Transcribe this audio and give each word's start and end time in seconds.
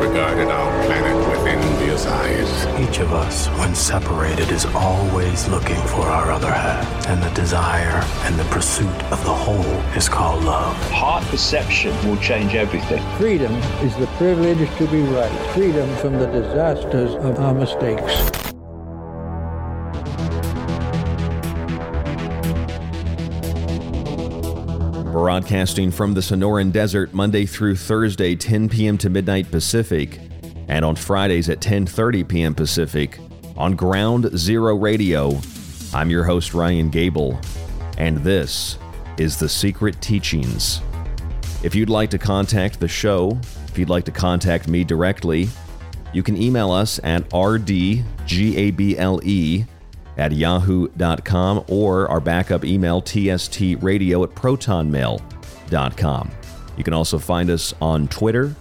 regarded 0.00 0.48
our 0.48 0.84
planet 0.86 1.28
with 1.28 1.46
envious 1.46 2.06
eyes. 2.06 2.88
Each 2.88 3.00
of 3.00 3.12
us, 3.12 3.48
when 3.58 3.74
separated, 3.74 4.50
is 4.50 4.64
always 4.74 5.46
looking 5.48 5.80
for 5.88 6.00
our 6.00 6.32
other 6.32 6.50
half. 6.50 7.06
And 7.06 7.22
the 7.22 7.30
desire 7.30 8.02
and 8.24 8.38
the 8.38 8.44
pursuit 8.44 9.02
of 9.12 9.22
the 9.24 9.34
whole 9.34 9.76
is 9.94 10.08
called 10.08 10.42
love. 10.44 10.74
Heart 10.90 11.24
perception 11.24 11.94
will 12.08 12.16
change 12.16 12.54
everything. 12.54 13.02
Freedom 13.18 13.52
is 13.82 13.94
the 13.96 14.06
privilege 14.16 14.68
to 14.78 14.86
be 14.86 15.02
right. 15.02 15.54
Freedom 15.54 15.94
from 15.96 16.14
the 16.14 16.26
disasters 16.26 17.14
of 17.16 17.38
our 17.38 17.52
mistakes. 17.52 18.29
Broadcasting 25.20 25.90
from 25.90 26.14
the 26.14 26.22
Sonoran 26.22 26.72
Desert 26.72 27.12
Monday 27.12 27.44
through 27.44 27.76
Thursday 27.76 28.34
10 28.34 28.70
p.m. 28.70 28.96
to 28.96 29.10
midnight 29.10 29.50
Pacific 29.50 30.18
and 30.66 30.82
on 30.82 30.96
Fridays 30.96 31.50
at 31.50 31.60
10:30 31.60 32.26
p.m. 32.26 32.54
Pacific 32.54 33.18
on 33.54 33.76
Ground 33.76 34.30
Zero 34.38 34.74
Radio. 34.76 35.38
I'm 35.92 36.08
your 36.08 36.24
host 36.24 36.54
Ryan 36.54 36.88
Gable 36.88 37.38
and 37.98 38.16
this 38.24 38.78
is 39.18 39.38
The 39.38 39.46
Secret 39.46 40.00
Teachings. 40.00 40.80
If 41.62 41.74
you'd 41.74 41.90
like 41.90 42.08
to 42.12 42.18
contact 42.18 42.80
the 42.80 42.88
show, 42.88 43.38
if 43.68 43.76
you'd 43.76 43.90
like 43.90 44.06
to 44.06 44.12
contact 44.12 44.68
me 44.68 44.84
directly, 44.84 45.50
you 46.14 46.22
can 46.22 46.34
email 46.34 46.70
us 46.70 46.98
at 47.04 47.28
rdgable 47.28 48.02
at 50.20 50.32
yahoo.com 50.32 51.64
or 51.68 52.06
our 52.08 52.20
backup 52.20 52.62
email 52.64 53.00
tstradio 53.00 54.22
at 54.22 54.34
protonmail.com. 54.34 56.30
You 56.76 56.84
can 56.84 56.92
also 56.92 57.18
find 57.18 57.48
us 57.50 57.74
on 57.80 58.06
Twitter 58.08 58.54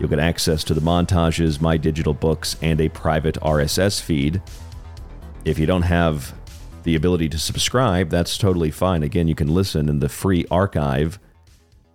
You'll 0.00 0.08
get 0.08 0.18
access 0.18 0.64
to 0.64 0.74
the 0.74 0.80
montages, 0.80 1.60
my 1.60 1.76
digital 1.76 2.14
books, 2.14 2.56
and 2.62 2.80
a 2.80 2.88
private 2.88 3.36
RSS 3.36 4.00
feed. 4.00 4.42
If 5.44 5.58
you 5.58 5.66
don't 5.66 5.82
have 5.82 6.34
the 6.82 6.96
ability 6.96 7.28
to 7.30 7.38
subscribe, 7.38 8.08
that's 8.08 8.38
totally 8.38 8.70
fine. 8.70 9.02
Again, 9.02 9.28
you 9.28 9.34
can 9.34 9.48
listen 9.48 9.88
in 9.88 10.00
the 10.00 10.08
free 10.08 10.46
archive, 10.50 11.18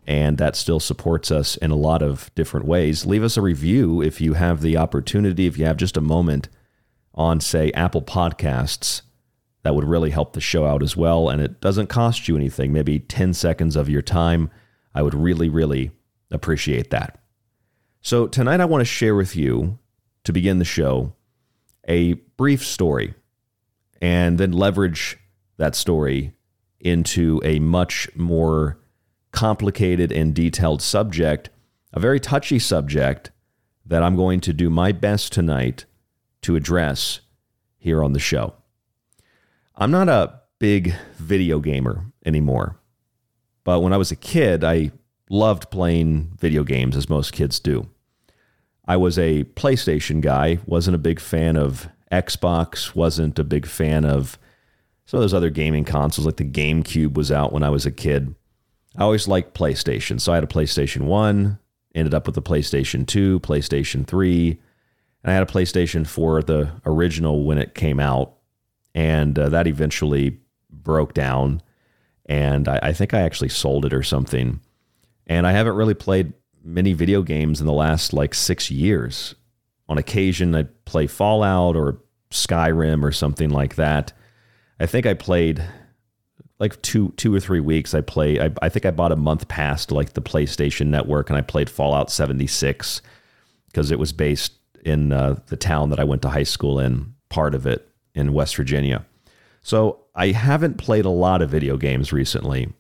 and 0.07 0.37
that 0.37 0.55
still 0.55 0.79
supports 0.79 1.31
us 1.31 1.57
in 1.57 1.71
a 1.71 1.75
lot 1.75 2.01
of 2.01 2.33
different 2.35 2.67
ways. 2.67 3.05
Leave 3.05 3.23
us 3.23 3.35
a 3.35 3.41
review 3.41 4.01
if 4.01 4.21
you 4.21 4.33
have 4.35 4.61
the 4.61 4.77
opportunity, 4.77 5.47
if 5.47 5.57
you 5.57 5.65
have 5.65 5.77
just 5.77 5.97
a 5.97 6.01
moment 6.01 6.49
on, 7.15 7.39
say, 7.39 7.71
Apple 7.71 8.03
Podcasts. 8.03 9.01
That 9.63 9.75
would 9.75 9.83
really 9.83 10.11
help 10.11 10.33
the 10.33 10.41
show 10.41 10.65
out 10.65 10.81
as 10.81 10.95
well. 10.95 11.29
And 11.29 11.41
it 11.41 11.59
doesn't 11.59 11.87
cost 11.87 12.27
you 12.27 12.37
anything, 12.37 12.71
maybe 12.71 12.99
10 12.99 13.33
seconds 13.33 13.75
of 13.75 13.89
your 13.89 14.01
time. 14.01 14.49
I 14.95 15.01
would 15.01 15.13
really, 15.13 15.49
really 15.49 15.91
appreciate 16.31 16.91
that. 16.91 17.21
So, 18.01 18.27
tonight 18.27 18.61
I 18.61 18.65
want 18.65 18.81
to 18.81 18.85
share 18.85 19.15
with 19.15 19.35
you, 19.35 19.77
to 20.23 20.33
begin 20.33 20.59
the 20.59 20.65
show, 20.65 21.13
a 21.87 22.13
brief 22.13 22.65
story 22.65 23.15
and 24.01 24.37
then 24.37 24.51
leverage 24.51 25.17
that 25.57 25.75
story 25.75 26.33
into 26.79 27.41
a 27.43 27.59
much 27.59 28.07
more 28.15 28.79
complicated 29.31 30.11
and 30.11 30.33
detailed 30.33 30.81
subject, 30.81 31.49
a 31.91 31.99
very 31.99 32.19
touchy 32.19 32.59
subject 32.59 33.31
that 33.85 34.03
I'm 34.03 34.15
going 34.15 34.39
to 34.41 34.53
do 34.53 34.69
my 34.69 34.91
best 34.91 35.33
tonight 35.33 35.85
to 36.43 36.55
address 36.55 37.21
here 37.77 38.03
on 38.03 38.13
the 38.13 38.19
show. 38.19 38.53
I'm 39.81 39.91
not 39.91 40.09
a 40.09 40.41
big 40.59 40.93
video 41.15 41.61
gamer 41.61 42.11
anymore, 42.25 42.77
but 43.63 43.79
when 43.79 43.93
I 43.93 43.97
was 43.97 44.11
a 44.11 44.17
kid, 44.17 44.61
I 44.61 44.91
loved 45.29 45.71
playing 45.71 46.33
video 46.37 46.65
games 46.65 46.97
as 46.97 47.07
most 47.07 47.31
kids 47.31 47.61
do. 47.61 47.87
I 48.85 48.97
was 48.97 49.17
a 49.17 49.45
PlayStation 49.45 50.19
guy, 50.19 50.59
wasn't 50.65 50.95
a 50.95 50.99
big 50.99 51.21
fan 51.21 51.55
of 51.55 51.87
Xbox, 52.11 52.93
wasn't 52.93 53.39
a 53.39 53.43
big 53.45 53.65
fan 53.65 54.03
of 54.03 54.37
some 55.05 55.19
of 55.19 55.21
those 55.21 55.33
other 55.33 55.49
gaming 55.49 55.85
consoles, 55.85 56.25
like 56.25 56.35
the 56.35 56.43
GameCube 56.43 57.13
was 57.13 57.31
out 57.31 57.53
when 57.53 57.63
I 57.63 57.69
was 57.69 57.85
a 57.85 57.91
kid. 57.91 58.35
I 58.97 59.03
always 59.03 59.29
liked 59.29 59.57
PlayStation. 59.57 60.19
So 60.19 60.33
I 60.33 60.35
had 60.35 60.43
a 60.43 60.47
PlayStation 60.47 61.03
1, 61.03 61.57
ended 61.95 62.13
up 62.13 62.27
with 62.27 62.35
a 62.35 62.41
PlayStation 62.41 63.07
2, 63.07 63.39
PlayStation 63.39 64.05
3, 64.05 64.59
and 65.23 65.31
I 65.31 65.33
had 65.33 65.43
a 65.43 65.51
PlayStation 65.51 66.05
4, 66.05 66.43
the 66.43 66.69
original 66.85 67.45
when 67.45 67.57
it 67.57 67.75
came 67.75 68.01
out. 68.01 68.35
And 68.95 69.37
uh, 69.37 69.49
that 69.49 69.67
eventually 69.67 70.39
broke 70.69 71.13
down. 71.13 71.61
And 72.25 72.67
I, 72.67 72.79
I 72.83 72.93
think 72.93 73.13
I 73.13 73.21
actually 73.21 73.49
sold 73.49 73.85
it 73.85 73.93
or 73.93 74.03
something. 74.03 74.59
And 75.27 75.45
I 75.45 75.51
haven't 75.51 75.75
really 75.75 75.93
played 75.93 76.33
many 76.63 76.93
video 76.93 77.21
games 77.21 77.59
in 77.59 77.67
the 77.67 77.73
last 77.73 78.13
like 78.13 78.33
six 78.33 78.69
years. 78.69 79.35
On 79.87 79.97
occasion, 79.97 80.55
I 80.55 80.63
play 80.85 81.07
Fallout 81.07 81.75
or 81.75 81.99
Skyrim 82.31 83.03
or 83.03 83.11
something 83.11 83.49
like 83.49 83.75
that. 83.75 84.13
I 84.79 84.85
think 84.85 85.05
I 85.05 85.13
played 85.13 85.63
like 86.59 86.81
two 86.81 87.13
two 87.17 87.33
or 87.33 87.39
three 87.39 87.59
weeks. 87.59 87.93
I 87.93 88.01
play. 88.01 88.39
I, 88.39 88.51
I 88.61 88.69
think 88.69 88.85
I 88.85 88.91
bought 88.91 89.11
a 89.11 89.17
month 89.17 89.47
past 89.47 89.91
like 89.91 90.13
the 90.13 90.21
PlayStation 90.21 90.87
Network, 90.87 91.29
and 91.29 91.37
I 91.37 91.41
played 91.41 91.69
Fallout 91.69 92.11
76 92.11 93.01
because 93.67 93.91
it 93.91 93.99
was 93.99 94.13
based 94.13 94.53
in 94.85 95.11
uh, 95.11 95.39
the 95.47 95.57
town 95.57 95.89
that 95.89 95.99
I 95.99 96.03
went 96.03 96.21
to 96.23 96.29
high 96.29 96.43
school 96.43 96.79
in. 96.79 97.13
Part 97.29 97.55
of 97.55 97.65
it 97.65 97.88
in 98.13 98.33
West 98.33 98.55
Virginia. 98.55 99.05
So 99.61 100.01
I 100.15 100.31
haven't 100.31 100.77
played 100.77 101.05
a 101.05 101.09
lot 101.09 101.41
of 101.41 101.49
video 101.49 101.77
games 101.77 102.11
recently. 102.11 102.73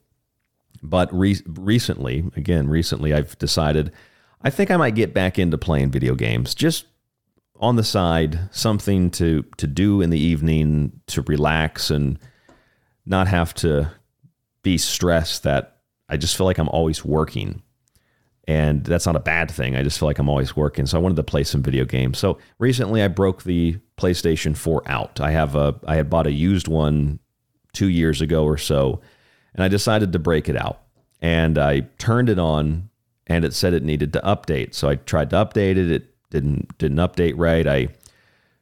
But 0.81 1.13
re- 1.13 1.41
recently, 1.45 2.25
again, 2.35 2.67
recently, 2.69 3.13
I've 3.13 3.37
decided 3.37 3.91
I 4.41 4.49
think 4.49 4.71
I 4.71 4.77
might 4.77 4.95
get 4.95 5.13
back 5.13 5.37
into 5.37 5.57
playing 5.57 5.91
video 5.91 6.15
games 6.15 6.55
just 6.55 6.85
on 7.59 7.75
the 7.75 7.83
side, 7.83 8.39
something 8.51 9.11
to, 9.11 9.43
to 9.57 9.67
do 9.67 10.01
in 10.01 10.09
the 10.09 10.19
evening 10.19 11.01
to 11.07 11.21
relax 11.23 11.91
and 11.91 12.17
not 13.05 13.27
have 13.27 13.53
to 13.55 13.91
be 14.63 14.77
stressed 14.77 15.43
that 15.43 15.79
I 16.07 16.15
just 16.15 16.37
feel 16.37 16.45
like 16.45 16.57
I'm 16.57 16.69
always 16.69 17.03
working. 17.03 17.61
And 18.47 18.83
that's 18.83 19.05
not 19.05 19.15
a 19.15 19.19
bad 19.19 19.51
thing. 19.51 19.75
I 19.75 19.83
just 19.83 19.99
feel 19.99 20.07
like 20.07 20.19
I'm 20.19 20.29
always 20.29 20.55
working. 20.55 20.85
So 20.85 20.97
I 20.97 21.01
wanted 21.01 21.17
to 21.17 21.23
play 21.23 21.43
some 21.43 21.61
video 21.61 21.85
games. 21.85 22.17
So 22.17 22.39
recently 22.57 23.03
I 23.03 23.09
broke 23.09 23.43
the 23.43 23.77
PlayStation 23.99 24.55
4 24.55 24.83
out. 24.85 25.19
I 25.19 25.31
have 25.31 25.55
a 25.55 25.75
I 25.85 25.95
had 25.95 26.09
bought 26.09 26.27
a 26.27 26.31
used 26.31 26.67
one 26.67 27.19
2 27.73 27.87
years 27.87 28.21
ago 28.21 28.45
or 28.45 28.57
so 28.57 29.01
and 29.53 29.63
I 29.63 29.67
decided 29.67 30.13
to 30.13 30.19
break 30.19 30.47
it 30.47 30.55
out. 30.55 30.81
And 31.21 31.57
I 31.57 31.81
turned 31.97 32.29
it 32.29 32.39
on 32.39 32.89
and 33.27 33.43
it 33.43 33.53
said 33.53 33.73
it 33.73 33.83
needed 33.83 34.13
to 34.13 34.21
update. 34.21 34.73
So 34.73 34.89
I 34.89 34.95
tried 34.95 35.29
to 35.31 35.35
update 35.35 35.77
it. 35.77 35.91
It 35.91 36.15
didn't 36.29 36.77
didn't 36.77 36.97
update 36.97 37.33
right. 37.35 37.67
I 37.67 37.89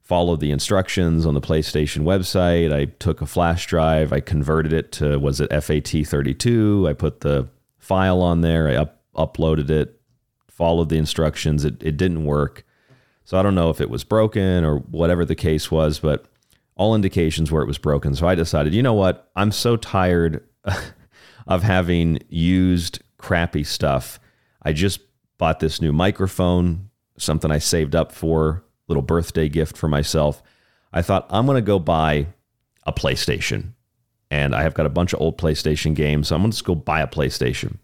followed 0.01 0.39
the 0.39 0.51
instructions 0.51 1.25
on 1.25 1.33
the 1.33 1.41
PlayStation 1.41 2.03
website. 2.03 2.73
I 2.73 2.85
took 2.85 3.21
a 3.21 3.25
flash 3.25 3.67
drive, 3.67 4.13
I 4.13 4.21
converted 4.21 4.73
it 4.73 4.91
to 4.93 5.19
was 5.19 5.41
it 5.41 5.49
FAT32. 5.51 6.89
I 6.89 6.93
put 6.93 7.21
the 7.21 7.49
file 7.77 8.21
on 8.21 8.41
there, 8.41 8.69
I 8.69 8.75
up, 8.75 9.01
uploaded 9.15 9.69
it, 9.69 9.99
followed 10.47 10.89
the 10.89 10.97
instructions. 10.97 11.65
It 11.65 11.83
it 11.83 11.97
didn't 11.97 12.25
work. 12.25 12.63
So 13.27 13.37
I 13.37 13.43
don't 13.43 13.55
know 13.55 13.69
if 13.69 13.81
it 13.81 13.89
was 13.89 14.05
broken 14.05 14.63
or 14.63 14.77
whatever 14.77 15.25
the 15.25 15.35
case 15.35 15.69
was, 15.69 15.99
but 15.99 16.23
all 16.77 16.95
indications 16.95 17.51
were 17.51 17.61
it 17.61 17.67
was 17.67 17.77
broken. 17.77 18.15
So 18.15 18.25
I 18.25 18.35
decided, 18.35 18.73
you 18.73 18.81
know 18.81 18.93
what? 18.93 19.29
I'm 19.35 19.51
so 19.51 19.75
tired 19.75 20.47
of 21.47 21.61
having 21.61 22.19
used 22.29 23.01
crappy 23.17 23.65
stuff. 23.65 24.17
I 24.61 24.71
just 24.71 25.01
bought 25.37 25.59
this 25.59 25.81
new 25.81 25.91
microphone, 25.91 26.89
something 27.17 27.51
I 27.51 27.57
saved 27.57 27.95
up 27.95 28.13
for, 28.13 28.63
little 28.87 29.03
birthday 29.03 29.49
gift 29.49 29.75
for 29.75 29.89
myself. 29.89 30.41
I 30.93 31.01
thought 31.01 31.27
I'm 31.29 31.45
going 31.45 31.57
to 31.57 31.61
go 31.61 31.79
buy 31.79 32.27
a 32.83 32.93
PlayStation. 32.93 33.73
And 34.31 34.55
I 34.55 34.63
have 34.63 34.73
got 34.73 34.85
a 34.85 34.89
bunch 34.89 35.11
of 35.11 35.19
old 35.19 35.37
PlayStation 35.37 35.95
games, 35.95 36.29
so 36.29 36.35
I'm 36.35 36.43
going 36.43 36.51
to 36.51 36.63
go 36.63 36.75
buy 36.75 37.01
a 37.01 37.07
PlayStation. 37.07 37.79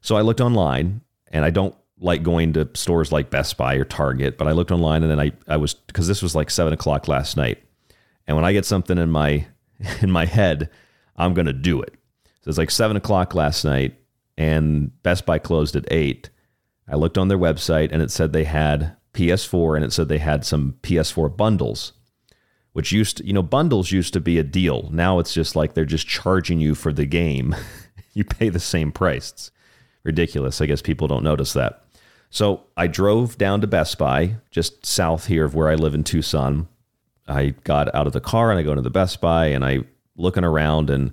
So 0.00 0.16
I 0.16 0.22
looked 0.22 0.40
online, 0.40 1.02
and 1.30 1.44
I 1.44 1.50
don't 1.50 1.76
like 2.04 2.22
going 2.22 2.52
to 2.52 2.68
stores 2.74 3.10
like 3.10 3.30
Best 3.30 3.56
Buy 3.56 3.76
or 3.76 3.84
Target, 3.84 4.36
but 4.36 4.46
I 4.46 4.52
looked 4.52 4.70
online 4.70 5.02
and 5.02 5.10
then 5.10 5.18
I, 5.18 5.32
I 5.48 5.56
was 5.56 5.72
because 5.74 6.06
this 6.06 6.22
was 6.22 6.34
like 6.34 6.50
seven 6.50 6.72
o'clock 6.72 7.08
last 7.08 7.36
night. 7.36 7.62
And 8.26 8.36
when 8.36 8.44
I 8.44 8.52
get 8.52 8.66
something 8.66 8.98
in 8.98 9.10
my 9.10 9.46
in 10.00 10.10
my 10.10 10.26
head, 10.26 10.70
I'm 11.16 11.34
gonna 11.34 11.52
do 11.52 11.80
it. 11.80 11.94
So 12.42 12.50
it's 12.50 12.58
like 12.58 12.70
seven 12.70 12.96
o'clock 12.96 13.34
last 13.34 13.64
night, 13.64 13.96
and 14.36 15.02
Best 15.02 15.24
Buy 15.24 15.38
closed 15.38 15.74
at 15.76 15.90
eight. 15.90 16.28
I 16.86 16.96
looked 16.96 17.16
on 17.16 17.28
their 17.28 17.38
website 17.38 17.90
and 17.90 18.02
it 18.02 18.10
said 18.10 18.32
they 18.32 18.44
had 18.44 18.96
PS4 19.14 19.76
and 19.76 19.84
it 19.84 19.92
said 19.92 20.08
they 20.08 20.18
had 20.18 20.44
some 20.44 20.76
PS4 20.82 21.34
bundles, 21.34 21.94
which 22.74 22.92
used 22.92 23.16
to, 23.16 23.26
you 23.26 23.32
know, 23.32 23.42
bundles 23.42 23.90
used 23.90 24.12
to 24.12 24.20
be 24.20 24.38
a 24.38 24.42
deal. 24.42 24.90
Now 24.92 25.18
it's 25.18 25.32
just 25.32 25.56
like 25.56 25.72
they're 25.72 25.86
just 25.86 26.06
charging 26.06 26.60
you 26.60 26.74
for 26.74 26.92
the 26.92 27.06
game. 27.06 27.56
you 28.12 28.24
pay 28.24 28.50
the 28.50 28.60
same 28.60 28.92
price. 28.92 29.32
It's 29.32 29.50
ridiculous. 30.02 30.60
I 30.60 30.66
guess 30.66 30.82
people 30.82 31.08
don't 31.08 31.24
notice 31.24 31.54
that. 31.54 31.83
So 32.34 32.64
I 32.76 32.88
drove 32.88 33.38
down 33.38 33.60
to 33.60 33.68
Best 33.68 33.96
Buy, 33.96 34.34
just 34.50 34.84
south 34.84 35.26
here 35.26 35.44
of 35.44 35.54
where 35.54 35.68
I 35.68 35.76
live 35.76 35.94
in 35.94 36.02
Tucson. 36.02 36.66
I 37.28 37.50
got 37.62 37.94
out 37.94 38.08
of 38.08 38.12
the 38.12 38.20
car 38.20 38.50
and 38.50 38.58
I 38.58 38.64
go 38.64 38.72
into 38.72 38.82
the 38.82 38.90
Best 38.90 39.20
Buy 39.20 39.46
and 39.46 39.64
I 39.64 39.84
looking 40.16 40.42
around 40.42 40.90
and 40.90 41.12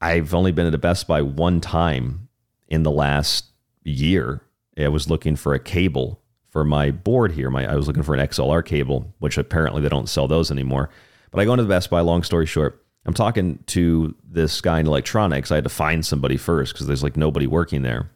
I've 0.00 0.32
only 0.34 0.52
been 0.52 0.68
at 0.68 0.72
a 0.72 0.78
Best 0.78 1.08
Buy 1.08 1.20
one 1.20 1.60
time 1.60 2.28
in 2.68 2.84
the 2.84 2.92
last 2.92 3.46
year. 3.82 4.40
I 4.78 4.86
was 4.86 5.10
looking 5.10 5.34
for 5.34 5.52
a 5.52 5.58
cable 5.58 6.22
for 6.50 6.64
my 6.64 6.92
board 6.92 7.32
here. 7.32 7.50
My 7.50 7.68
I 7.68 7.74
was 7.74 7.88
looking 7.88 8.04
for 8.04 8.14
an 8.14 8.24
XLR 8.24 8.64
cable, 8.64 9.12
which 9.18 9.38
apparently 9.38 9.82
they 9.82 9.88
don't 9.88 10.08
sell 10.08 10.28
those 10.28 10.52
anymore. 10.52 10.90
But 11.32 11.40
I 11.40 11.44
go 11.44 11.54
into 11.54 11.64
the 11.64 11.68
Best 11.68 11.90
Buy. 11.90 12.02
Long 12.02 12.22
story 12.22 12.46
short, 12.46 12.86
I'm 13.04 13.14
talking 13.14 13.64
to 13.66 14.14
this 14.22 14.60
guy 14.60 14.78
in 14.78 14.86
electronics. 14.86 15.50
I 15.50 15.56
had 15.56 15.64
to 15.64 15.70
find 15.70 16.06
somebody 16.06 16.36
first 16.36 16.72
because 16.72 16.86
there's 16.86 17.02
like 17.02 17.16
nobody 17.16 17.48
working 17.48 17.82
there. 17.82 18.12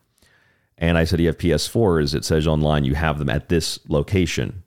And 0.81 0.99
I 0.99 1.05
said, 1.05 1.21
"You 1.21 1.29
have 1.29 1.39
PS4s?" 1.39 2.15
It 2.15 2.25
says 2.25 2.49
online 2.49 2.85
you 2.85 2.95
have 2.95 3.19
them 3.21 3.31
at 3.31 3.49
this 3.49 3.79
location. 3.89 4.65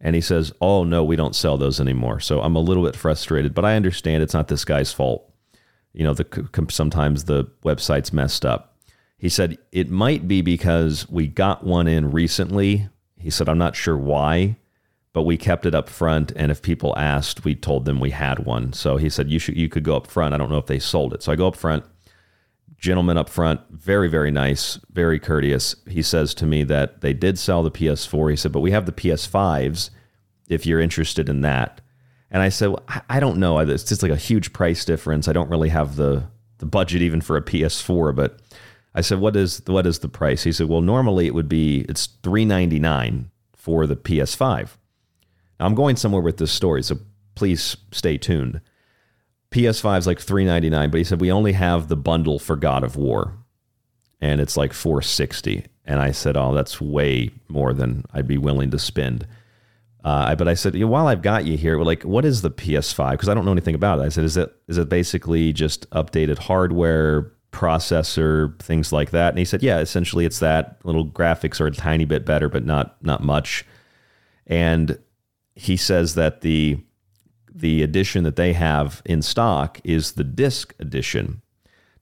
And 0.00 0.14
he 0.14 0.20
says, 0.20 0.52
"Oh 0.60 0.84
no, 0.84 1.02
we 1.02 1.16
don't 1.16 1.36
sell 1.36 1.56
those 1.56 1.80
anymore." 1.80 2.20
So 2.20 2.42
I'm 2.42 2.56
a 2.56 2.60
little 2.60 2.84
bit 2.84 2.96
frustrated, 2.96 3.54
but 3.54 3.64
I 3.64 3.76
understand 3.76 4.22
it's 4.22 4.34
not 4.34 4.48
this 4.48 4.64
guy's 4.64 4.92
fault 4.92 5.30
you 5.92 6.04
know, 6.04 6.14
the 6.14 6.48
sometimes 6.70 7.24
the 7.24 7.44
website's 7.64 8.12
messed 8.12 8.44
up. 8.44 8.76
He 9.18 9.28
said 9.28 9.58
it 9.72 9.90
might 9.90 10.28
be 10.28 10.40
because 10.40 11.08
we 11.08 11.26
got 11.26 11.64
one 11.64 11.86
in 11.86 12.10
recently. 12.10 12.88
He 13.18 13.30
said 13.30 13.48
I'm 13.48 13.58
not 13.58 13.76
sure 13.76 13.96
why, 13.96 14.56
but 15.12 15.22
we 15.22 15.36
kept 15.36 15.66
it 15.66 15.74
up 15.74 15.88
front 15.88 16.32
and 16.36 16.50
if 16.50 16.62
people 16.62 16.96
asked, 16.96 17.44
we 17.44 17.54
told 17.54 17.84
them 17.84 18.00
we 18.00 18.10
had 18.10 18.46
one. 18.46 18.72
So 18.72 18.96
he 18.96 19.10
said 19.10 19.30
you 19.30 19.38
should 19.38 19.56
you 19.56 19.68
could 19.68 19.84
go 19.84 19.96
up 19.96 20.06
front. 20.06 20.34
I 20.34 20.38
don't 20.38 20.50
know 20.50 20.58
if 20.58 20.66
they 20.66 20.78
sold 20.78 21.12
it. 21.12 21.22
So 21.22 21.32
I 21.32 21.36
go 21.36 21.48
up 21.48 21.56
front. 21.56 21.84
Gentleman 22.80 23.16
up 23.18 23.28
front, 23.28 23.60
very 23.70 24.08
very 24.08 24.30
nice, 24.30 24.80
very 24.90 25.20
courteous. 25.20 25.76
He 25.86 26.02
says 26.02 26.34
to 26.34 26.46
me 26.46 26.64
that 26.64 27.02
they 27.02 27.12
did 27.12 27.38
sell 27.38 27.62
the 27.62 27.70
PS4. 27.70 28.30
He 28.30 28.36
said, 28.36 28.52
"But 28.52 28.60
we 28.60 28.72
have 28.72 28.86
the 28.86 28.92
PS5s 28.92 29.90
if 30.48 30.66
you're 30.66 30.80
interested 30.80 31.28
in 31.28 31.42
that." 31.42 31.80
And 32.30 32.42
I 32.42 32.48
said, 32.48 32.68
well, 32.68 32.84
I 33.08 33.18
don't 33.18 33.38
know. 33.38 33.58
It's 33.58 33.84
just 33.84 34.02
like 34.02 34.12
a 34.12 34.16
huge 34.16 34.52
price 34.52 34.84
difference. 34.84 35.26
I 35.26 35.32
don't 35.32 35.50
really 35.50 35.68
have 35.68 35.96
the 35.96 36.24
the 36.58 36.66
budget 36.66 37.02
even 37.02 37.20
for 37.20 37.36
a 37.36 37.42
PS4, 37.42 38.14
but 38.14 38.40
I 38.94 39.00
said, 39.00 39.18
"What 39.18 39.36
is 39.36 39.62
what 39.66 39.86
is 39.86 39.98
the 39.98 40.08
price?" 40.08 40.44
He 40.44 40.52
said, 40.52 40.68
"Well, 40.68 40.80
normally 40.80 41.26
it 41.26 41.34
would 41.34 41.48
be 41.48 41.80
it's 41.88 42.06
three 42.22 42.44
ninety 42.44 42.78
nine 42.78 43.30
for 43.54 43.86
the 43.86 43.96
PS5." 43.96 44.76
Now, 45.58 45.66
I'm 45.66 45.74
going 45.74 45.96
somewhere 45.96 46.22
with 46.22 46.38
this 46.38 46.52
story, 46.52 46.82
so 46.82 46.98
please 47.34 47.76
stay 47.92 48.16
tuned. 48.16 48.60
PS5 49.50 49.98
is 49.98 50.06
like 50.06 50.20
three 50.20 50.44
ninety 50.44 50.70
nine, 50.70 50.90
but 50.90 50.98
he 50.98 51.04
said 51.04 51.20
we 51.20 51.32
only 51.32 51.52
have 51.52 51.88
the 51.88 51.96
bundle 51.96 52.38
for 52.38 52.56
God 52.56 52.84
of 52.84 52.96
War, 52.96 53.34
and 54.20 54.40
it's 54.40 54.56
like 54.56 54.72
four 54.72 55.02
sixty. 55.02 55.66
And 55.84 56.00
I 56.00 56.12
said, 56.12 56.36
"Oh, 56.36 56.54
that's 56.54 56.80
way 56.80 57.30
more 57.48 57.72
than 57.72 58.04
I'd 58.12 58.28
be 58.28 58.38
willing 58.38 58.70
to 58.70 58.78
spend." 58.78 59.26
Uh, 60.02 60.34
but 60.34 60.48
I 60.48 60.54
said, 60.54 60.82
while 60.82 61.08
I've 61.08 61.22
got 61.22 61.44
you 61.44 61.58
here, 61.58 61.78
like, 61.82 62.04
what 62.04 62.24
is 62.24 62.40
the 62.40 62.50
PS5? 62.50 63.10
Because 63.12 63.28
I 63.28 63.34
don't 63.34 63.44
know 63.44 63.52
anything 63.52 63.74
about 63.74 63.98
it. 63.98 64.02
I 64.02 64.08
said, 64.08 64.24
is 64.24 64.36
it 64.36 64.54
is 64.66 64.78
it 64.78 64.88
basically 64.88 65.52
just 65.52 65.88
updated 65.90 66.38
hardware, 66.38 67.32
processor, 67.52 68.58
things 68.60 68.92
like 68.92 69.10
that? 69.10 69.30
And 69.30 69.38
he 69.38 69.44
said, 69.44 69.62
yeah, 69.62 69.78
essentially 69.80 70.24
it's 70.24 70.38
that. 70.38 70.78
Little 70.84 71.06
graphics 71.06 71.60
are 71.60 71.66
a 71.66 71.70
tiny 71.70 72.06
bit 72.06 72.24
better, 72.24 72.48
but 72.48 72.64
not 72.64 72.96
not 73.04 73.22
much. 73.22 73.66
And 74.46 74.98
he 75.54 75.76
says 75.76 76.14
that 76.14 76.40
the 76.40 76.78
the 77.52 77.82
edition 77.82 78.24
that 78.24 78.36
they 78.36 78.52
have 78.52 79.02
in 79.04 79.22
stock 79.22 79.80
is 79.84 80.12
the 80.12 80.24
disc 80.24 80.74
edition. 80.78 81.42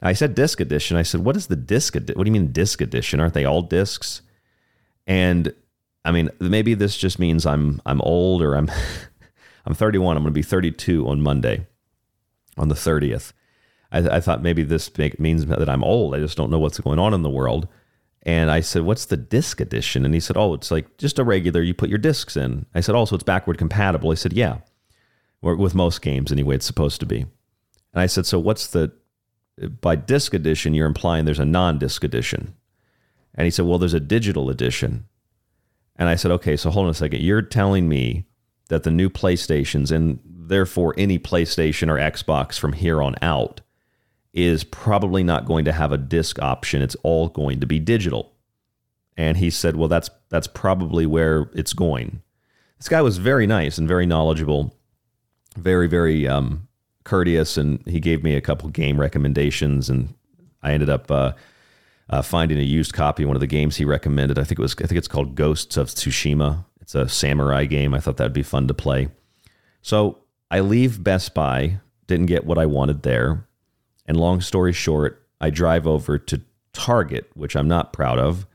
Now, 0.00 0.08
I 0.08 0.12
said 0.12 0.34
disc 0.34 0.60
edition. 0.60 0.96
I 0.96 1.02
said, 1.02 1.24
what 1.24 1.36
is 1.36 1.46
the 1.46 1.56
disc? 1.56 1.96
Edi- 1.96 2.14
what 2.14 2.24
do 2.24 2.28
you 2.28 2.32
mean 2.32 2.52
disc 2.52 2.80
edition? 2.80 3.20
Aren't 3.20 3.34
they 3.34 3.44
all 3.44 3.62
discs? 3.62 4.22
And 5.06 5.54
I 6.04 6.12
mean, 6.12 6.30
maybe 6.40 6.74
this 6.74 6.96
just 6.96 7.18
means 7.18 7.46
I'm 7.46 7.80
I'm 7.84 8.00
old 8.02 8.42
or 8.42 8.54
I'm 8.54 8.70
I'm 9.66 9.74
31. 9.74 10.16
I'm 10.16 10.22
going 10.22 10.32
to 10.32 10.38
be 10.38 10.42
32 10.42 11.06
on 11.06 11.20
Monday, 11.20 11.66
on 12.56 12.68
the 12.68 12.74
30th. 12.74 13.32
I, 13.92 13.98
I 14.16 14.20
thought 14.20 14.42
maybe 14.42 14.62
this 14.62 14.96
make, 14.96 15.18
means 15.20 15.46
that 15.46 15.68
I'm 15.68 15.84
old. 15.84 16.14
I 16.14 16.18
just 16.18 16.36
don't 16.36 16.50
know 16.50 16.58
what's 16.58 16.80
going 16.80 16.98
on 16.98 17.14
in 17.14 17.22
the 17.22 17.30
world. 17.30 17.68
And 18.22 18.50
I 18.50 18.60
said, 18.60 18.82
"What's 18.82 19.06
the 19.06 19.16
disc 19.16 19.60
edition?" 19.60 20.04
And 20.04 20.12
he 20.12 20.20
said, 20.20 20.36
"Oh, 20.36 20.52
it's 20.52 20.70
like 20.70 20.98
just 20.98 21.18
a 21.18 21.24
regular. 21.24 21.62
You 21.62 21.72
put 21.72 21.88
your 21.88 21.98
discs 21.98 22.36
in." 22.36 22.66
I 22.74 22.80
said, 22.80 22.94
"Also, 22.94 23.14
it's 23.14 23.24
backward 23.24 23.58
compatible." 23.58 24.10
He 24.10 24.16
said, 24.16 24.32
"Yeah, 24.32 24.58
with 25.42 25.74
most 25.74 26.02
games 26.02 26.32
anyway. 26.32 26.56
It's 26.56 26.66
supposed 26.66 27.00
to 27.00 27.06
be." 27.06 27.20
And 27.92 28.00
I 28.02 28.06
said, 28.06 28.26
"So 28.26 28.38
what's 28.38 28.66
the 28.66 28.92
by 29.80 29.96
disc 29.96 30.34
edition? 30.34 30.74
You're 30.74 30.86
implying 30.86 31.24
there's 31.24 31.38
a 31.38 31.44
non-disc 31.44 32.02
edition?" 32.04 32.54
And 33.34 33.44
he 33.44 33.50
said, 33.50 33.66
"Well, 33.66 33.78
there's 33.78 33.94
a 33.94 34.00
digital 34.00 34.50
edition." 34.50 35.04
And 35.98 36.08
I 36.08 36.14
said, 36.14 36.30
okay, 36.30 36.56
so 36.56 36.70
hold 36.70 36.84
on 36.86 36.92
a 36.92 36.94
second. 36.94 37.22
You're 37.22 37.42
telling 37.42 37.88
me 37.88 38.24
that 38.68 38.84
the 38.84 38.90
new 38.90 39.10
PlayStations 39.10 39.90
and 39.90 40.20
therefore 40.24 40.94
any 40.96 41.18
PlayStation 41.18 41.88
or 41.88 41.98
Xbox 41.98 42.56
from 42.58 42.72
here 42.74 43.02
on 43.02 43.16
out 43.20 43.60
is 44.32 44.62
probably 44.62 45.24
not 45.24 45.44
going 45.44 45.64
to 45.64 45.72
have 45.72 45.90
a 45.90 45.98
disc 45.98 46.40
option. 46.40 46.82
It's 46.82 46.94
all 47.02 47.28
going 47.28 47.58
to 47.60 47.66
be 47.66 47.80
digital. 47.80 48.32
And 49.16 49.38
he 49.38 49.50
said, 49.50 49.74
well, 49.74 49.88
that's 49.88 50.08
that's 50.28 50.46
probably 50.46 51.04
where 51.04 51.50
it's 51.52 51.72
going. 51.72 52.22
This 52.78 52.88
guy 52.88 53.02
was 53.02 53.18
very 53.18 53.48
nice 53.48 53.76
and 53.76 53.88
very 53.88 54.06
knowledgeable, 54.06 54.76
very 55.56 55.88
very 55.88 56.28
um, 56.28 56.68
courteous, 57.04 57.56
and 57.56 57.84
he 57.86 58.00
gave 58.00 58.22
me 58.22 58.34
a 58.34 58.40
couple 58.40 58.68
game 58.68 59.00
recommendations, 59.00 59.88
and 59.88 60.14
I 60.62 60.72
ended 60.72 60.90
up. 60.90 61.10
Uh, 61.10 61.32
uh, 62.10 62.22
finding 62.22 62.58
a 62.58 62.62
used 62.62 62.92
copy 62.92 63.22
of 63.22 63.28
one 63.28 63.36
of 63.36 63.40
the 63.40 63.46
games 63.46 63.76
he 63.76 63.84
recommended. 63.84 64.38
I 64.38 64.44
think 64.44 64.58
it 64.58 64.62
was 64.62 64.74
I 64.74 64.86
think 64.86 64.98
it's 64.98 65.08
called 65.08 65.34
Ghosts 65.34 65.76
of 65.76 65.88
Tsushima. 65.88 66.64
It's 66.80 66.94
a 66.94 67.08
samurai 67.08 67.66
game. 67.66 67.92
I 67.92 68.00
thought 68.00 68.16
that'd 68.16 68.32
be 68.32 68.42
fun 68.42 68.66
to 68.68 68.74
play. 68.74 69.08
So 69.82 70.18
I 70.50 70.60
leave 70.60 71.04
Best 71.04 71.34
Buy, 71.34 71.80
didn't 72.06 72.26
get 72.26 72.46
what 72.46 72.58
I 72.58 72.66
wanted 72.66 73.02
there, 73.02 73.46
and 74.06 74.16
long 74.16 74.40
story 74.40 74.72
short, 74.72 75.26
I 75.40 75.50
drive 75.50 75.86
over 75.86 76.18
to 76.18 76.40
Target, 76.72 77.30
which 77.34 77.56
I'm 77.56 77.68
not 77.68 77.92
proud 77.92 78.18
of. 78.18 78.46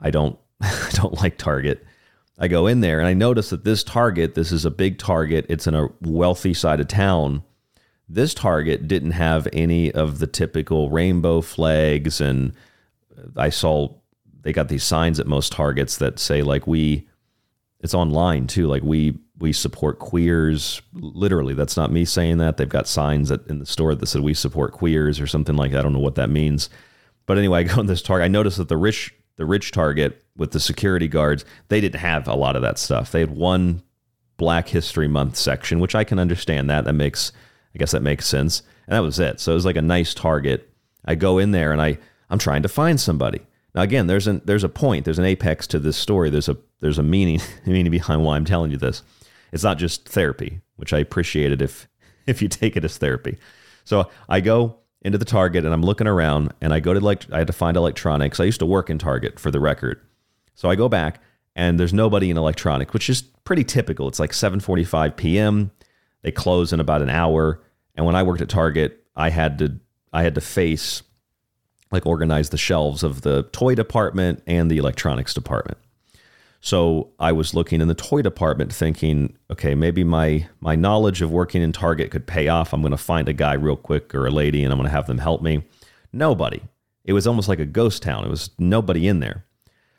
I 0.00 0.10
don't 0.10 0.38
I 0.60 0.90
don't 0.94 1.20
like 1.20 1.36
Target. 1.36 1.84
I 2.42 2.48
go 2.48 2.66
in 2.66 2.80
there 2.80 2.98
and 2.98 3.06
I 3.06 3.14
notice 3.14 3.50
that 3.50 3.62
this 3.62 3.84
Target, 3.84 4.34
this 4.34 4.50
is 4.50 4.64
a 4.64 4.70
big 4.70 4.98
Target. 4.98 5.46
It's 5.48 5.68
in 5.68 5.76
a 5.76 5.88
wealthy 6.00 6.52
side 6.52 6.80
of 6.80 6.88
town. 6.88 7.44
This 8.08 8.34
Target 8.34 8.88
didn't 8.88 9.12
have 9.12 9.46
any 9.52 9.92
of 9.92 10.18
the 10.18 10.26
typical 10.26 10.90
rainbow 10.90 11.40
flags 11.40 12.20
and 12.20 12.52
I 13.36 13.50
saw 13.50 13.94
they 14.40 14.52
got 14.52 14.68
these 14.68 14.82
signs 14.82 15.20
at 15.20 15.28
most 15.28 15.52
targets 15.52 15.98
that 15.98 16.18
say 16.18 16.42
like 16.42 16.66
we 16.66 17.08
it's 17.80 17.94
online 17.94 18.48
too 18.48 18.66
like 18.66 18.82
we 18.82 19.16
we 19.38 19.52
support 19.52 20.00
queers 20.00 20.82
literally 20.92 21.54
that's 21.54 21.76
not 21.76 21.92
me 21.92 22.04
saying 22.04 22.38
that 22.38 22.56
they've 22.56 22.68
got 22.68 22.88
signs 22.88 23.28
that 23.28 23.46
in 23.48 23.60
the 23.60 23.66
store 23.66 23.94
that 23.94 24.06
said 24.06 24.22
we 24.22 24.34
support 24.34 24.72
queers 24.72 25.20
or 25.20 25.26
something 25.26 25.54
like 25.54 25.70
that. 25.70 25.80
I 25.80 25.82
don't 25.82 25.92
know 25.92 26.00
what 26.00 26.16
that 26.16 26.30
means 26.30 26.70
but 27.26 27.38
anyway 27.38 27.60
I 27.60 27.62
go 27.62 27.80
in 27.80 27.86
this 27.86 28.02
target 28.02 28.24
I 28.24 28.28
notice 28.28 28.56
that 28.56 28.68
the 28.68 28.76
rich 28.76 29.14
the 29.36 29.46
rich 29.46 29.70
target 29.70 30.22
with 30.36 30.52
the 30.52 30.60
security 30.60 31.08
guards 31.08 31.44
they 31.68 31.80
didn't 31.80 32.00
have 32.00 32.26
a 32.28 32.34
lot 32.34 32.56
of 32.56 32.62
that 32.62 32.78
stuff 32.78 33.12
they 33.12 33.20
had 33.20 33.36
one 33.36 33.82
black 34.36 34.68
history 34.68 35.08
month 35.08 35.36
section 35.36 35.80
which 35.80 35.94
I 35.94 36.04
can 36.04 36.18
understand 36.18 36.68
that 36.70 36.84
that 36.84 36.94
makes 36.94 37.32
I 37.74 37.78
guess 37.78 37.92
that 37.92 38.02
makes 38.02 38.26
sense 38.26 38.62
and 38.86 38.94
that 38.94 39.00
was 39.00 39.18
it 39.20 39.40
so 39.40 39.52
it 39.52 39.56
was 39.56 39.66
like 39.66 39.76
a 39.76 39.82
nice 39.82 40.14
target 40.14 40.68
I 41.04 41.14
go 41.14 41.38
in 41.38 41.50
there 41.50 41.72
and 41.72 41.80
I 41.80 41.98
I'm 42.30 42.38
trying 42.38 42.62
to 42.62 42.68
find 42.68 43.00
somebody. 43.00 43.42
Now 43.74 43.82
again, 43.82 44.06
there's 44.06 44.26
an 44.26 44.42
there's 44.44 44.64
a 44.64 44.68
point, 44.68 45.04
there's 45.04 45.18
an 45.18 45.24
apex 45.24 45.66
to 45.68 45.78
this 45.78 45.96
story. 45.96 46.30
There's 46.30 46.48
a 46.48 46.56
there's 46.80 46.98
a 46.98 47.02
meaning 47.02 47.40
meaning 47.66 47.90
behind 47.90 48.24
why 48.24 48.36
I'm 48.36 48.44
telling 48.44 48.70
you 48.70 48.76
this. 48.76 49.02
It's 49.52 49.64
not 49.64 49.78
just 49.78 50.08
therapy, 50.08 50.60
which 50.76 50.92
I 50.92 50.98
appreciate 50.98 51.52
it 51.52 51.62
if 51.62 51.88
if 52.26 52.42
you 52.42 52.48
take 52.48 52.76
it 52.76 52.84
as 52.84 52.98
therapy. 52.98 53.38
So 53.84 54.10
I 54.28 54.40
go 54.40 54.78
into 55.02 55.18
the 55.18 55.24
Target 55.24 55.64
and 55.64 55.74
I'm 55.74 55.82
looking 55.82 56.06
around 56.06 56.52
and 56.60 56.72
I 56.72 56.80
go 56.80 56.94
to 56.94 57.00
like 57.00 57.30
I 57.32 57.38
had 57.38 57.46
to 57.48 57.52
find 57.52 57.76
electronics. 57.76 58.40
I 58.40 58.44
used 58.44 58.60
to 58.60 58.66
work 58.66 58.88
in 58.88 58.98
Target 58.98 59.38
for 59.38 59.50
the 59.50 59.60
record. 59.60 60.00
So 60.54 60.70
I 60.70 60.76
go 60.76 60.88
back 60.88 61.20
and 61.54 61.78
there's 61.78 61.92
nobody 61.92 62.30
in 62.30 62.36
electronics, 62.36 62.92
which 62.92 63.10
is 63.10 63.22
pretty 63.22 63.64
typical. 63.64 64.08
It's 64.08 64.20
like 64.20 64.32
7:45 64.32 65.16
p.m. 65.16 65.70
They 66.22 66.30
close 66.30 66.72
in 66.72 66.80
about 66.80 67.02
an 67.02 67.10
hour. 67.10 67.60
And 67.94 68.06
when 68.06 68.16
I 68.16 68.22
worked 68.22 68.40
at 68.40 68.48
Target, 68.48 69.04
I 69.16 69.30
had 69.30 69.58
to 69.58 69.78
I 70.12 70.22
had 70.22 70.34
to 70.36 70.40
face 70.40 71.02
like 71.90 72.06
organize 72.06 72.50
the 72.50 72.58
shelves 72.58 73.02
of 73.02 73.20
the 73.20 73.42
toy 73.52 73.74
department 73.74 74.42
and 74.46 74.70
the 74.70 74.78
electronics 74.78 75.34
department. 75.34 75.78
So 76.64 77.10
I 77.18 77.32
was 77.32 77.54
looking 77.54 77.80
in 77.80 77.88
the 77.88 77.94
toy 77.94 78.22
department 78.22 78.72
thinking, 78.72 79.36
okay, 79.50 79.74
maybe 79.74 80.04
my 80.04 80.48
my 80.60 80.76
knowledge 80.76 81.20
of 81.20 81.32
working 81.32 81.60
in 81.60 81.72
Target 81.72 82.12
could 82.12 82.24
pay 82.24 82.46
off. 82.46 82.72
I'm 82.72 82.82
going 82.82 82.92
to 82.92 82.96
find 82.96 83.28
a 83.28 83.32
guy 83.32 83.54
real 83.54 83.76
quick 83.76 84.14
or 84.14 84.26
a 84.26 84.30
lady 84.30 84.62
and 84.62 84.72
I'm 84.72 84.78
going 84.78 84.88
to 84.88 84.94
have 84.94 85.08
them 85.08 85.18
help 85.18 85.42
me. 85.42 85.64
Nobody. 86.12 86.62
It 87.04 87.14
was 87.14 87.26
almost 87.26 87.48
like 87.48 87.58
a 87.58 87.66
ghost 87.66 88.02
town. 88.02 88.24
It 88.24 88.30
was 88.30 88.50
nobody 88.58 89.08
in 89.08 89.18
there. 89.18 89.44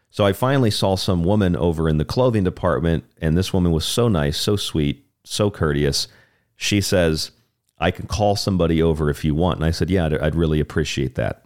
So 0.09 0.25
I 0.25 0.31
finally 0.31 0.71
saw 0.71 0.95
some 0.95 1.25
woman 1.25 1.57
over 1.57 1.89
in 1.89 1.97
the 1.97 2.05
clothing 2.05 2.45
department 2.45 3.03
and 3.19 3.37
this 3.37 3.51
woman 3.51 3.73
was 3.73 3.83
so 3.83 4.07
nice, 4.07 4.37
so 4.37 4.55
sweet, 4.55 5.05
so 5.25 5.51
courteous. 5.51 6.07
She 6.55 6.79
says, 6.79 7.31
"I 7.77 7.91
can 7.91 8.07
call 8.07 8.37
somebody 8.37 8.81
over 8.81 9.09
if 9.09 9.25
you 9.25 9.35
want." 9.35 9.57
And 9.57 9.65
I 9.65 9.71
said, 9.71 9.89
"Yeah, 9.89 10.05
I'd, 10.05 10.17
I'd 10.17 10.35
really 10.35 10.61
appreciate 10.61 11.15
that." 11.15 11.43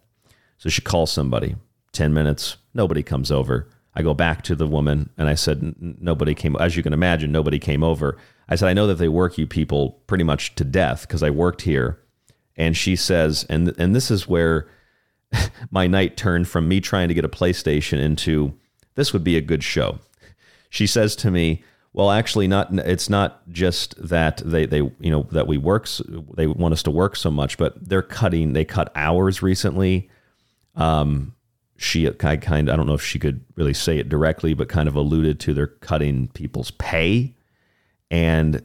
So 0.60 0.70
she 0.70 0.82
calls 0.84 1.12
somebody. 1.12 1.56
10 1.94 2.14
minutes, 2.14 2.58
nobody 2.76 3.02
comes 3.02 3.32
over. 3.32 3.68
I 3.98 4.04
go 4.04 4.14
back 4.14 4.44
to 4.44 4.56
the 4.56 4.68
woman 4.68 5.10
and 5.18 5.28
I 5.28 5.34
said, 5.34 5.76
nobody 5.80 6.36
came. 6.36 6.56
As 6.58 6.78
you 6.78 6.84
can 6.84 6.94
imagine, 6.94 7.32
nobody 7.32 7.58
came 7.58 7.84
over. 7.84 8.16
I 8.48 8.56
said, 8.56 8.70
I 8.70 8.74
know 8.74 8.86
that 8.86 9.00
they 9.00 9.08
work 9.08 9.40
you 9.40 9.48
people 9.48 10.04
pretty 10.06 10.24
much 10.24 10.54
to 10.56 10.64
death 10.64 11.02
because 11.02 11.24
I 11.24 11.32
worked 11.32 11.64
here. 11.64 12.00
And 12.56 12.78
she 12.78 12.96
says, 12.96 13.44
and 13.50 13.74
and 13.80 13.96
this 13.96 14.12
is 14.12 14.28
where 14.28 14.70
my 15.72 15.88
night 15.88 16.16
turned 16.16 16.48
from 16.48 16.68
me 16.68 16.80
trying 16.80 17.08
to 17.08 17.16
get 17.16 17.26
a 17.26 17.30
PlayStation 17.30 17.98
into 17.98 18.54
this 18.94 19.14
would 19.14 19.24
be 19.24 19.36
a 19.36 19.42
good 19.42 19.64
show. 19.64 19.98
She 20.70 20.86
says 20.86 21.16
to 21.18 21.32
me, 21.32 21.64
well, 21.92 22.12
actually, 22.12 22.48
not. 22.48 22.72
It's 22.72 23.10
not 23.10 23.50
just 23.50 23.96
that 23.98 24.44
they 24.46 24.68
they 24.68 24.78
you 24.78 25.10
know 25.10 25.24
that 25.32 25.48
we 25.48 25.58
work. 25.58 25.88
They 26.36 26.46
want 26.46 26.74
us 26.74 26.84
to 26.84 26.92
work 26.92 27.16
so 27.16 27.32
much, 27.32 27.58
but 27.58 27.90
they're 27.90 28.04
cutting. 28.04 28.54
They 28.54 28.64
cut 28.64 28.92
hours 28.94 29.42
recently 29.42 30.08
um, 30.76 31.34
she 31.78 32.10
kind 32.12 32.42
kind 32.42 32.70
I 32.70 32.76
don't 32.76 32.88
know 32.88 32.96
if 32.96 33.04
she 33.04 33.20
could 33.20 33.44
really 33.56 33.74
say 33.74 33.98
it 33.98 34.10
directly, 34.10 34.54
but 34.54 34.68
kind 34.68 34.88
of 34.88 34.96
alluded 34.96 35.40
to 35.42 35.54
they're 35.54 35.68
cutting 35.68 36.28
people's 36.30 36.72
pay, 36.72 37.36
and 38.12 38.64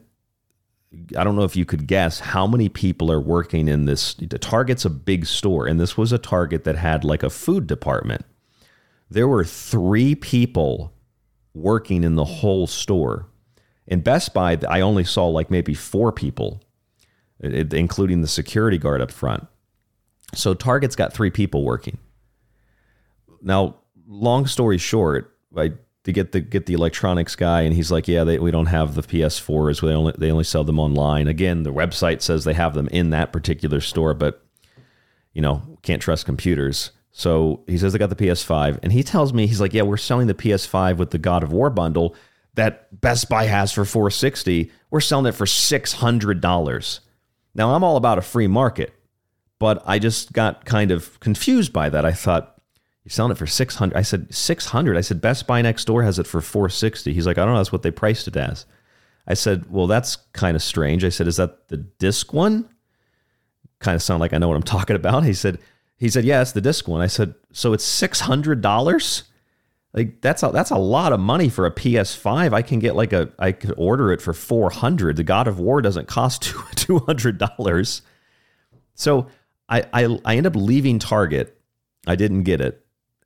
I 1.16 1.25
don't 1.25 1.37
know 1.37 1.45
if 1.45 1.57
you 1.57 1.64
could 1.64 1.87
guess 1.87 2.21
how 2.21 2.47
many 2.47 2.69
people 2.69 3.11
are 3.12 3.21
working 3.21 3.69
in 3.69 3.85
this. 3.85 4.14
Target's 4.40 4.85
a 4.85 4.90
big 4.90 5.26
store, 5.26 5.66
and 5.66 5.78
this 5.78 5.97
was 5.97 6.12
a 6.12 6.19
Target 6.19 6.64
that 6.64 6.76
had 6.76 7.04
like 7.04 7.23
a 7.23 7.31
food 7.31 7.66
department. 7.66 8.25
There 9.11 9.28
were 9.28 9.45
three 9.45 10.14
people 10.14 10.92
working 11.54 12.04
in 12.04 12.14
the 12.14 12.25
whole 12.25 12.66
store. 12.66 13.26
In 13.87 14.00
Best 14.00 14.33
Buy, 14.33 14.59
I 14.69 14.81
only 14.81 15.04
saw 15.04 15.28
like 15.28 15.50
maybe 15.50 15.75
four 15.75 16.12
people, 16.12 16.62
including 17.40 18.23
the 18.23 18.28
security 18.28 18.78
guard 18.78 19.02
up 19.02 19.11
front. 19.11 19.47
So 20.35 20.54
Target's 20.54 20.97
got 20.97 21.12
three 21.12 21.31
people 21.31 21.62
working. 21.62 21.99
Now, 23.42 23.76
long 24.06 24.46
story 24.46 24.78
short, 24.78 25.37
I 25.56 25.72
to 26.04 26.12
get 26.12 26.32
the 26.32 26.40
get 26.40 26.66
the 26.66 26.75
electronics 26.75 27.37
guy, 27.37 27.62
and 27.62 27.75
he's 27.75 27.92
like, 27.92 28.08
"Yeah, 28.08 28.25
they, 28.25 28.38
we 28.38 28.50
don't 28.50 28.66
have 28.66 28.94
the 28.94 29.02
PS4s. 29.02 29.80
They 29.80 29.92
only 29.92 30.14
they 30.18 30.30
only 30.30 30.44
sell 30.44 30.64
them 30.64 30.78
online. 30.78 31.28
Again, 31.28 31.62
the 31.62 31.72
website 31.72 32.22
says 32.22 32.44
they 32.44 32.54
have 32.54 32.75
them 32.75 32.88
in 32.88 33.11
that 33.11 33.32
particular 33.32 33.80
store, 33.80 34.14
but 34.14 34.44
you 35.32 35.42
know, 35.42 35.62
can't 35.82 36.02
trust 36.02 36.26
computers. 36.26 36.90
So 37.12 37.62
he 37.66 37.78
says 37.78 37.92
they 37.92 37.99
got 37.99 38.11
the 38.11 38.16
PS5, 38.16 38.78
and 38.82 38.92
he 38.92 39.02
tells 39.02 39.32
me 39.32 39.46
he's 39.46 39.61
like, 39.61 39.75
"Yeah, 39.75 39.82
we're 39.82 39.96
selling 39.96 40.26
the 40.26 40.34
PS5 40.34 40.96
with 40.96 41.11
the 41.11 41.18
God 41.18 41.42
of 41.42 41.52
War 41.52 41.70
bundle 41.70 42.16
that 42.54 43.00
Best 43.00 43.28
Buy 43.28 43.44
has 43.44 43.72
for 43.72 43.84
460. 43.84 44.70
We're 44.90 45.00
selling 45.00 45.26
it 45.26 45.32
for 45.32 45.46
six 45.46 45.92
hundred 45.92 46.40
dollars." 46.40 47.00
Now 47.54 47.75
I'm 47.75 47.84
all 47.84 47.96
about 47.96 48.18
a 48.18 48.22
free 48.22 48.46
market, 48.46 48.92
but 49.58 49.82
I 49.87 49.99
just 49.99 50.32
got 50.32 50.64
kind 50.64 50.90
of 50.90 51.20
confused 51.20 51.72
by 51.72 51.90
that. 51.90 52.04
I 52.04 52.12
thought 52.12 52.51
you're 53.04 53.11
selling 53.11 53.32
it 53.32 53.38
for 53.38 53.47
600. 53.47 53.97
I 53.97 54.02
said 54.02 54.32
600. 54.32 54.97
I 54.97 55.00
said 55.00 55.21
Best 55.21 55.47
Buy 55.47 55.61
next 55.62 55.87
door 55.87 56.02
has 56.02 56.18
it 56.18 56.26
for 56.26 56.40
460. 56.40 57.12
He's 57.12 57.26
like, 57.26 57.38
I 57.38 57.44
don't 57.44 57.54
know. 57.54 57.59
That's 57.59 57.73
what 57.73 57.82
they 57.82 57.90
priced 57.90 58.28
it 58.28 58.37
as. 58.37 58.64
I 59.26 59.35
said, 59.35 59.71
well, 59.71 59.87
that's 59.87 60.16
kind 60.32 60.56
of 60.56 60.62
strange. 60.62 61.04
I 61.04 61.09
said, 61.09 61.26
is 61.26 61.37
that 61.37 61.68
the 61.68 61.76
disc 61.76 62.32
one? 62.32 62.68
Kind 63.80 63.94
of 63.94 64.02
sound 64.02 64.21
like 64.21 64.32
I 64.32 64.38
know 64.38 64.49
what 64.49 64.56
I'm 64.56 64.62
talking 64.64 64.97
about. 64.97 65.25
He 65.25 65.35
said, 65.35 65.59
he 65.97 66.09
said, 66.09 66.25
yeah, 66.25 66.42
it's 66.42 66.52
the 66.52 66.61
disc 66.61 66.88
one. 66.88 67.00
I 67.00 67.06
said, 67.06 67.35
so 67.52 67.73
it's 67.73 67.85
six 67.85 68.21
hundred 68.21 68.61
dollars. 68.61 69.25
Like 69.94 70.21
that's 70.23 70.42
a 70.42 70.49
that's 70.49 70.71
a 70.71 70.78
lot 70.78 71.12
of 71.12 71.21
money 71.21 71.49
for 71.49 71.66
a 71.66 71.71
PS5. 71.71 72.52
I 72.54 72.62
can 72.62 72.78
get 72.78 72.97
like 72.97 73.12
a 73.12 73.30
I 73.38 73.52
could 73.52 73.75
order 73.76 74.11
it 74.11 74.23
for 74.23 74.32
four 74.32 74.71
hundred. 74.71 75.16
The 75.16 75.23
God 75.23 75.47
of 75.47 75.59
War 75.59 75.82
doesn't 75.82 76.09
cost 76.09 76.42
two 76.44 76.62
two 76.75 76.99
hundred 77.00 77.38
dollars. 77.38 78.02
So 78.94 79.26
I, 79.68 79.85
I 79.92 80.18
I 80.25 80.37
end 80.37 80.47
up 80.47 80.56
leaving 80.56 80.99
Target. 80.99 81.59
I 82.06 82.16
didn't 82.16 82.42
get 82.44 82.61
it, 82.61 82.81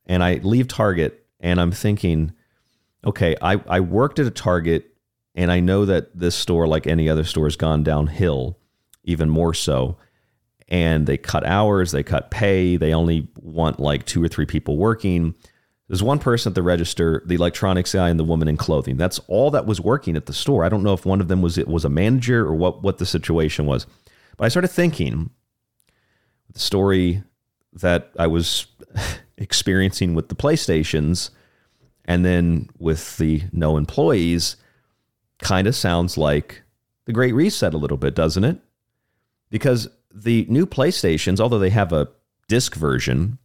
and 0.07 0.23
I 0.23 0.35
leave 0.35 0.67
Target, 0.67 1.25
and 1.39 1.61
I'm 1.61 1.71
thinking, 1.71 2.33
okay, 3.05 3.35
I 3.41 3.61
I 3.67 3.79
worked 3.81 4.17
at 4.17 4.25
a 4.25 4.31
Target, 4.31 4.95
and 5.35 5.51
I 5.51 5.59
know 5.59 5.85
that 5.85 6.17
this 6.17 6.35
store, 6.35 6.67
like 6.67 6.87
any 6.87 7.07
other 7.07 7.23
store, 7.23 7.45
has 7.45 7.55
gone 7.55 7.83
downhill, 7.83 8.57
even 9.03 9.29
more 9.29 9.53
so 9.53 9.97
and 10.69 11.07
they 11.07 11.17
cut 11.17 11.45
hours, 11.45 11.91
they 11.91 12.03
cut 12.03 12.29
pay, 12.31 12.75
they 12.75 12.93
only 12.93 13.29
want 13.39 13.79
like 13.79 14.05
two 14.05 14.23
or 14.23 14.27
three 14.27 14.45
people 14.45 14.77
working. 14.77 15.33
There's 15.87 16.03
one 16.03 16.19
person 16.19 16.51
at 16.51 16.55
the 16.55 16.63
register, 16.63 17.23
the 17.25 17.35
electronics 17.35 17.93
guy 17.93 18.09
and 18.09 18.19
the 18.19 18.25
woman 18.25 18.49
in 18.49 18.57
clothing. 18.57 18.97
That's 18.97 19.19
all 19.27 19.51
that 19.51 19.65
was 19.65 19.79
working 19.79 20.17
at 20.17 20.25
the 20.25 20.33
store. 20.33 20.65
I 20.65 20.69
don't 20.69 20.83
know 20.83 20.93
if 20.93 21.05
one 21.05 21.21
of 21.21 21.29
them 21.29 21.41
was 21.41 21.57
it 21.57 21.67
was 21.67 21.85
a 21.85 21.89
manager 21.89 22.45
or 22.45 22.53
what 22.53 22.83
what 22.83 22.97
the 22.97 23.05
situation 23.05 23.65
was. 23.65 23.87
But 24.35 24.45
I 24.45 24.49
started 24.49 24.67
thinking 24.67 25.29
the 26.51 26.59
story 26.59 27.23
that 27.73 28.11
I 28.19 28.27
was 28.27 28.67
experiencing 29.37 30.15
with 30.15 30.29
the 30.29 30.35
PlayStations 30.35 31.29
and 32.05 32.25
then 32.25 32.69
with 32.79 33.17
the 33.17 33.43
no 33.51 33.77
employees 33.77 34.55
kind 35.39 35.67
of 35.67 35.75
sounds 35.75 36.17
like 36.17 36.63
the 37.05 37.13
great 37.13 37.33
reset 37.33 37.73
a 37.73 37.77
little 37.77 37.97
bit, 37.97 38.15
doesn't 38.15 38.43
it? 38.43 38.59
Because 39.49 39.87
the 40.13 40.45
new 40.49 40.65
PlayStations, 40.65 41.39
although 41.39 41.59
they 41.59 41.69
have 41.69 41.93
a 41.93 42.09
disc 42.47 42.75
version, 42.75 43.37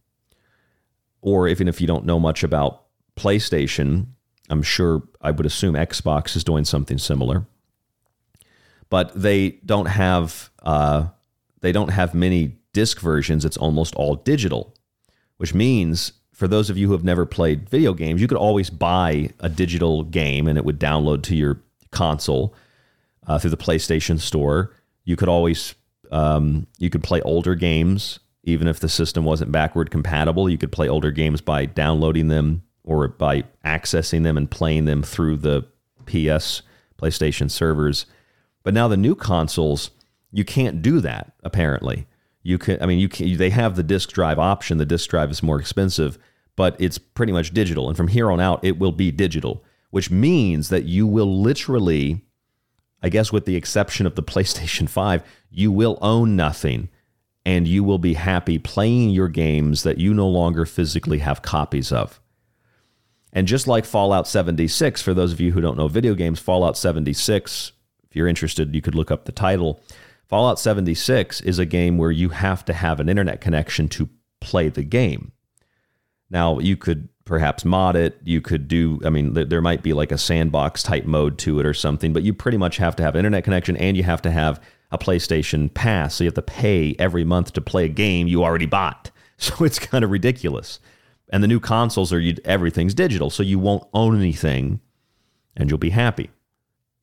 or 1.21 1.47
even 1.47 1.67
if 1.67 1.79
you 1.79 1.87
don't 1.87 2.05
know 2.05 2.19
much 2.19 2.43
about 2.43 2.83
PlayStation, 3.15 4.07
I'm 4.49 4.63
sure 4.63 5.03
I 5.21 5.31
would 5.31 5.45
assume 5.45 5.75
Xbox 5.75 6.35
is 6.35 6.43
doing 6.43 6.65
something 6.65 6.97
similar. 6.97 7.45
But 8.89 9.11
they 9.15 9.51
don't 9.65 9.87
have 9.87 10.49
uh, 10.61 11.07
they 11.61 11.71
don't 11.71 11.89
have 11.89 12.13
many 12.13 12.57
disc 12.73 12.99
versions. 12.99 13.45
It's 13.45 13.57
almost 13.57 13.95
all 13.95 14.15
digital, 14.15 14.72
which 15.37 15.53
means 15.53 16.13
for 16.33 16.47
those 16.47 16.69
of 16.69 16.77
you 16.77 16.87
who 16.87 16.93
have 16.93 17.03
never 17.03 17.25
played 17.25 17.69
video 17.69 17.93
games, 17.93 18.21
you 18.21 18.27
could 18.27 18.37
always 18.37 18.69
buy 18.69 19.29
a 19.39 19.49
digital 19.49 20.03
game 20.03 20.47
and 20.47 20.57
it 20.57 20.65
would 20.65 20.79
download 20.79 21.23
to 21.23 21.35
your 21.35 21.61
console 21.91 22.53
uh, 23.27 23.37
through 23.37 23.51
the 23.51 23.57
PlayStation 23.57 24.19
Store. 24.19 24.75
You 25.05 25.15
could 25.15 25.29
always 25.29 25.75
um, 26.11 26.67
you 26.79 26.89
could 26.89 27.03
play 27.03 27.21
older 27.21 27.55
games 27.55 28.19
even 28.43 28.67
if 28.67 28.79
the 28.79 28.89
system 28.89 29.23
wasn't 29.23 29.51
backward 29.51 29.89
compatible. 29.89 30.49
You 30.49 30.57
could 30.57 30.71
play 30.71 30.89
older 30.89 31.11
games 31.11 31.41
by 31.41 31.65
downloading 31.65 32.27
them 32.27 32.63
or 32.83 33.07
by 33.07 33.43
accessing 33.65 34.23
them 34.23 34.37
and 34.37 34.51
playing 34.51 34.85
them 34.85 35.01
through 35.01 35.37
the 35.37 35.65
PS 36.05 36.61
PlayStation 37.01 37.49
servers. 37.49 38.05
But 38.63 38.73
now 38.73 38.87
the 38.87 38.97
new 38.97 39.15
consoles, 39.15 39.91
you 40.31 40.43
can't 40.43 40.81
do 40.81 40.99
that. 41.01 41.33
Apparently, 41.43 42.05
you 42.43 42.57
can. 42.57 42.81
I 42.81 42.85
mean, 42.85 42.99
you 42.99 43.09
can. 43.09 43.37
They 43.37 43.49
have 43.49 43.75
the 43.75 43.83
disk 43.83 44.11
drive 44.11 44.37
option. 44.37 44.77
The 44.77 44.85
disk 44.85 45.09
drive 45.09 45.31
is 45.31 45.41
more 45.41 45.59
expensive, 45.59 46.19
but 46.55 46.75
it's 46.79 46.97
pretty 46.97 47.33
much 47.33 47.51
digital. 47.51 47.87
And 47.87 47.97
from 47.97 48.09
here 48.09 48.29
on 48.29 48.39
out, 48.39 48.63
it 48.63 48.77
will 48.77 48.91
be 48.91 49.11
digital, 49.11 49.63
which 49.89 50.11
means 50.11 50.69
that 50.69 50.83
you 50.83 51.07
will 51.07 51.41
literally 51.41 52.21
I 53.03 53.09
guess 53.09 53.33
with 53.33 53.45
the 53.45 53.57
exception 53.57 54.07
of 54.07 54.15
the 54.15 54.23
PlayStation 54.33 54.89
5, 54.89 55.23
you 55.51 55.71
will 55.71 55.99
own 56.01 56.35
nothing 56.35 56.89
and 57.45 57.67
you 57.67 57.83
will 57.83 57.97
be 57.97 58.13
happy 58.13 58.57
playing 58.57 59.09
your 59.09 59.27
games 59.27 59.83
that 59.83 59.97
you 59.97 60.13
no 60.13 60.27
longer 60.27 60.65
physically 60.65 61.19
have 61.19 61.41
copies 61.41 61.91
of. 61.91 62.21
And 63.33 63.47
just 63.47 63.67
like 63.67 63.83
Fallout 63.83 64.27
76, 64.27 65.01
for 65.01 65.13
those 65.13 65.33
of 65.33 65.41
you 65.41 65.51
who 65.51 65.59
don't 65.59 65.77
know 65.77 65.89
video 65.89 66.13
games, 66.13 66.39
Fallout 66.39 66.77
76, 66.77 67.73
if 68.09 68.15
you're 68.15 68.27
interested, 68.27 68.73
you 68.73 68.81
could 68.81 68.95
look 68.95 69.11
up 69.11 69.25
the 69.25 69.31
title. 69.33 69.81
Fallout 70.33 70.57
76 70.59 71.41
is 71.41 71.59
a 71.59 71.63
game 71.63 71.99
where 71.99 72.09
you 72.09 72.29
have 72.29 72.65
to 72.65 72.73
have 72.73 72.99
an 72.99 73.07
internet 73.07 73.39
connection 73.39 73.87
to 73.89 74.09
play 74.41 74.67
the 74.67 74.81
game. 74.81 75.31
Now, 76.31 76.57
you 76.57 76.75
could 76.75 77.07
perhaps 77.23 77.63
mod 77.63 77.95
it. 77.95 78.17
You 78.23 78.41
could 78.41 78.67
do, 78.67 78.99
I 79.05 79.11
mean, 79.11 79.35
there 79.35 79.61
might 79.61 79.83
be 79.83 79.93
like 79.93 80.11
a 80.11 80.17
sandbox 80.17 80.81
type 80.81 81.05
mode 81.05 81.37
to 81.37 81.59
it 81.59 81.67
or 81.67 81.75
something, 81.75 82.13
but 82.13 82.23
you 82.23 82.33
pretty 82.33 82.57
much 82.57 82.77
have 82.77 82.95
to 82.95 83.03
have 83.03 83.15
internet 83.15 83.43
connection 83.43 83.77
and 83.77 83.95
you 83.95 84.01
have 84.01 84.23
to 84.23 84.31
have 84.31 84.59
a 84.89 84.97
PlayStation 84.97 85.71
Pass. 85.71 86.15
So 86.15 86.23
you 86.23 86.29
have 86.29 86.33
to 86.33 86.41
pay 86.41 86.95
every 86.97 87.23
month 87.23 87.53
to 87.53 87.61
play 87.61 87.85
a 87.85 87.87
game 87.87 88.27
you 88.27 88.43
already 88.43 88.65
bought. 88.65 89.11
So 89.37 89.63
it's 89.63 89.77
kind 89.77 90.03
of 90.03 90.09
ridiculous. 90.09 90.79
And 91.29 91.43
the 91.43 91.47
new 91.47 91.59
consoles 91.59 92.11
are 92.11 92.21
everything's 92.43 92.95
digital, 92.95 93.29
so 93.29 93.43
you 93.43 93.59
won't 93.59 93.87
own 93.93 94.17
anything 94.17 94.79
and 95.55 95.69
you'll 95.69 95.77
be 95.77 95.91
happy. 95.91 96.31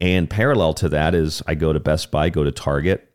And 0.00 0.28
parallel 0.28 0.74
to 0.74 0.88
that 0.88 1.14
is 1.14 1.44
I 1.46 1.54
go 1.54 1.72
to 1.72 1.78
Best 1.78 2.10
Buy, 2.10 2.28
go 2.28 2.42
to 2.42 2.50
Target, 2.50 3.09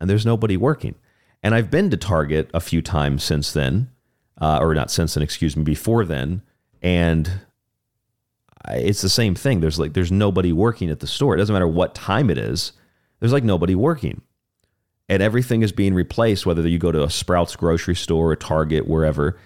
and 0.00 0.08
there's 0.08 0.26
nobody 0.26 0.56
working. 0.56 0.94
And 1.42 1.54
I've 1.54 1.70
been 1.70 1.90
to 1.90 1.96
Target 1.96 2.50
a 2.52 2.60
few 2.60 2.82
times 2.82 3.22
since 3.22 3.52
then 3.52 3.90
uh, 4.40 4.58
or 4.60 4.74
not 4.74 4.90
since 4.90 5.14
then, 5.14 5.22
excuse 5.22 5.56
me, 5.56 5.64
before 5.64 6.04
then, 6.04 6.42
and 6.82 7.40
it's 8.68 9.02
the 9.02 9.08
same 9.08 9.34
thing. 9.34 9.60
There's 9.60 9.78
like 9.78 9.94
there's 9.94 10.12
nobody 10.12 10.52
working 10.52 10.90
at 10.90 11.00
the 11.00 11.06
store. 11.06 11.34
It 11.34 11.38
doesn't 11.38 11.52
matter 11.52 11.68
what 11.68 11.94
time 11.94 12.30
it 12.30 12.38
is. 12.38 12.72
There's 13.18 13.32
like 13.32 13.44
nobody 13.44 13.74
working, 13.74 14.22
and 15.08 15.22
everything 15.22 15.62
is 15.62 15.72
being 15.72 15.94
replaced. 15.94 16.46
Whether 16.46 16.66
you 16.68 16.78
go 16.78 16.92
to 16.92 17.02
a 17.02 17.10
Sprouts 17.10 17.56
grocery 17.56 17.96
store, 17.96 18.32
a 18.32 18.36
Target, 18.36 18.86
wherever, 18.86 19.38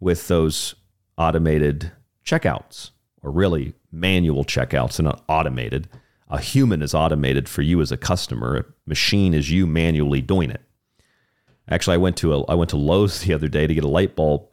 with 0.00 0.26
those 0.28 0.74
automated 1.16 1.92
checkouts, 2.24 2.90
or 3.22 3.30
really 3.30 3.74
manual 3.92 4.44
checkouts 4.44 4.98
and 4.98 5.06
not 5.06 5.22
automated. 5.28 5.88
A 6.30 6.38
human 6.40 6.80
is 6.80 6.94
automated 6.94 7.48
for 7.48 7.62
you 7.62 7.80
as 7.80 7.90
a 7.90 7.96
customer. 7.96 8.56
A 8.56 8.64
machine 8.86 9.34
is 9.34 9.50
you 9.50 9.66
manually 9.66 10.22
doing 10.22 10.50
it. 10.50 10.62
Actually, 11.68 11.94
I 11.94 11.98
went 11.98 12.16
to 12.18 12.34
a 12.34 12.44
I 12.46 12.54
went 12.54 12.70
to 12.70 12.76
Lowe's 12.76 13.20
the 13.20 13.34
other 13.34 13.48
day 13.48 13.66
to 13.66 13.74
get 13.74 13.84
a 13.84 13.88
light 13.88 14.16
bulb. 14.16 14.46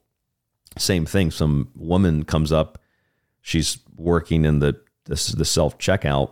Same 0.77 1.05
thing. 1.05 1.31
Some 1.31 1.69
woman 1.75 2.25
comes 2.25 2.51
up. 2.51 2.79
She's 3.41 3.79
working 3.95 4.43
in 4.43 4.59
the 4.59 4.79
the, 5.05 5.33
the 5.37 5.45
self 5.45 5.77
checkout, 5.77 6.31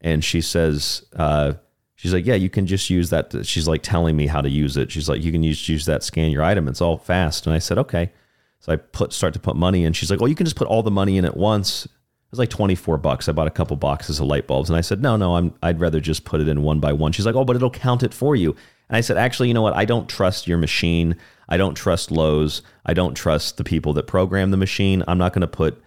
and 0.00 0.24
she 0.24 0.40
says, 0.40 1.04
uh, 1.16 1.54
she's 1.96 2.12
like, 2.12 2.24
yeah, 2.24 2.34
you 2.34 2.48
can 2.48 2.66
just 2.66 2.88
use 2.88 3.10
that. 3.10 3.46
She's 3.46 3.66
like 3.66 3.82
telling 3.82 4.16
me 4.16 4.26
how 4.26 4.40
to 4.40 4.48
use 4.48 4.76
it. 4.76 4.90
She's 4.92 5.08
like, 5.08 5.22
you 5.22 5.32
can 5.32 5.42
use 5.42 5.68
use 5.68 5.86
that 5.86 6.02
scan 6.02 6.30
your 6.30 6.42
item. 6.42 6.68
It's 6.68 6.80
all 6.80 6.98
fast. 6.98 7.46
And 7.46 7.54
I 7.54 7.58
said, 7.58 7.78
okay. 7.78 8.12
So 8.60 8.72
I 8.72 8.76
put 8.76 9.12
start 9.12 9.34
to 9.34 9.40
put 9.40 9.56
money 9.56 9.84
in. 9.84 9.92
She's 9.92 10.10
like, 10.10 10.20
well, 10.20 10.28
you 10.28 10.36
can 10.36 10.46
just 10.46 10.56
put 10.56 10.68
all 10.68 10.82
the 10.82 10.90
money 10.90 11.18
in 11.18 11.24
at 11.24 11.36
once. 11.36 11.88
It 12.32 12.36
was 12.36 12.38
like 12.38 12.48
24 12.48 12.96
bucks. 12.96 13.28
I 13.28 13.32
bought 13.32 13.46
a 13.46 13.50
couple 13.50 13.76
boxes 13.76 14.18
of 14.18 14.26
light 14.26 14.46
bulbs 14.46 14.70
and 14.70 14.76
I 14.78 14.80
said, 14.80 15.02
no, 15.02 15.18
no, 15.18 15.36
I'm, 15.36 15.52
I'd 15.62 15.78
rather 15.78 16.00
just 16.00 16.24
put 16.24 16.40
it 16.40 16.48
in 16.48 16.62
one 16.62 16.80
by 16.80 16.94
one. 16.94 17.12
She's 17.12 17.26
like, 17.26 17.34
oh, 17.34 17.44
but 17.44 17.56
it'll 17.56 17.68
count 17.68 18.02
it 18.02 18.14
for 18.14 18.34
you. 18.34 18.56
And 18.88 18.96
I 18.96 19.02
said, 19.02 19.18
actually, 19.18 19.48
you 19.48 19.54
know 19.54 19.60
what? 19.60 19.76
I 19.76 19.84
don't 19.84 20.08
trust 20.08 20.48
your 20.48 20.56
machine. 20.56 21.16
I 21.50 21.58
don't 21.58 21.74
trust 21.74 22.10
Lowe's. 22.10 22.62
I 22.86 22.94
don't 22.94 23.14
trust 23.14 23.58
the 23.58 23.64
people 23.64 23.92
that 23.92 24.06
program 24.06 24.50
the 24.50 24.56
machine. 24.56 25.04
I'm 25.06 25.18
not 25.18 25.34
going 25.34 25.42
to 25.42 25.46
put 25.46 25.82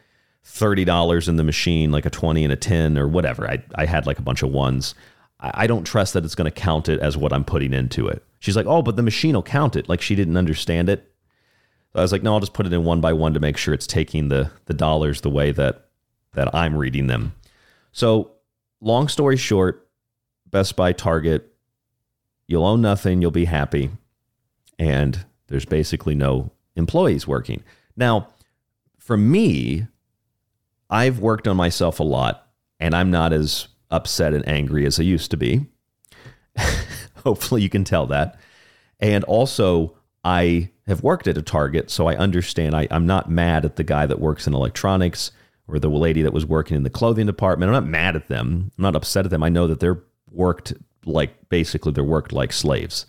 $30 0.45 1.27
in 1.27 1.37
the 1.37 1.43
machine, 1.43 1.91
like 1.91 2.05
a 2.05 2.11
20 2.11 2.43
and 2.43 2.53
a 2.53 2.55
10 2.55 2.99
or 2.99 3.07
whatever. 3.07 3.49
I, 3.49 3.63
I 3.73 3.87
had 3.87 4.05
like 4.05 4.19
a 4.19 4.21
bunch 4.23 4.43
of 4.43 4.51
ones. 4.51 4.93
I, 5.39 5.51
I 5.63 5.67
don't 5.67 5.83
trust 5.83 6.13
that 6.13 6.25
it's 6.25 6.35
going 6.35 6.45
to 6.45 6.51
count 6.51 6.89
it 6.89 6.99
as 6.99 7.17
what 7.17 7.33
I'm 7.33 7.43
putting 7.43 7.73
into 7.73 8.07
it. 8.07 8.23
She's 8.37 8.55
like, 8.55 8.67
oh, 8.67 8.83
but 8.83 8.97
the 8.97 9.01
machine 9.01 9.33
will 9.33 9.41
count 9.41 9.75
it. 9.75 9.89
Like 9.89 9.99
she 9.99 10.13
didn't 10.13 10.37
understand 10.37 10.89
it. 10.89 11.11
I 11.95 12.01
was 12.01 12.11
like, 12.11 12.21
no, 12.21 12.33
I'll 12.33 12.39
just 12.39 12.53
put 12.53 12.67
it 12.67 12.73
in 12.73 12.83
one 12.83 13.01
by 13.01 13.13
one 13.13 13.33
to 13.33 13.39
make 13.39 13.57
sure 13.57 13.73
it's 13.73 13.87
taking 13.87 14.27
the, 14.27 14.51
the 14.65 14.73
dollars 14.73 15.21
the 15.21 15.29
way 15.31 15.51
that, 15.53 15.84
that 16.35 16.53
I'm 16.53 16.75
reading 16.75 17.07
them. 17.07 17.33
So 17.91 18.31
long 18.81 19.07
story 19.07 19.37
short, 19.37 19.87
Best 20.51 20.75
Buy, 20.75 20.93
Target, 20.93 21.51
You'll 22.47 22.65
own 22.65 22.81
nothing, 22.81 23.21
you'll 23.21 23.31
be 23.31 23.45
happy, 23.45 23.89
and 24.77 25.25
there's 25.47 25.65
basically 25.65 26.15
no 26.15 26.51
employees 26.75 27.27
working. 27.27 27.63
Now, 27.95 28.27
for 28.99 29.17
me, 29.17 29.87
I've 30.89 31.19
worked 31.19 31.47
on 31.47 31.57
myself 31.57 31.99
a 31.99 32.03
lot, 32.03 32.47
and 32.79 32.93
I'm 32.93 33.09
not 33.09 33.33
as 33.33 33.67
upset 33.89 34.33
and 34.33 34.47
angry 34.47 34.85
as 34.85 34.99
I 34.99 35.03
used 35.03 35.31
to 35.31 35.37
be. 35.37 35.65
Hopefully, 37.23 37.63
you 37.63 37.69
can 37.69 37.83
tell 37.83 38.05
that. 38.07 38.39
And 38.99 39.23
also, 39.23 39.97
I 40.23 40.69
have 40.85 41.01
worked 41.01 41.27
at 41.27 41.37
a 41.37 41.41
Target, 41.41 41.89
so 41.89 42.07
I 42.07 42.15
understand. 42.15 42.75
I, 42.75 42.87
I'm 42.91 43.07
not 43.07 43.29
mad 43.29 43.65
at 43.65 43.75
the 43.75 43.83
guy 43.83 44.05
that 44.05 44.19
works 44.19 44.45
in 44.45 44.53
electronics 44.53 45.31
or 45.67 45.79
the 45.79 45.89
lady 45.89 46.21
that 46.21 46.33
was 46.33 46.45
working 46.45 46.77
in 46.77 46.83
the 46.83 46.89
clothing 46.89 47.25
department. 47.25 47.69
I'm 47.69 47.83
not 47.83 47.89
mad 47.89 48.15
at 48.15 48.27
them. 48.27 48.71
I'm 48.77 48.81
not 48.81 48.95
upset 48.95 49.25
at 49.25 49.31
them. 49.31 49.43
I 49.43 49.49
know 49.49 49.67
that 49.67 49.79
they're 49.79 50.03
worked 50.31 50.73
like 51.05 51.49
basically 51.49 51.91
they're 51.91 52.03
worked 52.03 52.33
like 52.33 52.51
slaves 52.51 53.05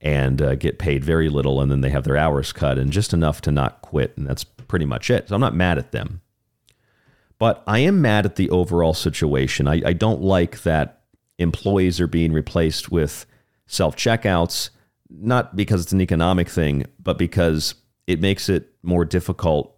and 0.00 0.40
uh, 0.40 0.54
get 0.54 0.78
paid 0.78 1.04
very 1.04 1.28
little, 1.28 1.60
and 1.60 1.70
then 1.70 1.82
they 1.82 1.90
have 1.90 2.04
their 2.04 2.16
hours 2.16 2.52
cut 2.52 2.78
and 2.78 2.90
just 2.90 3.12
enough 3.12 3.40
to 3.42 3.52
not 3.52 3.82
quit, 3.82 4.16
and 4.16 4.26
that's 4.26 4.44
pretty 4.44 4.86
much 4.86 5.10
it. 5.10 5.28
So 5.28 5.34
I'm 5.34 5.40
not 5.40 5.54
mad 5.54 5.78
at 5.78 5.92
them. 5.92 6.22
But 7.38 7.62
I 7.66 7.80
am 7.80 8.00
mad 8.00 8.26
at 8.26 8.36
the 8.36 8.50
overall 8.50 8.94
situation. 8.94 9.66
I, 9.66 9.82
I 9.84 9.92
don't 9.92 10.22
like 10.22 10.62
that 10.62 11.00
employees 11.38 12.00
are 12.00 12.06
being 12.06 12.32
replaced 12.32 12.90
with 12.90 13.26
self 13.66 13.96
checkouts, 13.96 14.70
not 15.08 15.56
because 15.56 15.82
it's 15.82 15.92
an 15.92 16.00
economic 16.00 16.48
thing, 16.48 16.86
but 17.02 17.18
because 17.18 17.74
it 18.06 18.20
makes 18.20 18.48
it 18.48 18.70
more 18.82 19.04
difficult. 19.04 19.74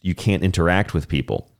You 0.00 0.14
can't 0.14 0.42
interact 0.42 0.94
with 0.94 1.08
people. 1.08 1.50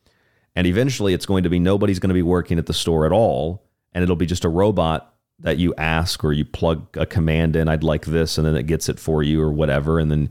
And 0.54 0.66
eventually 0.66 1.14
it's 1.14 1.26
going 1.26 1.44
to 1.44 1.50
be 1.50 1.58
nobody's 1.58 1.98
going 1.98 2.08
to 2.08 2.14
be 2.14 2.22
working 2.22 2.58
at 2.58 2.66
the 2.66 2.74
store 2.74 3.06
at 3.06 3.12
all. 3.12 3.64
And 3.92 4.02
it'll 4.02 4.16
be 4.16 4.26
just 4.26 4.44
a 4.44 4.48
robot 4.48 5.14
that 5.40 5.58
you 5.58 5.74
ask 5.76 6.24
or 6.24 6.32
you 6.32 6.44
plug 6.44 6.96
a 6.96 7.06
command 7.06 7.54
in, 7.54 7.68
I'd 7.68 7.84
like 7.84 8.06
this, 8.06 8.38
and 8.38 8.46
then 8.46 8.56
it 8.56 8.66
gets 8.66 8.88
it 8.88 8.98
for 8.98 9.22
you 9.22 9.40
or 9.40 9.52
whatever. 9.52 9.98
And 9.98 10.10
then 10.10 10.30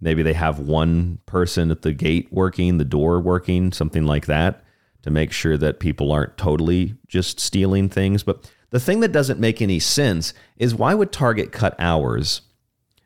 maybe 0.00 0.22
they 0.22 0.32
have 0.32 0.58
one 0.58 1.18
person 1.26 1.70
at 1.70 1.82
the 1.82 1.92
gate 1.92 2.28
working, 2.32 2.78
the 2.78 2.84
door 2.84 3.20
working, 3.20 3.72
something 3.72 4.04
like 4.04 4.26
that 4.26 4.64
to 5.02 5.10
make 5.10 5.32
sure 5.32 5.56
that 5.56 5.80
people 5.80 6.10
aren't 6.10 6.36
totally 6.36 6.94
just 7.06 7.38
stealing 7.38 7.88
things. 7.88 8.22
But 8.22 8.50
the 8.70 8.80
thing 8.80 9.00
that 9.00 9.12
doesn't 9.12 9.40
make 9.40 9.62
any 9.62 9.78
sense 9.78 10.34
is 10.56 10.74
why 10.74 10.94
would 10.94 11.12
Target 11.12 11.52
cut 11.52 11.76
hours 11.78 12.42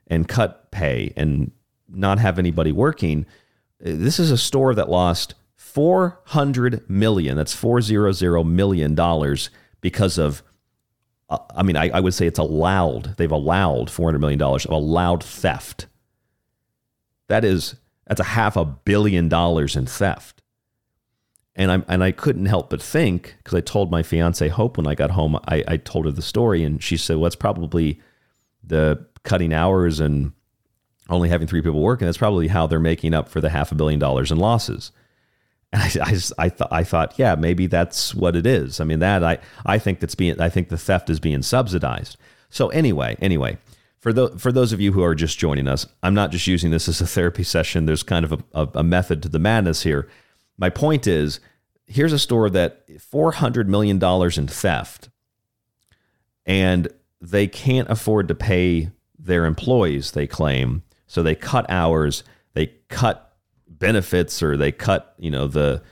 and 0.06 0.26
cut 0.26 0.70
pay 0.70 1.12
and 1.16 1.52
not 1.88 2.18
have 2.18 2.38
anybody 2.38 2.72
working? 2.72 3.26
This 3.82 4.20
is 4.20 4.30
a 4.30 4.38
store 4.38 4.74
that 4.76 4.88
lost 4.88 5.34
400 5.56 6.88
million, 6.88 7.36
that's 7.36 7.54
400 7.54 8.44
million 8.44 8.94
dollars 8.94 9.50
because 9.80 10.16
of 10.18 10.42
uh, 11.28 11.38
I 11.56 11.62
mean, 11.62 11.76
I, 11.76 11.88
I, 11.88 12.00
would 12.00 12.12
say 12.12 12.26
it's 12.26 12.38
allowed. 12.38 13.16
They've 13.16 13.30
allowed 13.30 13.88
$400 13.88 14.20
million 14.20 14.40
of 14.42 14.70
allowed 14.70 15.24
theft. 15.24 15.86
That 17.28 17.42
is, 17.42 17.76
that's 18.06 18.20
a 18.20 18.24
half 18.24 18.54
a 18.54 18.66
billion 18.66 19.30
dollars 19.30 19.74
in 19.74 19.86
theft. 19.86 20.42
And 21.56 21.70
I 21.70 21.82
and 21.88 22.02
I 22.04 22.12
couldn't 22.12 22.46
help 22.46 22.70
but 22.70 22.82
think 22.82 23.36
because 23.38 23.54
I 23.54 23.60
told 23.60 23.90
my 23.90 24.02
fiance 24.02 24.46
Hope 24.48 24.76
when 24.76 24.86
I 24.86 24.94
got 24.94 25.10
home, 25.10 25.38
I, 25.48 25.64
I 25.68 25.76
told 25.76 26.06
her 26.06 26.10
the 26.10 26.22
story, 26.22 26.64
and 26.64 26.82
she 26.82 26.96
said, 26.96 27.18
"Well, 27.18 27.26
it's 27.26 27.36
probably 27.36 28.00
the 28.64 29.06
cutting 29.22 29.52
hours 29.52 30.00
and 30.00 30.32
only 31.08 31.28
having 31.28 31.46
three 31.46 31.62
people 31.62 31.80
working. 31.80 32.06
That's 32.06 32.18
probably 32.18 32.48
how 32.48 32.66
they're 32.66 32.80
making 32.80 33.14
up 33.14 33.28
for 33.28 33.40
the 33.40 33.50
half 33.50 33.72
a 33.72 33.74
billion 33.74 33.98
dollars 33.98 34.30
in 34.30 34.38
losses." 34.38 34.92
And 35.72 35.82
I, 36.00 36.04
I, 36.04 36.18
I, 36.38 36.48
th- 36.48 36.68
I 36.70 36.84
thought, 36.84 37.14
yeah, 37.18 37.34
maybe 37.34 37.66
that's 37.66 38.14
what 38.14 38.36
it 38.36 38.46
is. 38.46 38.80
I 38.80 38.84
mean, 38.84 38.98
that 39.00 39.24
I, 39.24 39.38
I 39.64 39.78
think 39.78 40.00
that's 40.00 40.14
being, 40.14 40.40
I 40.40 40.48
think 40.48 40.68
the 40.68 40.78
theft 40.78 41.10
is 41.10 41.20
being 41.20 41.42
subsidized. 41.42 42.16
So 42.50 42.68
anyway, 42.68 43.16
anyway, 43.20 43.58
for 43.98 44.12
the, 44.12 44.28
for 44.38 44.52
those 44.52 44.72
of 44.72 44.80
you 44.80 44.92
who 44.92 45.02
are 45.02 45.14
just 45.14 45.38
joining 45.38 45.68
us, 45.68 45.86
I'm 46.02 46.14
not 46.14 46.30
just 46.30 46.46
using 46.46 46.70
this 46.70 46.88
as 46.88 47.00
a 47.00 47.06
therapy 47.06 47.44
session. 47.44 47.86
There's 47.86 48.02
kind 48.02 48.24
of 48.24 48.32
a, 48.32 48.38
a, 48.54 48.68
a 48.76 48.82
method 48.82 49.22
to 49.22 49.28
the 49.28 49.38
madness 49.38 49.82
here. 49.82 50.08
My 50.58 50.70
point 50.70 51.06
is, 51.06 51.40
here's 51.86 52.12
a 52.12 52.18
store 52.18 52.50
that 52.50 52.84
400 53.00 53.68
million 53.68 53.98
dollars 53.98 54.38
in 54.38 54.46
theft, 54.46 55.08
and 56.44 56.88
they 57.20 57.46
can't 57.46 57.88
afford 57.88 58.28
to 58.28 58.34
pay 58.34 58.90
their 59.18 59.46
employees. 59.46 60.12
They 60.12 60.26
claim 60.26 60.82
so 61.12 61.22
they 61.22 61.34
cut 61.34 61.68
hours, 61.68 62.24
they 62.54 62.68
cut 62.88 63.36
benefits 63.68 64.42
or 64.42 64.56
they 64.56 64.72
cut, 64.72 65.14
you 65.18 65.30
know, 65.30 65.46
the 65.46 65.82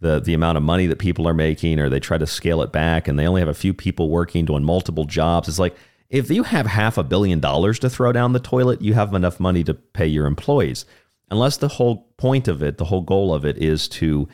the 0.00 0.18
the 0.18 0.32
amount 0.32 0.56
of 0.56 0.64
money 0.64 0.86
that 0.86 0.98
people 0.98 1.28
are 1.28 1.34
making 1.34 1.78
or 1.78 1.90
they 1.90 2.00
try 2.00 2.16
to 2.16 2.26
scale 2.26 2.62
it 2.62 2.72
back 2.72 3.06
and 3.06 3.18
they 3.18 3.26
only 3.26 3.42
have 3.42 3.50
a 3.50 3.54
few 3.54 3.74
people 3.74 4.08
working 4.08 4.46
doing 4.46 4.64
multiple 4.64 5.04
jobs. 5.04 5.46
It's 5.46 5.58
like 5.58 5.76
if 6.08 6.30
you 6.30 6.44
have 6.44 6.64
half 6.64 6.96
a 6.96 7.02
billion 7.02 7.38
dollars 7.38 7.78
to 7.80 7.90
throw 7.90 8.12
down 8.12 8.32
the 8.32 8.40
toilet, 8.40 8.80
you 8.80 8.94
have 8.94 9.12
enough 9.12 9.38
money 9.38 9.62
to 9.62 9.74
pay 9.74 10.06
your 10.06 10.24
employees. 10.24 10.86
Unless 11.30 11.58
the 11.58 11.68
whole 11.68 12.10
point 12.16 12.48
of 12.48 12.62
it, 12.62 12.78
the 12.78 12.86
whole 12.86 13.02
goal 13.02 13.34
of 13.34 13.44
it 13.44 13.58
is 13.58 13.86
to 13.88 14.26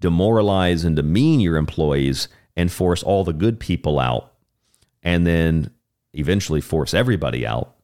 demoralize 0.00 0.86
and 0.86 0.96
demean 0.96 1.38
your 1.38 1.58
employees 1.58 2.28
and 2.56 2.72
force 2.72 3.02
all 3.02 3.24
the 3.24 3.34
good 3.34 3.60
people 3.60 3.98
out 3.98 4.32
and 5.02 5.26
then 5.26 5.70
eventually 6.14 6.62
force 6.62 6.94
everybody 6.94 7.46
out 7.46 7.75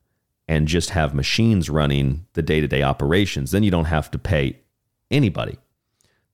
and 0.48 0.68
just 0.68 0.90
have 0.90 1.14
machines 1.14 1.70
running 1.70 2.26
the 2.34 2.42
day 2.42 2.60
to 2.60 2.68
day 2.68 2.82
operations. 2.82 3.50
Then 3.50 3.62
you 3.62 3.70
don't 3.70 3.86
have 3.86 4.10
to 4.10 4.18
pay 4.18 4.58
anybody. 5.10 5.58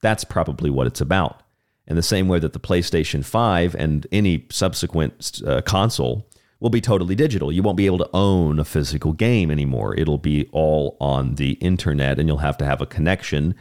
That's 0.01 0.23
probably 0.23 0.69
what 0.69 0.87
it's 0.87 1.01
about. 1.01 1.43
In 1.87 1.95
the 1.95 2.03
same 2.03 2.27
way 2.27 2.39
that 2.39 2.53
the 2.53 2.59
PlayStation 2.59 3.25
5 3.25 3.75
and 3.75 4.05
any 4.11 4.45
subsequent 4.51 5.41
uh, 5.45 5.61
console 5.61 6.27
will 6.59 6.69
be 6.69 6.81
totally 6.81 7.15
digital. 7.15 7.51
You 7.51 7.63
won't 7.63 7.77
be 7.77 7.85
able 7.85 7.97
to 7.99 8.09
own 8.13 8.59
a 8.59 8.65
physical 8.65 9.13
game 9.13 9.49
anymore. 9.49 9.95
It'll 9.95 10.17
be 10.17 10.49
all 10.51 10.97
on 10.99 11.35
the 11.35 11.53
internet, 11.53 12.19
and 12.19 12.27
you'll 12.27 12.37
have 12.37 12.57
to 12.57 12.65
have 12.65 12.81
a 12.81 12.85
connection 12.85 13.55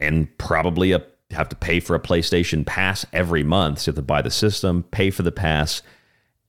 and 0.00 0.36
probably 0.38 0.92
a, 0.92 1.02
have 1.30 1.48
to 1.48 1.56
pay 1.56 1.80
for 1.80 1.96
a 1.96 2.00
PlayStation 2.00 2.64
Pass 2.64 3.06
every 3.12 3.42
month. 3.42 3.80
So 3.80 3.88
you 3.88 3.92
have 3.92 3.96
to 3.96 4.02
buy 4.02 4.22
the 4.22 4.30
system, 4.30 4.84
pay 4.84 5.10
for 5.10 5.22
the 5.22 5.32
pass, 5.32 5.82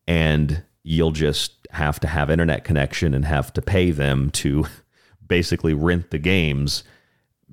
and 0.07 0.63
you'll 0.89 1.11
just 1.11 1.67
have 1.69 1.99
to 1.99 2.07
have 2.07 2.31
internet 2.31 2.63
connection 2.63 3.13
and 3.13 3.23
have 3.23 3.53
to 3.53 3.61
pay 3.61 3.91
them 3.91 4.31
to 4.31 4.65
basically 5.27 5.73
rent 5.73 6.09
the 6.09 6.17
games 6.17 6.83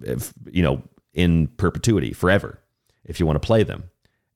if, 0.02 0.32
you 0.50 0.62
know 0.62 0.82
in 1.12 1.46
perpetuity 1.58 2.12
forever 2.12 2.58
if 3.04 3.20
you 3.20 3.26
want 3.26 3.40
to 3.40 3.46
play 3.46 3.62
them 3.62 3.84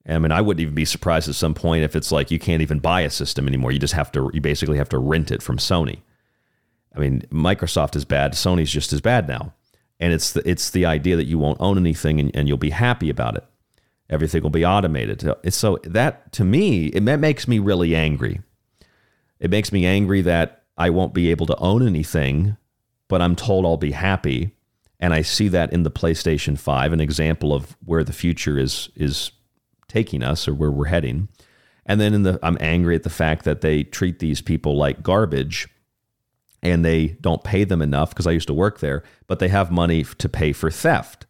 I 0.08 0.18
mean, 0.18 0.32
I 0.32 0.40
wouldn't 0.40 0.62
even 0.62 0.74
be 0.74 0.86
surprised 0.86 1.28
at 1.28 1.34
some 1.34 1.54
point 1.54 1.84
if 1.84 1.94
it's 1.94 2.10
like 2.10 2.30
you 2.30 2.38
can't 2.38 2.62
even 2.62 2.78
buy 2.78 3.02
a 3.02 3.10
system 3.10 3.46
anymore. 3.46 3.70
You 3.70 3.78
just 3.78 3.92
have 3.92 4.10
to, 4.12 4.30
you 4.32 4.40
basically 4.40 4.78
have 4.78 4.88
to 4.88 4.98
rent 4.98 5.30
it 5.30 5.42
from 5.42 5.58
Sony. 5.58 6.00
I 6.96 6.98
mean, 6.98 7.22
Microsoft 7.30 7.94
is 7.96 8.06
bad. 8.06 8.32
Sony's 8.32 8.72
just 8.72 8.94
as 8.94 9.02
bad 9.02 9.28
now. 9.28 9.52
And 10.00 10.12
it's 10.14 10.32
the, 10.32 10.48
it's 10.48 10.70
the 10.70 10.86
idea 10.86 11.16
that 11.16 11.26
you 11.26 11.38
won't 11.38 11.60
own 11.60 11.76
anything 11.76 12.18
and, 12.18 12.34
and 12.34 12.48
you'll 12.48 12.56
be 12.56 12.70
happy 12.70 13.10
about 13.10 13.36
it. 13.36 13.44
Everything 14.08 14.42
will 14.42 14.50
be 14.50 14.64
automated. 14.64 15.22
So 15.50 15.78
that, 15.84 16.32
to 16.32 16.44
me, 16.44 16.86
it 16.86 17.02
makes 17.02 17.46
me 17.46 17.58
really 17.58 17.94
angry 17.94 18.40
it 19.40 19.50
makes 19.50 19.72
me 19.72 19.87
angry 19.87 20.20
that 20.22 20.64
I 20.76 20.90
won't 20.90 21.14
be 21.14 21.31
able 21.31 21.46
to 21.46 21.57
own 21.57 21.87
anything, 21.87 22.57
but 23.09 23.20
I'm 23.20 23.35
told 23.35 23.64
I'll 23.64 23.76
be 23.76 23.92
happy. 23.92 24.55
And 25.00 25.14
I 25.14 25.22
see 25.22 25.48
that 25.48 25.72
in 25.72 25.83
the 25.83 25.90
PlayStation 25.90 26.59
5, 26.59 26.92
an 26.92 27.00
example 27.00 27.55
of 27.55 27.76
where 27.85 28.05
the 28.05 28.12
future 28.12 28.59
is 28.59 28.90
is 28.94 29.33
taking 29.88 30.22
us 30.22 30.46
or 30.46 30.55
where 30.55 30.70
we're 30.70 30.85
heading. 30.87 31.29
And 31.87 32.00
then 32.00 32.14
in 32.14 32.22
the 32.22 32.38
I'm 32.42 32.59
angry 32.61 32.94
at 32.94 33.03
the 33.03 33.11
fact 33.11 33.44
that 33.44 33.62
they 33.62 33.83
treat 33.83 34.18
these 34.18 34.40
people 34.40 34.76
like 34.76 35.03
garbage 35.03 35.68
and 36.62 36.85
they 36.85 37.09
don't 37.20 37.42
pay 37.42 37.64
them 37.64 37.81
enough 37.81 38.11
because 38.11 38.26
I 38.26 38.33
used 38.33 38.46
to 38.48 38.55
work 38.55 38.81
there, 38.81 39.03
but 39.26 39.38
they 39.38 39.48
have 39.48 39.70
money 39.70 40.05
to 40.05 40.29
pay 40.29 40.53
for 40.53 40.70
theft. 40.70 41.26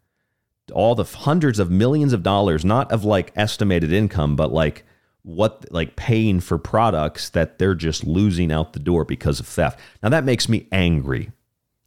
All 0.73 0.93
the 0.93 1.03
hundreds 1.03 1.59
of 1.59 1.71
millions 1.71 2.13
of 2.13 2.23
dollars, 2.23 2.63
not 2.63 2.91
of 2.91 3.03
like 3.05 3.31
estimated 3.35 3.91
income, 3.91 4.35
but 4.35 4.51
like 4.51 4.85
what 5.23 5.65
like 5.71 5.95
paying 5.95 6.39
for 6.39 6.57
products 6.57 7.29
that 7.29 7.59
they're 7.59 7.75
just 7.75 8.03
losing 8.03 8.51
out 8.51 8.73
the 8.73 8.79
door 8.79 9.05
because 9.05 9.39
of 9.39 9.47
theft. 9.47 9.79
Now 10.01 10.09
that 10.09 10.23
makes 10.23 10.49
me 10.49 10.67
angry. 10.71 11.31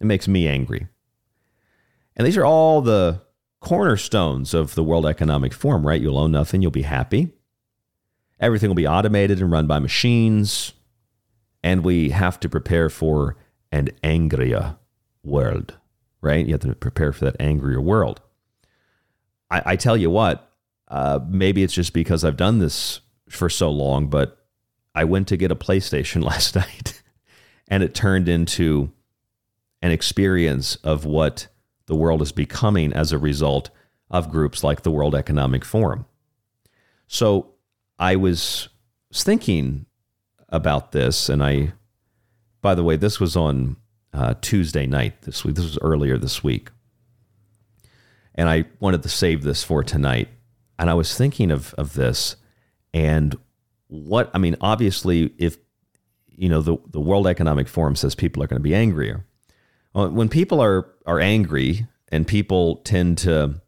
It 0.00 0.06
makes 0.06 0.28
me 0.28 0.46
angry. 0.46 0.88
And 2.16 2.26
these 2.26 2.36
are 2.36 2.44
all 2.44 2.80
the 2.80 3.22
cornerstones 3.60 4.54
of 4.54 4.74
the 4.74 4.84
World 4.84 5.06
Economic 5.06 5.52
Forum, 5.52 5.86
right? 5.86 6.00
You'll 6.00 6.18
own 6.18 6.32
nothing, 6.32 6.62
you'll 6.62 6.70
be 6.70 6.82
happy. 6.82 7.32
Everything 8.38 8.68
will 8.68 8.74
be 8.74 8.86
automated 8.86 9.40
and 9.40 9.50
run 9.50 9.66
by 9.66 9.78
machines. 9.78 10.72
And 11.62 11.84
we 11.84 12.10
have 12.10 12.38
to 12.40 12.48
prepare 12.48 12.90
for 12.90 13.36
an 13.72 13.88
angrier 14.02 14.76
world, 15.22 15.78
right? 16.20 16.44
You 16.44 16.52
have 16.52 16.60
to 16.60 16.74
prepare 16.74 17.12
for 17.12 17.24
that 17.24 17.36
angrier 17.40 17.80
world. 17.80 18.20
I, 19.50 19.62
I 19.64 19.76
tell 19.76 19.96
you 19.96 20.10
what, 20.10 20.52
uh, 20.88 21.20
maybe 21.26 21.62
it's 21.62 21.72
just 21.72 21.94
because 21.94 22.22
I've 22.22 22.36
done 22.36 22.58
this 22.58 23.00
for 23.28 23.48
so 23.48 23.70
long, 23.70 24.08
but 24.08 24.46
I 24.94 25.04
went 25.04 25.28
to 25.28 25.36
get 25.36 25.50
a 25.50 25.56
PlayStation 25.56 26.22
last 26.24 26.54
night 26.54 27.02
and 27.68 27.82
it 27.82 27.94
turned 27.94 28.28
into 28.28 28.92
an 29.82 29.90
experience 29.90 30.76
of 30.76 31.04
what 31.04 31.48
the 31.86 31.94
world 31.94 32.22
is 32.22 32.32
becoming 32.32 32.92
as 32.92 33.12
a 33.12 33.18
result 33.18 33.70
of 34.10 34.30
groups 34.30 34.62
like 34.62 34.82
the 34.82 34.90
World 34.90 35.14
Economic 35.14 35.64
Forum. 35.64 36.06
So 37.06 37.54
I 37.98 38.16
was 38.16 38.68
thinking 39.12 39.86
about 40.48 40.92
this, 40.92 41.28
and 41.28 41.42
I, 41.42 41.72
by 42.62 42.74
the 42.74 42.84
way, 42.84 42.96
this 42.96 43.20
was 43.20 43.36
on 43.36 43.76
uh, 44.12 44.34
Tuesday 44.40 44.86
night 44.86 45.22
this 45.22 45.44
week. 45.44 45.56
This 45.56 45.64
was 45.64 45.78
earlier 45.82 46.16
this 46.16 46.42
week. 46.42 46.70
And 48.34 48.48
I 48.48 48.64
wanted 48.80 49.02
to 49.02 49.08
save 49.08 49.42
this 49.42 49.62
for 49.62 49.82
tonight. 49.82 50.28
And 50.78 50.88
I 50.88 50.94
was 50.94 51.16
thinking 51.16 51.50
of, 51.50 51.74
of 51.74 51.94
this 51.94 52.36
and 52.94 53.36
what 53.88 54.30
I 54.32 54.38
mean, 54.38 54.56
obviously, 54.60 55.34
if 55.36 55.58
you 56.28 56.48
know 56.48 56.62
the 56.62 56.78
the 56.90 57.00
World 57.00 57.26
Economic 57.26 57.68
Forum 57.68 57.96
says 57.96 58.14
people 58.14 58.42
are 58.42 58.46
going 58.46 58.60
to 58.60 58.62
be 58.62 58.74
angrier, 58.74 59.26
Uh, 59.94 60.08
When 60.08 60.28
people 60.30 60.60
are 60.60 60.86
are 61.04 61.20
angry 61.20 61.86
and 62.10 62.26
people 62.26 62.76
tend 62.76 63.18
to 63.18 63.60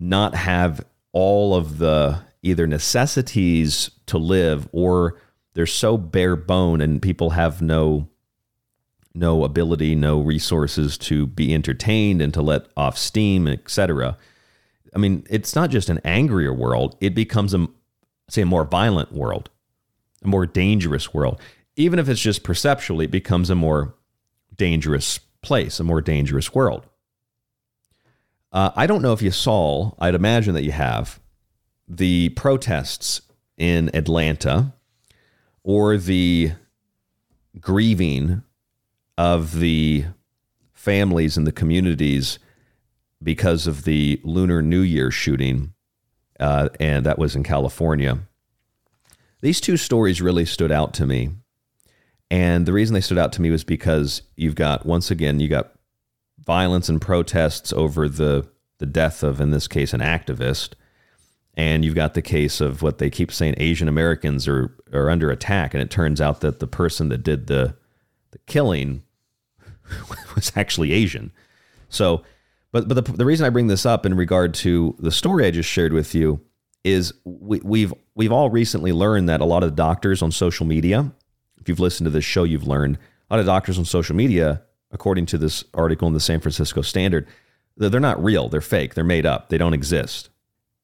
not 0.00 0.34
have 0.34 0.84
all 1.12 1.54
of 1.54 1.78
the 1.78 2.20
either 2.42 2.66
necessities 2.66 3.90
to 4.06 4.18
live 4.18 4.68
or 4.72 5.20
they're 5.54 5.66
so 5.66 5.96
bare 5.96 6.34
bone 6.34 6.80
and 6.80 7.00
people 7.00 7.30
have 7.30 7.62
no 7.62 8.08
no 9.14 9.44
ability, 9.44 9.94
no 9.94 10.20
resources 10.22 10.96
to 10.96 11.26
be 11.26 11.52
entertained 11.52 12.22
and 12.22 12.32
to 12.32 12.40
let 12.40 12.66
off 12.78 12.96
steam, 12.96 13.46
etc. 13.46 14.16
I 14.94 14.98
mean, 14.98 15.26
it's 15.28 15.54
not 15.54 15.68
just 15.70 15.90
an 15.90 16.00
angrier 16.04 16.54
world; 16.54 16.96
it 17.00 17.14
becomes 17.14 17.52
a 17.52 17.68
say 18.32 18.42
a 18.42 18.46
more 18.46 18.64
violent 18.64 19.12
world, 19.12 19.50
a 20.24 20.28
more 20.28 20.46
dangerous 20.46 21.12
world. 21.12 21.40
Even 21.76 21.98
if 21.98 22.08
it's 22.08 22.20
just 22.20 22.42
perceptually, 22.42 23.04
it 23.04 23.10
becomes 23.10 23.50
a 23.50 23.54
more 23.54 23.94
dangerous 24.56 25.18
place, 25.42 25.78
a 25.78 25.84
more 25.84 26.00
dangerous 26.00 26.54
world. 26.54 26.86
Uh, 28.52 28.70
I 28.76 28.86
don't 28.86 29.02
know 29.02 29.12
if 29.12 29.22
you 29.22 29.30
saw. 29.30 29.92
I'd 29.98 30.14
imagine 30.14 30.54
that 30.54 30.64
you 30.64 30.72
have 30.72 31.20
the 31.88 32.30
protests 32.30 33.22
in 33.56 33.94
Atlanta 33.94 34.74
or 35.62 35.96
the 35.96 36.52
grieving 37.60 38.42
of 39.18 39.58
the 39.58 40.06
families 40.72 41.36
and 41.36 41.46
the 41.46 41.52
communities 41.52 42.38
because 43.22 43.66
of 43.66 43.84
the 43.84 44.20
Lunar 44.24 44.62
New 44.62 44.80
Year 44.80 45.10
shooting, 45.10 45.71
uh, 46.42 46.68
and 46.80 47.06
that 47.06 47.18
was 47.18 47.36
in 47.36 47.44
California. 47.44 48.18
These 49.42 49.60
two 49.60 49.76
stories 49.76 50.20
really 50.20 50.44
stood 50.44 50.72
out 50.72 50.92
to 50.94 51.06
me. 51.06 51.30
And 52.32 52.66
the 52.66 52.72
reason 52.72 52.94
they 52.94 53.00
stood 53.00 53.18
out 53.18 53.32
to 53.34 53.42
me 53.42 53.50
was 53.50 53.62
because 53.62 54.22
you've 54.34 54.56
got, 54.56 54.84
once 54.84 55.10
again, 55.10 55.38
you 55.38 55.48
got 55.48 55.72
violence 56.38 56.88
and 56.88 57.00
protests 57.00 57.72
over 57.72 58.08
the, 58.08 58.48
the 58.78 58.86
death 58.86 59.22
of, 59.22 59.40
in 59.40 59.52
this 59.52 59.68
case, 59.68 59.92
an 59.92 60.00
activist. 60.00 60.72
And 61.54 61.84
you've 61.84 61.94
got 61.94 62.14
the 62.14 62.22
case 62.22 62.60
of 62.60 62.82
what 62.82 62.98
they 62.98 63.10
keep 63.10 63.30
saying 63.30 63.54
Asian 63.58 63.86
Americans 63.86 64.48
are, 64.48 64.76
are 64.92 65.10
under 65.10 65.30
attack. 65.30 65.74
And 65.74 65.82
it 65.82 65.90
turns 65.90 66.20
out 66.20 66.40
that 66.40 66.58
the 66.58 66.66
person 66.66 67.08
that 67.10 67.22
did 67.22 67.46
the, 67.46 67.76
the 68.32 68.38
killing 68.46 69.04
was 70.34 70.50
actually 70.56 70.92
Asian. 70.92 71.30
So, 71.88 72.24
but 72.72 72.88
but 72.88 73.04
the, 73.04 73.12
the 73.12 73.24
reason 73.24 73.46
I 73.46 73.50
bring 73.50 73.68
this 73.68 73.86
up 73.86 74.04
in 74.04 74.14
regard 74.14 74.54
to 74.54 74.96
the 74.98 75.12
story 75.12 75.46
I 75.46 75.50
just 75.50 75.68
shared 75.68 75.92
with 75.92 76.14
you 76.14 76.40
is 76.84 77.12
we, 77.24 77.60
we've 77.62 77.94
we've 78.14 78.32
all 78.32 78.50
recently 78.50 78.92
learned 78.92 79.28
that 79.28 79.40
a 79.40 79.44
lot 79.44 79.62
of 79.62 79.76
doctors 79.76 80.22
on 80.22 80.32
social 80.32 80.66
media, 80.66 81.12
if 81.60 81.68
you've 81.68 81.80
listened 81.80 82.06
to 82.06 82.10
this 82.10 82.24
show, 82.24 82.44
you've 82.44 82.66
learned 82.66 82.98
a 83.30 83.34
lot 83.34 83.40
of 83.40 83.46
doctors 83.46 83.78
on 83.78 83.84
social 83.84 84.16
media, 84.16 84.62
according 84.90 85.26
to 85.26 85.38
this 85.38 85.64
article 85.74 86.08
in 86.08 86.14
the 86.14 86.20
San 86.20 86.40
Francisco 86.40 86.82
Standard, 86.82 87.26
they're 87.76 88.00
not 88.00 88.22
real. 88.22 88.48
They're 88.48 88.60
fake. 88.60 88.94
They're 88.94 89.04
made 89.04 89.26
up. 89.26 89.48
They 89.48 89.58
don't 89.58 89.74
exist. 89.74 90.28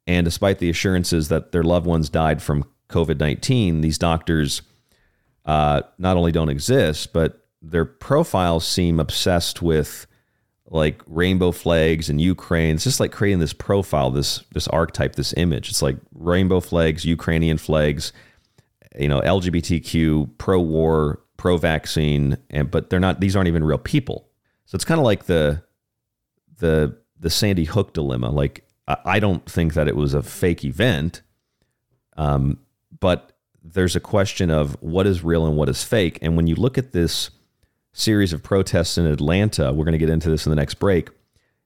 And 0.06 0.24
despite 0.24 0.58
the 0.58 0.70
assurances 0.70 1.28
that 1.28 1.52
their 1.52 1.62
loved 1.62 1.86
ones 1.86 2.08
died 2.08 2.42
from 2.42 2.64
COVID 2.88 3.18
19, 3.18 3.82
these 3.82 3.98
doctors 3.98 4.62
uh, 5.44 5.82
not 5.98 6.16
only 6.16 6.32
don't 6.32 6.48
exist, 6.48 7.12
but 7.12 7.46
their 7.60 7.84
profiles 7.84 8.66
seem 8.66 9.00
obsessed 9.00 9.60
with 9.60 10.06
like 10.70 11.02
rainbow 11.06 11.52
flags 11.52 12.10
and 12.10 12.20
Ukraine. 12.20 12.74
It's 12.74 12.84
just 12.84 13.00
like 13.00 13.12
creating 13.12 13.40
this 13.40 13.52
profile, 13.52 14.10
this 14.10 14.44
this 14.52 14.68
archetype, 14.68 15.16
this 15.16 15.32
image. 15.36 15.70
It's 15.70 15.82
like 15.82 15.96
rainbow 16.14 16.60
flags, 16.60 17.04
Ukrainian 17.04 17.58
flags, 17.58 18.12
you 18.98 19.08
know, 19.08 19.20
LGBTQ, 19.20 20.36
pro 20.38 20.60
war, 20.60 21.20
pro 21.36 21.56
vaccine, 21.56 22.36
and 22.50 22.70
but 22.70 22.90
they're 22.90 23.00
not. 23.00 23.20
These 23.20 23.34
aren't 23.34 23.48
even 23.48 23.64
real 23.64 23.78
people. 23.78 24.28
So 24.66 24.76
it's 24.76 24.84
kind 24.84 24.98
of 24.98 25.04
like 25.04 25.24
the 25.24 25.62
the 26.58 26.96
the 27.18 27.30
Sandy 27.30 27.64
Hook 27.64 27.94
dilemma. 27.94 28.30
Like 28.30 28.66
I 28.86 29.20
don't 29.20 29.44
think 29.48 29.74
that 29.74 29.88
it 29.88 29.96
was 29.96 30.14
a 30.14 30.22
fake 30.22 30.64
event, 30.64 31.22
um, 32.16 32.58
but 33.00 33.32
there's 33.62 33.96
a 33.96 34.00
question 34.00 34.50
of 34.50 34.76
what 34.80 35.06
is 35.06 35.22
real 35.22 35.46
and 35.46 35.56
what 35.56 35.68
is 35.68 35.84
fake. 35.84 36.18
And 36.22 36.36
when 36.36 36.46
you 36.46 36.54
look 36.54 36.78
at 36.78 36.92
this 36.92 37.30
series 37.98 38.32
of 38.32 38.42
protests 38.42 38.96
in 38.96 39.06
Atlanta, 39.06 39.72
we're 39.72 39.84
going 39.84 39.92
to 39.92 39.98
get 39.98 40.08
into 40.08 40.30
this 40.30 40.46
in 40.46 40.50
the 40.50 40.56
next 40.56 40.74
break. 40.74 41.10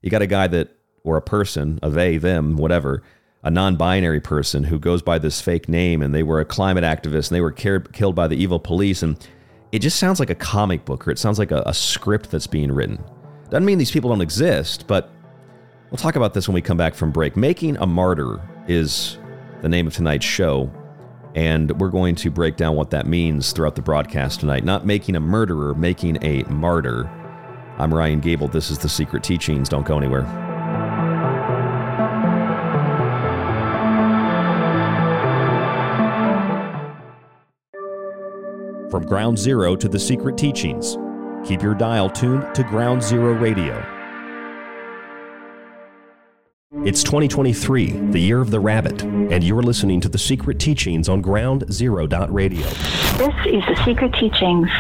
You 0.01 0.11
got 0.11 0.23
a 0.23 0.27
guy 0.27 0.47
that, 0.49 0.71
or 1.05 1.17
a 1.17 1.23
person, 1.23 1.79
a 1.83 1.91
they, 1.91 2.17
them, 2.17 2.57
whatever, 2.57 3.03
a 3.43 3.51
non 3.51 3.77
binary 3.77 4.21
person 4.21 4.65
who 4.65 4.79
goes 4.79 5.03
by 5.03 5.19
this 5.19 5.41
fake 5.41 5.69
name 5.69 6.01
and 6.01 6.15
they 6.15 6.23
were 6.23 6.41
a 6.41 6.45
climate 6.45 6.85
activist 6.85 7.29
and 7.29 7.37
they 7.37 7.41
were 7.41 7.53
cared, 7.53 7.93
killed 7.93 8.15
by 8.15 8.29
the 8.29 8.37
evil 8.37 8.59
police. 8.59 9.03
And 9.03 9.17
it 9.73 9.81
just 9.81 9.99
sounds 9.99 10.21
like 10.21 10.31
a 10.31 10.35
comic 10.35 10.85
book 10.85 11.07
or 11.07 11.11
it 11.11 11.19
sounds 11.19 11.39
like 11.39 11.51
a, 11.51 11.63
a 11.67 11.75
script 11.75 12.31
that's 12.31 12.47
being 12.47 12.73
written. 12.73 13.03
Doesn't 13.51 13.67
mean 13.67 13.79
these 13.79 13.91
people 13.91 14.09
don't 14.09 14.23
exist, 14.23 14.87
but 14.87 15.11
we'll 15.91 15.99
talk 15.99 16.17
about 16.17 16.33
this 16.33 16.49
when 16.49 16.55
we 16.55 16.63
come 16.63 16.79
back 16.79 16.95
from 16.95 17.11
break. 17.13 17.37
Making 17.37 17.77
a 17.77 17.87
Martyr 17.87 18.41
is 18.69 19.19
the 19.61 19.69
name 19.69 19.87
of 19.87 19.95
tonight's 19.95 20.25
show. 20.25 20.73
And 21.35 21.81
we're 21.81 21.89
going 21.89 22.15
to 22.17 22.31
break 22.31 22.57
down 22.57 22.77
what 22.77 22.91
that 22.91 23.07
means 23.07 23.53
throughout 23.53 23.75
the 23.75 23.83
broadcast 23.83 24.41
tonight. 24.41 24.65
Not 24.65 24.85
making 24.85 25.17
a 25.17 25.21
murderer, 25.21 25.75
making 25.75 26.23
a 26.23 26.43
martyr. 26.45 27.11
I'm 27.79 27.93
Ryan 27.93 28.21
Gable. 28.21 28.49
This 28.49 28.71
is 28.71 28.79
The 28.79 28.89
Secret 28.89 29.23
Teachings. 29.23 29.69
Don't 29.69 29.87
go 29.87 29.97
anywhere. 29.97 30.25
From 38.91 39.07
Ground 39.07 39.39
Zero 39.39 39.75
to 39.75 39.89
The 39.89 39.99
Secret 39.99 40.37
Teachings, 40.37 40.99
keep 41.49 41.63
your 41.63 41.75
dial 41.75 42.11
tuned 42.11 42.55
to 42.55 42.63
Ground 42.63 43.03
Zero 43.03 43.33
Radio. 43.33 44.02
It's 46.75 47.03
2023, 47.03 47.91
the 48.13 48.19
year 48.19 48.41
of 48.41 48.51
the 48.51 48.59
rabbit, 48.59 49.03
and 49.03 49.45
you're 49.45 49.63
listening 49.63 50.01
to 50.01 50.09
The 50.09 50.17
Secret 50.17 50.59
Teachings 50.59 51.07
on 51.07 51.21
Ground 51.21 51.71
Zero 51.71 52.07
Radio. 52.33 52.67
This 53.19 53.35
is 53.45 53.63
The 53.67 53.79
Secret 53.85 54.15
Teachings. 54.15 54.71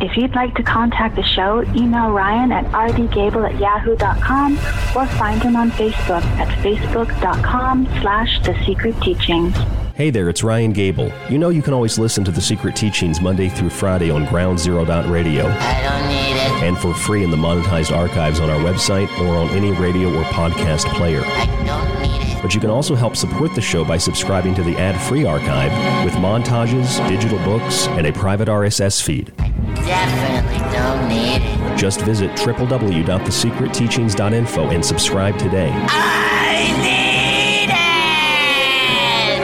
If 0.00 0.16
you'd 0.16 0.34
like 0.34 0.54
to 0.54 0.62
contact 0.62 1.16
the 1.16 1.22
show, 1.22 1.62
email 1.74 2.10
Ryan 2.10 2.52
at 2.52 2.64
rdgable 2.66 3.46
at 3.52 3.60
yahoo.com 3.60 4.54
or 4.96 5.06
find 5.18 5.42
him 5.42 5.56
on 5.56 5.70
Facebook 5.72 6.22
at 6.38 6.48
facebook.com 6.64 7.86
slash 8.00 8.40
The 8.42 8.54
Secret 8.64 8.98
Teachings. 9.02 9.54
Hey 9.94 10.08
there, 10.08 10.30
it's 10.30 10.42
Ryan 10.42 10.72
Gable. 10.72 11.12
You 11.28 11.38
know 11.38 11.50
you 11.50 11.60
can 11.60 11.74
always 11.74 11.98
listen 11.98 12.24
to 12.24 12.30
The 12.30 12.40
Secret 12.40 12.74
Teachings 12.74 13.20
Monday 13.20 13.50
through 13.50 13.68
Friday 13.68 14.10
on 14.10 14.24
Ground 14.24 14.58
Zero 14.58 14.86
Dot 14.86 15.06
Radio. 15.10 15.46
I 15.46 15.82
don't 15.82 16.08
need 16.08 16.32
it. 16.32 16.62
And 16.64 16.78
for 16.78 16.94
free 16.94 17.22
in 17.22 17.30
the 17.30 17.36
monetized 17.36 17.94
archives 17.94 18.40
on 18.40 18.48
our 18.48 18.60
website 18.60 19.10
or 19.20 19.36
on 19.36 19.50
any 19.50 19.72
radio 19.72 20.08
or 20.18 20.22
podcast 20.24 20.86
player. 20.94 21.22
I 21.24 21.44
don't 21.66 22.00
need 22.02 22.22
it. 22.22 22.29
But 22.42 22.54
you 22.54 22.60
can 22.60 22.70
also 22.70 22.94
help 22.94 23.16
support 23.16 23.54
the 23.54 23.60
show 23.60 23.84
by 23.84 23.98
subscribing 23.98 24.54
to 24.54 24.62
the 24.62 24.76
ad 24.76 24.98
free 25.08 25.26
archive 25.26 25.72
with 26.04 26.14
montages, 26.14 27.06
digital 27.08 27.38
books, 27.44 27.86
and 27.88 28.06
a 28.06 28.12
private 28.12 28.48
RSS 28.48 29.02
feed. 29.02 29.32
Definitely 29.74 30.58
don't 30.72 31.08
need 31.08 31.42
it. 31.42 31.76
Just 31.76 32.00
visit 32.02 32.30
www.thesecretteachings.info 32.32 34.70
and 34.70 34.84
subscribe 34.84 35.38
today. 35.38 35.70
I 35.72 36.66
need 36.82 37.70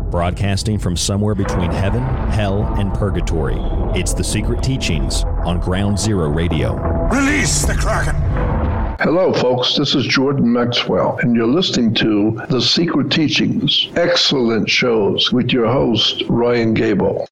Broadcasting 0.10 0.80
from 0.80 0.98
somewhere 0.98 1.36
between 1.36 1.70
heaven, 1.70 2.02
hell, 2.32 2.64
and 2.80 2.92
purgatory, 2.96 3.58
it's 3.94 4.12
The 4.12 4.24
Secret 4.24 4.64
Teachings 4.64 5.24
on 5.46 5.60
Ground 5.60 6.00
Zero 6.00 6.30
Radio. 6.30 6.74
Release 7.10 7.62
the 7.62 7.76
Kraken! 7.76 8.16
Hello, 9.02 9.34
folks. 9.34 9.76
This 9.76 9.94
is 9.94 10.06
Jordan 10.06 10.52
Maxwell, 10.52 11.20
and 11.22 11.36
you're 11.36 11.46
listening 11.46 11.94
to 11.96 12.42
The 12.50 12.62
Secret 12.62 13.12
Teachings. 13.12 13.90
Excellent 13.96 14.68
shows 14.68 15.32
with 15.32 15.52
your 15.52 15.68
host, 15.68 16.24
Ryan 16.28 16.74
Gable. 16.74 17.28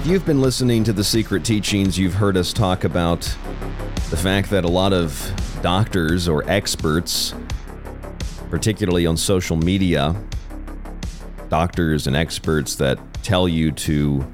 If 0.00 0.06
you've 0.06 0.24
been 0.24 0.40
listening 0.40 0.82
to 0.84 0.94
the 0.94 1.04
secret 1.04 1.44
teachings, 1.44 1.98
you've 1.98 2.14
heard 2.14 2.38
us 2.38 2.54
talk 2.54 2.84
about 2.84 3.20
the 4.08 4.16
fact 4.16 4.48
that 4.48 4.64
a 4.64 4.68
lot 4.68 4.94
of 4.94 5.30
doctors 5.60 6.26
or 6.26 6.42
experts, 6.50 7.34
particularly 8.48 9.04
on 9.04 9.18
social 9.18 9.58
media, 9.58 10.16
doctors 11.50 12.06
and 12.06 12.16
experts 12.16 12.76
that 12.76 12.98
tell 13.22 13.46
you 13.46 13.72
to 13.72 14.26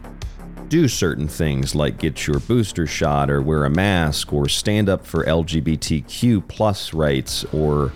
do 0.69 0.87
certain 0.87 1.27
things 1.27 1.75
like 1.75 1.99
get 1.99 2.29
your 2.29 2.39
booster 2.39 2.87
shot 2.87 3.29
or 3.29 3.43
wear 3.43 3.65
a 3.65 3.71
mask 3.71 4.33
or 4.33 4.49
stand 4.49 4.89
up 4.89 5.05
for 5.05 5.25
LGBTQ 5.25 6.47
plus 6.47 6.95
rights 6.95 7.45
or 7.53 7.91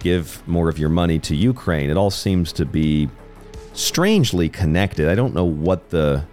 give 0.00 0.42
more 0.48 0.68
of 0.68 0.80
your 0.80 0.90
money 0.90 1.20
to 1.20 1.36
Ukraine. 1.36 1.90
It 1.90 1.96
all 1.96 2.10
seems 2.10 2.52
to 2.54 2.64
be 2.64 3.08
strangely 3.72 4.48
connected. 4.48 5.08
I 5.08 5.14
don't 5.14 5.32
know 5.32 5.44
what 5.44 5.90
the 5.90 6.24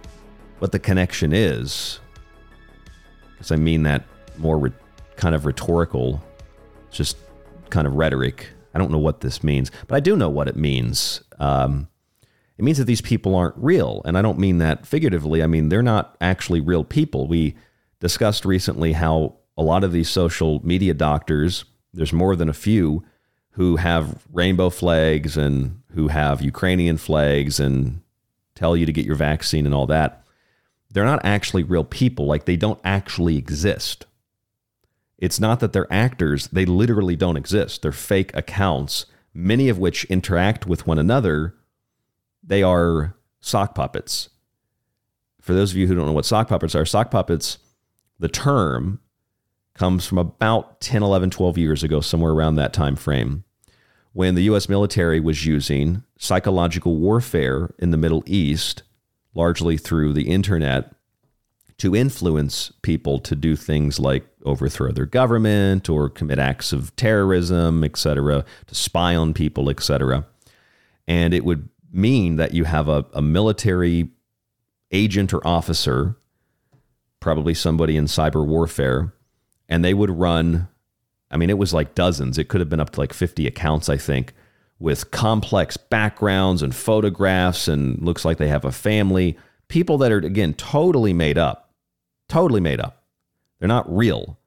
what 0.58 0.72
the 0.72 0.78
connection 0.78 1.32
is. 1.32 2.00
Because 3.32 3.52
I 3.52 3.56
mean 3.56 3.82
that 3.84 4.04
more 4.38 4.58
re- 4.58 4.72
kind 5.16 5.34
of 5.34 5.46
rhetorical, 5.46 6.22
just 6.90 7.16
kind 7.70 7.86
of 7.86 7.94
rhetoric. 7.94 8.48
I 8.74 8.78
don't 8.78 8.90
know 8.90 8.98
what 8.98 9.20
this 9.20 9.42
means, 9.42 9.70
but 9.86 9.96
I 9.96 10.00
do 10.00 10.16
know 10.16 10.28
what 10.28 10.48
it 10.48 10.56
means. 10.56 11.22
Um, 11.38 11.88
it 12.58 12.64
means 12.64 12.78
that 12.78 12.84
these 12.84 13.00
people 13.00 13.34
aren't 13.34 13.56
real. 13.56 14.02
And 14.04 14.16
I 14.16 14.22
don't 14.22 14.38
mean 14.38 14.58
that 14.58 14.86
figuratively. 14.86 15.42
I 15.42 15.46
mean, 15.46 15.68
they're 15.68 15.82
not 15.82 16.16
actually 16.20 16.60
real 16.60 16.84
people. 16.84 17.26
We 17.26 17.54
discussed 18.00 18.44
recently 18.44 18.92
how 18.92 19.36
a 19.58 19.62
lot 19.62 19.84
of 19.84 19.92
these 19.92 20.08
social 20.08 20.64
media 20.64 20.94
doctors, 20.94 21.64
there's 21.92 22.12
more 22.12 22.36
than 22.36 22.48
a 22.48 22.54
few, 22.54 23.04
who 23.52 23.76
have 23.76 24.26
rainbow 24.32 24.68
flags 24.68 25.36
and 25.36 25.80
who 25.94 26.08
have 26.08 26.42
Ukrainian 26.42 26.98
flags 26.98 27.58
and 27.58 28.02
tell 28.54 28.76
you 28.76 28.84
to 28.84 28.92
get 28.92 29.06
your 29.06 29.14
vaccine 29.14 29.64
and 29.64 29.74
all 29.74 29.86
that 29.86 30.25
they're 30.96 31.04
not 31.04 31.26
actually 31.26 31.62
real 31.62 31.84
people. 31.84 32.24
Like 32.24 32.46
they 32.46 32.56
don't 32.56 32.80
actually 32.82 33.36
exist. 33.36 34.06
It's 35.18 35.38
not 35.38 35.60
that 35.60 35.74
they're 35.74 35.92
actors, 35.92 36.46
they 36.48 36.64
literally 36.64 37.16
don't 37.16 37.36
exist. 37.36 37.82
They're 37.82 37.92
fake 37.92 38.34
accounts, 38.34 39.04
many 39.34 39.68
of 39.68 39.78
which 39.78 40.04
interact 40.06 40.66
with 40.66 40.86
one 40.86 40.98
another. 40.98 41.54
They 42.42 42.62
are 42.62 43.14
sock 43.40 43.74
puppets. 43.74 44.30
For 45.42 45.52
those 45.52 45.72
of 45.72 45.76
you 45.76 45.86
who 45.86 45.94
don't 45.94 46.06
know 46.06 46.12
what 46.12 46.24
sock 46.24 46.48
puppets 46.48 46.74
are, 46.74 46.86
sock 46.86 47.10
puppets, 47.10 47.58
the 48.18 48.30
term 48.30 48.98
comes 49.74 50.06
from 50.06 50.16
about 50.16 50.80
10, 50.80 51.02
11, 51.02 51.28
12 51.28 51.58
years 51.58 51.82
ago, 51.82 52.00
somewhere 52.00 52.32
around 52.32 52.54
that 52.54 52.72
time 52.72 52.96
frame, 52.96 53.44
when 54.14 54.34
the 54.34 54.44
US 54.44 54.66
military 54.66 55.20
was 55.20 55.44
using 55.44 56.04
psychological 56.18 56.96
warfare 56.96 57.74
in 57.78 57.90
the 57.90 57.98
Middle 57.98 58.22
East 58.24 58.82
largely 59.36 59.76
through 59.76 60.14
the 60.14 60.28
internet 60.28 60.92
to 61.78 61.94
influence 61.94 62.72
people 62.82 63.18
to 63.18 63.36
do 63.36 63.54
things 63.54 64.00
like 64.00 64.26
overthrow 64.44 64.90
their 64.92 65.06
government 65.06 65.90
or 65.90 66.08
commit 66.08 66.38
acts 66.38 66.72
of 66.72 66.94
terrorism, 66.96 67.84
etc., 67.84 68.44
to 68.66 68.74
spy 68.74 69.14
on 69.14 69.34
people, 69.34 69.68
etc. 69.68 70.26
And 71.06 71.34
it 71.34 71.44
would 71.44 71.68
mean 71.92 72.36
that 72.36 72.54
you 72.54 72.64
have 72.64 72.88
a, 72.88 73.04
a 73.12 73.20
military 73.20 74.08
agent 74.90 75.34
or 75.34 75.46
officer, 75.46 76.16
probably 77.20 77.52
somebody 77.52 77.96
in 77.96 78.06
cyber 78.06 78.46
warfare, 78.46 79.12
and 79.68 79.84
they 79.84 79.94
would 79.94 80.10
run. 80.10 80.68
I 81.30 81.36
mean, 81.36 81.50
it 81.50 81.58
was 81.58 81.74
like 81.74 81.94
dozens. 81.94 82.38
It 82.38 82.48
could 82.48 82.60
have 82.60 82.70
been 82.70 82.80
up 82.80 82.90
to 82.90 83.00
like 83.00 83.12
50 83.12 83.46
accounts, 83.46 83.90
I 83.90 83.98
think, 83.98 84.32
with 84.78 85.10
complex 85.10 85.76
backgrounds 85.76 86.62
and 86.62 86.74
photographs 86.74 87.66
and 87.68 88.00
looks 88.02 88.24
like 88.24 88.38
they 88.38 88.48
have 88.48 88.64
a 88.64 88.72
family. 88.72 89.38
People 89.68 89.98
that 89.98 90.12
are, 90.12 90.18
again, 90.18 90.54
totally 90.54 91.12
made 91.12 91.38
up. 91.38 91.70
Totally 92.28 92.60
made 92.60 92.80
up. 92.80 93.04
They're 93.58 93.68
not 93.68 93.94
real. 93.94 94.38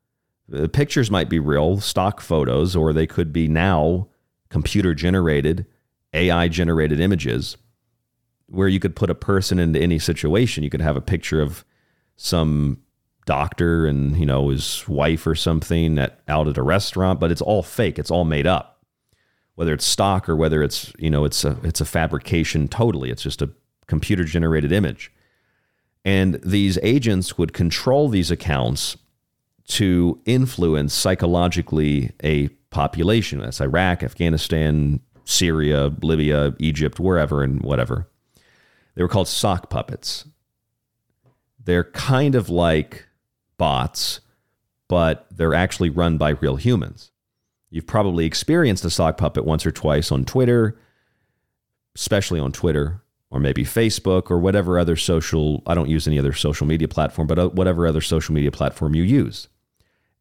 The 0.47 0.69
pictures 0.69 1.09
might 1.09 1.29
be 1.29 1.39
real, 1.39 1.79
stock 1.79 2.21
photos, 2.21 2.75
or 2.75 2.93
they 2.93 3.07
could 3.07 3.33
be 3.33 3.47
now 3.47 4.07
computer 4.49 4.93
generated, 4.93 5.65
AI 6.13 6.47
generated 6.47 6.99
images 6.99 7.57
where 8.47 8.67
you 8.67 8.79
could 8.79 8.95
put 8.95 9.11
a 9.11 9.15
person 9.15 9.59
into 9.59 9.79
any 9.79 9.99
situation. 9.99 10.63
You 10.63 10.71
could 10.71 10.81
have 10.81 10.97
a 10.97 11.01
picture 11.01 11.39
of 11.41 11.63
some 12.15 12.81
doctor 13.25 13.85
and, 13.85 14.17
you 14.17 14.25
know, 14.25 14.49
his 14.49 14.87
wife 14.87 15.27
or 15.27 15.35
something 15.35 15.99
at, 15.99 16.19
out 16.27 16.47
at 16.47 16.57
a 16.57 16.63
restaurant, 16.63 17.19
but 17.19 17.31
it's 17.31 17.41
all 17.41 17.61
fake. 17.61 17.99
It's 17.99 18.09
all 18.09 18.25
made 18.25 18.47
up 18.47 18.78
whether 19.59 19.73
it's 19.73 19.83
stock 19.83 20.29
or 20.29 20.37
whether 20.37 20.63
it's 20.63 20.93
you 20.97 21.09
know 21.09 21.25
it's 21.25 21.43
a 21.43 21.57
it's 21.63 21.81
a 21.81 21.85
fabrication 21.85 22.69
totally. 22.69 23.11
It's 23.11 23.21
just 23.21 23.41
a 23.41 23.49
computer 23.87 24.23
generated 24.23 24.71
image. 24.71 25.11
And 26.05 26.35
these 26.35 26.79
agents 26.81 27.37
would 27.37 27.51
control 27.51 28.07
these 28.07 28.31
accounts 28.31 28.95
to 29.67 30.21
influence 30.25 30.93
psychologically 30.93 32.13
a 32.23 32.47
population. 32.69 33.39
That's 33.39 33.59
Iraq 33.59 34.01
Afghanistan 34.01 35.01
Syria 35.25 35.93
Libya 36.01 36.55
Egypt 36.59 36.97
wherever 36.97 37.43
and 37.43 37.61
whatever. 37.61 38.07
They 38.95 39.01
were 39.01 39.09
called 39.09 39.27
sock 39.27 39.69
puppets. 39.69 40.23
They're 41.61 41.83
kind 41.83 42.35
of 42.35 42.49
like 42.49 43.07
bots 43.57 44.21
but 44.87 45.27
they're 45.29 45.53
actually 45.53 45.89
run 45.89 46.17
by 46.17 46.29
real 46.29 46.55
humans 46.55 47.11
You've 47.69 47.87
probably 47.87 48.25
experienced 48.25 48.83
a 48.85 48.89
sock 48.89 49.17
puppet 49.17 49.45
once 49.45 49.65
or 49.65 49.71
twice 49.71 50.11
on 50.11 50.25
Twitter, 50.25 50.77
especially 51.95 52.39
on 52.39 52.51
Twitter, 52.51 53.01
or 53.29 53.39
maybe 53.39 53.63
Facebook, 53.63 54.31
or 54.31 54.39
whatever 54.39 54.79
other 54.79 54.95
social, 54.95 55.61
I 55.67 55.75
don't 55.75 55.89
use 55.89 56.07
any 56.07 56.17
other 56.17 56.33
social 56.33 56.65
media 56.65 56.87
platform, 56.87 57.27
but 57.27 57.37
uh, 57.37 57.49
whatever 57.49 57.85
other 57.85 58.01
social 58.01 58.33
media 58.33 58.51
platform 58.51 58.95
you 58.95 59.03
use. 59.03 59.47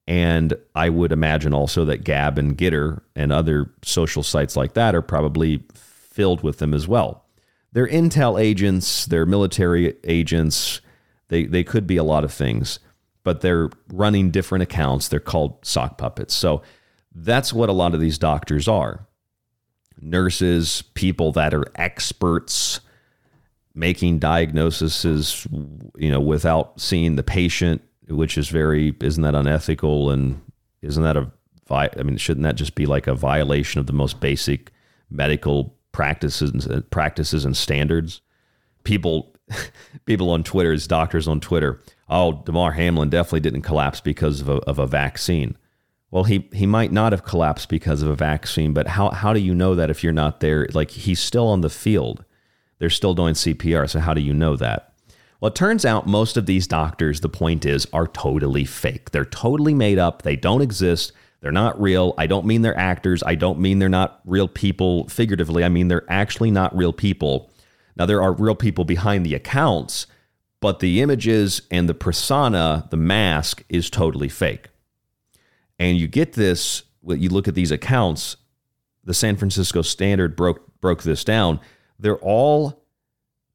And 0.07 0.55
I 0.75 0.89
would 0.89 1.13
imagine 1.13 1.55
also 1.55 1.85
that 1.87 2.05
Gab 2.05 2.39
and 2.39 2.57
Gettr 2.57 3.01
and 3.15 3.33
other 3.33 3.71
social 3.83 4.23
sites 4.23 4.57
like 4.57 4.75
that 4.75 4.95
are 4.95 5.03
probably 5.03 5.65
filled 5.75 6.43
with 6.43 6.59
them 6.59 6.75
as 6.75 6.89
well. 6.89 7.25
They're 7.73 7.87
intel 7.89 8.41
agents, 8.41 9.07
they're 9.07 9.27
military 9.27 9.95
agents, 10.05 10.81
they, 11.29 11.45
they 11.45 11.63
could 11.63 11.87
be 11.87 11.99
a 11.99 12.05
lot 12.05 12.25
of 12.25 12.33
things, 12.33 12.79
but 13.23 13.43
they're 13.43 13.71
running 13.93 14.31
different 14.31 14.63
accounts. 14.63 15.09
They're 15.09 15.21
called 15.21 15.65
sock 15.65 15.99
puppets. 15.99 16.35
So 16.35 16.63
that's 17.14 17.53
what 17.53 17.68
a 17.68 17.73
lot 17.73 17.94
of 17.94 18.01
these 18.01 18.18
doctors 18.18 18.68
are 18.68 19.07
nurses, 20.01 20.83
people 20.94 21.33
that 21.33 21.55
are 21.55 21.66
experts 21.75 22.81
making 23.75 24.18
diagnoses, 24.18 25.47
you 25.97 26.11
know, 26.11 26.21
without 26.21 26.81
seeing 26.81 27.16
the 27.16 27.23
patient, 27.23 27.83
which 28.09 28.37
is 28.37 28.49
very, 28.49 28.94
isn't 29.01 29.23
that 29.23 29.35
unethical? 29.35 30.11
And 30.11 30.40
isn't 30.83 31.03
that 31.03 31.16
a, 31.16 31.31
I 31.71 32.03
mean, 32.03 32.16
shouldn't 32.16 32.44
that 32.44 32.57
just 32.57 32.75
be 32.75 32.87
like 32.87 33.07
a 33.07 33.14
violation 33.14 33.79
of 33.79 33.87
the 33.87 33.92
most 33.92 34.21
basic 34.21 34.73
medical 35.11 35.77
practices, 35.92 36.66
practices 36.90 37.44
and 37.44 37.57
standards? 37.57 38.21
People, 38.83 39.35
people 40.07 40.31
on 40.31 40.42
Twitter, 40.42 40.73
as 40.73 40.87
doctors 40.87 41.29
on 41.29 41.40
Twitter, 41.40 41.81
oh, 42.09 42.42
Damar 42.44 42.73
Hamlin 42.73 43.11
definitely 43.11 43.40
didn't 43.40 43.63
collapse 43.63 44.00
because 44.00 44.40
of 44.40 44.48
a, 44.48 44.56
of 44.65 44.79
a 44.79 44.87
vaccine. 44.87 45.56
Well, 46.11 46.25
he 46.25 46.48
he 46.52 46.67
might 46.67 46.92
not 46.92 47.13
have 47.13 47.25
collapsed 47.25 47.69
because 47.69 48.02
of 48.02 48.09
a 48.09 48.15
vaccine, 48.17 48.73
but 48.73 48.88
how 48.88 49.11
how 49.11 49.33
do 49.33 49.40
you 49.40 49.54
know 49.54 49.75
that 49.75 49.90
if 49.90 50.02
you're 50.02 50.13
not 50.13 50.40
there? 50.40 50.67
Like 50.73 50.90
he's 50.90 51.21
still 51.21 51.48
on 51.48 51.61
the 51.61 51.71
field. 51.71 52.25
They're 52.79 52.90
still 52.90 53.15
doing 53.15 53.35
CPR, 53.35 53.90
so 53.90 54.00
how 54.00 54.15
do 54.15 54.21
you 54.21 54.33
know 54.33 54.56
that? 54.56 54.94
Well, 55.40 55.50
it 55.50 55.54
turns 55.54 55.85
out 55.85 56.06
most 56.06 56.37
of 56.37 56.46
these 56.46 56.67
doctors, 56.67 57.21
the 57.21 57.29
point 57.29 57.65
is, 57.65 57.87
are 57.92 58.06
totally 58.06 58.65
fake. 58.65 59.11
They're 59.11 59.25
totally 59.25 59.75
made 59.75 59.98
up. 59.98 60.23
They 60.23 60.37
don't 60.37 60.63
exist. 60.63 61.13
They're 61.40 61.52
not 61.52 61.81
real. 61.81 62.15
I 62.19 62.27
don't 62.27 62.46
mean 62.46 62.63
they're 62.63 62.77
actors. 62.77 63.23
I 63.25 63.37
don't 63.37 63.61
mean 63.61 63.79
they're 63.79 63.88
not 63.88 64.21
real 64.25 64.48
people 64.48 65.06
figuratively. 65.09 65.63
I 65.63 65.69
mean 65.69 65.88
they're 65.88 66.04
actually 66.09 66.50
not 66.50 66.77
real 66.77 66.92
people. 66.92 67.52
Now, 67.96 68.06
there 68.06 68.23
are 68.23 68.33
real 68.33 68.54
people 68.54 68.85
behind 68.85 69.27
the 69.27 69.35
accounts, 69.35 70.06
but 70.61 70.81
the 70.81 71.00
images 71.00 71.63
and 71.71 71.88
the 71.88 71.94
persona, 71.94 72.87
the 72.90 72.96
mask, 72.96 73.65
is 73.69 73.90
totally 73.90 74.29
fake. 74.29 74.69
And 75.79 75.96
you 75.96 76.08
get 76.08 76.33
this, 76.33 76.83
you 77.06 77.29
look 77.29 77.48
at 77.48 77.54
these 77.54 77.70
accounts, 77.70 78.37
the 79.04 79.14
San 79.14 79.37
Francisco 79.37 79.83
Standard 79.83 80.37
broke 80.37 80.81
broke 80.81 81.02
this 81.02 81.24
down. 81.24 81.60
They're 81.98 82.18
all 82.18 82.85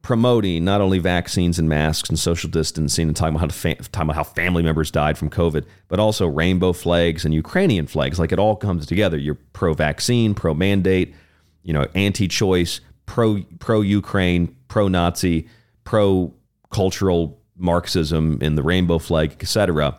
promoting 0.01 0.65
not 0.65 0.81
only 0.81 0.99
vaccines 0.99 1.57
and 1.57 1.69
masks 1.69 2.09
and 2.09 2.19
social 2.19 2.49
distancing 2.49 3.07
and 3.07 3.15
talking 3.15 3.35
about 3.35 3.51
fa- 3.51 3.75
talking 3.75 4.09
about 4.09 4.15
how 4.15 4.23
family 4.23 4.61
members 4.61 4.91
died 4.91 5.17
from 5.17 5.29
COVID, 5.29 5.65
but 5.87 5.99
also 5.99 6.27
rainbow 6.27 6.73
flags 6.73 7.25
and 7.25 7.33
Ukrainian 7.33 7.87
flags. 7.87 8.19
Like 8.19 8.31
it 8.31 8.39
all 8.39 8.55
comes 8.55 8.85
together. 8.85 9.17
You're 9.17 9.37
pro 9.53 9.73
vaccine, 9.73 10.33
pro 10.33 10.53
mandate, 10.53 11.15
you 11.63 11.73
know, 11.73 11.87
anti 11.95 12.27
choice, 12.27 12.81
pro 13.05 13.41
pro 13.59 13.81
Ukraine, 13.81 14.55
pro 14.67 14.87
Nazi, 14.87 15.47
pro 15.83 16.33
cultural 16.69 17.39
Marxism 17.55 18.39
in 18.41 18.55
the 18.55 18.63
rainbow 18.63 18.99
flag, 18.99 19.33
etc. 19.39 19.97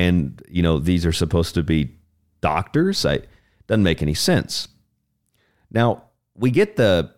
And 0.00 0.42
you 0.48 0.62
know, 0.62 0.78
these 0.78 1.04
are 1.04 1.12
supposed 1.12 1.54
to 1.56 1.62
be 1.62 1.94
doctors. 2.40 3.04
I 3.04 3.20
doesn't 3.66 3.82
make 3.82 4.00
any 4.00 4.14
sense. 4.14 4.68
Now, 5.70 6.04
we 6.34 6.50
get 6.50 6.76
the 6.76 7.14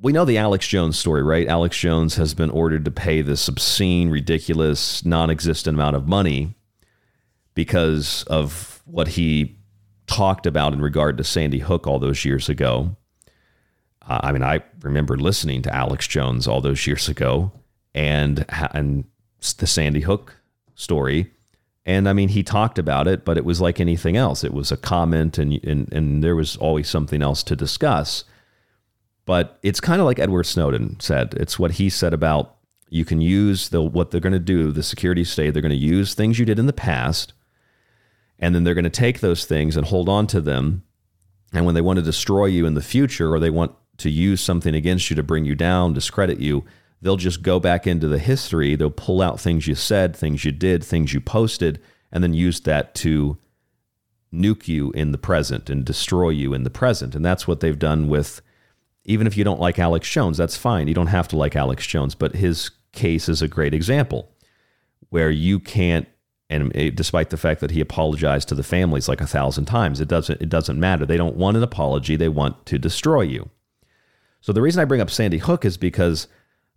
we 0.00 0.12
know 0.12 0.24
the 0.24 0.38
Alex 0.38 0.66
Jones 0.66 0.98
story, 0.98 1.22
right? 1.22 1.46
Alex 1.46 1.78
Jones 1.78 2.16
has 2.16 2.32
been 2.32 2.48
ordered 2.48 2.86
to 2.86 2.90
pay 2.90 3.20
this 3.20 3.46
obscene, 3.48 4.08
ridiculous, 4.08 5.04
non 5.04 5.30
existent 5.30 5.76
amount 5.76 5.94
of 5.94 6.08
money 6.08 6.56
because 7.54 8.24
of 8.24 8.80
what 8.86 9.08
he 9.08 9.58
talked 10.06 10.46
about 10.46 10.72
in 10.72 10.80
regard 10.80 11.18
to 11.18 11.24
Sandy 11.24 11.58
Hook 11.58 11.86
all 11.86 11.98
those 11.98 12.24
years 12.24 12.48
ago. 12.48 12.96
Uh, 14.08 14.20
I 14.22 14.32
mean, 14.32 14.42
I 14.42 14.62
remember 14.80 15.18
listening 15.18 15.60
to 15.62 15.74
Alex 15.74 16.08
Jones 16.08 16.48
all 16.48 16.62
those 16.62 16.86
years 16.86 17.10
ago 17.10 17.52
and, 17.94 18.46
and 18.72 19.04
the 19.58 19.66
Sandy 19.66 20.00
Hook 20.00 20.36
story. 20.74 21.30
And 21.84 22.08
I 22.08 22.12
mean, 22.12 22.28
he 22.28 22.42
talked 22.42 22.78
about 22.78 23.08
it, 23.08 23.24
but 23.24 23.36
it 23.36 23.44
was 23.44 23.60
like 23.60 23.80
anything 23.80 24.16
else. 24.16 24.44
It 24.44 24.54
was 24.54 24.70
a 24.70 24.76
comment, 24.76 25.36
and, 25.36 25.62
and, 25.64 25.92
and 25.92 26.22
there 26.22 26.36
was 26.36 26.56
always 26.56 26.88
something 26.88 27.22
else 27.22 27.42
to 27.44 27.56
discuss. 27.56 28.24
But 29.24 29.58
it's 29.62 29.80
kind 29.80 30.00
of 30.00 30.06
like 30.06 30.18
Edward 30.18 30.44
Snowden 30.44 31.00
said. 31.00 31.34
It's 31.34 31.58
what 31.58 31.72
he 31.72 31.90
said 31.90 32.14
about 32.14 32.56
you 32.88 33.04
can 33.04 33.20
use 33.20 33.70
the 33.70 33.80
what 33.82 34.10
they're 34.10 34.20
going 34.20 34.32
to 34.32 34.38
do, 34.38 34.70
the 34.70 34.82
security 34.82 35.24
state. 35.24 35.50
They're 35.50 35.62
going 35.62 35.70
to 35.70 35.76
use 35.76 36.14
things 36.14 36.38
you 36.38 36.44
did 36.44 36.58
in 36.58 36.66
the 36.66 36.72
past, 36.72 37.32
and 38.38 38.54
then 38.54 38.64
they're 38.64 38.74
going 38.74 38.84
to 38.84 38.90
take 38.90 39.20
those 39.20 39.44
things 39.44 39.76
and 39.76 39.86
hold 39.86 40.08
on 40.08 40.26
to 40.28 40.40
them. 40.40 40.84
And 41.52 41.64
when 41.64 41.74
they 41.74 41.80
want 41.80 41.98
to 41.98 42.04
destroy 42.04 42.46
you 42.46 42.66
in 42.66 42.74
the 42.74 42.82
future, 42.82 43.32
or 43.32 43.40
they 43.40 43.50
want 43.50 43.72
to 43.98 44.10
use 44.10 44.40
something 44.40 44.74
against 44.74 45.10
you 45.10 45.16
to 45.16 45.22
bring 45.22 45.44
you 45.44 45.54
down, 45.54 45.92
discredit 45.92 46.38
you, 46.38 46.64
they'll 47.02 47.16
just 47.16 47.42
go 47.42 47.60
back 47.60 47.86
into 47.86 48.08
the 48.08 48.18
history. 48.18 48.76
They'll 48.76 48.90
pull 48.90 49.20
out 49.20 49.40
things 49.40 49.66
you 49.66 49.74
said, 49.74 50.16
things 50.16 50.44
you 50.44 50.52
did, 50.52 50.82
things 50.82 51.12
you 51.12 51.20
posted, 51.20 51.80
and 52.10 52.22
then 52.22 52.32
use 52.32 52.60
that 52.60 52.94
to 52.96 53.36
nuke 54.32 54.66
you 54.68 54.92
in 54.92 55.12
the 55.12 55.18
present 55.18 55.68
and 55.68 55.84
destroy 55.84 56.30
you 56.30 56.54
in 56.54 56.62
the 56.62 56.70
present. 56.70 57.14
And 57.14 57.24
that's 57.24 57.46
what 57.46 57.60
they've 57.60 57.78
done 57.78 58.08
with 58.08 58.40
even 59.04 59.26
if 59.26 59.36
you 59.36 59.42
don't 59.42 59.60
like 59.60 59.80
Alex 59.80 60.08
Jones, 60.08 60.38
that's 60.38 60.56
fine. 60.56 60.86
You 60.86 60.94
don't 60.94 61.08
have 61.08 61.26
to 61.28 61.36
like 61.36 61.56
Alex 61.56 61.86
Jones, 61.86 62.14
but 62.14 62.36
his 62.36 62.70
case 62.92 63.28
is 63.28 63.42
a 63.42 63.48
great 63.48 63.74
example 63.74 64.30
where 65.10 65.30
you 65.30 65.58
can't 65.58 66.06
and 66.48 66.70
despite 66.94 67.30
the 67.30 67.38
fact 67.38 67.60
that 67.60 67.70
he 67.70 67.80
apologized 67.80 68.46
to 68.48 68.54
the 68.54 68.62
families 68.62 69.08
like 69.08 69.22
a 69.22 69.26
thousand 69.26 69.64
times, 69.64 70.00
it 70.00 70.08
doesn't 70.08 70.40
it 70.40 70.48
doesn't 70.48 70.78
matter. 70.78 71.04
They 71.04 71.16
don't 71.16 71.36
want 71.36 71.56
an 71.56 71.62
apology, 71.62 72.14
they 72.14 72.28
want 72.28 72.64
to 72.66 72.78
destroy 72.78 73.22
you. 73.22 73.48
So 74.40 74.52
the 74.52 74.62
reason 74.62 74.80
I 74.80 74.84
bring 74.84 75.00
up 75.00 75.10
Sandy 75.10 75.38
Hook 75.38 75.64
is 75.64 75.76
because 75.76 76.28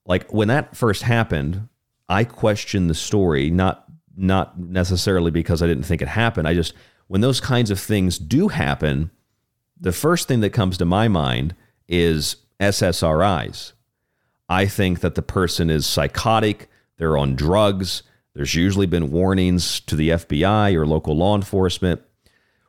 like 0.05 0.31
when 0.33 0.47
that 0.47 0.75
first 0.75 1.03
happened, 1.03 1.67
I 2.07 2.23
questioned 2.23 2.89
the 2.89 2.95
story 2.95 3.49
not 3.49 3.85
not 4.17 4.57
necessarily 4.57 5.31
because 5.31 5.61
I 5.61 5.67
didn't 5.67 5.83
think 5.83 6.01
it 6.01 6.07
happened. 6.07 6.47
I 6.47 6.53
just 6.53 6.73
when 7.07 7.21
those 7.21 7.39
kinds 7.39 7.71
of 7.71 7.79
things 7.79 8.17
do 8.17 8.47
happen, 8.47 9.11
the 9.79 9.91
first 9.91 10.27
thing 10.27 10.39
that 10.41 10.51
comes 10.51 10.77
to 10.77 10.85
my 10.85 11.07
mind 11.07 11.55
is 11.87 12.37
SSRIs. 12.59 13.73
I 14.47 14.65
think 14.67 15.01
that 15.01 15.15
the 15.15 15.21
person 15.21 15.69
is 15.69 15.85
psychotic, 15.85 16.69
they're 16.97 17.17
on 17.17 17.35
drugs. 17.35 18.03
There's 18.33 18.55
usually 18.55 18.85
been 18.85 19.11
warnings 19.11 19.79
to 19.81 19.95
the 19.95 20.09
FBI 20.09 20.75
or 20.75 20.85
local 20.85 21.15
law 21.15 21.35
enforcement. 21.35 22.01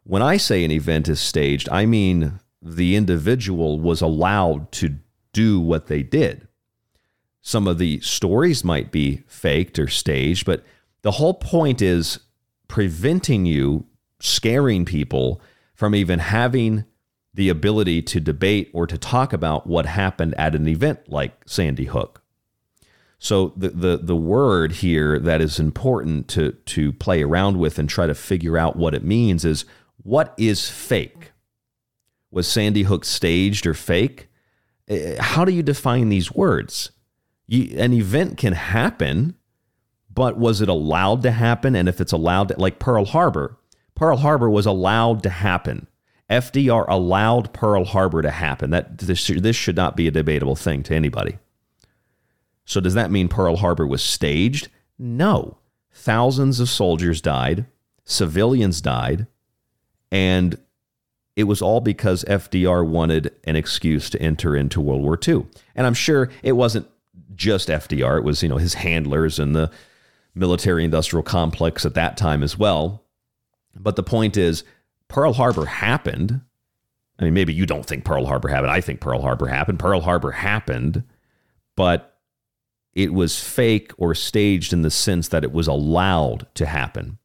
When 0.05 0.23
I 0.23 0.37
say 0.37 0.65
an 0.65 0.71
event 0.71 1.09
is 1.09 1.21
staged, 1.21 1.69
I 1.71 1.87
mean 1.87 2.39
the 2.63 2.95
individual 2.95 3.81
was 3.81 4.01
allowed 4.01 4.71
to 4.73 4.97
do 5.33 5.61
what 5.61 5.89
they 5.89 6.03
did. 6.03 6.46
Some 7.47 7.69
of 7.69 7.79
the 7.79 8.01
stories 8.01 8.65
might 8.65 8.91
be 8.91 9.23
faked 9.29 9.79
or 9.79 9.87
staged, 9.87 10.45
but 10.47 10.65
the 11.03 11.13
whole 11.13 11.35
point 11.35 11.81
is 11.81 12.19
preventing 12.67 13.47
you, 13.47 13.87
scaring 14.19 14.85
people 14.85 15.41
from 15.73 15.95
even 15.95 16.19
having 16.19 16.87
the 17.33 17.49
ability 17.49 18.03
to 18.03 18.19
debate 18.19 18.69
or 18.75 18.85
to 18.89 18.99
talk 18.99 19.33
about 19.33 19.65
what 19.65 19.87
happened 19.87 20.35
at 20.37 20.57
an 20.57 20.67
event 20.67 21.09
like 21.09 21.35
Sandy 21.47 21.85
Hook. 21.85 22.21
So 23.21 23.53
the, 23.57 23.69
the 23.69 23.97
the 23.99 24.17
word 24.17 24.73
here 24.73 25.21
that 25.21 25.41
is 25.41 25.61
important 25.61 26.27
to 26.31 26.51
to 26.51 26.93
play 26.95 27.23
around 27.23 27.61
with 27.61 27.79
and 27.79 27.89
try 27.89 28.09
to 28.09 28.15
figure 28.17 28.59
out 28.59 28.75
what 28.75 28.93
it 28.93 29.05
means 29.05 29.45
is 29.45 29.65
what 30.03 30.35
is 30.37 30.69
fake? 30.69 31.31
Was 32.33 32.49
Sandy 32.49 32.83
Hook 32.83 33.05
staged 33.05 33.69
or 33.69 33.75
fake? 33.75 34.31
Eh, 34.89 35.15
how 35.23 35.45
do 35.45 35.53
you 35.53 35.63
define 35.63 36.09
these 36.09 36.33
words? 36.33 36.91
You, 37.47 37.79
an 37.79 37.93
event 37.93 38.37
can 38.37 38.53
happen, 38.53 39.35
but 40.13 40.39
was 40.39 40.61
it 40.61 40.69
allowed 40.69 41.23
to 41.23 41.31
happen? 41.31 41.77
And 41.77 41.89
if 41.89 42.01
it's 42.01 42.13
allowed, 42.13 42.49
to, 42.49 42.59
like 42.59 42.79
Pearl 42.79 43.05
Harbor, 43.05 43.57
Pearl 43.95 44.19
Harbor 44.19 44.51
was 44.51 44.67
allowed 44.67 45.23
to 45.23 45.31
happen. 45.31 45.87
FDR 46.29 46.87
allowed 46.89 47.53
Pearl 47.53 47.85
Harbor 47.85 48.23
to 48.23 48.31
happen. 48.31 48.71
That 48.71 48.99
this, 48.99 49.27
this 49.29 49.57
should 49.57 49.77
not 49.77 49.97
be 49.97 50.09
a 50.09 50.13
debatable 50.13 50.57
thing 50.57 50.83
to 50.85 50.95
anybody. 50.95 51.39
So 52.65 52.81
does 52.81 52.95
that 52.95 53.13
mean 53.13 53.29
Pearl 53.29 53.57
Harbor 53.57 53.87
was 53.87 54.03
staged? 54.03 54.69
No. 54.99 55.59
Thousands 55.93 56.61
of 56.61 56.69
soldiers 56.69 57.23
died, 57.23 57.67
civilians 58.05 58.81
died, 58.81 59.27
and 60.11 60.59
it 61.37 61.45
was 61.45 61.63
all 61.63 61.81
because 61.81 62.25
FDR 62.25 62.87
wanted 62.87 63.33
an 63.45 63.57
excuse 63.57 64.11
to 64.11 64.21
enter 64.21 64.57
into 64.57 64.81
World 64.81 65.03
War 65.03 65.19
II. 65.27 65.47
And 65.75 65.87
I'm 65.87 65.95
sure 65.95 66.31
it 66.43 66.53
wasn't 66.53 66.89
just 67.37 67.69
FDR, 67.69 68.19
it 68.19 68.25
was, 68.25 68.43
you 68.43 68.49
know, 68.49 68.57
his 68.57 68.75
handlers 68.75 69.39
and 69.39 69.55
the 69.55 69.71
military 70.35 70.85
industrial 70.85 71.23
complex 71.23 71.85
at 71.87 71.95
that 71.95 72.17
time 72.17 72.43
as 72.43 72.59
well. 72.59 73.05
But 73.75 73.97
the 73.97 74.03
point 74.03 74.37
is, 74.37 74.65
Pearl 75.09 75.33
Harbor 75.33 75.67
happened. 75.67 76.41
I 77.19 77.25
mean, 77.25 77.35
maybe 77.35 77.55
you 77.55 77.67
don't 77.67 77.87
think 77.87 78.05
Pearl 78.05 78.27
Harbor 78.27 78.49
happened. 78.49 78.71
I 78.71 78.81
think 78.81 79.01
Pearl 79.01 79.23
Harbor 79.23 79.47
happened. 79.47 79.79
Pearl 79.79 80.01
Harbor 80.01 80.33
happened, 80.33 81.05
but 81.77 82.19
it 82.93 83.13
was 83.13 83.41
fake 83.43 83.93
or 83.99 84.15
staged 84.15 84.73
in 84.73 84.83
the 84.83 84.91
sense 84.91 85.29
that 85.29 85.45
it 85.45 85.53
was 85.53 85.69
allowed 85.69 86.47
to 86.55 86.67
happen. 86.67 87.19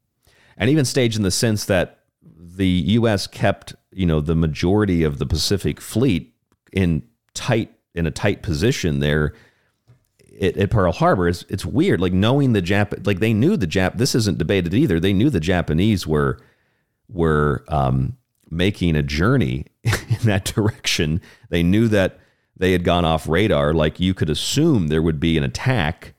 And 0.56 0.70
even 0.70 0.84
staged 0.84 1.16
in 1.16 1.22
the 1.22 1.30
sense 1.30 1.64
that 1.64 2.00
the 2.22 2.66
US 2.66 3.26
kept, 3.26 3.74
you 3.90 4.06
know, 4.06 4.20
the 4.20 4.34
majority 4.34 5.02
of 5.02 5.18
the 5.18 5.26
Pacific 5.26 5.80
fleet 5.80 6.34
in 6.72 7.02
tight 7.34 7.72
in 7.94 8.06
a 8.06 8.10
tight 8.10 8.42
position 8.42 9.00
there 9.00 9.34
at, 10.40 10.56
at 10.56 10.70
Pearl 10.70 10.92
Harbor. 10.92 11.28
It's, 11.28 11.44
it's 11.48 11.64
weird, 11.64 12.00
like 12.00 12.12
knowing 12.12 12.52
the 12.52 12.62
Jap, 12.62 13.06
like 13.06 13.20
they 13.20 13.34
knew 13.34 13.56
the 13.56 13.66
Jap. 13.66 13.98
This 13.98 14.14
isn't 14.14 14.38
debated 14.38 14.74
either. 14.74 15.00
They 15.00 15.12
knew 15.12 15.30
the 15.30 15.40
Japanese 15.40 16.06
were 16.06 16.40
were 17.08 17.64
um, 17.68 18.16
making 18.50 18.96
a 18.96 19.02
journey 19.02 19.66
in 19.84 20.18
that 20.24 20.44
direction. 20.44 21.20
They 21.50 21.62
knew 21.62 21.88
that 21.88 22.18
they 22.56 22.72
had 22.72 22.84
gone 22.84 23.04
off 23.04 23.28
radar. 23.28 23.74
Like 23.74 24.00
you 24.00 24.14
could 24.14 24.30
assume 24.30 24.88
there 24.88 25.02
would 25.02 25.20
be 25.20 25.36
an 25.36 25.44
attack. 25.44 26.14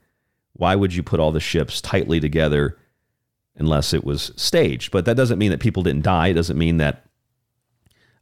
Why 0.53 0.75
would 0.75 0.93
you 0.93 1.03
put 1.03 1.19
all 1.19 1.31
the 1.31 1.39
ships 1.39 1.81
tightly 1.81 2.19
together 2.19 2.77
unless 3.55 3.93
it 3.93 4.03
was 4.03 4.31
staged? 4.35 4.91
But 4.91 5.05
that 5.05 5.17
doesn't 5.17 5.39
mean 5.39 5.51
that 5.51 5.59
people 5.59 5.83
didn't 5.83 6.03
die. 6.03 6.27
It 6.27 6.33
doesn't 6.33 6.57
mean 6.57 6.77
that 6.77 7.05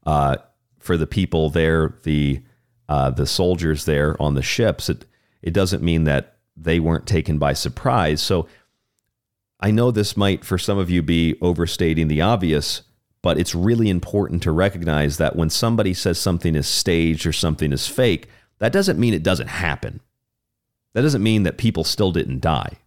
uh, 0.05 0.37
for 0.79 0.97
the 0.97 1.07
people 1.07 1.49
there, 1.49 1.95
the 2.03 2.41
uh, 2.87 3.09
the 3.09 3.25
soldiers 3.25 3.85
there 3.85 4.21
on 4.21 4.33
the 4.33 4.41
ships, 4.41 4.89
it 4.89 5.05
it 5.41 5.53
doesn't 5.53 5.83
mean 5.83 6.03
that 6.05 6.37
they 6.55 6.79
weren't 6.79 7.07
taken 7.07 7.37
by 7.37 7.53
surprise. 7.53 8.21
So 8.21 8.47
I 9.59 9.71
know 9.71 9.91
this 9.91 10.17
might, 10.17 10.43
for 10.43 10.57
some 10.57 10.77
of 10.77 10.89
you, 10.89 11.01
be 11.01 11.37
overstating 11.41 12.07
the 12.07 12.21
obvious, 12.21 12.81
but 13.21 13.37
it's 13.37 13.55
really 13.55 13.89
important 13.89 14.41
to 14.43 14.51
recognize 14.51 15.17
that 15.17 15.35
when 15.35 15.49
somebody 15.49 15.93
says 15.93 16.19
something 16.19 16.55
is 16.55 16.67
staged 16.67 17.25
or 17.25 17.33
something 17.33 17.71
is 17.71 17.87
fake, 17.87 18.27
that 18.59 18.71
doesn't 18.71 18.99
mean 18.99 19.13
it 19.13 19.23
doesn't 19.23 19.47
happen. 19.47 20.01
That 20.93 21.01
doesn't 21.01 21.23
mean 21.23 21.43
that 21.43 21.57
people 21.57 21.83
still 21.83 22.11
didn't 22.11 22.41
die. 22.41 22.77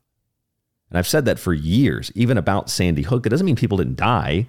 And 0.90 0.98
I've 0.98 1.08
said 1.08 1.24
that 1.24 1.38
for 1.38 1.52
years, 1.52 2.12
even 2.14 2.38
about 2.38 2.70
Sandy 2.70 3.02
Hook. 3.02 3.26
It 3.26 3.30
doesn't 3.30 3.46
mean 3.46 3.56
people 3.56 3.78
didn't 3.78 3.96
die. 3.96 4.46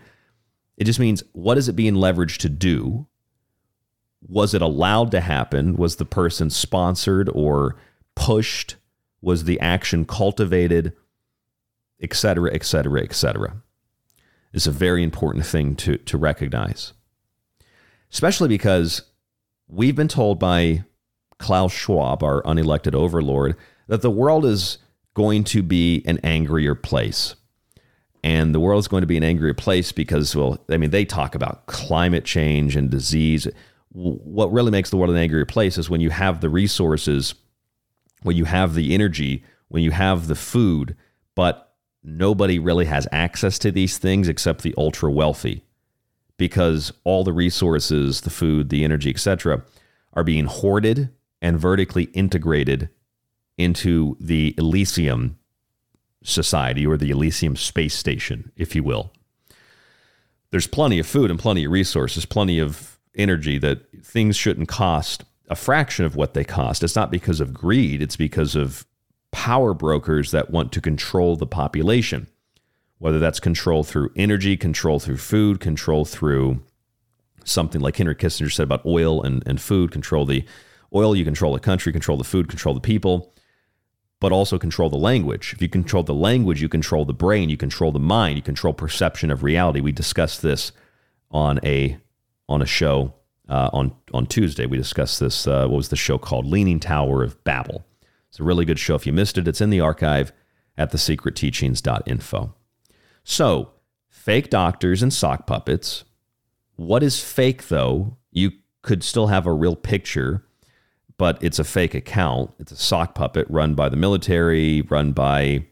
It 0.77 0.83
just 0.83 0.99
means 0.99 1.23
what 1.31 1.57
is 1.57 1.69
it 1.69 1.75
being 1.75 1.95
leveraged 1.95 2.37
to 2.39 2.49
do? 2.49 3.07
Was 4.27 4.53
it 4.53 4.61
allowed 4.61 5.11
to 5.11 5.21
happen? 5.21 5.75
Was 5.75 5.95
the 5.95 6.05
person 6.05 6.49
sponsored 6.49 7.29
or 7.33 7.77
pushed? 8.15 8.75
Was 9.21 9.43
the 9.45 9.59
action 9.59 10.05
cultivated? 10.05 10.93
etc., 12.01 12.53
etc., 12.53 13.01
etc. 13.01 13.61
is 14.53 14.67
a 14.67 14.71
very 14.71 15.03
important 15.03 15.45
thing 15.45 15.75
to, 15.75 15.97
to 15.97 16.17
recognize, 16.17 16.93
especially 18.11 18.47
because 18.47 19.03
we've 19.67 19.95
been 19.95 20.07
told 20.07 20.39
by 20.39 20.83
Klaus 21.37 21.73
Schwab, 21.73 22.23
our 22.23 22.41
unelected 22.43 22.93
overlord, 22.93 23.55
that 23.87 24.01
the 24.01 24.11
world 24.11 24.45
is 24.45 24.77
going 25.13 25.43
to 25.45 25.63
be 25.63 26.03
an 26.05 26.19
angrier 26.23 26.75
place. 26.75 27.35
And 28.23 28.55
the 28.55 28.59
world 28.59 28.79
is 28.79 28.87
going 28.87 29.01
to 29.01 29.07
be 29.07 29.17
an 29.17 29.23
angrier 29.23 29.53
place 29.53 29.91
because, 29.91 30.35
well, 30.35 30.57
I 30.69 30.77
mean, 30.77 30.89
they 30.89 31.05
talk 31.05 31.35
about 31.35 31.67
climate 31.67 32.25
change 32.25 32.75
and 32.75 32.89
disease. 32.89 33.47
What 33.91 34.51
really 34.51 34.71
makes 34.71 34.89
the 34.89 34.97
world 34.97 35.11
an 35.11 35.17
angrier 35.17 35.45
place 35.45 35.77
is 35.77 35.91
when 35.91 36.01
you 36.01 36.09
have 36.09 36.41
the 36.41 36.49
resources, 36.49 37.35
when 38.25 38.35
you 38.35 38.45
have 38.45 38.73
the 38.73 38.91
energy, 38.91 39.43
when 39.67 39.83
you 39.83 39.91
have 39.91 40.25
the 40.25 40.35
food, 40.35 40.95
but 41.35 41.75
nobody 42.03 42.57
really 42.57 42.85
has 42.85 43.07
access 43.11 43.59
to 43.59 43.71
these 43.71 43.99
things 43.99 44.27
except 44.27 44.63
the 44.63 44.73
ultra 44.79 45.11
wealthy 45.11 45.63
because 46.35 46.91
all 47.03 47.23
the 47.23 47.31
resources, 47.31 48.21
the 48.21 48.31
food, 48.31 48.69
the 48.69 48.83
energy, 48.83 49.11
etc., 49.11 49.61
are 50.13 50.23
being 50.23 50.45
hoarded 50.45 51.09
and 51.39 51.59
vertically 51.59 52.05
integrated 52.15 52.89
into 53.59 54.17
the 54.19 54.55
Elysium 54.57 55.37
society 56.23 56.85
or 56.85 56.97
the 56.97 57.11
Elysium 57.11 57.55
space 57.55 57.93
station, 57.93 58.51
if 58.55 58.75
you 58.75 58.83
will. 58.83 59.13
There's 60.49 60.67
plenty 60.67 60.97
of 60.97 61.05
food 61.05 61.29
and 61.29 61.39
plenty 61.39 61.65
of 61.65 61.71
resources, 61.71 62.25
plenty 62.25 62.57
of 62.57 62.97
energy 63.13 63.59
that 63.59 63.85
things 64.03 64.35
shouldn't 64.35 64.67
cost 64.67 65.23
a 65.47 65.55
fraction 65.55 66.05
of 66.05 66.15
what 66.15 66.33
they 66.33 66.43
cost. 66.43 66.83
It's 66.83 66.95
not 66.95 67.11
because 67.11 67.39
of 67.39 67.53
greed, 67.53 68.01
it's 68.01 68.15
because 68.15 68.55
of 68.55 68.85
power 69.31 69.73
brokers 69.73 70.31
that 70.31 70.49
want 70.49 70.71
to 70.73 70.81
control 70.81 71.35
the 71.35 71.47
population, 71.47 72.27
whether 72.99 73.19
that's 73.19 73.39
control 73.39 73.83
through 73.83 74.11
energy, 74.15 74.57
control 74.57 74.99
through 74.99 75.17
food, 75.17 75.59
control 75.59 76.05
through 76.05 76.61
something 77.43 77.81
like 77.81 77.97
Henry 77.97 78.15
Kissinger 78.15 78.51
said 78.51 78.63
about 78.63 78.85
oil 78.85 79.21
and, 79.21 79.43
and 79.45 79.61
food, 79.61 79.91
control 79.91 80.25
the 80.25 80.45
oil, 80.93 81.15
you 81.15 81.25
control 81.25 81.53
the 81.53 81.59
country, 81.59 81.91
control 81.91 82.17
the 82.17 82.23
food, 82.23 82.47
control 82.47 82.73
the 82.73 82.81
people 82.81 83.35
but 84.19 84.31
also 84.31 84.57
control 84.57 84.89
the 84.89 84.97
language. 84.97 85.53
If 85.53 85.61
you 85.61 85.69
control 85.69 86.03
the 86.03 86.13
language, 86.13 86.61
you 86.61 86.69
control 86.69 87.05
the 87.05 87.13
brain, 87.13 87.49
you 87.49 87.57
control 87.57 87.91
the 87.91 87.99
mind, 87.99 88.37
you 88.37 88.41
control 88.41 88.73
perception 88.73 89.29
of 89.29 89.43
reality. 89.43 89.81
We 89.81 89.91
discussed 89.91 90.41
this 90.41 90.71
on 91.31 91.59
a 91.63 91.97
on 92.47 92.61
a 92.61 92.65
show 92.65 93.13
uh, 93.49 93.69
on 93.73 93.93
on 94.13 94.25
Tuesday. 94.25 94.65
We 94.65 94.77
discussed 94.77 95.19
this. 95.19 95.47
Uh, 95.47 95.67
what 95.67 95.77
was 95.77 95.89
the 95.89 95.95
show 95.95 96.17
called? 96.17 96.45
Leaning 96.45 96.79
Tower 96.79 97.23
of 97.23 97.41
Babel. 97.43 97.85
It's 98.29 98.39
a 98.39 98.43
really 98.43 98.65
good 98.65 98.79
show. 98.79 98.95
If 98.95 99.05
you 99.05 99.13
missed 99.13 99.37
it, 99.37 99.47
it's 99.47 99.61
in 99.61 99.69
the 99.69 99.79
archive 99.79 100.31
at 100.77 100.91
thesecretteachings.info. 100.91 102.53
So, 103.23 103.71
fake 104.09 104.49
doctors 104.49 105.01
and 105.01 105.13
sock 105.13 105.47
puppets. 105.47 106.03
What 106.75 107.03
is 107.03 107.23
fake 107.23 107.69
though? 107.69 108.17
You 108.31 108.51
could 108.81 109.03
still 109.03 109.27
have 109.27 109.45
a 109.45 109.53
real 109.53 109.75
picture 109.75 110.45
but 111.17 111.41
it's 111.41 111.59
a 111.59 111.63
fake 111.63 111.93
account. 111.93 112.51
It's 112.59 112.71
a 112.71 112.75
sock 112.75 113.15
puppet 113.15 113.47
run 113.49 113.75
by 113.75 113.89
the 113.89 113.95
military, 113.95 114.81
run 114.81 115.13
by 115.13 115.65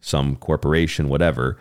some 0.00 0.36
corporation, 0.36 1.08
whatever. 1.08 1.58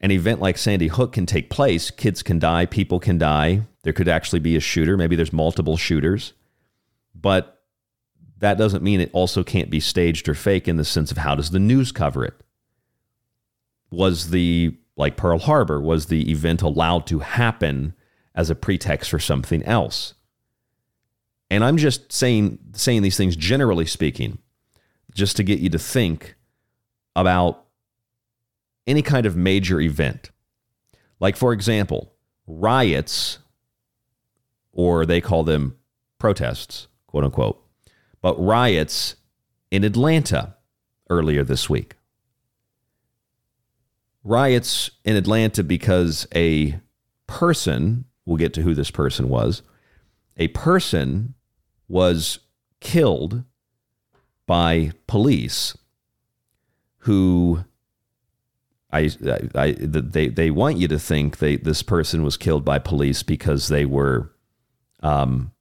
An 0.00 0.10
event 0.10 0.40
like 0.40 0.56
Sandy 0.56 0.88
Hook 0.88 1.12
can 1.12 1.26
take 1.26 1.50
place. 1.50 1.90
Kids 1.90 2.22
can 2.22 2.38
die, 2.38 2.66
people 2.66 2.98
can 2.98 3.18
die. 3.18 3.62
There 3.82 3.92
could 3.92 4.08
actually 4.08 4.40
be 4.40 4.56
a 4.56 4.60
shooter. 4.60 4.96
Maybe 4.96 5.16
there's 5.16 5.32
multiple 5.32 5.76
shooters. 5.76 6.32
But 7.14 7.62
that 8.38 8.56
doesn't 8.56 8.82
mean 8.82 9.00
it 9.00 9.10
also 9.12 9.44
can't 9.44 9.70
be 9.70 9.80
staged 9.80 10.28
or 10.28 10.34
fake 10.34 10.66
in 10.66 10.76
the 10.76 10.84
sense 10.84 11.10
of 11.10 11.18
how 11.18 11.34
does 11.34 11.50
the 11.50 11.58
news 11.58 11.92
cover 11.92 12.24
it? 12.24 12.34
Was 13.90 14.30
the, 14.30 14.76
like 14.96 15.16
Pearl 15.16 15.38
Harbor, 15.38 15.80
was 15.80 16.06
the 16.06 16.30
event 16.30 16.62
allowed 16.62 17.06
to 17.08 17.18
happen 17.18 17.94
as 18.34 18.48
a 18.48 18.54
pretext 18.54 19.10
for 19.10 19.18
something 19.18 19.62
else? 19.64 20.14
And 21.50 21.64
I'm 21.64 21.76
just 21.76 22.12
saying 22.12 22.58
saying 22.72 23.02
these 23.02 23.16
things 23.16 23.34
generally 23.34 23.84
speaking, 23.84 24.38
just 25.12 25.36
to 25.36 25.42
get 25.42 25.58
you 25.58 25.68
to 25.70 25.78
think 25.78 26.36
about 27.16 27.64
any 28.86 29.02
kind 29.02 29.26
of 29.26 29.36
major 29.36 29.80
event. 29.80 30.30
Like 31.18 31.36
for 31.36 31.52
example, 31.52 32.14
riots 32.46 33.38
or 34.72 35.04
they 35.04 35.20
call 35.20 35.44
them 35.44 35.76
protests, 36.18 36.88
quote 37.06 37.24
unquote. 37.24 37.62
But 38.22 38.40
riots 38.40 39.16
in 39.70 39.84
Atlanta 39.84 40.56
earlier 41.08 41.44
this 41.44 41.68
week. 41.68 41.96
Riots 44.22 44.90
in 45.04 45.16
Atlanta 45.16 45.64
because 45.64 46.26
a 46.34 46.78
person, 47.26 48.04
we'll 48.26 48.36
get 48.36 48.52
to 48.54 48.62
who 48.62 48.74
this 48.74 48.90
person 48.90 49.28
was, 49.28 49.62
a 50.36 50.48
person 50.48 51.34
was 51.88 52.40
killed 52.80 53.44
by 54.46 54.92
police 55.06 55.76
who 57.04 57.64
I, 58.92 59.10
I, 59.54 59.72
they, 59.78 60.28
they 60.28 60.50
want 60.50 60.78
you 60.78 60.88
to 60.88 60.98
think 60.98 61.38
they, 61.38 61.56
this 61.56 61.82
person 61.82 62.22
was 62.24 62.36
killed 62.36 62.64
by 62.64 62.78
police 62.78 63.22
because 63.22 63.68
they 63.68 63.84
were 63.84 64.32
um, 65.00 65.52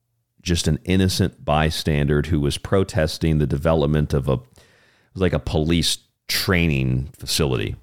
just 0.41 0.67
an 0.67 0.79
innocent 0.83 1.45
bystander 1.45 2.23
who 2.23 2.39
was 2.39 2.57
protesting 2.57 3.37
the 3.37 3.47
development 3.47 4.13
of 4.13 4.27
a 4.27 4.39
like 5.15 5.33
a 5.33 5.39
police 5.39 5.97
training 6.27 7.09
facility. 7.17 7.75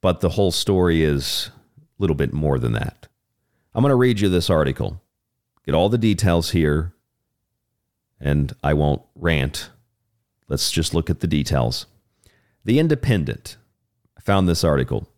But 0.00 0.20
the 0.20 0.30
whole 0.30 0.50
story 0.50 1.02
is 1.02 1.50
a 1.80 2.02
little 2.02 2.16
bit 2.16 2.32
more 2.32 2.58
than 2.58 2.72
that. 2.72 3.08
I'm 3.74 3.82
going 3.82 3.90
to 3.90 3.96
read 3.96 4.20
you 4.20 4.28
this 4.28 4.50
article 4.50 5.00
get 5.64 5.74
all 5.74 5.88
the 5.88 5.96
details 5.96 6.50
here, 6.50 6.92
and 8.20 8.52
I 8.62 8.74
won't 8.74 9.02
rant. 9.14 9.70
Let's 10.46 10.70
just 10.70 10.92
look 10.92 11.08
at 11.08 11.20
the 11.20 11.26
details. 11.26 11.86
The 12.64 12.78
Independent 12.78 13.56
found 14.24 14.48
this 14.48 14.64
article. 14.64 15.08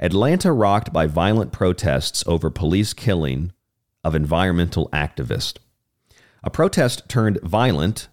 Atlanta 0.00 0.52
rocked 0.52 0.92
by 0.92 1.06
violent 1.06 1.52
protests 1.52 2.22
over 2.26 2.50
police 2.50 2.92
killing 2.92 3.52
of 4.04 4.14
environmental 4.14 4.88
activist. 4.90 5.58
A 6.44 6.50
protest 6.50 7.08
turned 7.08 7.40
violent. 7.42 8.08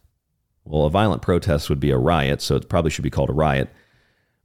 Well, 0.63 0.86
a 0.86 0.89
violent 0.89 1.21
protest 1.21 1.69
would 1.69 1.80
be 1.80 1.91
a 1.91 1.97
riot, 1.97 2.41
so 2.41 2.55
it 2.55 2.69
probably 2.69 2.89
should 2.89 3.03
be 3.03 3.11
called 3.11 3.30
a 3.30 3.34
riot 3.34 3.69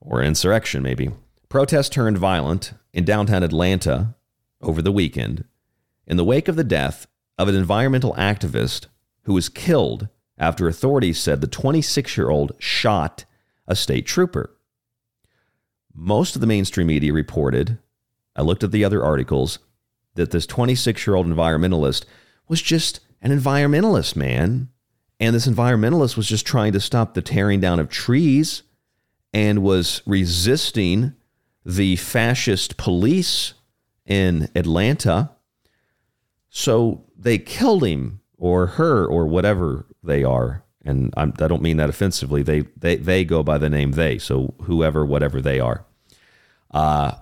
or 0.01 0.21
an 0.21 0.27
insurrection, 0.27 0.83
maybe. 0.83 1.11
Protest 1.49 1.93
turned 1.93 2.19
violent 2.19 2.75
in 2.93 3.05
downtown 3.05 3.43
Atlanta 3.43 4.15
over 4.61 4.83
the 4.83 4.93
weekend 4.93 5.45
in 6.07 6.17
the 6.17 6.25
wake 6.25 6.49
of 6.49 6.57
the 6.57 6.65
death 6.65 7.07
of 7.39 7.49
an 7.49 7.55
environmental 7.55 8.15
activist 8.15 8.87
who 9.23 9.33
was 9.33 9.49
killed 9.49 10.09
after 10.37 10.69
authorities 10.69 11.19
said 11.19 11.41
the 11.41 11.47
26 11.47 12.17
year 12.17 12.29
old 12.29 12.53
shot 12.59 13.25
a 13.67 13.77
state 13.77 14.07
trooper. 14.07 14.55
Most 15.95 16.35
of 16.35 16.41
the 16.41 16.47
mainstream 16.47 16.87
media 16.87 17.13
reported, 17.13 17.79
I 18.37 18.43
looked 18.43 18.65
at 18.65 18.73
the 18.73 18.85
other 18.85 19.05
articles, 19.05 19.59
that 20.15 20.31
this 20.31 20.47
26 20.47 21.07
year 21.07 21.17
old 21.17 21.27
environmentalist 21.27 22.05
was 22.49 22.61
just 22.61 23.01
an 23.23 23.31
environmentalist, 23.31 24.17
man. 24.17 24.69
And 25.19 25.35
this 25.35 25.47
environmentalist 25.47 26.17
was 26.17 26.27
just 26.27 26.47
trying 26.47 26.73
to 26.73 26.81
stop 26.81 27.15
the 27.15 27.23
tearing 27.23 27.61
down 27.61 27.79
of 27.79 27.91
trees 27.91 28.63
and 29.33 29.63
was 29.63 30.03
resisting 30.07 31.15
the 31.65 31.97
fascist 31.97 32.77
police 32.77 33.55
in 34.07 34.49
Atlanta. 34.55 35.31
So 36.49 37.05
they 37.17 37.39
killed 37.39 37.85
him 37.85 38.21
or 38.37 38.67
her 38.67 39.07
or 39.07 39.27
whatever 39.27 39.87
they 40.03 40.25
are. 40.25 40.65
And 40.85 41.13
I'm, 41.17 41.33
I 41.39 41.49
do 41.49 41.55
not 41.55 41.63
mean 41.63 41.77
that 41.77 41.91
offensively. 41.91 42.43
They, 42.43 42.63
they, 42.77 42.97
they 42.97 43.25
go 43.25 43.43
by 43.43 43.59
the 43.59 43.69
name 43.69 43.93
they. 43.93 44.19
So 44.19 44.55
whoever, 44.63 45.05
whatever 45.05 45.41
they 45.41 45.61
are. 45.61 45.85
Uh, 46.71 47.13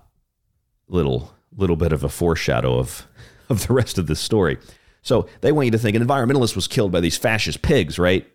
little, 0.89 1.35
little 1.57 1.77
bit 1.77 1.93
of 1.93 2.05
a 2.05 2.09
foreshadow 2.09 2.79
of, 2.79 3.07
of 3.49 3.67
the 3.67 3.75
rest 3.75 3.99
of 3.99 4.07
this 4.07 4.21
story. 4.21 4.59
So 5.03 5.29
they 5.41 5.53
want 5.53 5.67
you 5.67 5.73
to 5.73 5.79
think 5.79 5.97
an 5.97 6.07
environmentalist 6.07 6.55
was 6.55 6.69
killed 6.69 6.93
by 6.93 7.01
these 7.01 7.17
fascist 7.17 7.63
pigs, 7.63 7.99
right? 7.99 8.27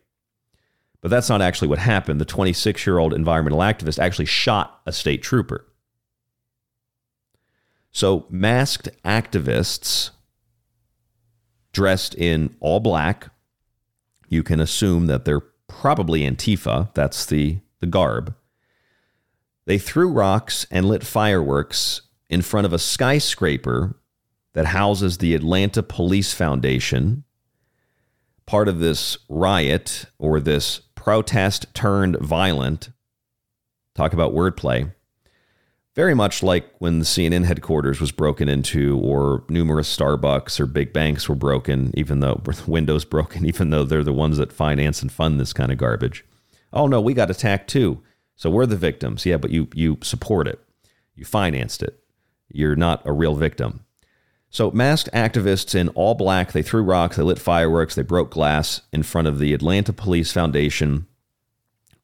But 1.02 1.12
that's 1.12 1.30
not 1.30 1.42
actually 1.42 1.68
what 1.68 1.80
happened. 1.80 2.22
The 2.22 2.26
26 2.26 2.88
year 2.88 2.98
old 2.98 3.14
environmental 3.14 3.60
activist 3.60 4.00
actually 4.00 4.26
shot 4.26 4.82
a 4.86 4.94
state 4.94 5.22
trooper. 5.22 5.66
So 7.92 8.26
masked 8.30 8.90
activists 9.04 10.12
dressed 11.74 12.16
in 12.16 12.56
all 12.60 12.80
black. 12.80 13.30
You 14.34 14.42
can 14.42 14.60
assume 14.60 15.06
that 15.06 15.26
they're 15.26 15.42
probably 15.68 16.22
Antifa. 16.22 16.92
That's 16.96 17.24
the, 17.24 17.60
the 17.82 17.86
garb. 17.86 18.34
They 19.66 19.78
threw 19.78 20.10
rocks 20.10 20.66
and 20.72 20.88
lit 20.88 21.06
fireworks 21.06 22.02
in 22.32 22.42
front 22.42 22.66
of 22.66 22.74
a 22.74 22.80
skyscraper 22.80 23.96
that 24.54 24.66
houses 24.66 25.20
the 25.20 25.36
Atlanta 25.36 25.84
Police 25.84 26.34
Foundation. 26.34 27.26
Part 28.48 28.68
of 28.68 28.80
this 28.80 29.20
riot 29.30 30.06
or 30.18 30.40
this 30.40 30.82
protest 30.96 31.68
turned 31.76 32.18
violent, 32.18 32.90
talk 33.94 34.14
about 34.14 34.34
wordplay, 34.34 34.94
Very 35.96 36.16
much 36.16 36.42
like 36.42 36.68
when 36.80 36.98
the 36.98 37.06
CNN 37.06 37.46
headquarters 37.46 38.02
was 38.02 38.12
broken 38.12 38.50
into, 38.50 38.98
or 38.98 39.44
numerous 39.48 39.96
Starbucks 39.96 40.60
or 40.60 40.66
big 40.66 40.92
banks 40.92 41.30
were 41.30 41.36
broken, 41.36 41.92
even 41.96 42.20
though 42.20 42.42
windows 42.68 43.06
broken, 43.06 43.46
even 43.46 43.70
though 43.70 43.84
they're 43.84 44.04
the 44.04 44.12
ones 44.12 44.38
that 44.38 44.52
finance 44.52 45.02
and 45.04 45.12
fund 45.12 45.40
this 45.40 45.54
kind 45.54 45.72
of 45.72 45.78
garbage. 45.78 46.26
Oh 46.72 46.88
no, 46.88 47.00
we 47.00 47.14
got 47.14 47.30
attacked 47.30 47.70
too. 47.70 48.02
So 48.36 48.50
we're 48.50 48.66
the 48.66 48.76
victims. 48.76 49.26
Yeah, 49.26 49.38
but 49.38 49.52
you 49.52 49.68
you 49.76 50.00
support 50.02 50.48
it. 50.48 50.60
You 51.16 51.26
financed 51.26 51.84
it. 51.84 52.00
You're 52.50 52.76
not 52.76 53.06
a 53.06 53.14
real 53.14 53.36
victim. 53.36 53.86
So 54.50 54.72
masked 54.72 55.10
activists 55.14 55.76
in 55.76 55.90
all 55.90 56.16
black, 56.16 56.52
they 56.52 56.64
threw 56.64 56.84
rocks, 56.84 57.18
they 57.18 57.24
lit 57.24 57.40
fireworks, 57.40 57.96
they 57.96 58.04
broke 58.04 58.32
glass 58.32 58.82
in 58.92 59.04
front 59.04 59.28
of 59.28 59.40
the 59.40 59.54
Atlanta 59.54 59.94
Police 59.94 60.32
Foundation, 60.32 61.08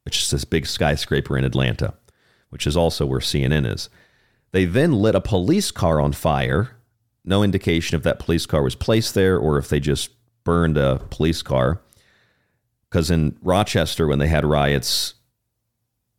which 0.03 0.21
is 0.21 0.31
this 0.31 0.45
big 0.45 0.65
skyscraper 0.65 1.37
in 1.37 1.43
Atlanta 1.43 1.93
which 2.49 2.67
is 2.67 2.75
also 2.75 3.05
where 3.05 3.19
CNN 3.19 3.71
is. 3.71 3.89
They 4.51 4.65
then 4.65 4.93
lit 4.93 5.15
a 5.15 5.21
police 5.21 5.71
car 5.71 5.99
on 6.01 6.13
fire. 6.13 6.71
No 7.23 7.43
indication 7.43 7.95
if 7.95 8.03
that 8.03 8.19
police 8.19 8.45
car 8.45 8.63
was 8.63 8.75
placed 8.75 9.13
there 9.13 9.37
or 9.37 9.57
if 9.57 9.69
they 9.69 9.79
just 9.79 10.11
burned 10.43 10.77
a 10.77 11.01
police 11.09 11.41
car. 11.41 11.81
Because 12.89 13.11
in 13.11 13.37
Rochester, 13.41 14.07
when 14.07 14.19
they 14.19 14.27
had 14.27 14.45
riots 14.45 15.13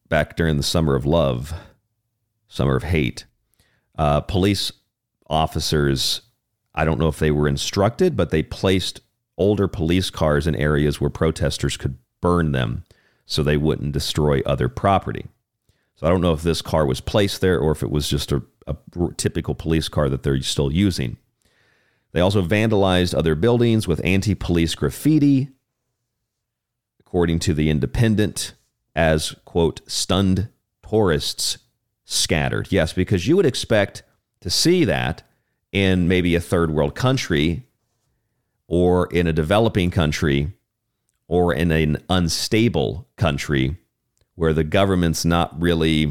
back 0.09 0.37
during 0.37 0.57
the 0.57 0.62
summer 0.62 0.95
of 0.95 1.05
love, 1.05 1.53
summer 2.49 2.76
of 2.76 2.85
hate, 2.85 3.24
uh, 3.99 4.20
police 4.20 4.70
officers, 5.28 6.22
I 6.74 6.85
don't 6.85 7.01
know 7.01 7.09
if 7.09 7.18
they 7.18 7.33
were 7.33 7.49
instructed, 7.49 8.16
but 8.16 8.31
they 8.31 8.43
placed 8.43 9.01
older 9.37 9.66
police 9.66 10.11
cars 10.11 10.47
in 10.47 10.55
areas 10.55 11.01
where 11.01 11.11
protesters 11.11 11.76
could 11.76 11.97
burn 12.20 12.53
them 12.53 12.85
so 13.26 13.43
they 13.43 13.57
wouldn't 13.57 13.93
destroy 13.93 14.41
other 14.45 14.68
property. 14.68 15.26
So 16.01 16.07
I 16.07 16.11
don't 16.11 16.22
know 16.22 16.32
if 16.32 16.40
this 16.40 16.62
car 16.62 16.86
was 16.86 17.03
placed 17.03 17.42
there 17.42 17.59
or 17.59 17.72
if 17.72 17.82
it 17.82 17.90
was 17.90 18.09
just 18.09 18.32
a, 18.32 18.42
a 18.66 18.74
typical 19.18 19.55
police 19.55 19.86
car 19.90 20.09
that 20.09 20.22
they're 20.22 20.40
still 20.40 20.72
using. 20.72 21.18
They 22.12 22.20
also 22.20 22.40
vandalized 22.40 23.14
other 23.14 23.34
buildings 23.34 23.86
with 23.86 24.01
anti 24.03 24.34
police 24.34 24.74
graffiti, 24.74 25.51
according 27.01 27.40
to 27.40 27.53
The 27.53 27.68
Independent, 27.68 28.55
as, 28.96 29.34
quote, 29.44 29.82
stunned 29.86 30.48
tourists 30.88 31.59
scattered. 32.07 32.72
Yes, 32.72 32.94
because 32.94 33.26
you 33.26 33.36
would 33.36 33.44
expect 33.44 34.03
to 34.40 34.48
see 34.48 34.86
that 34.86 35.22
in 35.70 36.09
maybe 36.09 36.34
a 36.34 36.40
third 36.40 36.70
world 36.70 36.94
country 36.94 37.66
or 38.68 39.07
in 39.09 39.26
a 39.26 39.34
developing 39.34 39.90
country 39.90 40.55
or 41.28 41.53
in 41.53 41.70
an 41.70 42.03
unstable 42.09 43.07
country 43.16 43.76
where 44.41 44.55
the 44.55 44.64
government's 44.64 45.22
not 45.22 45.61
really 45.61 46.11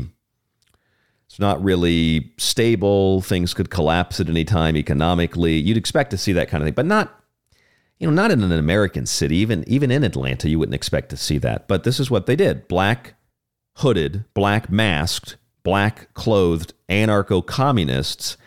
it's 1.25 1.39
not 1.39 1.63
really 1.63 2.31
stable. 2.37 3.21
Things 3.21 3.55
could 3.55 3.71
collapse 3.71 4.19
at 4.19 4.29
any 4.29 4.43
time 4.43 4.77
economically. 4.77 5.57
You'd 5.57 5.77
expect 5.77 6.11
to 6.11 6.17
see 6.17 6.31
that 6.33 6.47
kind 6.47 6.61
of 6.61 6.67
thing, 6.67 6.75
but 6.75 6.85
not, 6.85 7.23
you 7.97 8.05
know, 8.05 8.13
not 8.13 8.29
in 8.29 8.43
an 8.43 8.51
American 8.51 9.07
city. 9.07 9.37
Even 9.37 9.63
even 9.67 9.89
in 9.89 10.03
Atlanta, 10.03 10.47
you 10.47 10.59
wouldn't 10.59 10.75
expect 10.75 11.09
to 11.09 11.17
see 11.17 11.39
that. 11.39 11.67
But 11.67 11.85
this 11.85 11.99
is 11.99 12.11
what 12.11 12.27
they 12.27 12.35
did: 12.35 12.67
black 12.67 13.15
hooded, 13.77 14.25
black 14.35 14.69
masked, 14.69 15.37
black 15.63 16.13
clothed 16.13 16.73
anarcho 16.87 17.43
communists 17.43 18.37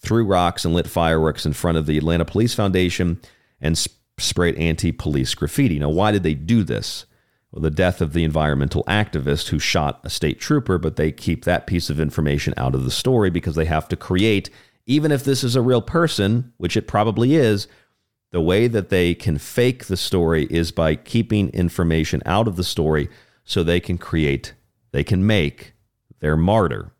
threw 0.00 0.24
rocks 0.24 0.66
and 0.66 0.74
lit 0.74 0.86
fireworks 0.86 1.46
in 1.46 1.54
front 1.54 1.78
of 1.78 1.86
the 1.86 1.96
Atlanta 1.96 2.26
Police 2.26 2.52
Foundation 2.52 3.20
and 3.58 3.76
sp- 3.80 3.96
sprayed 4.18 4.56
anti 4.56 4.92
police 4.92 5.34
graffiti. 5.34 5.78
Now, 5.78 5.88
why 5.88 6.10
did 6.10 6.24
they 6.24 6.34
do 6.34 6.62
this? 6.62 7.06
The 7.52 7.70
death 7.70 8.00
of 8.00 8.12
the 8.12 8.22
environmental 8.22 8.84
activist 8.84 9.48
who 9.48 9.58
shot 9.58 10.00
a 10.04 10.10
state 10.10 10.38
trooper, 10.38 10.78
but 10.78 10.96
they 10.96 11.10
keep 11.10 11.44
that 11.44 11.66
piece 11.66 11.90
of 11.90 11.98
information 11.98 12.54
out 12.56 12.74
of 12.74 12.84
the 12.84 12.90
story 12.90 13.30
because 13.30 13.56
they 13.56 13.64
have 13.64 13.88
to 13.88 13.96
create, 13.96 14.50
even 14.86 15.10
if 15.10 15.24
this 15.24 15.42
is 15.42 15.56
a 15.56 15.62
real 15.62 15.82
person, 15.82 16.52
which 16.58 16.76
it 16.76 16.86
probably 16.86 17.34
is, 17.34 17.66
the 18.30 18.40
way 18.40 18.68
that 18.68 18.90
they 18.90 19.14
can 19.14 19.38
fake 19.38 19.86
the 19.86 19.96
story 19.96 20.46
is 20.50 20.70
by 20.70 20.94
keeping 20.94 21.48
information 21.50 22.22
out 22.24 22.46
of 22.46 22.54
the 22.54 22.62
story 22.62 23.08
so 23.44 23.62
they 23.62 23.80
can 23.80 23.98
create, 23.98 24.54
they 24.92 25.02
can 25.02 25.26
make 25.26 25.72
their 26.20 26.36
martyr. 26.36 26.92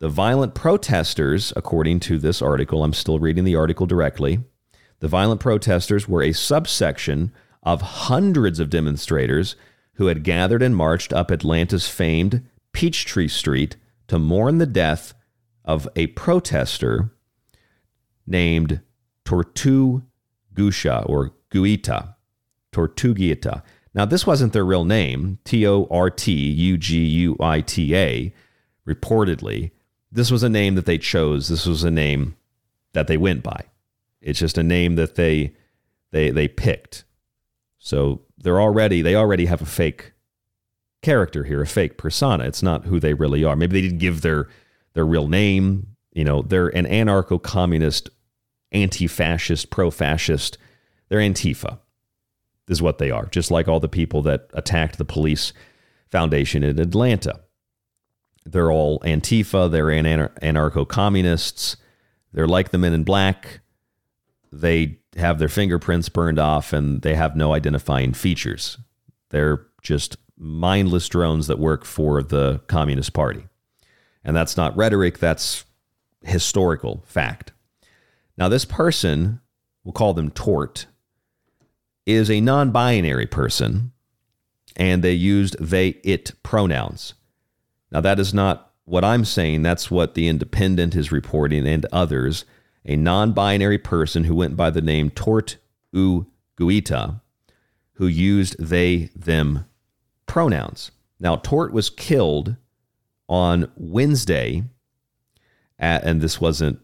The 0.00 0.10
violent 0.10 0.54
protesters, 0.54 1.54
according 1.56 2.00
to 2.00 2.18
this 2.18 2.42
article, 2.42 2.84
I'm 2.84 2.92
still 2.92 3.18
reading 3.18 3.44
the 3.44 3.56
article 3.56 3.86
directly, 3.86 4.40
the 5.00 5.08
violent 5.08 5.40
protesters 5.40 6.06
were 6.06 6.22
a 6.22 6.32
subsection 6.32 7.32
of 7.64 7.80
hundreds 7.80 8.60
of 8.60 8.70
demonstrators 8.70 9.56
who 9.94 10.06
had 10.06 10.24
gathered 10.24 10.62
and 10.62 10.76
marched 10.76 11.12
up 11.12 11.30
Atlanta's 11.30 11.88
famed 11.88 12.46
Peachtree 12.72 13.28
Street 13.28 13.76
to 14.08 14.18
mourn 14.18 14.58
the 14.58 14.66
death 14.66 15.14
of 15.64 15.88
a 15.96 16.08
protester 16.08 17.10
named 18.26 18.80
Tortuguita 19.24 20.02
or 21.08 21.32
Guita. 21.50 22.14
Tortuguita. 22.72 23.62
Now, 23.94 24.04
this 24.04 24.26
wasn't 24.26 24.52
their 24.52 24.64
real 24.64 24.84
name, 24.84 25.38
T 25.44 25.66
O 25.66 25.86
R 25.90 26.10
T 26.10 26.32
U 26.32 26.76
G 26.76 26.98
U 26.98 27.36
I 27.38 27.60
T 27.60 27.94
A, 27.94 28.34
reportedly. 28.86 29.70
This 30.10 30.30
was 30.30 30.42
a 30.42 30.48
name 30.48 30.74
that 30.74 30.86
they 30.86 30.98
chose. 30.98 31.48
This 31.48 31.66
was 31.66 31.84
a 31.84 31.90
name 31.90 32.36
that 32.92 33.06
they 33.06 33.16
went 33.16 33.42
by. 33.42 33.64
It's 34.20 34.40
just 34.40 34.58
a 34.58 34.62
name 34.62 34.96
that 34.96 35.14
they 35.14 35.54
they 36.10 36.30
they 36.30 36.48
picked. 36.48 37.04
So 37.84 38.22
they're 38.38 38.62
already 38.62 39.02
they 39.02 39.14
already 39.14 39.44
have 39.44 39.60
a 39.60 39.66
fake 39.66 40.12
character 41.02 41.44
here, 41.44 41.60
a 41.60 41.66
fake 41.66 41.98
persona. 41.98 42.44
It's 42.44 42.62
not 42.62 42.86
who 42.86 42.98
they 42.98 43.12
really 43.12 43.44
are. 43.44 43.54
Maybe 43.56 43.74
they 43.74 43.86
didn't 43.86 43.98
give 43.98 44.22
their 44.22 44.48
their 44.94 45.04
real 45.04 45.28
name. 45.28 45.88
You 46.14 46.24
know, 46.24 46.40
they're 46.40 46.68
an 46.68 46.86
anarcho-communist, 46.86 48.08
anti-fascist, 48.72 49.68
pro-fascist. 49.68 50.56
They're 51.10 51.18
Antifa, 51.18 51.80
is 52.68 52.80
what 52.80 52.96
they 52.96 53.10
are. 53.10 53.26
Just 53.26 53.50
like 53.50 53.68
all 53.68 53.80
the 53.80 53.88
people 53.88 54.22
that 54.22 54.48
attacked 54.54 54.96
the 54.96 55.04
police 55.04 55.52
foundation 56.10 56.62
in 56.62 56.80
Atlanta. 56.80 57.40
They're 58.46 58.72
all 58.72 59.00
Antifa. 59.00 59.70
They're 59.70 59.88
anarcho-communists. 59.88 61.76
They're 62.32 62.48
like 62.48 62.70
the 62.70 62.78
Men 62.78 62.94
in 62.94 63.04
Black. 63.04 63.60
They 64.50 65.00
have 65.16 65.38
their 65.38 65.48
fingerprints 65.48 66.08
burned 66.08 66.38
off 66.38 66.72
and 66.72 67.02
they 67.02 67.14
have 67.14 67.36
no 67.36 67.52
identifying 67.52 68.12
features. 68.12 68.78
They're 69.30 69.66
just 69.82 70.16
mindless 70.36 71.08
drones 71.08 71.46
that 71.46 71.58
work 71.58 71.84
for 71.84 72.22
the 72.22 72.60
Communist 72.66 73.12
Party. 73.12 73.46
And 74.24 74.36
that's 74.36 74.56
not 74.56 74.76
rhetoric, 74.76 75.18
that's 75.18 75.64
historical 76.22 77.04
fact. 77.06 77.52
Now, 78.36 78.48
this 78.48 78.64
person, 78.64 79.40
we'll 79.84 79.92
call 79.92 80.14
them 80.14 80.30
Tort, 80.30 80.86
is 82.06 82.30
a 82.30 82.40
non 82.40 82.70
binary 82.70 83.26
person, 83.26 83.92
and 84.76 85.02
they 85.02 85.12
used 85.12 85.56
they, 85.60 85.88
it 86.02 86.32
pronouns. 86.42 87.14
Now, 87.92 88.00
that 88.00 88.18
is 88.18 88.34
not 88.34 88.72
what 88.84 89.04
I'm 89.04 89.24
saying. 89.24 89.62
That's 89.62 89.90
what 89.90 90.14
The 90.14 90.28
Independent 90.28 90.94
is 90.96 91.12
reporting 91.12 91.66
and 91.66 91.86
others 91.92 92.44
a 92.84 92.96
non 92.96 93.32
binary 93.32 93.78
person 93.78 94.24
who 94.24 94.34
went 94.34 94.56
by 94.56 94.70
the 94.70 94.82
name 94.82 95.10
Tort 95.10 95.56
U 95.92 96.26
Guita, 96.58 97.20
who 97.94 98.06
used 98.06 98.56
they, 98.58 99.10
them 99.16 99.66
pronouns. 100.26 100.90
Now, 101.18 101.36
Tort 101.36 101.72
was 101.72 101.90
killed 101.90 102.56
on 103.28 103.70
Wednesday, 103.76 104.64
at, 105.78 106.04
and 106.04 106.20
this 106.20 106.40
wasn't 106.40 106.80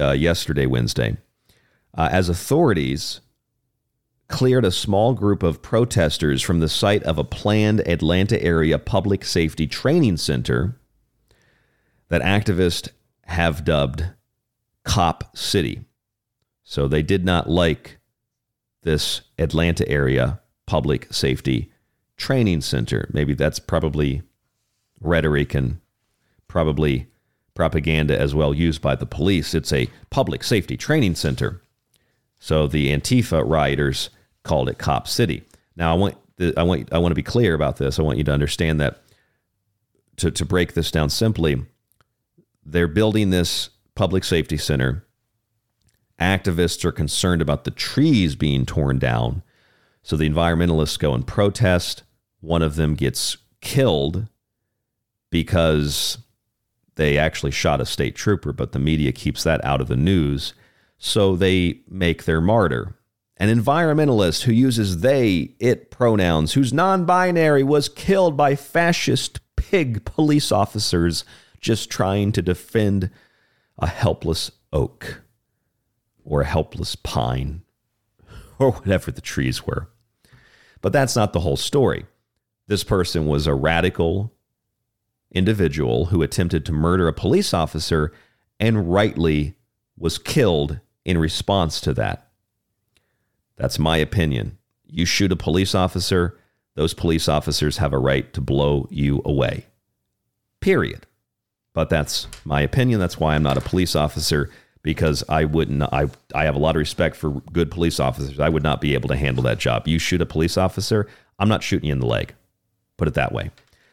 uh, 0.00 0.12
yesterday, 0.12 0.66
Wednesday, 0.66 1.16
uh, 1.96 2.08
as 2.10 2.28
authorities 2.28 3.20
cleared 4.28 4.64
a 4.64 4.70
small 4.70 5.12
group 5.12 5.42
of 5.42 5.60
protesters 5.60 6.40
from 6.40 6.60
the 6.60 6.68
site 6.68 7.02
of 7.02 7.18
a 7.18 7.24
planned 7.24 7.86
Atlanta 7.86 8.42
area 8.42 8.78
public 8.78 9.24
safety 9.24 9.66
training 9.66 10.16
center 10.16 10.80
that 12.08 12.22
activists 12.22 12.88
have 13.26 13.64
dubbed 13.64 14.06
cop 14.84 15.36
city. 15.36 15.84
So 16.62 16.88
they 16.88 17.02
did 17.02 17.24
not 17.24 17.48
like 17.48 17.98
this 18.82 19.22
Atlanta 19.38 19.88
area 19.88 20.40
public 20.66 21.12
safety 21.12 21.70
training 22.16 22.60
center. 22.60 23.08
Maybe 23.12 23.34
that's 23.34 23.58
probably 23.58 24.22
rhetoric 25.00 25.54
and 25.54 25.80
probably 26.48 27.08
propaganda 27.54 28.18
as 28.18 28.34
well 28.34 28.54
used 28.54 28.80
by 28.80 28.94
the 28.94 29.06
police. 29.06 29.54
It's 29.54 29.72
a 29.72 29.88
public 30.10 30.42
safety 30.42 30.76
training 30.76 31.14
center. 31.14 31.60
So 32.38 32.66
the 32.66 32.88
Antifa 32.88 33.42
rioters 33.48 34.10
called 34.42 34.68
it 34.68 34.78
Cop 34.78 35.08
City. 35.08 35.44
Now 35.76 35.92
I 35.92 35.96
want 35.96 36.16
I 36.56 36.62
want 36.62 36.92
I 36.92 36.98
want 36.98 37.12
to 37.12 37.16
be 37.16 37.22
clear 37.22 37.54
about 37.54 37.76
this. 37.76 37.98
I 37.98 38.02
want 38.02 38.18
you 38.18 38.24
to 38.24 38.32
understand 38.32 38.80
that 38.80 39.02
to 40.16 40.30
to 40.30 40.44
break 40.44 40.74
this 40.74 40.90
down 40.90 41.10
simply, 41.10 41.62
they're 42.64 42.88
building 42.88 43.30
this 43.30 43.70
public 43.94 44.24
safety 44.24 44.56
center. 44.56 45.04
Activists 46.20 46.84
are 46.84 46.92
concerned 46.92 47.42
about 47.42 47.64
the 47.64 47.70
trees 47.70 48.36
being 48.36 48.64
torn 48.66 48.98
down. 48.98 49.42
So 50.02 50.16
the 50.16 50.28
environmentalists 50.28 50.98
go 50.98 51.14
and 51.14 51.26
protest. 51.26 52.02
One 52.40 52.62
of 52.62 52.76
them 52.76 52.94
gets 52.94 53.36
killed 53.60 54.28
because 55.30 56.18
they 56.96 57.18
actually 57.18 57.50
shot 57.50 57.80
a 57.80 57.86
state 57.86 58.14
trooper, 58.14 58.52
but 58.52 58.72
the 58.72 58.78
media 58.78 59.12
keeps 59.12 59.42
that 59.42 59.64
out 59.64 59.80
of 59.80 59.88
the 59.88 59.96
news. 59.96 60.54
So 60.98 61.34
they 61.34 61.80
make 61.88 62.24
their 62.24 62.40
martyr. 62.40 62.94
An 63.36 63.48
environmentalist 63.48 64.42
who 64.42 64.52
uses 64.52 65.00
they, 65.00 65.54
it 65.58 65.90
pronouns, 65.90 66.52
who's 66.52 66.72
non 66.72 67.04
binary, 67.04 67.64
was 67.64 67.88
killed 67.88 68.36
by 68.36 68.54
fascist 68.54 69.40
pig 69.56 70.04
police 70.04 70.52
officers 70.52 71.24
just 71.60 71.90
trying 71.90 72.30
to 72.30 72.42
defend 72.42 73.10
a 73.78 73.86
helpless 73.86 74.50
oak 74.72 75.22
or 76.24 76.40
a 76.40 76.46
helpless 76.46 76.96
pine 76.96 77.62
or 78.58 78.72
whatever 78.72 79.10
the 79.10 79.20
trees 79.20 79.66
were. 79.66 79.88
But 80.80 80.92
that's 80.92 81.16
not 81.16 81.32
the 81.32 81.40
whole 81.40 81.56
story. 81.56 82.06
This 82.66 82.84
person 82.84 83.26
was 83.26 83.46
a 83.46 83.54
radical 83.54 84.32
individual 85.32 86.06
who 86.06 86.22
attempted 86.22 86.64
to 86.64 86.72
murder 86.72 87.08
a 87.08 87.12
police 87.12 87.52
officer 87.52 88.12
and 88.60 88.92
rightly 88.92 89.54
was 89.98 90.18
killed 90.18 90.80
in 91.04 91.18
response 91.18 91.80
to 91.82 91.92
that. 91.94 92.28
That's 93.56 93.78
my 93.78 93.96
opinion. 93.96 94.58
You 94.86 95.04
shoot 95.04 95.32
a 95.32 95.36
police 95.36 95.74
officer, 95.74 96.38
those 96.74 96.94
police 96.94 97.28
officers 97.28 97.78
have 97.78 97.92
a 97.92 97.98
right 97.98 98.32
to 98.32 98.40
blow 98.40 98.88
you 98.90 99.22
away. 99.24 99.66
Period. 100.60 101.06
But 101.74 101.90
that's 101.90 102.28
my 102.44 102.62
opinion. 102.62 103.00
That's 103.00 103.18
why 103.18 103.34
I'm 103.34 103.42
not 103.42 103.58
a 103.58 103.60
police 103.60 103.94
officer 103.94 104.48
because 104.82 105.24
I 105.28 105.44
wouldn't 105.44 105.82
I 105.82 106.08
I 106.34 106.44
have 106.44 106.54
a 106.54 106.60
lot 106.60 106.76
of 106.76 106.80
respect 106.80 107.16
for 107.16 107.30
good 107.52 107.70
police 107.70 108.00
officers. 108.00 108.38
I 108.40 108.48
would 108.48 108.62
not 108.62 108.80
be 108.80 108.94
able 108.94 109.08
to 109.08 109.16
handle 109.16 109.42
that 109.42 109.58
job. 109.58 109.88
You 109.88 109.98
shoot 109.98 110.22
a 110.22 110.26
police 110.26 110.56
officer, 110.56 111.08
I'm 111.38 111.48
not 111.48 111.62
shooting 111.62 111.88
you 111.88 111.92
in 111.92 112.00
the 112.00 112.06
leg. 112.06 112.34
Put 112.96 113.08
it 113.08 113.14
that 113.14 113.32
way. 113.32 113.50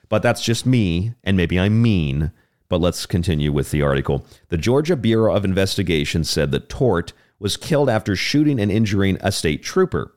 But 0.09 0.21
that's 0.21 0.43
just 0.43 0.65
me 0.65 1.15
and 1.23 1.35
maybe 1.35 1.59
I'm 1.59 1.81
mean, 1.81 2.31
but 2.69 2.81
let's 2.81 3.05
continue 3.05 3.51
with 3.51 3.71
the 3.71 3.81
article. 3.81 4.25
The 4.49 4.57
Georgia 4.57 4.95
Bureau 4.95 5.33
of 5.33 5.43
Investigation 5.43 6.23
said 6.23 6.51
that 6.51 6.69
Tort 6.69 7.13
was 7.39 7.57
killed 7.57 7.89
after 7.89 8.15
shooting 8.15 8.59
and 8.59 8.71
injuring 8.71 9.17
a 9.21 9.31
state 9.31 9.63
trooper. 9.63 10.13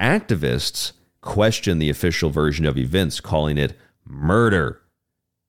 Activists 0.00 0.92
questioned 1.20 1.80
the 1.80 1.90
official 1.90 2.30
version 2.30 2.66
of 2.66 2.76
events, 2.76 3.20
calling 3.20 3.58
it 3.58 3.78
murder 4.04 4.80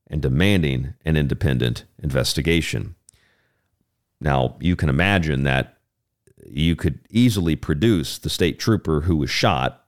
and 0.09 0.21
demanding 0.21 0.93
an 1.05 1.17
independent 1.17 1.85
investigation. 2.01 2.95
Now, 4.19 4.55
you 4.59 4.75
can 4.75 4.89
imagine 4.89 5.43
that 5.43 5.77
you 6.45 6.75
could 6.75 6.99
easily 7.09 7.55
produce 7.55 8.17
the 8.17 8.29
state 8.29 8.59
trooper 8.59 9.01
who 9.01 9.17
was 9.17 9.29
shot. 9.29 9.83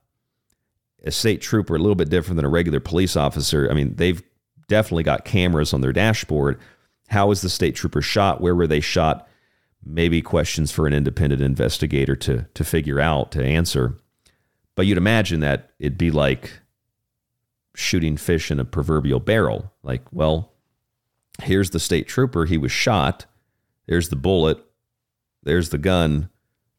A 1.04 1.10
state 1.10 1.40
trooper, 1.40 1.74
a 1.74 1.78
little 1.78 1.94
bit 1.94 2.10
different 2.10 2.36
than 2.36 2.44
a 2.44 2.50
regular 2.50 2.80
police 2.80 3.16
officer. 3.16 3.68
I 3.70 3.74
mean, 3.74 3.96
they've 3.96 4.22
definitely 4.68 5.02
got 5.02 5.24
cameras 5.24 5.72
on 5.72 5.80
their 5.80 5.92
dashboard. 5.92 6.60
How 7.08 7.26
was 7.26 7.40
the 7.40 7.48
state 7.48 7.74
trooper 7.74 8.02
shot? 8.02 8.40
Where 8.40 8.54
were 8.54 8.66
they 8.66 8.80
shot? 8.80 9.26
Maybe 9.84 10.20
questions 10.20 10.70
for 10.70 10.86
an 10.86 10.92
independent 10.92 11.40
investigator 11.40 12.14
to, 12.16 12.46
to 12.52 12.64
figure 12.64 13.00
out, 13.00 13.32
to 13.32 13.42
answer. 13.42 13.96
But 14.74 14.86
you'd 14.86 14.98
imagine 14.98 15.40
that 15.40 15.70
it'd 15.78 15.98
be 15.98 16.10
like 16.10 16.59
shooting 17.80 18.16
fish 18.16 18.50
in 18.50 18.60
a 18.60 18.64
proverbial 18.64 19.20
barrel. 19.20 19.72
Like, 19.82 20.02
well, 20.12 20.52
here's 21.42 21.70
the 21.70 21.80
state 21.80 22.06
trooper. 22.06 22.44
He 22.44 22.58
was 22.58 22.72
shot. 22.72 23.26
There's 23.86 24.08
the 24.08 24.16
bullet. 24.16 24.58
There's 25.42 25.70
the 25.70 25.78
gun. 25.78 26.28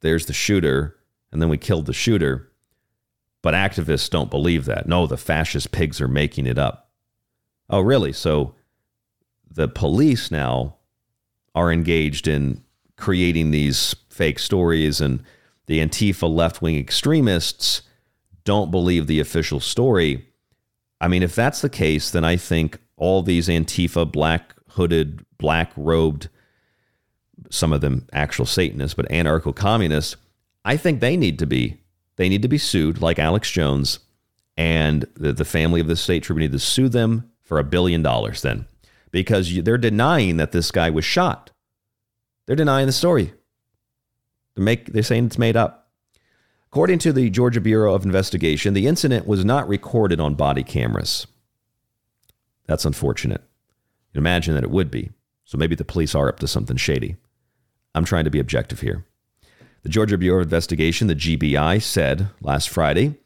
There's 0.02 0.28
the 0.28 0.34
shooter. 0.34 0.98
And 1.32 1.42
then 1.42 1.50
we 1.50 1.58
killed 1.58 1.86
the 1.86 1.94
shooter. 1.94 2.52
But 3.42 3.54
activists 3.54 4.10
don't 4.10 4.30
believe 4.30 4.66
that. 4.66 4.88
No, 4.88 5.08
the 5.08 5.18
fascist 5.18 5.72
pigs 5.72 6.00
are 6.00 6.08
making 6.08 6.46
it 6.46 6.58
up. 6.58 6.92
Oh, 7.70 7.82
really? 7.82 8.14
So 8.14 8.54
the 9.50 9.68
police 9.68 10.30
now 10.30 10.78
are 11.56 11.72
engaged 11.72 12.28
in 12.28 12.64
creating 12.98 13.52
these 13.52 13.96
fake 14.10 14.40
stories, 14.40 15.02
and 15.02 15.24
the 15.66 15.80
Antifa 15.80 16.34
left 16.34 16.62
wing 16.62 16.78
extremists 16.78 17.82
don't 18.44 18.72
believe 18.72 19.08
the 19.08 19.20
official 19.20 19.60
story. 19.60 20.28
I 21.02 21.08
mean, 21.08 21.24
if 21.24 21.36
that's 21.36 21.62
the 21.62 21.70
case, 21.70 22.12
then 22.12 22.24
I 22.24 22.38
think 22.38 22.78
all 22.96 23.24
these 23.24 23.48
Antifa 23.48 24.10
black 24.10 24.56
hooded, 24.70 25.26
black 25.40 25.72
robed, 25.76 26.30
some 27.50 27.74
of 27.74 27.82
them 27.82 28.08
actual 28.14 28.46
Satanists, 28.46 28.94
but 28.94 29.10
anarcho 29.10 29.54
communists, 29.54 30.16
I 30.64 30.78
think 30.78 31.00
they 31.00 31.18
need 31.18 31.40
to 31.40 31.48
be 31.48 31.82
they 32.18 32.30
need 32.30 32.44
to 32.44 32.48
be 32.48 32.60
sued 32.60 33.02
like 33.02 33.18
Alex 33.18 33.50
Jones 33.50 34.00
and 34.56 35.06
the, 35.16 35.34
the 35.34 35.44
family 35.44 35.82
of 35.82 35.88
the 35.88 35.96
state 35.96 36.22
trooper 36.22 36.40
need 36.40 36.52
to 36.52 36.60
sue 36.60 36.88
them 36.88 37.32
for 37.42 37.58
a 37.58 37.64
billion 37.64 38.04
dollars 38.04 38.44
then 38.44 38.68
because 39.10 39.52
they're 39.64 39.78
denying 39.80 40.38
that 40.38 40.52
this 40.52 40.72
guy 40.72 40.90
was 40.92 41.04
shot. 41.04 41.50
They're 42.46 42.56
denying 42.56 42.86
the 42.86 42.92
story. 42.92 43.34
They 44.56 44.62
make 44.62 44.94
they're 44.94 45.04
saying 45.04 45.26
it's 45.26 45.40
made 45.40 45.58
up. 45.58 45.81
According 46.72 47.00
to 47.00 47.12
the 47.12 47.30
Georgia 47.30 47.60
Bureau 47.60 47.94
of 47.94 48.06
Investigation, 48.06 48.74
the 48.74 48.88
incident 48.88 49.28
was 49.28 49.44
not 49.44 49.68
recorded 49.68 50.22
on 50.22 50.36
body 50.36 50.64
cameras. 50.64 51.28
That's 52.66 52.86
unfortunate. 52.86 53.44
You 54.14 54.20
imagine 54.20 54.56
that 54.56 54.64
it 54.64 54.72
would 54.72 54.90
be. 54.90 55.12
So 55.44 55.58
maybe 55.58 55.76
the 55.76 55.84
police 55.84 56.16
are 56.16 56.30
up 56.30 56.40
to 56.40 56.48
something 56.48 56.78
shady. 56.78 57.18
I'm 57.94 58.06
trying 58.06 58.24
to 58.24 58.30
be 58.30 58.40
objective 58.40 58.80
here. 58.80 59.06
The 59.84 59.90
Georgia 59.90 60.18
Bureau 60.18 60.40
of 60.40 60.46
Investigation, 60.46 61.08
the 61.08 61.16
GBI, 61.16 61.82
said 61.82 62.30
last 62.40 62.70
Friday 62.70 63.18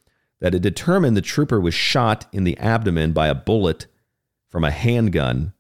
that 0.42 0.56
it 0.56 0.64
determined 0.64 1.16
the 1.16 1.22
trooper 1.22 1.62
was 1.62 1.76
shot 1.76 2.26
in 2.32 2.46
the 2.46 2.58
abdomen 2.58 3.12
by 3.14 3.28
a 3.28 3.36
bullet 3.36 3.86
from 4.50 4.64
a 4.64 4.72
handgun 4.72 5.54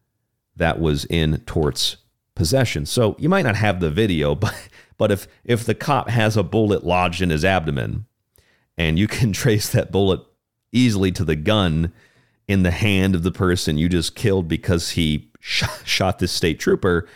that 0.56 0.80
was 0.80 1.06
in 1.06 1.38
Tort's 1.46 1.98
possession. 2.34 2.88
So 2.88 3.16
you 3.20 3.30
might 3.30 3.46
not 3.46 3.58
have 3.58 3.80
the 3.80 3.92
video, 3.92 4.34
but 4.36 4.56
but 4.98 5.12
if 5.12 5.28
if 5.43 5.64
the 5.64 5.76
cop 5.76 6.10
has 6.10 6.38
a 6.38 6.43
bullet 6.43 6.84
lodged 6.84 7.22
in 7.22 7.30
his 7.30 7.46
abdomen 7.46 8.06
and 8.78 9.00
you 9.00 9.08
can 9.08 9.32
trace 9.34 9.70
that 9.70 9.91
bullet 9.91 10.22
easily 10.72 11.12
to 11.12 11.24
the 11.24 11.36
gun 11.36 11.91
in 12.48 12.64
the 12.64 12.72
hand 12.72 13.16
of 13.16 13.24
the 13.24 13.32
person 13.32 13.78
you 13.78 13.89
just 13.89 14.16
killed 14.16 14.48
because 14.48 14.91
he 14.91 15.32
shot, 15.39 15.82
shot 15.84 16.20
this 16.20 16.32
state 16.32 16.60
trooper, 16.60 17.08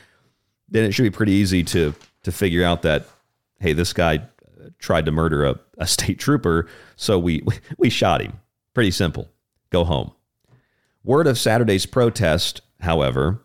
then 0.67 0.83
it 0.83 0.91
should 0.93 1.03
be 1.03 1.09
pretty 1.09 1.33
easy 1.33 1.63
to 1.63 1.93
to 2.23 2.31
figure 2.31 2.63
out 2.63 2.81
that 2.81 3.05
hey, 3.59 3.73
this 3.73 3.93
guy 3.93 4.15
uh, 4.15 4.69
tried 4.79 5.05
to 5.05 5.11
murder 5.11 5.45
a, 5.45 5.59
a 5.77 5.87
state 5.87 6.19
trooper, 6.19 6.67
so 6.95 7.19
we 7.19 7.43
we 7.77 7.89
shot 7.89 8.21
him. 8.21 8.39
Pretty 8.73 8.91
simple. 8.91 9.29
Go 9.69 9.83
home. 9.83 10.11
Word 11.03 11.27
of 11.27 11.37
Saturday's 11.37 11.85
protest, 11.85 12.61
however, 12.81 13.41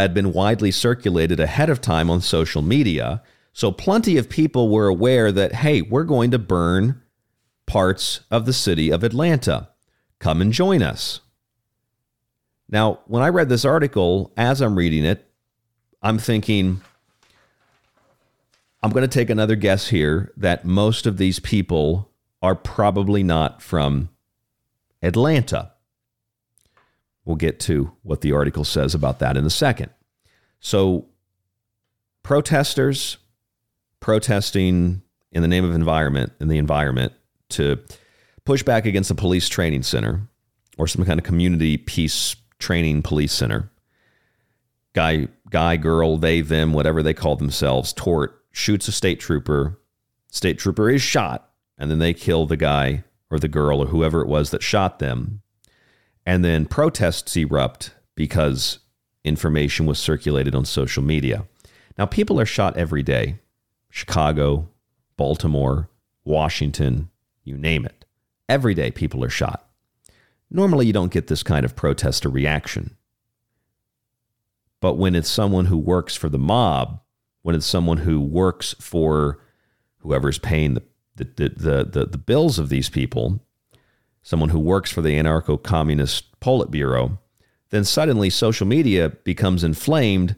had 0.00 0.14
been 0.14 0.32
widely 0.32 0.70
circulated 0.70 1.40
ahead 1.40 1.70
of 1.70 1.80
time 1.80 2.10
on 2.10 2.20
social 2.20 2.62
media, 2.62 3.22
so 3.52 3.70
plenty 3.70 4.16
of 4.16 4.28
people 4.28 4.68
were 4.68 4.88
aware 4.88 5.30
that 5.30 5.56
hey, 5.56 5.82
we're 5.82 6.04
going 6.04 6.30
to 6.30 6.38
burn 6.38 7.00
parts 7.66 8.20
of 8.30 8.46
the 8.46 8.52
city 8.52 8.90
of 8.90 9.04
Atlanta. 9.04 9.68
Come 10.18 10.40
and 10.40 10.52
join 10.52 10.82
us. 10.82 11.20
Now, 12.68 13.00
when 13.06 13.22
I 13.22 13.28
read 13.28 13.48
this 13.48 13.64
article, 13.64 14.32
as 14.36 14.60
I'm 14.60 14.76
reading 14.76 15.04
it, 15.04 15.30
I'm 16.02 16.18
thinking, 16.18 16.80
I'm 18.82 18.90
going 18.90 19.08
to 19.08 19.18
take 19.18 19.30
another 19.30 19.56
guess 19.56 19.88
here 19.88 20.32
that 20.36 20.64
most 20.64 21.06
of 21.06 21.18
these 21.18 21.38
people 21.38 22.10
are 22.42 22.54
probably 22.54 23.22
not 23.22 23.62
from 23.62 24.08
Atlanta. 25.02 25.73
We'll 27.24 27.36
get 27.36 27.60
to 27.60 27.92
what 28.02 28.20
the 28.20 28.32
article 28.32 28.64
says 28.64 28.94
about 28.94 29.18
that 29.20 29.36
in 29.36 29.44
a 29.44 29.50
second. 29.50 29.90
So, 30.60 31.06
protesters 32.22 33.18
protesting 34.00 35.02
in 35.32 35.42
the 35.42 35.48
name 35.48 35.64
of 35.64 35.74
environment 35.74 36.32
in 36.40 36.48
the 36.48 36.58
environment 36.58 37.12
to 37.50 37.78
push 38.44 38.62
back 38.62 38.86
against 38.86 39.10
a 39.10 39.14
police 39.14 39.48
training 39.48 39.82
center 39.82 40.28
or 40.76 40.86
some 40.86 41.04
kind 41.04 41.18
of 41.18 41.24
community 41.24 41.76
peace 41.76 42.36
training 42.58 43.02
police 43.02 43.32
center. 43.32 43.70
Guy, 44.92 45.28
guy, 45.50 45.76
girl, 45.76 46.16
they, 46.16 46.40
them, 46.40 46.72
whatever 46.72 47.02
they 47.02 47.14
call 47.14 47.36
themselves, 47.36 47.92
tort 47.92 48.44
shoots 48.52 48.88
a 48.88 48.92
state 48.92 49.20
trooper. 49.20 49.78
State 50.30 50.58
trooper 50.58 50.88
is 50.88 51.02
shot, 51.02 51.50
and 51.78 51.90
then 51.90 51.98
they 51.98 52.14
kill 52.14 52.46
the 52.46 52.56
guy 52.56 53.04
or 53.30 53.38
the 53.38 53.48
girl 53.48 53.80
or 53.80 53.86
whoever 53.86 54.20
it 54.20 54.28
was 54.28 54.50
that 54.50 54.62
shot 54.62 54.98
them. 54.98 55.42
And 56.26 56.44
then 56.44 56.66
protests 56.66 57.36
erupt 57.36 57.92
because 58.14 58.78
information 59.24 59.86
was 59.86 59.98
circulated 59.98 60.54
on 60.54 60.64
social 60.64 61.02
media. 61.02 61.46
Now, 61.98 62.06
people 62.06 62.40
are 62.40 62.46
shot 62.46 62.76
every 62.76 63.02
day 63.02 63.38
Chicago, 63.90 64.68
Baltimore, 65.16 65.88
Washington, 66.24 67.10
you 67.44 67.56
name 67.56 67.84
it. 67.84 68.04
Every 68.48 68.74
day, 68.74 68.90
people 68.90 69.22
are 69.22 69.30
shot. 69.30 69.68
Normally, 70.50 70.86
you 70.86 70.92
don't 70.92 71.12
get 71.12 71.28
this 71.28 71.42
kind 71.42 71.64
of 71.64 71.76
protest 71.76 72.26
or 72.26 72.30
reaction. 72.30 72.96
But 74.80 74.94
when 74.94 75.14
it's 75.14 75.30
someone 75.30 75.66
who 75.66 75.78
works 75.78 76.16
for 76.16 76.28
the 76.28 76.38
mob, 76.38 77.00
when 77.42 77.54
it's 77.54 77.66
someone 77.66 77.98
who 77.98 78.20
works 78.20 78.74
for 78.80 79.38
whoever's 79.98 80.38
paying 80.38 80.74
the, 80.74 80.82
the, 81.16 81.24
the, 81.24 81.84
the, 81.84 82.06
the 82.06 82.18
bills 82.18 82.58
of 82.58 82.68
these 82.68 82.88
people, 82.88 83.40
someone 84.24 84.48
who 84.48 84.58
works 84.58 84.90
for 84.90 85.02
the 85.02 85.16
anarcho 85.16 85.62
communist 85.62 86.40
Politburo, 86.40 87.18
then 87.70 87.84
suddenly 87.84 88.30
social 88.30 88.66
media 88.66 89.10
becomes 89.10 89.62
inflamed 89.62 90.34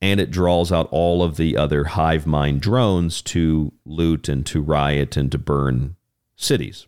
and 0.00 0.20
it 0.20 0.30
draws 0.30 0.70
out 0.70 0.88
all 0.90 1.22
of 1.22 1.36
the 1.36 1.56
other 1.56 1.84
hive 1.84 2.26
mind 2.26 2.60
drones 2.60 3.20
to 3.22 3.72
loot 3.84 4.28
and 4.28 4.46
to 4.46 4.62
riot 4.62 5.16
and 5.16 5.32
to 5.32 5.38
burn 5.38 5.96
cities. 6.36 6.86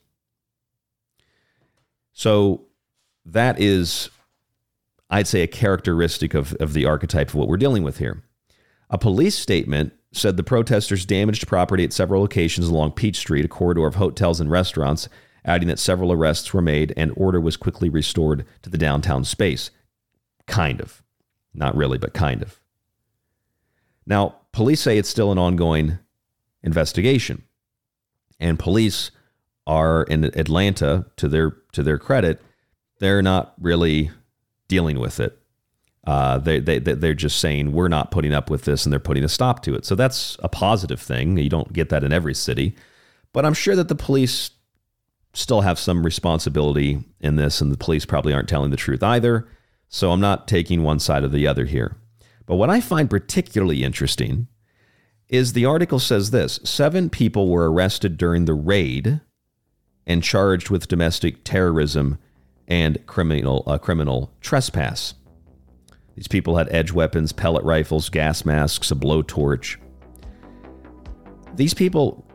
So 2.12 2.66
that 3.24 3.61
is, 3.61 4.11
I'd 5.11 5.26
say, 5.26 5.43
a 5.43 5.47
characteristic 5.47 6.34
of, 6.34 6.53
of 6.55 6.72
the 6.72 6.86
archetype 6.86 7.28
of 7.28 7.34
what 7.34 7.49
we're 7.49 7.57
dealing 7.57 7.82
with 7.82 7.99
here. 7.99 8.22
A 8.91 8.99
police 8.99 9.36
statement 9.39 9.93
said 10.12 10.36
the 10.36 10.43
protesters 10.43 11.05
damaged 11.05 11.47
property 11.49 11.84
at 11.84 11.93
several 11.93 12.20
locations 12.20 12.68
along 12.68 12.93
Peach 12.93 13.16
Street, 13.16 13.45
a 13.45 13.49
corridor 13.49 13.86
of 13.86 13.97
hotels 13.97 14.41
and 14.41 14.51
restaurants, 14.51 15.09
adding 15.49 15.68
that 15.68 15.78
several 15.78 16.12
arrests 16.12 16.53
were 16.53 16.62
made 16.62 16.92
and 16.96 17.12
order 17.16 17.40
was 17.40 17.57
quickly 17.57 17.88
restored 17.88 18.44
to 18.62 18.70
the 18.70 18.78
downtown 18.78 19.24
space. 19.24 19.70
Kind 20.46 20.80
of. 20.80 21.03
Not 21.55 21.74
really, 21.74 21.99
but 21.99 22.12
kind 22.12 22.42
of. 22.42 22.61
Now, 24.07 24.36
police 24.53 24.80
say 24.80 24.99
it's 24.99 25.09
still 25.09 25.32
an 25.32 25.38
ongoing 25.38 25.99
investigation. 26.62 27.42
And 28.38 28.59
police 28.59 29.11
are 29.66 30.05
in 30.05 30.24
Atlanta, 30.24 31.07
to 31.16 31.28
their 31.28 31.57
to 31.72 31.82
their 31.82 31.99
credit, 31.99 32.40
they're 33.01 33.22
not 33.22 33.55
really 33.61 34.11
dealing 34.68 34.99
with 34.99 35.20
it. 35.20 35.38
Uh, 36.07 36.38
they, 36.38 36.59
they, 36.59 36.78
they're 36.78 37.12
just 37.12 37.38
saying, 37.38 37.72
we're 37.72 37.88
not 37.88 38.11
putting 38.11 38.32
up 38.32 38.49
with 38.49 38.64
this, 38.64 38.86
and 38.86 38.92
they're 38.92 39.01
putting 39.01 39.24
a 39.24 39.28
stop 39.28 39.62
to 39.62 39.74
it. 39.74 39.84
So 39.84 39.94
that's 39.94 40.38
a 40.42 40.49
positive 40.49 41.01
thing. 41.01 41.36
You 41.36 41.51
don't 41.51 41.72
get 41.72 41.90
that 41.90 42.03
in 42.03 42.12
every 42.14 42.34
city. 42.34 42.74
But 43.34 43.44
I'm 43.44 43.53
sure 43.53 43.76
that 43.76 43.88
the 43.88 43.94
police 43.94 44.51
still 45.39 45.61
have 45.61 45.78
some 45.78 46.05
responsibility 46.05 47.05
in 47.20 47.36
this, 47.36 47.61
and 47.61 47.70
the 47.70 47.76
police 47.76 48.05
probably 48.05 48.32
aren't 48.32 48.49
telling 48.49 48.70
the 48.70 48.76
truth 48.76 49.03
either. 49.03 49.49
So 49.89 50.11
I'm 50.11 50.20
not 50.20 50.49
taking 50.49 50.82
one 50.82 50.99
side 50.99 51.22
or 51.22 51.28
the 51.28 51.47
other 51.47 51.64
here. 51.64 51.97
But 52.45 52.57
what 52.57 52.70
I 52.70 52.80
find 52.80 53.09
particularly 53.09 53.84
interesting 53.84 54.49
is 55.28 55.53
the 55.53 55.64
article 55.64 55.99
says 55.99 56.30
this 56.30 56.59
seven 56.64 57.09
people 57.09 57.49
were 57.49 57.70
arrested 57.70 58.16
during 58.16 58.45
the 58.47 58.55
raid 58.55 59.20
and 60.07 60.22
charged 60.22 60.70
with 60.70 60.89
domestic 60.89 61.45
terrorism 61.45 62.18
and 62.66 63.05
criminal 63.07 63.62
uh, 63.66 63.78
criminal 63.78 64.32
trespass. 64.41 65.14
These 66.16 66.28
people 66.28 66.57
had 66.57 66.68
edge 66.70 66.91
weapons, 66.91 67.32
pellet 67.32 67.62
rifles, 67.62 68.09
gas 68.09 68.45
masks, 68.45 68.91
a 68.91 68.97
blowtorch. 68.97 69.76
These 71.55 71.74
people 71.74 72.28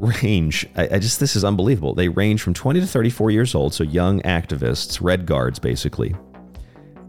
range, 0.00 0.66
I, 0.76 0.88
I, 0.94 0.98
just, 0.98 1.20
this 1.20 1.36
is 1.36 1.44
unbelievable. 1.44 1.94
They 1.94 2.08
range 2.08 2.42
from 2.42 2.54
20 2.54 2.80
to 2.80 2.86
34 2.86 3.30
years 3.30 3.54
old, 3.54 3.74
so 3.74 3.84
young 3.84 4.20
activists, 4.22 5.00
red 5.00 5.26
guards 5.26 5.58
basically, 5.58 6.14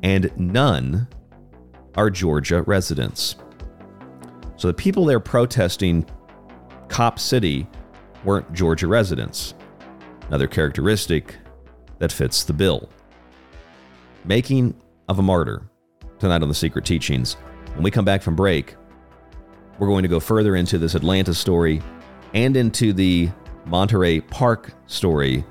and 0.04 0.32
none 0.38 1.08
are 1.96 2.10
Georgia 2.10 2.62
residents. 2.64 3.36
So 4.58 4.68
the 4.68 4.74
people 4.74 5.06
there 5.06 5.20
protesting 5.20 6.06
Cop 6.90 7.18
City 7.18 7.68
weren't 8.24 8.52
Georgia 8.54 8.88
residents. 8.88 9.56
Another 10.28 10.48
characteristic 10.48 11.36
that 12.00 12.12
fits 12.12 12.44
the 12.44 12.54
bill. 12.54 12.90
Making 14.26 14.76
of 15.10 15.20
a 15.20 15.22
martyr 15.22 15.64
tonight 16.20 16.44
on 16.44 16.48
the 16.48 16.54
Secret 16.54 16.86
Teachings. 16.86 17.34
When 17.74 17.84
we 17.84 17.92
come 17.92 18.06
back 18.06 18.22
from 18.22 18.36
break, 18.36 18.76
we're 19.80 19.88
going 19.88 20.04
to 20.04 20.10
go 20.10 20.20
further 20.20 20.56
into 20.56 20.78
this 20.78 20.94
Atlanta 20.94 21.34
story 21.34 21.82
and 22.34 22.56
into 22.56 22.94
the 22.94 23.30
Monterey 23.66 24.22
Park 24.22 24.74
story, 24.88 25.44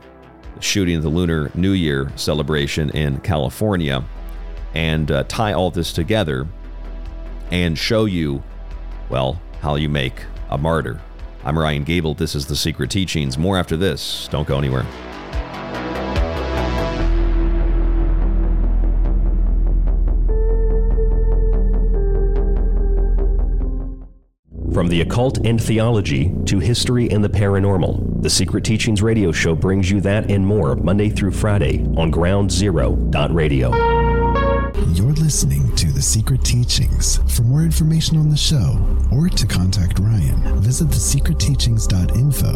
shooting 0.61 1.01
the 1.01 1.09
Lunar 1.09 1.51
New 1.55 1.73
Year 1.73 2.11
celebration 2.17 2.91
in 2.91 3.19
California, 3.21 4.05
and 4.75 5.11
uh, 5.11 5.25
tie 5.25 5.53
all 5.53 5.71
this 5.71 5.93
together 5.93 6.47
and 7.51 7.77
show 7.77 8.05
you, 8.05 8.43
well, 9.09 9.41
how 9.61 9.77
you 9.77 9.89
make 9.89 10.25
a 10.51 10.59
martyr. 10.59 11.01
I'm 11.45 11.59
Ryan 11.59 11.85
Gable. 11.85 12.15
This 12.15 12.35
is 12.35 12.47
The 12.47 12.57
Secret 12.57 12.91
Teachings. 12.91 13.39
More 13.39 13.57
after 13.57 13.77
this. 13.77 14.29
Don't 14.31 14.47
go 14.47 14.59
anywhere. 14.59 14.87
From 24.81 24.89
the 24.89 25.03
occult 25.03 25.45
and 25.45 25.63
theology 25.63 26.33
to 26.47 26.59
history 26.59 27.11
and 27.11 27.23
the 27.23 27.29
paranormal, 27.29 28.23
the 28.23 28.31
Secret 28.31 28.65
Teachings 28.65 29.03
radio 29.03 29.31
show 29.31 29.55
brings 29.55 29.91
you 29.91 30.01
that 30.01 30.31
and 30.31 30.47
more 30.47 30.75
Monday 30.75 31.11
through 31.11 31.33
Friday 31.33 31.85
on 31.99 32.11
Ground 32.11 32.51
Zero 32.51 32.93
Radio. 33.29 33.75
You're 34.95 35.13
listening 35.13 35.77
to 35.77 35.93
The 35.93 36.01
Secret 36.01 36.43
Teachings. 36.45 37.19
For 37.29 37.43
more 37.43 37.63
information 37.63 38.17
on 38.17 38.31
the 38.31 38.39
show 38.39 38.81
or 39.13 39.29
to 39.29 39.47
contact 39.47 39.99
Ryan, 39.99 40.63
visit 40.63 40.89
thesecretteachings.info 40.89 42.49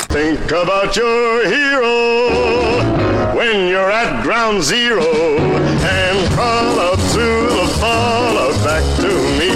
Think 0.09 0.51
about 0.51 0.95
your 0.95 1.47
hero 1.47 3.06
when 3.35 3.67
you're 3.67 3.91
at 3.91 4.23
ground 4.23 4.63
zero 4.63 5.03
and 5.03 6.33
call 6.33 6.79
out 6.79 6.99
to 7.13 7.47
the 7.55 7.67
faller 7.79 8.53
back 8.63 8.83
to 8.99 9.07
me. 9.39 9.47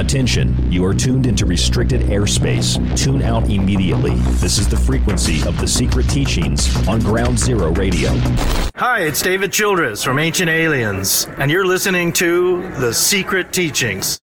Attention, 0.00 0.72
you 0.72 0.84
are 0.84 0.94
tuned 0.94 1.26
into 1.26 1.46
restricted 1.46 2.00
airspace. 2.02 2.78
Tune 2.96 3.22
out 3.22 3.48
immediately. 3.50 4.14
This 4.40 4.58
is 4.58 4.66
the 4.66 4.76
frequency 4.76 5.46
of 5.46 5.60
the 5.60 5.68
secret 5.68 6.08
teachings 6.08 6.74
on 6.88 7.00
Ground 7.00 7.38
Zero 7.38 7.70
Radio. 7.72 8.10
Hi, 8.76 9.00
it's 9.00 9.20
David 9.20 9.52
Childress 9.52 10.02
from 10.02 10.18
Ancient 10.18 10.48
Aliens, 10.48 11.28
and 11.36 11.50
you're 11.50 11.66
listening 11.66 12.12
to 12.14 12.62
The 12.78 12.94
Secret 12.94 13.52
Teachings. 13.52 14.18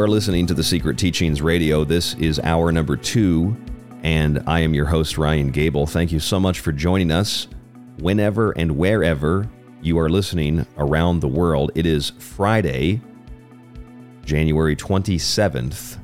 Are 0.00 0.08
listening 0.08 0.46
to 0.46 0.54
the 0.54 0.62
Secret 0.62 0.96
Teachings 0.96 1.42
Radio. 1.42 1.84
This 1.84 2.14
is 2.14 2.38
hour 2.38 2.72
number 2.72 2.96
two, 2.96 3.54
and 4.02 4.42
I 4.46 4.60
am 4.60 4.72
your 4.72 4.86
host, 4.86 5.18
Ryan 5.18 5.50
Gable. 5.50 5.86
Thank 5.86 6.10
you 6.10 6.20
so 6.20 6.40
much 6.40 6.60
for 6.60 6.72
joining 6.72 7.10
us 7.10 7.48
whenever 7.98 8.52
and 8.52 8.78
wherever 8.78 9.46
you 9.82 9.98
are 9.98 10.08
listening 10.08 10.66
around 10.78 11.20
the 11.20 11.28
world. 11.28 11.72
It 11.74 11.84
is 11.84 12.14
Friday, 12.18 13.02
January 14.24 14.74
27th, 14.74 15.98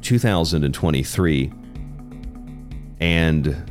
2023. 0.00 1.52
And 3.00 3.70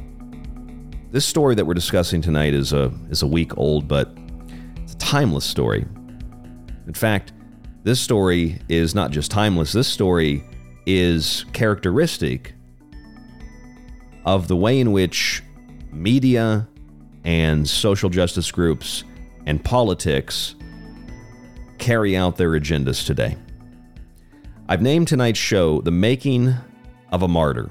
this 1.09 1.25
story 1.25 1.55
that 1.55 1.65
we're 1.65 1.73
discussing 1.73 2.21
tonight 2.21 2.53
is 2.53 2.71
a, 2.71 2.93
is 3.09 3.23
a 3.23 3.27
week 3.27 3.57
old, 3.57 3.87
but 3.87 4.15
it's 4.77 4.93
a 4.93 4.97
timeless 4.97 5.45
story. 5.45 5.87
In 6.85 6.93
fact, 6.93 7.33
this 7.83 7.99
story 7.99 8.59
is 8.69 8.93
not 8.93 9.11
just 9.11 9.31
timeless, 9.31 9.71
this 9.71 9.87
story 9.87 10.43
is 10.85 11.45
characteristic 11.53 12.53
of 14.25 14.47
the 14.47 14.55
way 14.55 14.79
in 14.79 14.91
which 14.91 15.43
media 15.91 16.67
and 17.23 17.67
social 17.67 18.09
justice 18.09 18.51
groups 18.51 19.03
and 19.45 19.63
politics 19.63 20.55
carry 21.77 22.15
out 22.15 22.37
their 22.37 22.51
agendas 22.51 23.05
today. 23.05 23.35
I've 24.69 24.81
named 24.81 25.07
tonight's 25.07 25.39
show 25.39 25.81
The 25.81 25.91
Making 25.91 26.53
of 27.11 27.23
a 27.23 27.27
Martyr. 27.27 27.69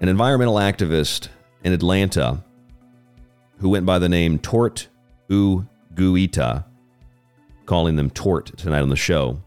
An 0.00 0.08
environmental 0.08 0.54
activist 0.54 1.28
in 1.64 1.72
Atlanta 1.72 2.42
who 3.58 3.68
went 3.68 3.86
by 3.86 3.98
the 3.98 4.08
name 4.08 4.38
Tort 4.38 4.88
U 5.28 5.68
Guita 5.94 6.64
calling 7.72 7.96
them 7.96 8.10
tort 8.10 8.54
tonight 8.58 8.82
on 8.82 8.90
the 8.90 8.96
show, 8.96 9.42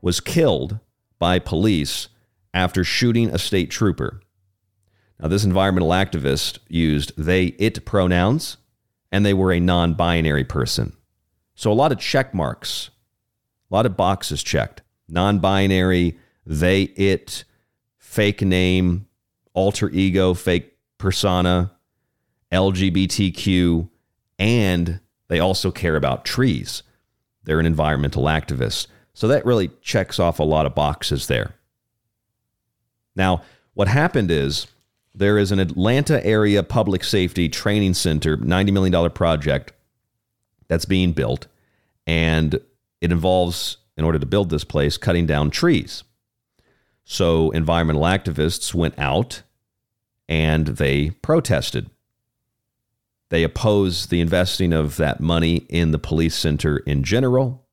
was 0.00 0.20
killed 0.20 0.78
by 1.18 1.38
police 1.38 2.08
after 2.54 2.82
shooting 2.82 3.28
a 3.28 3.38
state 3.38 3.70
trooper. 3.70 4.22
Now, 5.20 5.28
this 5.28 5.44
environmental 5.44 5.90
activist 5.90 6.60
used 6.66 7.12
they, 7.22 7.48
it 7.58 7.84
pronouns, 7.84 8.56
and 9.12 9.26
they 9.26 9.34
were 9.34 9.52
a 9.52 9.60
non 9.60 9.92
binary 9.92 10.44
person. 10.44 10.96
So, 11.54 11.70
a 11.70 11.74
lot 11.74 11.92
of 11.92 11.98
check 11.98 12.32
marks, 12.32 12.88
a 13.70 13.74
lot 13.74 13.84
of 13.84 13.98
boxes 13.98 14.42
checked. 14.42 14.80
Non 15.06 15.38
binary, 15.38 16.18
they, 16.46 16.84
it, 16.84 17.44
fake 17.98 18.40
name, 18.40 19.08
alter 19.52 19.90
ego, 19.90 20.32
fake 20.32 20.72
persona, 20.96 21.72
LGBTQ, 22.50 23.90
and 24.38 25.00
they 25.28 25.38
also 25.38 25.70
care 25.70 25.96
about 25.96 26.24
trees. 26.24 26.82
They're 27.46 27.60
an 27.60 27.66
environmental 27.66 28.24
activist. 28.24 28.88
So 29.14 29.28
that 29.28 29.46
really 29.46 29.70
checks 29.80 30.20
off 30.20 30.38
a 30.38 30.44
lot 30.44 30.66
of 30.66 30.74
boxes 30.74 31.26
there. 31.26 31.54
Now, 33.14 33.42
what 33.72 33.88
happened 33.88 34.30
is 34.30 34.66
there 35.14 35.38
is 35.38 35.50
an 35.50 35.58
Atlanta 35.58 36.24
area 36.26 36.62
public 36.62 37.02
safety 37.02 37.48
training 37.48 37.94
center, 37.94 38.36
$90 38.36 38.72
million 38.72 39.10
project 39.10 39.72
that's 40.68 40.84
being 40.84 41.12
built. 41.12 41.46
And 42.06 42.54
it 43.00 43.10
involves, 43.10 43.78
in 43.96 44.04
order 44.04 44.18
to 44.18 44.26
build 44.26 44.50
this 44.50 44.64
place, 44.64 44.98
cutting 44.98 45.24
down 45.24 45.50
trees. 45.50 46.04
So 47.04 47.50
environmental 47.52 48.02
activists 48.02 48.74
went 48.74 48.98
out 48.98 49.42
and 50.28 50.66
they 50.66 51.10
protested. 51.10 51.88
They 53.28 53.42
oppose 53.42 54.06
the 54.06 54.20
investing 54.20 54.72
of 54.72 54.96
that 54.96 55.20
money 55.20 55.66
in 55.68 55.90
the 55.90 55.98
police 55.98 56.34
center 56.34 56.78
in 56.78 57.02
general, 57.02 57.66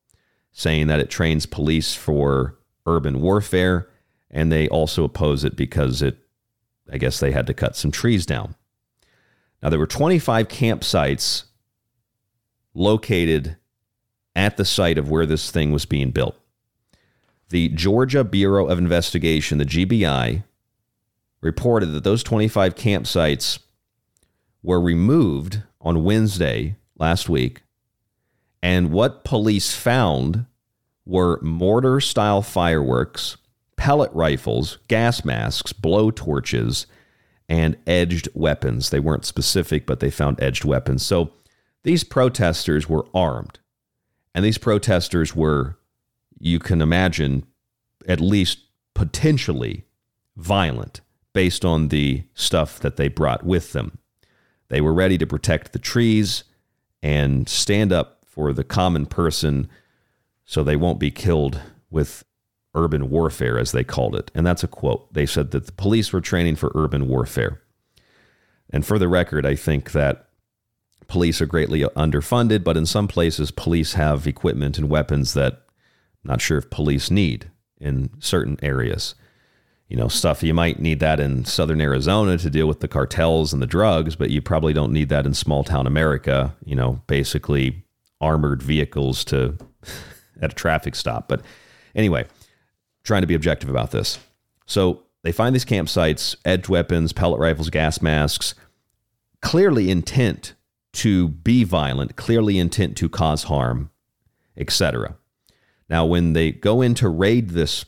saying 0.52 0.88
that 0.88 1.00
it 1.00 1.10
trains 1.10 1.46
police 1.46 1.94
for 1.94 2.58
urban 2.86 3.20
warfare. 3.20 3.88
And 4.30 4.50
they 4.50 4.68
also 4.68 5.04
oppose 5.04 5.44
it 5.44 5.54
because 5.54 6.02
it, 6.02 6.18
I 6.92 6.98
guess, 6.98 7.20
they 7.20 7.30
had 7.30 7.46
to 7.46 7.54
cut 7.54 7.76
some 7.76 7.92
trees 7.92 8.26
down. 8.26 8.56
Now, 9.62 9.70
there 9.70 9.78
were 9.78 9.86
25 9.86 10.48
campsites 10.48 11.44
located 12.74 13.56
at 14.36 14.56
the 14.56 14.64
site 14.64 14.98
of 14.98 15.08
where 15.08 15.26
this 15.26 15.50
thing 15.50 15.70
was 15.70 15.86
being 15.86 16.10
built. 16.10 16.36
The 17.50 17.68
Georgia 17.68 18.24
Bureau 18.24 18.66
of 18.66 18.78
Investigation, 18.78 19.58
the 19.58 19.64
GBI, 19.64 20.42
reported 21.40 21.86
that 21.92 22.02
those 22.02 22.24
25 22.24 22.74
campsites 22.74 23.60
were 24.64 24.80
removed 24.80 25.62
on 25.80 26.02
Wednesday 26.02 26.76
last 26.98 27.28
week. 27.28 27.62
And 28.62 28.90
what 28.90 29.22
police 29.22 29.76
found 29.76 30.46
were 31.04 31.38
mortar 31.42 32.00
style 32.00 32.40
fireworks, 32.40 33.36
pellet 33.76 34.10
rifles, 34.14 34.78
gas 34.88 35.22
masks, 35.24 35.74
blow 35.74 36.10
torches, 36.10 36.86
and 37.46 37.76
edged 37.86 38.26
weapons. 38.34 38.88
They 38.88 39.00
weren't 39.00 39.26
specific, 39.26 39.84
but 39.84 40.00
they 40.00 40.10
found 40.10 40.42
edged 40.42 40.64
weapons. 40.64 41.04
So 41.04 41.32
these 41.82 42.02
protesters 42.02 42.88
were 42.88 43.06
armed. 43.14 43.58
And 44.34 44.42
these 44.42 44.58
protesters 44.58 45.36
were, 45.36 45.78
you 46.38 46.58
can 46.58 46.80
imagine, 46.80 47.44
at 48.08 48.20
least 48.20 48.60
potentially 48.94 49.84
violent 50.36 51.02
based 51.34 51.66
on 51.66 51.88
the 51.88 52.24
stuff 52.32 52.80
that 52.80 52.96
they 52.96 53.08
brought 53.08 53.44
with 53.44 53.72
them. 53.72 53.98
They 54.74 54.80
were 54.80 54.92
ready 54.92 55.16
to 55.18 55.26
protect 55.26 55.72
the 55.72 55.78
trees 55.78 56.42
and 57.00 57.48
stand 57.48 57.92
up 57.92 58.24
for 58.26 58.52
the 58.52 58.64
common 58.64 59.06
person 59.06 59.70
so 60.44 60.64
they 60.64 60.74
won't 60.74 60.98
be 60.98 61.12
killed 61.12 61.60
with 61.90 62.24
urban 62.74 63.08
warfare, 63.08 63.56
as 63.56 63.70
they 63.70 63.84
called 63.84 64.16
it. 64.16 64.32
And 64.34 64.44
that's 64.44 64.64
a 64.64 64.66
quote. 64.66 65.14
They 65.14 65.26
said 65.26 65.52
that 65.52 65.66
the 65.66 65.72
police 65.72 66.12
were 66.12 66.20
training 66.20 66.56
for 66.56 66.72
urban 66.74 67.06
warfare. 67.06 67.62
And 68.68 68.84
for 68.84 68.98
the 68.98 69.06
record, 69.06 69.46
I 69.46 69.54
think 69.54 69.92
that 69.92 70.26
police 71.06 71.40
are 71.40 71.46
greatly 71.46 71.82
underfunded, 71.82 72.64
but 72.64 72.76
in 72.76 72.84
some 72.84 73.06
places, 73.06 73.52
police 73.52 73.92
have 73.92 74.26
equipment 74.26 74.76
and 74.76 74.90
weapons 74.90 75.34
that 75.34 75.52
I'm 76.24 76.30
not 76.30 76.40
sure 76.40 76.58
if 76.58 76.68
police 76.68 77.12
need 77.12 77.48
in 77.80 78.10
certain 78.18 78.58
areas 78.60 79.14
you 79.88 79.96
know, 79.96 80.08
stuff. 80.08 80.42
You 80.42 80.54
might 80.54 80.80
need 80.80 81.00
that 81.00 81.20
in 81.20 81.44
southern 81.44 81.80
Arizona 81.80 82.38
to 82.38 82.50
deal 82.50 82.66
with 82.66 82.80
the 82.80 82.88
cartels 82.88 83.52
and 83.52 83.60
the 83.60 83.66
drugs, 83.66 84.16
but 84.16 84.30
you 84.30 84.40
probably 84.40 84.72
don't 84.72 84.92
need 84.92 85.08
that 85.10 85.26
in 85.26 85.34
small 85.34 85.64
town 85.64 85.86
America, 85.86 86.54
you 86.64 86.74
know, 86.74 87.02
basically 87.06 87.84
armored 88.20 88.62
vehicles 88.62 89.24
to 89.26 89.56
at 90.40 90.52
a 90.52 90.54
traffic 90.54 90.94
stop. 90.94 91.28
But 91.28 91.42
anyway, 91.94 92.26
trying 93.02 93.22
to 93.22 93.26
be 93.26 93.34
objective 93.34 93.68
about 93.68 93.90
this. 93.90 94.18
So 94.66 95.02
they 95.22 95.32
find 95.32 95.54
these 95.54 95.64
campsites, 95.64 96.36
edge 96.44 96.68
weapons, 96.68 97.12
pellet 97.12 97.38
rifles, 97.40 97.70
gas 97.70 98.00
masks, 98.00 98.54
clearly 99.42 99.90
intent 99.90 100.54
to 100.94 101.28
be 101.28 101.64
violent, 101.64 102.16
clearly 102.16 102.58
intent 102.58 102.96
to 102.96 103.08
cause 103.08 103.44
harm, 103.44 103.90
etc. 104.56 105.16
Now, 105.88 106.06
when 106.06 106.32
they 106.32 106.52
go 106.52 106.80
in 106.80 106.94
to 106.94 107.08
raid 107.08 107.50
this 107.50 107.84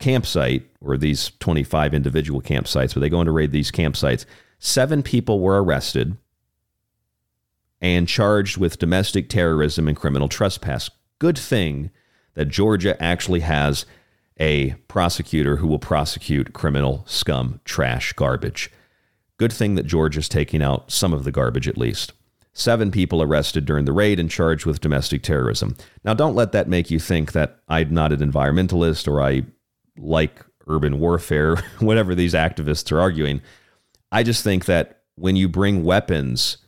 campsite 0.00 0.68
or 0.80 0.96
these 0.96 1.32
25 1.40 1.94
individual 1.94 2.40
campsites, 2.40 2.94
but 2.94 3.00
they 3.00 3.08
go 3.08 3.20
in 3.20 3.26
to 3.26 3.32
raid 3.32 3.52
these 3.52 3.70
campsites. 3.70 4.24
Seven 4.58 5.02
people 5.02 5.40
were 5.40 5.62
arrested 5.62 6.16
and 7.80 8.08
charged 8.08 8.56
with 8.56 8.78
domestic 8.78 9.28
terrorism 9.28 9.88
and 9.88 9.96
criminal 9.96 10.28
trespass. 10.28 10.90
Good 11.18 11.38
thing 11.38 11.90
that 12.34 12.46
Georgia 12.46 13.00
actually 13.02 13.40
has 13.40 13.86
a 14.40 14.70
prosecutor 14.86 15.56
who 15.56 15.66
will 15.66 15.78
prosecute 15.78 16.52
criminal 16.52 17.04
scum, 17.06 17.60
trash, 17.64 18.12
garbage. 18.12 18.70
Good 19.36 19.52
thing 19.52 19.74
that 19.74 19.86
Georgia's 19.86 20.28
taking 20.28 20.62
out 20.62 20.90
some 20.90 21.12
of 21.12 21.24
the 21.24 21.32
garbage 21.32 21.68
at 21.68 21.78
least. 21.78 22.12
Seven 22.52 22.90
people 22.90 23.22
arrested 23.22 23.64
during 23.64 23.84
the 23.84 23.92
raid 23.92 24.18
and 24.18 24.30
charged 24.30 24.66
with 24.66 24.80
domestic 24.80 25.22
terrorism. 25.22 25.76
Now, 26.04 26.14
don't 26.14 26.34
let 26.34 26.50
that 26.52 26.68
make 26.68 26.90
you 26.90 26.98
think 26.98 27.32
that 27.32 27.60
I'm 27.68 27.94
not 27.94 28.12
an 28.12 28.18
environmentalist 28.18 29.06
or 29.06 29.22
I 29.22 29.42
like 29.98 30.44
urban 30.66 31.00
warfare, 31.00 31.56
whatever 31.80 32.14
these 32.14 32.34
activists 32.34 32.92
are 32.92 33.00
arguing. 33.00 33.40
I 34.10 34.22
just 34.22 34.44
think 34.44 34.66
that 34.66 35.02
when 35.16 35.36
you 35.36 35.48
bring 35.48 35.84
weapons 35.84 36.58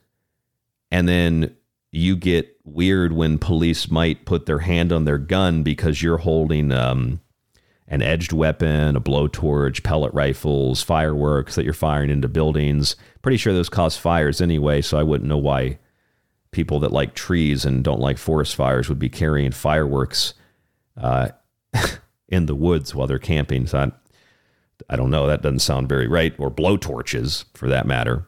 and 0.91 1.09
then 1.09 1.57
you 1.93 2.16
get 2.16 2.57
weird 2.64 3.12
when 3.12 3.39
police 3.39 3.91
might 3.91 4.24
put 4.24 4.47
their 4.47 4.61
hand 4.61 4.93
on 4.93 5.05
their 5.05 5.18
gun 5.18 5.62
because 5.62 6.03
you're 6.03 6.18
holding 6.18 6.72
um, 6.72 7.20
an 7.89 8.03
edged 8.03 8.33
weapon, 8.33 8.97
a 8.97 9.01
blowtorch, 9.01 9.83
pellet 9.83 10.12
rifles, 10.14 10.83
fireworks 10.83 11.55
that 11.55 11.64
you're 11.64 11.72
firing 11.72 12.11
into 12.11 12.28
buildings. 12.28 12.97
Pretty 13.22 13.37
sure 13.37 13.53
those 13.53 13.68
cause 13.68 13.97
fires 13.97 14.41
anyway, 14.41 14.81
so 14.81 14.99
I 14.99 15.03
wouldn't 15.03 15.28
know 15.28 15.39
why 15.39 15.78
people 16.53 16.81
that 16.81 16.93
like 16.93 17.14
trees 17.14 17.64
and 17.64 17.85
don't 17.85 18.01
like 18.01 18.18
forest 18.18 18.55
fires 18.55 18.89
would 18.89 18.99
be 18.99 19.09
carrying 19.09 19.53
fireworks 19.53 20.35
uh, 20.97 21.28
in 22.31 22.47
the 22.47 22.55
woods 22.55 22.95
while 22.95 23.07
they're 23.07 23.18
camping. 23.18 23.66
So 23.66 23.78
I, 23.78 23.93
I 24.89 24.97
don't 24.97 25.11
know. 25.11 25.26
That 25.26 25.43
doesn't 25.43 25.61
sound 25.61 25.89
very 25.89 26.07
right. 26.07 26.35
Or 26.39 26.51
blowtorches, 26.51 27.45
for 27.55 27.68
that 27.68 27.87
matter. 27.87 28.26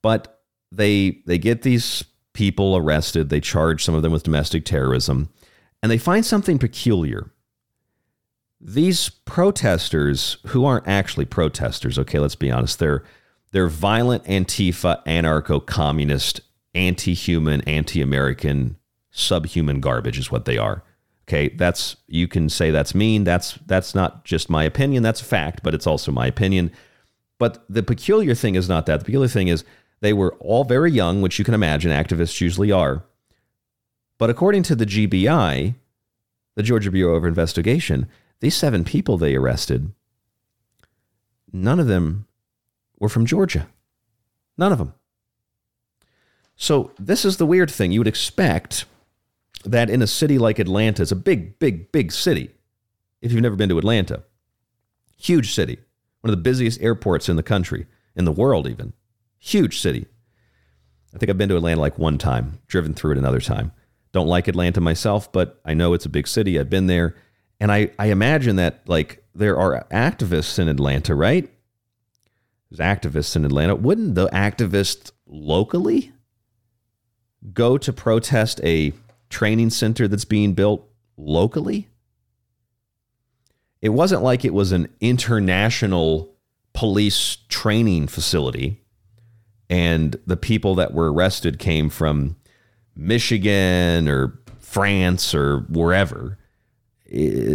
But 0.00 0.40
they 0.70 1.22
they 1.26 1.38
get 1.38 1.62
these 1.62 2.04
people 2.32 2.76
arrested. 2.76 3.28
They 3.28 3.40
charge 3.40 3.84
some 3.84 3.94
of 3.94 4.02
them 4.02 4.12
with 4.12 4.22
domestic 4.22 4.64
terrorism, 4.64 5.28
and 5.82 5.90
they 5.90 5.98
find 5.98 6.24
something 6.24 6.58
peculiar. 6.58 7.32
These 8.60 9.10
protesters, 9.10 10.38
who 10.46 10.64
aren't 10.64 10.88
actually 10.88 11.26
protesters, 11.26 11.98
okay, 11.98 12.18
let's 12.18 12.34
be 12.34 12.50
honest, 12.50 12.78
they're 12.78 13.04
they're 13.52 13.68
violent 13.68 14.24
Antifa, 14.24 15.04
anarcho 15.04 15.64
communist, 15.64 16.40
anti 16.74 17.14
human, 17.14 17.60
anti 17.62 18.00
American, 18.02 18.76
subhuman 19.10 19.80
garbage, 19.80 20.18
is 20.18 20.30
what 20.30 20.44
they 20.44 20.58
are. 20.58 20.84
Okay, 21.28 21.50
that's 21.50 21.96
you 22.06 22.26
can 22.26 22.48
say 22.48 22.70
that's 22.70 22.94
mean. 22.94 23.24
That's 23.24 23.58
that's 23.66 23.94
not 23.94 24.24
just 24.24 24.48
my 24.48 24.64
opinion. 24.64 25.02
That's 25.02 25.20
a 25.20 25.26
fact, 25.26 25.62
but 25.62 25.74
it's 25.74 25.86
also 25.86 26.10
my 26.10 26.26
opinion. 26.26 26.72
But 27.38 27.66
the 27.68 27.82
peculiar 27.82 28.34
thing 28.34 28.54
is 28.54 28.66
not 28.66 28.86
that. 28.86 29.00
The 29.00 29.04
peculiar 29.04 29.28
thing 29.28 29.48
is 29.48 29.62
they 30.00 30.14
were 30.14 30.34
all 30.40 30.64
very 30.64 30.90
young, 30.90 31.20
which 31.20 31.38
you 31.38 31.44
can 31.44 31.52
imagine 31.52 31.90
activists 31.90 32.40
usually 32.40 32.72
are. 32.72 33.04
But 34.16 34.30
according 34.30 34.62
to 34.64 34.74
the 34.74 34.86
GBI, 34.86 35.74
the 36.54 36.62
Georgia 36.62 36.90
Bureau 36.90 37.16
of 37.16 37.26
Investigation, 37.26 38.08
these 38.40 38.56
seven 38.56 38.82
people 38.82 39.18
they 39.18 39.36
arrested, 39.36 39.92
none 41.52 41.78
of 41.78 41.88
them 41.88 42.26
were 42.98 43.10
from 43.10 43.26
Georgia. 43.26 43.68
None 44.56 44.72
of 44.72 44.78
them. 44.78 44.94
So 46.56 46.92
this 46.98 47.26
is 47.26 47.36
the 47.36 47.46
weird 47.46 47.70
thing. 47.70 47.92
You 47.92 48.00
would 48.00 48.08
expect 48.08 48.86
that 49.64 49.90
in 49.90 50.02
a 50.02 50.06
city 50.06 50.38
like 50.38 50.58
Atlanta, 50.58 51.02
it's 51.02 51.12
a 51.12 51.16
big, 51.16 51.58
big, 51.58 51.92
big 51.92 52.12
city. 52.12 52.50
If 53.20 53.32
you've 53.32 53.42
never 53.42 53.56
been 53.56 53.68
to 53.70 53.78
Atlanta, 53.78 54.22
huge 55.16 55.52
city, 55.52 55.78
one 56.20 56.30
of 56.30 56.36
the 56.36 56.42
busiest 56.42 56.80
airports 56.80 57.28
in 57.28 57.36
the 57.36 57.42
country, 57.42 57.86
in 58.14 58.24
the 58.24 58.32
world, 58.32 58.66
even. 58.66 58.92
Huge 59.38 59.80
city. 59.80 60.06
I 61.14 61.18
think 61.18 61.30
I've 61.30 61.38
been 61.38 61.48
to 61.48 61.56
Atlanta 61.56 61.80
like 61.80 61.98
one 61.98 62.18
time, 62.18 62.58
driven 62.66 62.94
through 62.94 63.12
it 63.12 63.18
another 63.18 63.40
time. 63.40 63.72
Don't 64.12 64.26
like 64.26 64.48
Atlanta 64.48 64.80
myself, 64.80 65.30
but 65.32 65.60
I 65.64 65.74
know 65.74 65.92
it's 65.92 66.06
a 66.06 66.10
big 66.10 66.28
city. 66.28 66.58
I've 66.58 66.70
been 66.70 66.86
there. 66.86 67.16
And 67.60 67.72
I, 67.72 67.90
I 67.98 68.06
imagine 68.06 68.56
that 68.56 68.82
like 68.86 69.24
there 69.34 69.58
are 69.58 69.86
activists 69.90 70.58
in 70.58 70.68
Atlanta, 70.68 71.14
right? 71.14 71.50
There's 72.70 72.80
activists 72.80 73.36
in 73.36 73.44
Atlanta. 73.44 73.74
Wouldn't 73.74 74.14
the 74.14 74.28
activists 74.28 75.12
locally 75.26 76.12
go 77.52 77.78
to 77.78 77.92
protest 77.92 78.60
a 78.62 78.92
training 79.30 79.70
center 79.70 80.08
that's 80.08 80.24
being 80.24 80.54
built 80.54 80.88
locally? 81.16 81.88
It 83.80 83.90
wasn't 83.90 84.22
like 84.22 84.44
it 84.44 84.54
was 84.54 84.72
an 84.72 84.88
international 85.00 86.34
police 86.72 87.38
training 87.48 88.08
facility 88.08 88.82
and 89.70 90.16
the 90.26 90.36
people 90.36 90.74
that 90.76 90.94
were 90.94 91.12
arrested 91.12 91.58
came 91.58 91.90
from 91.90 92.36
Michigan 92.96 94.08
or 94.08 94.38
France 94.60 95.34
or 95.34 95.60
wherever. 95.68 96.38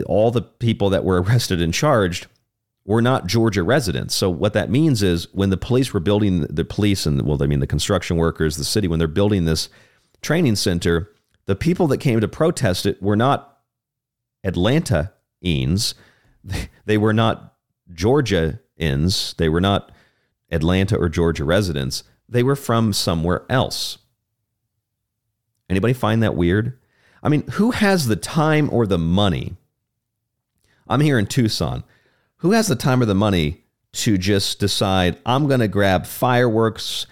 All 0.05 0.31
the 0.31 0.41
people 0.41 0.89
that 0.91 1.03
were 1.03 1.21
arrested 1.23 1.61
and 1.61 1.73
charged 1.73 2.27
were 2.85 3.01
not 3.01 3.27
Georgia 3.27 3.63
residents. 3.63 4.13
So 4.13 4.29
what 4.29 4.53
that 4.53 4.69
means 4.69 5.01
is 5.01 5.27
when 5.33 5.49
the 5.49 5.57
police 5.57 5.93
were 5.93 5.99
building 5.99 6.41
the 6.41 6.65
police 6.65 7.05
and 7.05 7.21
well, 7.21 7.41
I 7.41 7.47
mean 7.47 7.59
the 7.59 7.67
construction 7.67 8.17
workers, 8.17 8.57
the 8.57 8.65
city, 8.65 8.87
when 8.87 8.99
they're 8.99 9.07
building 9.07 9.45
this 9.45 9.69
training 10.21 10.57
center, 10.57 11.09
the 11.45 11.55
people 11.55 11.87
that 11.87 11.99
came 11.99 12.19
to 12.19 12.27
protest 12.27 12.85
it 12.85 13.01
were 13.01 13.15
not 13.15 13.59
Atlantaans. 14.45 15.93
They 16.85 16.97
were 16.97 17.13
not 17.13 17.55
Georgians. 17.93 19.35
They 19.37 19.49
were 19.49 19.61
not 19.61 19.91
Atlanta 20.51 20.97
or 20.97 21.09
Georgia 21.09 21.43
residents. 21.43 22.03
They 22.29 22.43
were 22.43 22.55
from 22.55 22.93
somewhere 22.93 23.43
else. 23.49 23.97
Anybody 25.69 25.93
find 25.93 26.21
that 26.23 26.35
weird? 26.35 26.79
I 27.21 27.29
mean, 27.29 27.47
who 27.51 27.71
has 27.71 28.07
the 28.07 28.15
time 28.15 28.69
or 28.71 28.85
the 28.85 28.97
money? 28.97 29.55
I'm 30.87 31.01
here 31.01 31.17
in 31.17 31.27
Tucson. 31.27 31.83
Who 32.37 32.51
has 32.51 32.67
the 32.67 32.75
time 32.75 33.01
or 33.01 33.05
the 33.05 33.15
money 33.15 33.63
to 33.93 34.17
just 34.17 34.59
decide, 34.59 35.17
I'm 35.25 35.47
going 35.47 35.61
to 35.61 35.67
grab 35.67 36.05
fireworks, 36.05 37.07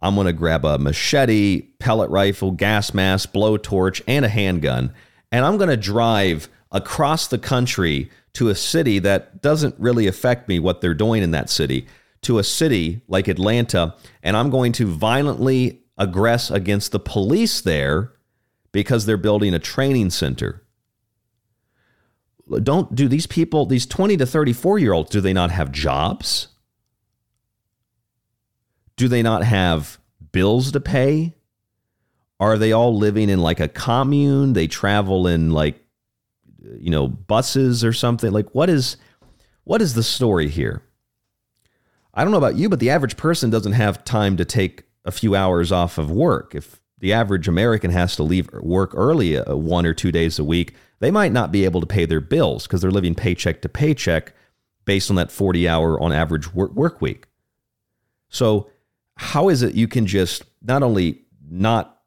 I'm 0.00 0.14
going 0.14 0.26
to 0.26 0.32
grab 0.32 0.64
a 0.64 0.78
machete, 0.78 1.62
pellet 1.78 2.10
rifle, 2.10 2.50
gas 2.50 2.92
mask, 2.92 3.32
blowtorch, 3.32 4.02
and 4.06 4.24
a 4.24 4.28
handgun, 4.28 4.92
and 5.32 5.44
I'm 5.44 5.56
going 5.56 5.70
to 5.70 5.76
drive 5.76 6.48
across 6.70 7.28
the 7.28 7.38
country 7.38 8.10
to 8.34 8.50
a 8.50 8.54
city 8.54 8.98
that 8.98 9.40
doesn't 9.40 9.74
really 9.78 10.06
affect 10.06 10.48
me 10.48 10.58
what 10.58 10.80
they're 10.80 10.94
doing 10.94 11.22
in 11.22 11.30
that 11.30 11.48
city, 11.48 11.86
to 12.22 12.38
a 12.38 12.44
city 12.44 13.00
like 13.08 13.28
Atlanta, 13.28 13.94
and 14.22 14.36
I'm 14.36 14.50
going 14.50 14.72
to 14.72 14.86
violently 14.86 15.82
aggress 15.98 16.54
against 16.54 16.92
the 16.92 17.00
police 17.00 17.60
there 17.62 18.12
because 18.72 19.06
they're 19.06 19.16
building 19.16 19.54
a 19.54 19.58
training 19.58 20.10
center. 20.10 20.62
Don't 22.62 22.94
do 22.94 23.08
these 23.08 23.26
people, 23.26 23.64
these 23.64 23.86
20 23.86 24.18
to 24.18 24.26
34 24.26 24.78
year 24.78 24.92
olds, 24.92 25.10
do 25.10 25.20
they 25.20 25.32
not 25.32 25.50
have 25.50 25.72
jobs? 25.72 26.48
Do 28.96 29.08
they 29.08 29.22
not 29.22 29.44
have 29.44 29.98
bills 30.32 30.72
to 30.72 30.80
pay? 30.80 31.34
Are 32.38 32.58
they 32.58 32.72
all 32.72 32.96
living 32.96 33.28
in 33.28 33.40
like 33.40 33.60
a 33.60 33.68
commune? 33.68 34.52
They 34.52 34.66
travel 34.66 35.26
in 35.26 35.50
like 35.50 35.82
you 36.78 36.90
know 36.90 37.08
buses 37.08 37.84
or 37.84 37.92
something. 37.92 38.32
Like 38.32 38.54
what 38.54 38.68
is 38.68 38.96
what 39.64 39.82
is 39.82 39.94
the 39.94 40.02
story 40.02 40.48
here? 40.48 40.82
I 42.14 42.22
don't 42.22 42.30
know 42.30 42.38
about 42.38 42.56
you, 42.56 42.68
but 42.68 42.80
the 42.80 42.90
average 42.90 43.16
person 43.16 43.50
doesn't 43.50 43.72
have 43.72 44.04
time 44.04 44.36
to 44.38 44.44
take 44.44 44.84
a 45.04 45.12
few 45.12 45.34
hours 45.34 45.70
off 45.70 45.98
of 45.98 46.10
work. 46.10 46.54
If 46.54 46.80
the 46.98 47.12
average 47.12 47.46
American 47.46 47.90
has 47.90 48.16
to 48.16 48.22
leave 48.22 48.50
work 48.54 48.92
early 48.94 49.36
uh, 49.36 49.54
one 49.54 49.84
or 49.84 49.92
two 49.92 50.10
days 50.10 50.38
a 50.38 50.44
week, 50.44 50.74
they 50.98 51.10
might 51.10 51.32
not 51.32 51.52
be 51.52 51.64
able 51.64 51.80
to 51.80 51.86
pay 51.86 52.06
their 52.06 52.20
bills 52.20 52.66
because 52.66 52.80
they're 52.80 52.90
living 52.90 53.14
paycheck 53.14 53.60
to 53.62 53.68
paycheck 53.68 54.32
based 54.86 55.10
on 55.10 55.16
that 55.16 55.30
40 55.30 55.68
hour 55.68 56.00
on 56.00 56.12
average 56.12 56.54
work, 56.54 56.72
work 56.72 57.02
week. 57.02 57.26
So 58.30 58.70
how 59.16 59.48
is 59.48 59.62
it 59.62 59.74
you 59.74 59.88
can 59.88 60.06
just 60.06 60.44
not 60.62 60.82
only 60.82 61.22
not 61.48 62.00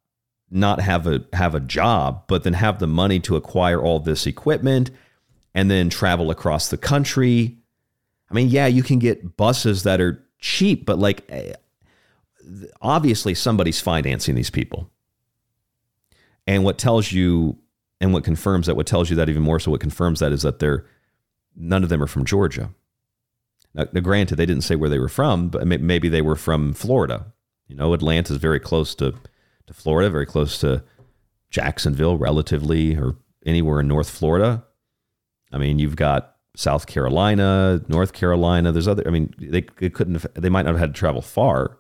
not 0.52 0.80
have 0.82 1.08
a 1.08 1.24
have 1.34 1.56
a 1.56 1.60
job, 1.60 2.24
but 2.28 2.44
then 2.44 2.54
have 2.54 2.80
the 2.80 2.88
money 2.88 3.20
to 3.22 3.36
acquire 3.36 3.82
all 3.82 4.00
this 4.00 4.26
equipment 4.26 4.92
and 5.54 5.70
then 5.70 5.90
travel 5.90 6.32
across 6.32 6.70
the 6.70 6.78
country? 6.78 7.58
I 8.30 8.34
mean, 8.34 8.50
yeah, 8.50 8.68
you 8.68 8.84
can 8.84 9.00
get 9.00 9.38
buses 9.38 9.84
that 9.84 10.00
are 10.00 10.24
cheap, 10.40 10.86
but 10.86 11.00
like 11.00 11.24
eh, 11.30 11.54
obviously 12.82 13.34
somebody's 13.34 13.82
financing 13.82 14.36
these 14.36 14.50
people. 14.50 14.90
And 16.48 16.64
what 16.64 16.78
tells 16.78 17.12
you 17.12 17.58
and 18.02 18.14
what 18.14 18.24
confirms 18.24 18.68
that 18.68 18.76
what 18.76 18.88
tells 18.88 19.10
you 19.10 19.16
that 19.18 19.30
even 19.30 19.44
more 19.44 19.60
so 19.60 19.72
what 19.72 19.82
confirms 19.82 20.20
that 20.20 20.32
is 20.32 20.44
that 20.44 20.60
they're 20.60 20.86
none 21.56 21.84
of 21.84 21.90
them 21.90 22.02
are 22.02 22.08
from 22.08 22.26
Georgia. 22.26 22.72
Now, 23.74 23.86
granted, 23.86 24.36
they 24.36 24.46
didn't 24.46 24.64
say 24.64 24.76
where 24.76 24.90
they 24.90 25.00
were 25.00 25.10
from, 25.10 25.50
but 25.50 25.66
maybe 25.68 26.10
they 26.10 26.22
were 26.22 26.36
from 26.36 26.74
Florida. 26.74 27.28
You 27.68 27.76
know, 27.76 27.94
Atlanta 27.94 28.34
is 28.34 28.40
very 28.40 28.60
close 28.60 28.96
to, 28.96 29.14
to 29.68 29.74
Florida, 29.74 30.10
very 30.10 30.26
close 30.26 30.60
to 30.60 30.84
Jacksonville, 31.52 32.18
relatively, 32.18 32.96
or 32.98 33.18
anywhere 33.46 33.80
in 33.80 33.88
North 33.88 34.10
Florida. 34.10 34.66
I 35.52 35.58
mean, 35.58 35.80
you've 35.80 35.96
got 35.96 36.36
South 36.56 36.88
Carolina, 36.88 37.82
North 37.88 38.14
Carolina. 38.14 38.72
There's 38.72 38.88
other. 38.88 39.04
I 39.08 39.12
mean, 39.12 39.34
they, 39.38 39.66
they 39.80 39.90
couldn't. 39.90 40.16
Have, 40.16 40.28
they 40.34 40.50
might 40.50 40.64
not 40.64 40.72
have 40.72 40.80
had 40.80 40.94
to 40.96 41.00
travel 41.00 41.22
far. 41.22 41.78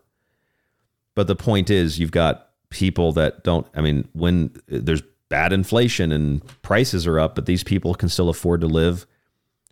But 1.15 1.27
the 1.27 1.35
point 1.35 1.69
is, 1.69 1.99
you've 1.99 2.11
got 2.11 2.49
people 2.69 3.11
that 3.13 3.43
don't. 3.43 3.67
I 3.75 3.81
mean, 3.81 4.07
when 4.13 4.55
there's 4.67 5.01
bad 5.29 5.53
inflation 5.53 6.11
and 6.11 6.43
prices 6.61 7.05
are 7.07 7.19
up, 7.19 7.35
but 7.35 7.45
these 7.45 7.63
people 7.63 7.93
can 7.93 8.09
still 8.09 8.29
afford 8.29 8.61
to 8.61 8.67
live 8.67 9.05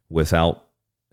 without 0.09 0.66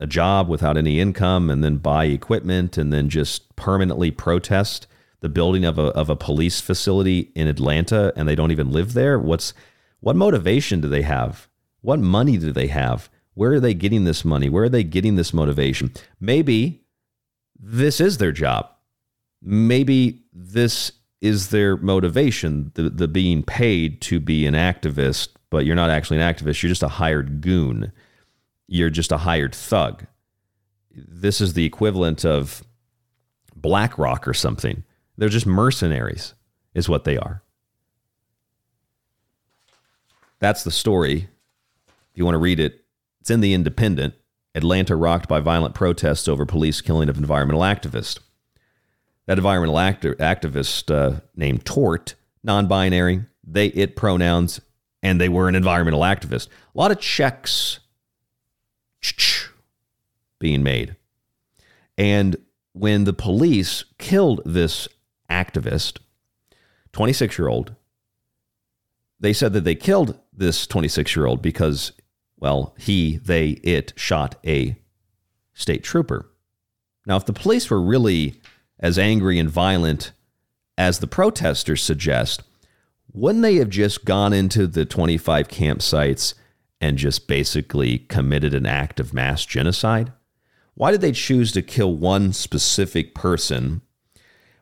a 0.05 0.06
job 0.06 0.48
without 0.48 0.76
any 0.76 1.01
income 1.01 1.51
and 1.51 1.64
then 1.64 1.78
buy 1.78 2.05
equipment 2.05 2.76
and 2.78 2.93
then 2.93 3.09
just 3.09 3.56
permanently 3.56 4.10
protest 4.10 4.86
the 5.20 5.28
building 5.31 5.64
of 5.64 5.78
a, 5.78 5.86
of 5.94 6.10
a 6.10 6.16
police 6.16 6.60
facility 6.60 7.32
in 7.35 7.48
Atlanta 7.48 8.12
and 8.14 8.28
they 8.28 8.35
don't 8.35 8.52
even 8.52 8.70
live 8.70 8.93
there? 8.93 9.18
What's 9.18 9.55
what 10.01 10.14
motivation 10.14 10.82
do 10.82 10.89
they 10.89 11.01
have? 11.01 11.48
What 11.81 11.98
money 11.98 12.36
do 12.36 12.52
they 12.52 12.66
have? 12.66 13.09
Where 13.32 13.52
are 13.52 13.60
they 13.60 13.72
getting 13.72 14.05
this 14.05 14.24
money? 14.24 14.51
Where 14.51 14.64
are 14.64 14.68
they 14.68 14.85
getting 14.85 15.16
this 15.16 15.32
motivation? 15.32 15.93
Maybe 16.20 16.85
this 17.59 18.01
is 18.01 18.18
their 18.18 18.32
job. 18.32 18.68
Maybe 19.40 20.24
this 20.35 20.93
is 21.22 21.48
their 21.48 21.78
motivation, 21.78 22.70
the, 22.74 22.90
the 22.90 23.09
being 23.09 23.43
paid 23.43 24.02
to 24.02 24.20
be 24.20 24.47
an 24.47 24.52
activist, 24.55 25.28
but 25.48 25.64
you're 25.64 25.74
not 25.74 25.89
actually 25.89 26.20
an 26.20 26.35
activist. 26.35 26.62
You're 26.62 26.68
just 26.68 26.82
a 26.82 26.89
hired 26.89 27.40
goon. 27.40 27.90
You're 28.66 28.91
just 28.91 29.12
a 29.12 29.19
hired 29.19 29.55
thug. 29.55 30.07
This 30.95 31.41
is 31.41 31.55
the 31.55 31.65
equivalent 31.65 32.24
of 32.24 32.62
BlackRock 33.55 34.27
or 34.28 34.35
something. 34.35 34.85
They're 35.16 35.28
just 35.28 35.47
mercenaries, 35.47 36.35
is 36.74 36.89
what 36.89 37.05
they 37.05 37.16
are. 37.16 37.43
That's 40.39 40.65
the 40.65 40.70
story. 40.70 41.28
If 41.86 42.19
you 42.19 42.24
want 42.24 42.35
to 42.35 42.41
read 42.41 42.61
it, 42.61 42.85
it's 43.20 43.31
in 43.31 43.41
The 43.41 43.55
Independent. 43.55 44.15
Atlanta 44.55 44.95
rocked 44.95 45.28
by 45.28 45.41
violent 45.41 45.74
protests 45.74 46.28
over 46.28 46.47
police 46.47 46.81
killing 46.81 47.09
of 47.09 47.19
environmental 47.19 47.62
activist. 47.62 48.20
That 49.27 49.39
environmental 49.39 49.78
acti- 49.78 50.11
activist 50.11 50.95
uh, 50.95 51.20
named 51.35 51.65
Tort, 51.65 52.15
non 52.43 52.69
binary, 52.69 53.24
they, 53.43 53.69
it 53.69 53.97
pronouns, 53.97 54.61
and 55.03 55.20
they 55.20 55.28
were 55.28 55.49
an 55.49 55.55
environmental 55.55 56.01
activist. 56.03 56.49
A 56.49 56.78
lot 56.78 56.91
of 56.91 57.01
checks 57.01 57.81
being 60.39 60.62
made. 60.62 60.97
And 61.97 62.36
when 62.72 63.05
the 63.05 63.12
police 63.12 63.85
killed 63.98 64.40
this 64.44 64.89
activist, 65.31 65.98
26 66.93 67.39
year 67.39 67.48
old, 67.48 67.74
they 69.20 69.32
said 69.32 69.52
that 69.52 69.64
they 69.64 69.74
killed 69.74 70.18
this 70.32 70.66
26 70.66 71.16
year 71.16 71.26
old 71.26 71.40
because, 71.40 71.93
well, 72.39 72.74
he, 72.78 73.16
they, 73.16 73.51
it 73.62 73.93
shot 73.97 74.36
a 74.44 74.76
state 75.55 75.82
trooper. 75.82 76.31
Now, 77.06 77.16
if 77.16 77.26
the 77.26 77.32
police 77.32 77.70
were 77.70 77.81
really 77.81 78.40
as 78.81 78.98
angry 78.98 79.39
and 79.39 79.48
violent 79.48 80.12
as 80.76 80.98
the 80.98 81.06
protesters 81.06 81.82
suggest, 81.82 82.43
wouldn't 83.12 83.43
they 83.43 83.56
have 83.56 83.70
just 83.70 84.05
gone 84.05 84.32
into 84.32 84.66
the 84.66 84.85
25 84.85 85.48
campsites 85.48 86.35
and 86.80 86.98
just 86.98 87.28
basically 87.28 87.98
committed 87.98 88.55
an 88.55 88.66
act 88.66 89.01
of 89.01 89.14
mass 89.14 89.44
genocide? 89.44 90.12
Why 90.74 90.90
did 90.90 91.01
they 91.01 91.12
choose 91.12 91.52
to 91.52 91.62
kill 91.62 91.96
one 91.96 92.32
specific 92.32 93.14
person? 93.14 93.80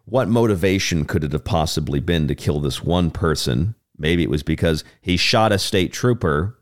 What 0.05 0.29
motivation 0.29 1.05
could 1.05 1.25
it 1.25 1.33
have 1.33 1.45
possibly 1.45 2.01
been 2.01 2.29
to 2.29 2.35
kill 2.35 2.61
this 2.61 2.83
one 2.83 3.11
person? 3.11 3.75
Maybe 3.97 4.23
it 4.23 4.31
was 4.31 4.43
because 4.43 4.85
he 5.01 5.17
shot 5.17 5.53
a 5.53 5.59
state 5.59 5.93
trooper. 5.93 6.59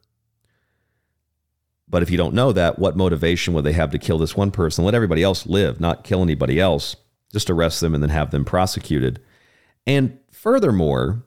But 1.88 2.02
if 2.02 2.10
you 2.10 2.16
don't 2.16 2.34
know 2.34 2.52
that, 2.52 2.78
what 2.78 2.96
motivation 2.96 3.52
would 3.54 3.64
they 3.64 3.72
have 3.72 3.90
to 3.90 3.98
kill 3.98 4.18
this 4.18 4.36
one 4.36 4.52
person? 4.52 4.84
Let 4.84 4.94
everybody 4.94 5.22
else 5.22 5.46
live, 5.46 5.80
not 5.80 6.04
kill 6.04 6.22
anybody 6.22 6.60
else. 6.60 6.94
Just 7.32 7.50
arrest 7.50 7.80
them 7.80 7.94
and 7.94 8.02
then 8.02 8.10
have 8.10 8.30
them 8.30 8.44
prosecuted. 8.44 9.20
And 9.86 10.18
furthermore, 10.30 11.24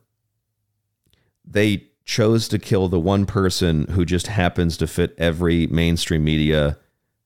they 1.43 1.87
chose 2.05 2.47
to 2.49 2.59
kill 2.59 2.87
the 2.87 2.99
one 2.99 3.25
person 3.25 3.85
who 3.87 4.05
just 4.05 4.27
happens 4.27 4.77
to 4.77 4.87
fit 4.87 5.15
every 5.17 5.67
mainstream 5.67 6.23
media 6.23 6.77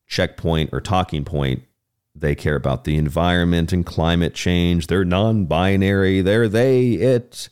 checkpoint 0.05 0.69
or 0.71 0.81
talking 0.81 1.25
point. 1.25 1.63
They 2.15 2.35
care 2.35 2.55
about 2.55 2.83
the 2.83 2.95
environment 2.95 3.71
and 3.71 3.85
climate 3.85 4.33
change. 4.33 4.87
They're 4.87 5.05
non 5.05 5.45
binary. 5.45 6.21
They're 6.21 6.47
they, 6.47 6.93
it. 6.93 7.49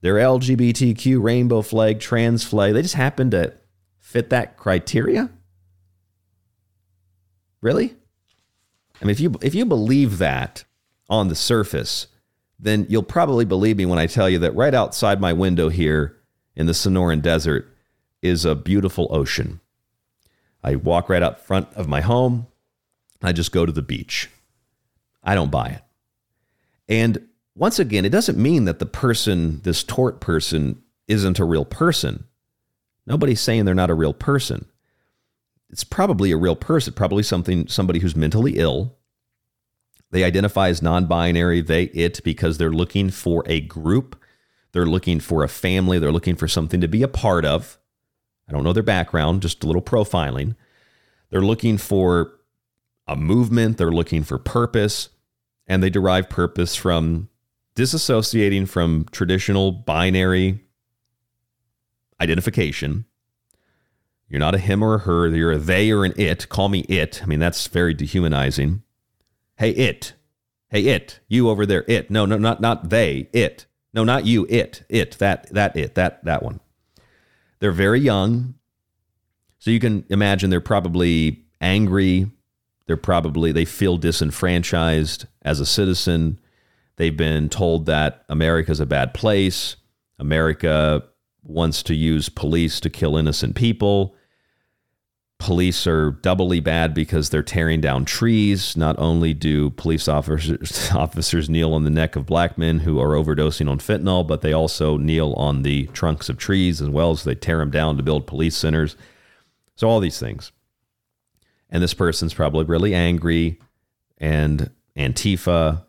They're 0.00 0.14
LGBTQ, 0.14 1.22
rainbow 1.22 1.62
flag, 1.62 2.00
trans 2.00 2.44
flag. 2.44 2.74
They 2.74 2.82
just 2.82 2.94
happen 2.94 3.30
to 3.32 3.52
fit 4.10 4.30
that 4.30 4.56
criteria? 4.56 5.30
Really? 7.60 7.94
I 9.00 9.04
mean, 9.04 9.12
if 9.12 9.20
you 9.20 9.34
if 9.40 9.54
you 9.54 9.64
believe 9.64 10.18
that 10.18 10.64
on 11.08 11.28
the 11.28 11.34
surface, 11.34 12.08
then 12.58 12.86
you'll 12.88 13.02
probably 13.02 13.44
believe 13.44 13.76
me 13.76 13.86
when 13.86 13.98
I 13.98 14.06
tell 14.06 14.28
you 14.28 14.38
that 14.40 14.54
right 14.54 14.74
outside 14.74 15.20
my 15.20 15.32
window 15.32 15.68
here 15.68 16.19
in 16.56 16.66
the 16.66 16.72
Sonoran 16.72 17.22
Desert 17.22 17.68
is 18.22 18.44
a 18.44 18.54
beautiful 18.54 19.08
ocean. 19.10 19.60
I 20.62 20.76
walk 20.76 21.08
right 21.08 21.22
out 21.22 21.40
front 21.40 21.68
of 21.74 21.88
my 21.88 22.00
home. 22.00 22.46
I 23.22 23.32
just 23.32 23.52
go 23.52 23.64
to 23.64 23.72
the 23.72 23.82
beach. 23.82 24.28
I 25.22 25.34
don't 25.34 25.50
buy 25.50 25.68
it. 25.68 25.82
And 26.88 27.28
once 27.54 27.78
again, 27.78 28.04
it 28.04 28.10
doesn't 28.10 28.38
mean 28.38 28.64
that 28.64 28.78
the 28.78 28.86
person, 28.86 29.60
this 29.62 29.84
tort 29.84 30.20
person, 30.20 30.82
isn't 31.08 31.38
a 31.38 31.44
real 31.44 31.64
person. 31.64 32.24
Nobody's 33.06 33.40
saying 33.40 33.64
they're 33.64 33.74
not 33.74 33.90
a 33.90 33.94
real 33.94 34.14
person. 34.14 34.66
It's 35.70 35.84
probably 35.84 36.30
a 36.30 36.36
real 36.36 36.56
person, 36.56 36.94
probably 36.94 37.22
something 37.22 37.68
somebody 37.68 38.00
who's 38.00 38.16
mentally 38.16 38.54
ill. 38.56 38.96
They 40.10 40.24
identify 40.24 40.68
as 40.68 40.82
non-binary, 40.82 41.60
they 41.62 41.84
it 41.84 42.20
because 42.24 42.58
they're 42.58 42.72
looking 42.72 43.10
for 43.10 43.44
a 43.46 43.60
group, 43.60 44.19
they're 44.72 44.86
looking 44.86 45.20
for 45.20 45.42
a 45.42 45.48
family, 45.48 45.98
they're 45.98 46.12
looking 46.12 46.36
for 46.36 46.48
something 46.48 46.80
to 46.80 46.88
be 46.88 47.02
a 47.02 47.08
part 47.08 47.44
of. 47.44 47.78
I 48.48 48.52
don't 48.52 48.64
know 48.64 48.72
their 48.72 48.82
background, 48.82 49.42
just 49.42 49.62
a 49.62 49.66
little 49.66 49.82
profiling. 49.82 50.56
They're 51.30 51.40
looking 51.40 51.78
for 51.78 52.32
a 53.06 53.16
movement, 53.16 53.78
they're 53.78 53.90
looking 53.90 54.22
for 54.22 54.38
purpose, 54.38 55.10
and 55.66 55.82
they 55.82 55.90
derive 55.90 56.28
purpose 56.28 56.76
from 56.76 57.28
disassociating 57.76 58.68
from 58.68 59.06
traditional 59.12 59.72
binary 59.72 60.60
identification. 62.20 63.04
You're 64.28 64.40
not 64.40 64.54
a 64.54 64.58
him 64.58 64.82
or 64.82 64.94
a 64.94 64.98
her, 64.98 65.28
you're 65.28 65.52
a 65.52 65.58
they 65.58 65.90
or 65.90 66.04
an 66.04 66.14
it. 66.16 66.48
Call 66.48 66.68
me 66.68 66.80
it. 66.80 67.20
I 67.22 67.26
mean, 67.26 67.40
that's 67.40 67.66
very 67.66 67.94
dehumanizing. 67.94 68.82
Hey, 69.56 69.70
it. 69.70 70.14
Hey, 70.68 70.82
it. 70.82 71.20
You 71.28 71.48
over 71.48 71.66
there, 71.66 71.84
it. 71.88 72.10
No, 72.10 72.26
no, 72.26 72.38
not 72.38 72.60
not 72.60 72.90
they, 72.90 73.28
it. 73.32 73.66
No, 73.92 74.04
not 74.04 74.26
you, 74.26 74.46
it. 74.48 74.82
It. 74.88 75.12
That 75.18 75.52
that 75.52 75.76
it. 75.76 75.94
That 75.94 76.24
that 76.24 76.42
one. 76.42 76.60
They're 77.58 77.72
very 77.72 78.00
young. 78.00 78.54
So 79.58 79.70
you 79.70 79.78
can 79.80 80.04
imagine 80.08 80.50
they're 80.50 80.60
probably 80.60 81.44
angry. 81.60 82.30
They're 82.86 82.96
probably, 82.96 83.52
they 83.52 83.66
feel 83.66 83.98
disenfranchised 83.98 85.26
as 85.42 85.60
a 85.60 85.66
citizen. 85.66 86.40
They've 86.96 87.16
been 87.16 87.48
told 87.48 87.86
that 87.86 88.24
America's 88.28 88.80
a 88.80 88.86
bad 88.86 89.14
place. 89.14 89.76
America 90.18 91.04
wants 91.42 91.82
to 91.84 91.94
use 91.94 92.28
police 92.28 92.80
to 92.80 92.90
kill 92.90 93.16
innocent 93.16 93.54
people. 93.54 94.16
Police 95.40 95.86
are 95.86 96.10
doubly 96.10 96.60
bad 96.60 96.92
because 96.92 97.30
they're 97.30 97.42
tearing 97.42 97.80
down 97.80 98.04
trees. 98.04 98.76
Not 98.76 98.98
only 98.98 99.32
do 99.32 99.70
police 99.70 100.06
officers, 100.06 100.90
officers 100.94 101.48
kneel 101.48 101.72
on 101.72 101.84
the 101.84 101.90
neck 101.90 102.14
of 102.14 102.26
black 102.26 102.58
men 102.58 102.80
who 102.80 103.00
are 103.00 103.14
overdosing 103.14 103.68
on 103.68 103.78
fentanyl, 103.78 104.26
but 104.26 104.42
they 104.42 104.52
also 104.52 104.98
kneel 104.98 105.32
on 105.32 105.62
the 105.62 105.86
trunks 105.88 106.28
of 106.28 106.36
trees 106.36 106.82
as 106.82 106.90
well 106.90 107.10
as 107.10 107.24
they 107.24 107.34
tear 107.34 107.56
them 107.56 107.70
down 107.70 107.96
to 107.96 108.02
build 108.02 108.26
police 108.26 108.54
centers. 108.54 108.96
So, 109.76 109.88
all 109.88 109.98
these 109.98 110.20
things. 110.20 110.52
And 111.70 111.82
this 111.82 111.94
person's 111.94 112.34
probably 112.34 112.66
really 112.66 112.94
angry, 112.94 113.58
and 114.18 114.70
Antifa, 114.94 115.84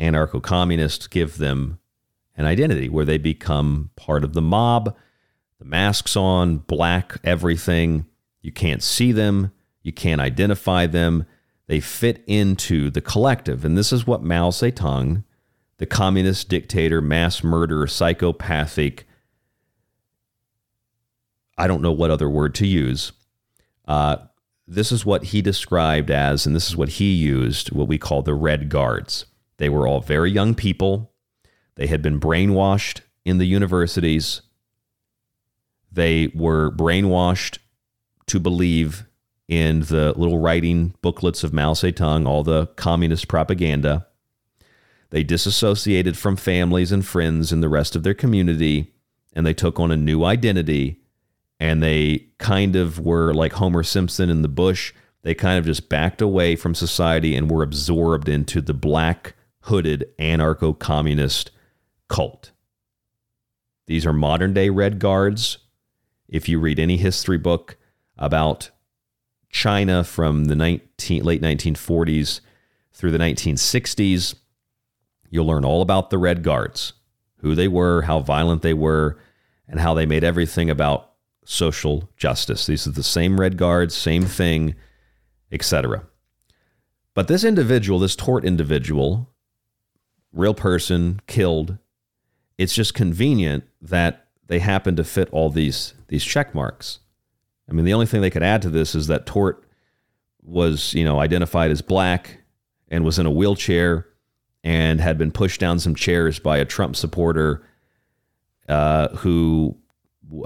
anarcho 0.00 0.42
communists 0.42 1.06
give 1.06 1.38
them 1.38 1.78
an 2.36 2.44
identity 2.44 2.88
where 2.88 3.04
they 3.04 3.18
become 3.18 3.90
part 3.94 4.24
of 4.24 4.32
the 4.32 4.42
mob, 4.42 4.96
the 5.60 5.64
masks 5.64 6.16
on, 6.16 6.58
black 6.58 7.18
everything 7.22 8.06
you 8.42 8.52
can't 8.52 8.82
see 8.82 9.12
them, 9.12 9.52
you 9.82 9.92
can't 9.92 10.20
identify 10.20 10.86
them. 10.86 11.26
They 11.66 11.80
fit 11.80 12.24
into 12.26 12.90
the 12.90 13.00
collective. 13.00 13.64
And 13.64 13.78
this 13.78 13.92
is 13.92 14.06
what 14.06 14.22
Mao 14.22 14.50
Zedong, 14.50 15.24
the 15.78 15.86
communist 15.86 16.48
dictator, 16.48 17.00
mass 17.00 17.44
murderer, 17.44 17.86
psychopathic, 17.86 19.06
I 21.56 21.66
don't 21.66 21.82
know 21.82 21.92
what 21.92 22.10
other 22.10 22.28
word 22.28 22.54
to 22.56 22.66
use. 22.66 23.12
Uh, 23.86 24.16
this 24.66 24.90
is 24.90 25.04
what 25.04 25.24
he 25.24 25.42
described 25.42 26.10
as, 26.10 26.46
and 26.46 26.56
this 26.56 26.68
is 26.68 26.76
what 26.76 26.88
he 26.90 27.12
used, 27.12 27.70
what 27.70 27.88
we 27.88 27.98
call 27.98 28.22
the 28.22 28.34
Red 28.34 28.70
Guards. 28.70 29.26
They 29.58 29.68
were 29.68 29.86
all 29.86 30.00
very 30.00 30.30
young 30.30 30.54
people. 30.54 31.12
They 31.74 31.86
had 31.86 32.00
been 32.00 32.18
brainwashed 32.18 33.00
in 33.26 33.36
the 33.36 33.46
universities. 33.46 34.40
They 35.92 36.28
were 36.34 36.70
brainwashed 36.70 37.58
to 38.30 38.38
believe 38.38 39.04
in 39.48 39.80
the 39.80 40.14
little 40.16 40.38
writing 40.38 40.94
booklets 41.02 41.42
of 41.42 41.52
Mao 41.52 41.72
Zedong, 41.72 42.28
all 42.28 42.44
the 42.44 42.66
communist 42.76 43.26
propaganda. 43.26 44.06
They 45.10 45.24
disassociated 45.24 46.16
from 46.16 46.36
families 46.36 46.92
and 46.92 47.04
friends 47.04 47.50
and 47.50 47.60
the 47.60 47.68
rest 47.68 47.96
of 47.96 48.04
their 48.04 48.14
community, 48.14 48.94
and 49.32 49.44
they 49.44 49.52
took 49.52 49.80
on 49.80 49.90
a 49.90 49.96
new 49.96 50.24
identity. 50.24 51.00
And 51.58 51.82
they 51.82 52.28
kind 52.38 52.76
of 52.76 53.00
were 53.00 53.34
like 53.34 53.54
Homer 53.54 53.82
Simpson 53.82 54.30
in 54.30 54.42
the 54.42 54.48
bush. 54.48 54.94
They 55.22 55.34
kind 55.34 55.58
of 55.58 55.66
just 55.66 55.88
backed 55.88 56.22
away 56.22 56.54
from 56.54 56.76
society 56.76 57.34
and 57.34 57.50
were 57.50 57.64
absorbed 57.64 58.28
into 58.28 58.60
the 58.60 58.72
black 58.72 59.34
hooded 59.62 60.08
anarcho 60.20 60.78
communist 60.78 61.50
cult. 62.08 62.52
These 63.88 64.06
are 64.06 64.12
modern 64.12 64.54
day 64.54 64.70
Red 64.70 65.00
Guards. 65.00 65.58
If 66.28 66.48
you 66.48 66.60
read 66.60 66.78
any 66.78 66.96
history 66.96 67.36
book, 67.36 67.76
about 68.20 68.70
China 69.48 70.04
from 70.04 70.44
the 70.44 70.54
19, 70.54 71.24
late 71.24 71.42
1940s 71.42 72.40
through 72.92 73.10
the 73.10 73.18
1960s. 73.18 74.36
You'll 75.30 75.46
learn 75.46 75.64
all 75.64 75.82
about 75.82 76.10
the 76.10 76.18
Red 76.18 76.42
Guards, 76.42 76.92
who 77.38 77.54
they 77.54 77.66
were, 77.66 78.02
how 78.02 78.20
violent 78.20 78.62
they 78.62 78.74
were, 78.74 79.18
and 79.66 79.80
how 79.80 79.94
they 79.94 80.06
made 80.06 80.22
everything 80.22 80.70
about 80.70 81.12
social 81.44 82.08
justice. 82.16 82.66
These 82.66 82.86
are 82.86 82.92
the 82.92 83.02
same 83.02 83.40
Red 83.40 83.56
Guards, 83.56 83.96
same 83.96 84.24
thing, 84.24 84.74
etc. 85.50 86.04
But 87.14 87.28
this 87.28 87.42
individual, 87.42 87.98
this 87.98 88.16
tort 88.16 88.44
individual, 88.44 89.30
real 90.32 90.54
person 90.54 91.20
killed, 91.26 91.78
it's 92.58 92.74
just 92.74 92.94
convenient 92.94 93.64
that 93.80 94.28
they 94.46 94.58
happen 94.58 94.96
to 94.96 95.04
fit 95.04 95.28
all 95.32 95.50
these 95.50 95.94
these 96.08 96.24
check 96.24 96.54
marks. 96.54 96.98
I 97.70 97.72
mean, 97.72 97.84
the 97.84 97.94
only 97.94 98.06
thing 98.06 98.20
they 98.20 98.30
could 98.30 98.42
add 98.42 98.62
to 98.62 98.70
this 98.70 98.94
is 98.94 99.06
that 99.06 99.26
Tort 99.26 99.64
was, 100.42 100.92
you 100.94 101.04
know, 101.04 101.20
identified 101.20 101.70
as 101.70 101.82
black 101.82 102.38
and 102.88 103.04
was 103.04 103.18
in 103.18 103.26
a 103.26 103.30
wheelchair 103.30 104.06
and 104.64 105.00
had 105.00 105.16
been 105.16 105.30
pushed 105.30 105.60
down 105.60 105.78
some 105.78 105.94
chairs 105.94 106.38
by 106.38 106.58
a 106.58 106.64
Trump 106.64 106.96
supporter 106.96 107.64
uh, 108.68 109.08
who 109.16 109.76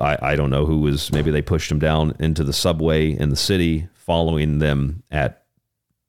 I, 0.01 0.19
I 0.21 0.37
don't 0.37 0.51
know 0.51 0.67
who 0.67 0.81
was 0.81 1.13
maybe 1.13 1.31
they 1.31 1.43
pushed 1.43 1.71
him 1.71 1.79
down 1.79 2.15
into 2.19 2.45
the 2.45 2.53
subway 2.53 3.11
in 3.11 3.31
the 3.31 3.37
city 3.37 3.89
following 3.95 4.59
them 4.59 5.03
at 5.11 5.45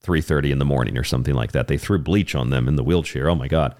3:30 0.03 0.51
in 0.51 0.59
the 0.59 0.65
morning 0.65 0.97
or 0.97 1.03
something 1.03 1.33
like 1.33 1.51
that. 1.53 1.67
They 1.67 1.77
threw 1.77 1.97
bleach 1.97 2.35
on 2.35 2.51
them 2.51 2.67
in 2.67 2.75
the 2.75 2.83
wheelchair. 2.83 3.29
Oh 3.29 3.35
my 3.35 3.47
god. 3.47 3.75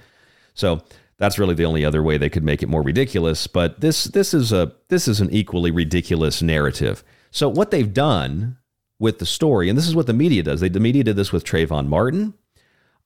So 0.53 0.82
that's 1.18 1.40
really 1.40 1.53
the 1.53 1.66
only 1.66 1.86
other 1.86 2.03
way 2.03 2.18
they 2.18 2.30
could 2.30 2.44
make 2.44 2.62
it 2.64 2.70
more 2.70 2.82
ridiculous, 2.82 3.48
but 3.48 3.80
this 3.82 4.06
this 4.06 4.34
is 4.34 4.52
a 4.52 4.74
this 4.90 5.07
is 5.07 5.22
an 5.22 5.32
equally 5.32 5.72
ridiculous 5.72 6.41
narrative. 6.41 7.03
So 7.36 7.49
what 7.49 7.70
they've 7.70 7.94
done 7.94 8.60
with 8.98 9.20
the 9.20 9.26
story, 9.26 9.68
and 9.68 9.78
this 9.78 9.90
is 9.90 9.94
what 9.94 10.07
the 10.07 10.14
media 10.14 10.41
does. 10.41 10.62
They, 10.62 10.70
the 10.70 10.80
media 10.80 11.03
did 11.03 11.18
this 11.18 11.34
with 11.34 11.44
Trayvon 11.44 11.88
Martin. 11.88 12.34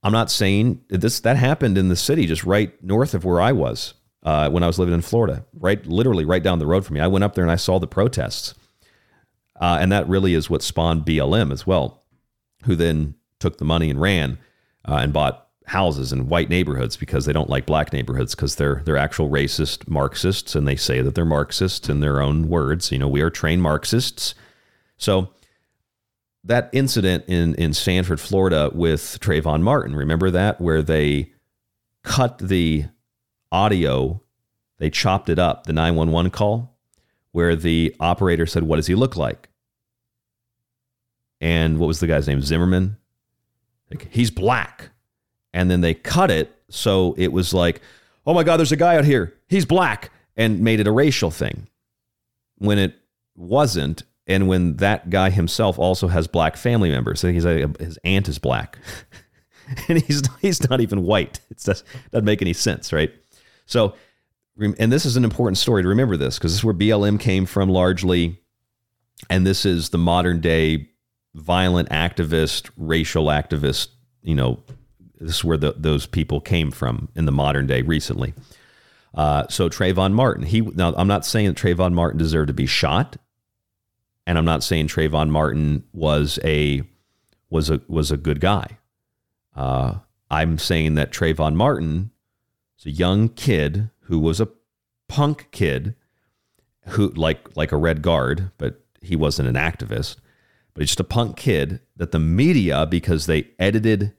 I'm 0.03 0.11
not 0.11 0.29
saying 0.29 0.83
this 0.87 1.19
that 1.21 1.35
happened 1.35 1.79
in 1.79 1.89
the 1.89 1.95
city 1.95 2.27
just 2.27 2.43
right 2.43 2.71
north 2.83 3.15
of 3.15 3.25
where 3.25 3.41
I 3.41 3.53
was 3.53 3.95
uh, 4.21 4.47
when 4.51 4.61
I 4.61 4.67
was 4.67 4.77
living 4.77 4.93
in 4.93 5.01
Florida, 5.01 5.45
right, 5.53 5.83
literally 5.83 6.25
right 6.25 6.43
down 6.43 6.59
the 6.59 6.67
road 6.67 6.85
from 6.85 6.93
me. 6.93 6.99
I 6.99 7.07
went 7.07 7.23
up 7.23 7.33
there 7.33 7.43
and 7.43 7.49
I 7.49 7.55
saw 7.55 7.79
the 7.79 7.87
protests, 7.87 8.53
uh, 9.59 9.79
and 9.81 9.91
that 9.91 10.07
really 10.07 10.35
is 10.35 10.47
what 10.47 10.61
spawned 10.61 11.05
BLM 11.05 11.51
as 11.51 11.65
well, 11.65 12.03
who 12.65 12.75
then 12.75 13.15
took 13.39 13.57
the 13.57 13.65
money 13.65 13.89
and 13.89 13.99
ran 13.99 14.37
uh, 14.87 14.99
and 15.01 15.11
bought 15.11 15.48
houses 15.69 16.11
in 16.11 16.27
white 16.27 16.49
neighborhoods 16.49 16.97
because 16.97 17.25
they 17.25 17.33
don't 17.33 17.49
like 17.49 17.65
black 17.65 17.93
neighborhoods 17.93 18.35
because 18.35 18.55
they're 18.55 18.81
they're 18.85 18.97
actual 18.97 19.29
racist 19.29 19.87
Marxists 19.87 20.55
and 20.55 20.67
they 20.67 20.75
say 20.75 21.01
that 21.01 21.15
they're 21.15 21.25
Marxists 21.25 21.89
in 21.89 21.99
their 21.99 22.21
own 22.21 22.49
words. 22.49 22.91
You 22.91 22.99
know, 22.99 23.07
we 23.07 23.21
are 23.21 23.29
trained 23.29 23.61
Marxists. 23.61 24.35
So 24.97 25.29
that 26.43 26.69
incident 26.73 27.25
in 27.27 27.55
in 27.55 27.73
Sanford, 27.73 28.19
Florida, 28.19 28.71
with 28.73 29.19
Trayvon 29.21 29.61
Martin, 29.61 29.95
remember 29.95 30.31
that 30.31 30.59
where 30.59 30.81
they 30.81 31.31
cut 32.03 32.39
the 32.39 32.85
audio, 33.51 34.21
they 34.77 34.89
chopped 34.89 35.29
it 35.29 35.39
up, 35.39 35.65
the 35.65 35.73
911 35.73 36.31
call, 36.31 36.77
where 37.31 37.55
the 37.55 37.95
operator 37.99 38.45
said, 38.45 38.63
What 38.63 38.77
does 38.77 38.87
he 38.87 38.95
look 38.95 39.15
like? 39.15 39.49
And 41.41 41.77
what 41.77 41.87
was 41.87 41.99
the 41.99 42.07
guy's 42.07 42.27
name? 42.27 42.41
Zimmerman? 42.41 42.97
Like, 43.89 44.07
he's 44.11 44.31
black. 44.31 44.89
And 45.53 45.69
then 45.69 45.81
they 45.81 45.93
cut 45.93 46.31
it 46.31 46.55
so 46.69 47.15
it 47.17 47.31
was 47.31 47.53
like, 47.53 47.81
oh 48.25 48.33
my 48.33 48.43
God, 48.43 48.57
there's 48.57 48.71
a 48.71 48.77
guy 48.77 48.95
out 48.95 49.05
here. 49.05 49.33
He's 49.47 49.65
black. 49.65 50.11
And 50.37 50.61
made 50.61 50.79
it 50.79 50.87
a 50.87 50.91
racial 50.91 51.31
thing 51.31 51.67
when 52.57 52.79
it 52.79 52.95
wasn't. 53.35 54.03
And 54.25 54.47
when 54.47 54.77
that 54.77 55.09
guy 55.09 55.31
himself 55.31 55.77
also 55.77 56.07
has 56.07 56.27
black 56.27 56.55
family 56.55 56.89
members. 56.89 57.19
So 57.19 57.31
he's 57.31 57.45
like, 57.45 57.77
his 57.79 57.99
aunt 58.05 58.29
is 58.29 58.39
black. 58.39 58.77
and 59.89 60.01
he's, 60.01 60.21
he's 60.39 60.69
not 60.69 60.79
even 60.79 61.03
white. 61.03 61.41
It 61.49 61.57
doesn't 61.57 62.23
make 62.23 62.41
any 62.41 62.53
sense, 62.53 62.93
right? 62.93 63.11
So, 63.65 63.95
and 64.57 64.91
this 64.91 65.05
is 65.05 65.17
an 65.17 65.23
important 65.23 65.57
story 65.57 65.83
to 65.83 65.89
remember 65.89 66.15
this 66.15 66.37
because 66.37 66.51
this 66.51 66.59
is 66.59 66.63
where 66.63 66.73
BLM 66.73 67.19
came 67.19 67.45
from 67.45 67.69
largely. 67.69 68.39
And 69.29 69.45
this 69.45 69.65
is 69.65 69.89
the 69.89 69.97
modern 69.97 70.39
day 70.39 70.89
violent 71.33 71.89
activist, 71.89 72.69
racial 72.77 73.25
activist, 73.25 73.89
you 74.21 74.35
know, 74.35 74.63
this 75.19 75.35
is 75.35 75.43
where 75.43 75.57
the, 75.57 75.73
those 75.77 76.05
people 76.05 76.39
came 76.39 76.71
from 76.71 77.09
in 77.15 77.25
the 77.25 77.31
modern 77.31 77.67
day 77.67 77.81
recently. 77.81 78.33
Uh, 79.13 79.47
so 79.47 79.69
Trayvon 79.69 80.13
Martin, 80.13 80.43
he 80.43 80.61
now 80.61 80.93
I'm 80.95 81.07
not 81.07 81.25
saying 81.25 81.47
that 81.47 81.57
Trayvon 81.57 81.93
Martin 81.93 82.17
deserved 82.17 82.47
to 82.47 82.53
be 82.53 82.65
shot, 82.65 83.17
and 84.27 84.37
I'm 84.37 84.45
not 84.45 84.63
saying 84.63 84.87
Trayvon 84.87 85.29
Martin 85.29 85.83
was 85.93 86.39
a 86.43 86.83
was 87.49 87.69
a 87.69 87.81
was 87.87 88.11
a 88.11 88.17
good 88.17 88.39
guy. 88.39 88.77
Uh, 89.55 89.95
I'm 90.29 90.57
saying 90.59 90.95
that 90.95 91.11
Trayvon 91.11 91.55
Martin 91.55 92.11
is 92.77 92.85
a 92.85 92.91
young 92.91 93.29
kid 93.29 93.89
who 94.01 94.19
was 94.19 94.39
a 94.39 94.49
punk 95.07 95.47
kid 95.51 95.95
who 96.89 97.09
like 97.09 97.57
like 97.57 97.71
a 97.71 97.77
red 97.77 98.01
guard, 98.01 98.51
but 98.57 98.83
he 99.01 99.15
wasn't 99.15 99.49
an 99.49 99.55
activist, 99.55 100.17
but 100.73 100.81
he's 100.81 100.89
just 100.89 100.99
a 100.99 101.03
punk 101.03 101.35
kid 101.35 101.79
that 101.95 102.11
the 102.11 102.19
media 102.19 102.85
because 102.85 103.25
they 103.25 103.47
edited 103.57 104.13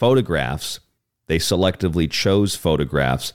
photographs. 0.00 0.80
They 1.26 1.38
selectively 1.38 2.10
chose 2.10 2.56
photographs. 2.56 3.34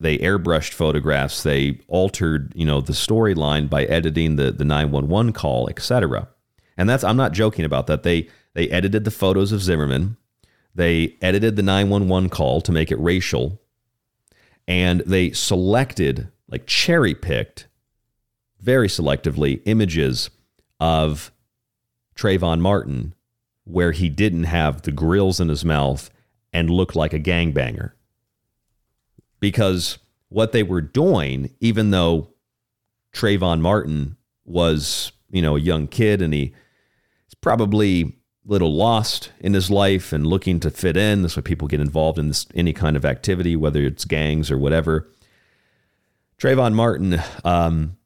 They 0.00 0.18
airbrushed 0.18 0.72
photographs. 0.72 1.44
They 1.44 1.78
altered, 1.86 2.52
you 2.56 2.66
know, 2.66 2.80
the 2.80 2.92
storyline 2.92 3.70
by 3.70 3.84
editing 3.84 4.34
the 4.34 4.50
the 4.50 4.64
911 4.64 5.32
call, 5.32 5.68
etc. 5.70 6.28
And 6.76 6.88
that's 6.88 7.04
I'm 7.04 7.16
not 7.16 7.32
joking 7.32 7.64
about 7.64 7.86
that. 7.86 8.02
They 8.02 8.28
they 8.54 8.68
edited 8.68 9.04
the 9.04 9.12
photos 9.12 9.52
of 9.52 9.62
Zimmerman. 9.62 10.16
They 10.74 11.16
edited 11.22 11.54
the 11.54 11.62
911 11.62 12.30
call 12.30 12.60
to 12.62 12.72
make 12.72 12.90
it 12.90 12.98
racial. 12.98 13.60
And 14.66 15.02
they 15.06 15.30
selected, 15.30 16.28
like 16.48 16.66
cherry 16.66 17.14
picked, 17.14 17.68
very 18.60 18.88
selectively, 18.88 19.62
images 19.66 20.30
of 20.80 21.30
Trayvon 22.16 22.58
Martin 22.60 23.14
where 23.64 23.92
he 23.92 24.08
didn't 24.08 24.44
have 24.44 24.82
the 24.82 24.92
grills 24.92 25.40
in 25.40 25.48
his 25.48 25.64
mouth 25.64 26.10
and 26.52 26.70
looked 26.70 26.96
like 26.96 27.12
a 27.12 27.20
gangbanger. 27.20 27.92
Because 29.40 29.98
what 30.28 30.52
they 30.52 30.62
were 30.62 30.80
doing, 30.80 31.54
even 31.60 31.90
though 31.90 32.28
Trayvon 33.12 33.60
Martin 33.60 34.16
was, 34.44 35.12
you 35.30 35.42
know, 35.42 35.56
a 35.56 35.60
young 35.60 35.86
kid 35.86 36.22
and 36.22 36.32
he's 36.34 36.52
probably 37.40 38.02
a 38.02 38.12
little 38.46 38.74
lost 38.74 39.30
in 39.40 39.54
his 39.54 39.70
life 39.70 40.12
and 40.12 40.26
looking 40.26 40.58
to 40.60 40.70
fit 40.70 40.96
in. 40.96 41.22
That's 41.22 41.36
why 41.36 41.42
people 41.42 41.68
get 41.68 41.80
involved 41.80 42.18
in 42.18 42.28
this 42.28 42.46
any 42.54 42.72
kind 42.72 42.96
of 42.96 43.04
activity, 43.04 43.56
whether 43.56 43.82
it's 43.82 44.04
gangs 44.04 44.50
or 44.50 44.58
whatever. 44.58 45.08
Trayvon 46.38 46.74
Martin, 46.74 47.20
um, 47.44 47.96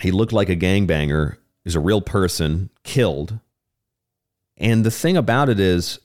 he 0.00 0.10
looked 0.10 0.32
like 0.32 0.48
a 0.48 0.56
gangbanger. 0.56 1.36
He's 1.64 1.76
a 1.76 1.80
real 1.80 2.00
person, 2.00 2.70
killed 2.84 3.38
and 4.60 4.84
the 4.84 4.90
thing 4.90 5.16
about 5.16 5.48
it 5.48 5.58
is, 5.58 5.98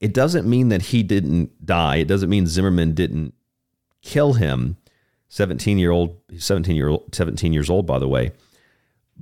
it 0.00 0.12
doesn't 0.12 0.48
mean 0.48 0.68
that 0.68 0.82
he 0.82 1.02
didn't 1.02 1.64
die. 1.64 1.96
It 1.96 2.06
doesn't 2.08 2.28
mean 2.28 2.46
Zimmerman 2.46 2.92
didn't 2.92 3.34
kill 4.02 4.34
him. 4.34 4.76
17 5.30 5.78
year 5.78 5.90
old, 5.90 6.16
17 6.36 6.76
year 6.76 6.88
old, 6.88 7.14
17 7.14 7.52
years 7.52 7.70
old, 7.70 7.86
by 7.86 7.98
the 7.98 8.06
way. 8.06 8.32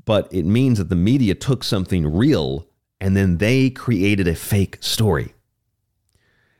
But 0.05 0.29
it 0.33 0.45
means 0.45 0.79
that 0.79 0.89
the 0.89 0.97
media 0.97 1.35
took 1.35 1.65
something 1.65 2.13
real 2.13 2.67
and 3.01 3.17
then 3.17 3.39
they 3.39 3.71
created 3.71 4.27
a 4.29 4.35
fake 4.35 4.79
story. 4.81 5.35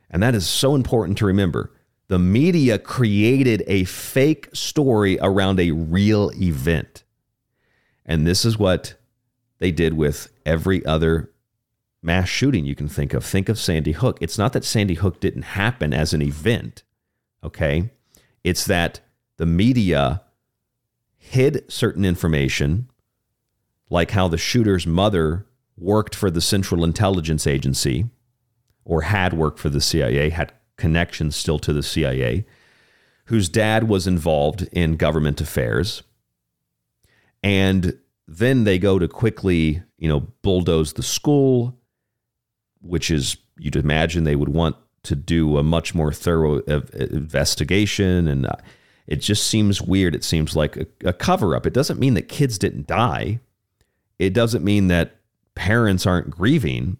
And 0.09 0.23
that 0.23 0.35
is 0.35 0.47
so 0.47 0.73
important 0.73 1.17
to 1.19 1.25
remember. 1.25 1.71
The 2.07 2.19
media 2.19 2.79
created 2.79 3.63
a 3.67 3.83
fake 3.83 4.49
story 4.53 5.19
around 5.21 5.59
a 5.59 5.71
real 5.71 6.31
event. 6.35 7.03
And 8.05 8.25
this 8.25 8.45
is 8.45 8.57
what 8.57 8.95
they 9.59 9.71
did 9.71 9.93
with 9.93 10.29
every 10.45 10.85
other 10.85 11.31
mass 12.07 12.29
shooting 12.29 12.65
you 12.65 12.73
can 12.73 12.87
think 12.87 13.13
of. 13.13 13.23
Think 13.23 13.49
of 13.49 13.59
Sandy 13.59 13.91
Hook. 13.91 14.17
It's 14.21 14.37
not 14.37 14.53
that 14.53 14.63
Sandy 14.63 14.93
Hook 14.95 15.19
didn't 15.19 15.41
happen 15.43 15.93
as 15.93 16.13
an 16.13 16.21
event, 16.21 16.83
okay? 17.43 17.91
It's 18.45 18.65
that 18.65 19.01
the 19.35 19.45
media 19.45 20.23
hid 21.17 21.65
certain 21.67 22.05
information, 22.05 22.89
like 23.89 24.11
how 24.11 24.29
the 24.29 24.37
shooter's 24.37 24.87
mother 24.87 25.45
worked 25.77 26.15
for 26.15 26.31
the 26.31 26.41
Central 26.41 26.85
Intelligence 26.85 27.45
Agency 27.45 28.09
or 28.85 29.01
had 29.01 29.33
worked 29.33 29.59
for 29.59 29.69
the 29.69 29.81
CIA, 29.81 30.29
had 30.29 30.53
connections 30.77 31.35
still 31.35 31.59
to 31.59 31.73
the 31.73 31.83
CIA, 31.83 32.45
whose 33.25 33.49
dad 33.49 33.89
was 33.89 34.07
involved 34.07 34.67
in 34.71 34.95
government 34.95 35.41
affairs. 35.41 36.03
And 37.43 37.99
then 38.29 38.63
they 38.63 38.79
go 38.79 38.97
to 38.97 39.09
quickly, 39.09 39.83
you 39.97 40.07
know, 40.07 40.21
bulldoze 40.41 40.93
the 40.93 41.03
school, 41.03 41.76
which 42.81 43.11
is 43.11 43.37
you'd 43.57 43.75
imagine 43.75 44.23
they 44.23 44.35
would 44.35 44.49
want 44.49 44.75
to 45.03 45.15
do 45.15 45.57
a 45.57 45.63
much 45.63 45.95
more 45.95 46.13
thorough 46.13 46.59
investigation 46.93 48.27
and 48.27 48.45
uh, 48.45 48.55
it 49.07 49.17
just 49.17 49.47
seems 49.47 49.81
weird 49.81 50.15
it 50.15 50.23
seems 50.23 50.55
like 50.55 50.77
a, 50.77 50.87
a 51.05 51.13
cover 51.13 51.55
up 51.55 51.65
it 51.65 51.73
doesn't 51.73 51.99
mean 51.99 52.13
that 52.13 52.27
kids 52.27 52.57
didn't 52.57 52.87
die 52.87 53.39
It 54.19 54.33
doesn't 54.33 54.63
mean 54.63 54.87
that 54.87 55.17
parents 55.55 56.05
aren't 56.05 56.29
grieving. 56.29 56.97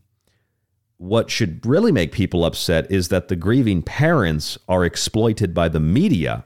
What 0.98 1.30
should 1.30 1.66
really 1.66 1.92
make 1.92 2.12
people 2.12 2.46
upset 2.46 2.92
is 2.92 3.10
that 3.10 3.28
the 3.28 3.36
grieving 3.36 3.84
parents 3.84 4.58
are 4.68 4.86
exploited 4.86 5.54
by 5.54 5.70
the 5.70 5.80
media 5.80 6.46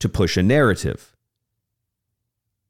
to 0.00 0.08
push 0.08 0.36
a 0.36 0.42
narrative. 0.42 1.16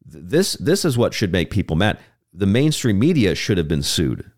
This, 0.05 0.55
this 0.55 0.85
is 0.85 0.99
what 0.99 1.15
should 1.15 1.33
make 1.33 1.51
people 1.51 1.77
mad. 1.77 1.99
The 2.33 2.47
mainstream 2.47 2.99
media 2.99 3.35
should 3.35 3.59
have 3.59 3.69
been 3.69 3.83
sued 3.83 4.31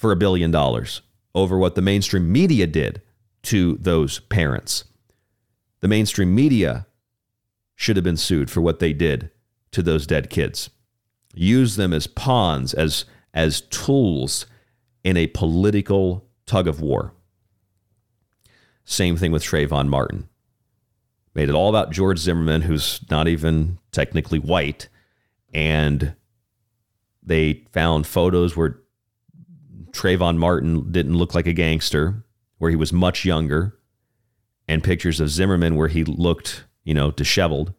for 0.00 0.12
a 0.12 0.16
billion 0.16 0.50
dollars 0.50 1.02
over 1.34 1.58
what 1.58 1.74
the 1.74 1.82
mainstream 1.82 2.32
media 2.32 2.66
did 2.66 3.02
to 3.42 3.76
those 3.82 4.18
parents. 4.18 4.84
The 5.80 5.88
mainstream 5.88 6.34
media 6.34 6.86
should 7.74 7.96
have 7.96 8.04
been 8.04 8.16
sued 8.16 8.50
for 8.50 8.62
what 8.62 8.78
they 8.78 8.94
did 8.94 9.30
to 9.72 9.82
those 9.82 10.06
dead 10.06 10.30
kids. 10.30 10.70
Use 11.34 11.76
them 11.76 11.92
as 11.92 12.06
pawns, 12.06 12.72
as, 12.72 13.04
as 13.34 13.60
tools 13.60 14.46
in 15.04 15.18
a 15.18 15.26
political 15.26 16.26
tug 16.46 16.66
of 16.66 16.80
war. 16.80 17.12
Same 18.84 19.18
thing 19.18 19.32
with 19.32 19.42
Trayvon 19.42 19.88
Martin. 19.88 20.30
Made 21.34 21.50
it 21.50 21.54
all 21.54 21.68
about 21.68 21.92
George 21.92 22.20
Zimmerman, 22.20 22.62
who's 22.62 23.00
not 23.10 23.28
even 23.28 23.76
technically 23.92 24.38
white. 24.38 24.88
And 25.52 26.14
they 27.22 27.66
found 27.72 28.06
photos 28.06 28.56
where 28.56 28.80
Trayvon 29.92 30.36
Martin 30.36 30.90
didn't 30.90 31.16
look 31.16 31.34
like 31.34 31.46
a 31.46 31.52
gangster, 31.52 32.24
where 32.58 32.70
he 32.70 32.76
was 32.76 32.92
much 32.92 33.24
younger, 33.24 33.78
and 34.68 34.84
pictures 34.84 35.20
of 35.20 35.30
Zimmerman 35.30 35.76
where 35.76 35.88
he 35.88 36.04
looked, 36.04 36.64
you 36.84 36.94
know, 36.94 37.10
disheveled 37.10 37.74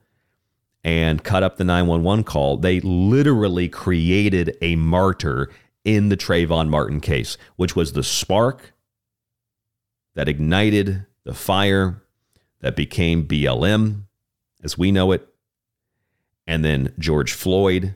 and 0.83 1.23
cut 1.23 1.43
up 1.43 1.57
the 1.57 1.63
911 1.63 2.23
call. 2.23 2.57
They 2.57 2.79
literally 2.81 3.69
created 3.69 4.57
a 4.61 4.75
martyr 4.75 5.49
in 5.83 6.09
the 6.09 6.17
Trayvon 6.17 6.69
Martin 6.69 6.99
case, 6.99 7.37
which 7.55 7.75
was 7.75 7.93
the 7.93 8.03
spark 8.03 8.73
that 10.15 10.27
ignited 10.27 11.05
the 11.23 11.33
fire 11.33 12.03
that 12.59 12.75
became 12.75 13.27
BLM 13.27 14.03
as 14.63 14.77
we 14.77 14.91
know 14.91 15.11
it. 15.11 15.27
And 16.47 16.65
then 16.65 16.93
George 16.99 17.33
Floyd 17.33 17.95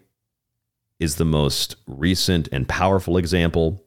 is 0.99 1.15
the 1.15 1.25
most 1.25 1.75
recent 1.87 2.47
and 2.51 2.69
powerful 2.69 3.17
example. 3.17 3.83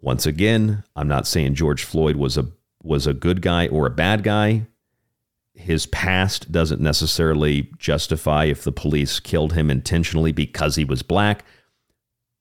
Once 0.00 0.26
again, 0.26 0.84
I'm 0.94 1.08
not 1.08 1.26
saying 1.26 1.54
George 1.54 1.82
Floyd 1.82 2.16
was 2.16 2.36
a 2.36 2.46
was 2.82 3.06
a 3.06 3.14
good 3.14 3.42
guy 3.42 3.66
or 3.68 3.86
a 3.86 3.90
bad 3.90 4.22
guy. 4.22 4.66
His 5.54 5.86
past 5.86 6.52
doesn't 6.52 6.80
necessarily 6.80 7.72
justify 7.78 8.44
if 8.44 8.62
the 8.62 8.70
police 8.70 9.18
killed 9.18 9.54
him 9.54 9.70
intentionally 9.70 10.30
because 10.30 10.76
he 10.76 10.84
was 10.84 11.02
black. 11.02 11.44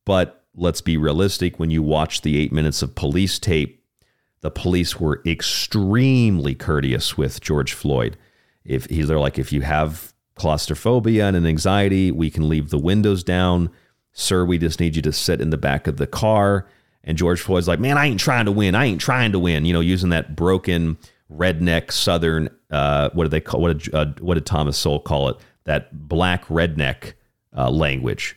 But 0.06 0.46
let's 0.56 0.82
be 0.82 0.96
realistic 0.96 1.60
when 1.60 1.72
you 1.72 1.82
watch 1.82 2.22
the 2.22 2.38
8 2.38 2.52
minutes 2.54 2.84
of 2.84 2.94
police 2.94 3.40
tape, 3.40 3.84
the 4.42 4.52
police 4.52 5.00
were 5.00 5.24
extremely 5.26 6.54
courteous 6.54 7.18
with 7.18 7.42
George 7.42 7.74
Floyd. 7.74 8.16
If 8.64 8.86
he's 8.86 9.08
they're 9.08 9.20
like 9.20 9.40
if 9.40 9.52
you 9.52 9.62
have 9.62 10.14
claustrophobia 10.36 11.26
and 11.26 11.36
an 11.36 11.48
anxiety, 11.48 12.12
we 12.12 12.30
can 12.30 12.48
leave 12.48 12.70
the 12.70 12.78
windows 12.78 13.24
down. 13.24 13.72
Sir, 14.14 14.46
we 14.46 14.60
just 14.60 14.80
need 14.80 14.96
you 14.96 15.02
to 15.02 15.12
sit 15.12 15.42
in 15.42 15.50
the 15.50 15.58
back 15.58 15.88
of 15.88 15.98
the 15.98 16.08
car 16.08 16.68
and 17.08 17.18
George 17.18 17.40
Floyd's 17.40 17.70
like, 17.70 17.80
man, 17.80 17.98
I 17.98 18.06
ain't 18.06 18.20
trying 18.20 18.46
to 18.46 18.52
win. 18.52 18.76
I 18.76 18.86
ain't 18.86 19.00
trying 19.00 19.32
to 19.32 19.40
win. 19.40 19.64
You 19.64 19.72
know, 19.72 19.80
using 19.80 20.10
that 20.10 20.36
broken 20.36 20.98
redneck 21.32 21.92
Southern, 21.92 22.50
uh, 22.70 23.10
what 23.14 23.24
do 23.24 23.30
they 23.30 23.40
call? 23.40 23.62
What 23.62 23.78
did 23.78 23.96
uh, 23.96 24.08
what 24.20 24.34
did 24.34 24.46
Thomas 24.46 24.78
Sowell 24.78 25.00
call 25.00 25.30
it? 25.30 25.38
That 25.64 26.08
black 26.08 26.46
redneck 26.48 27.14
uh, 27.56 27.72
language. 27.72 28.36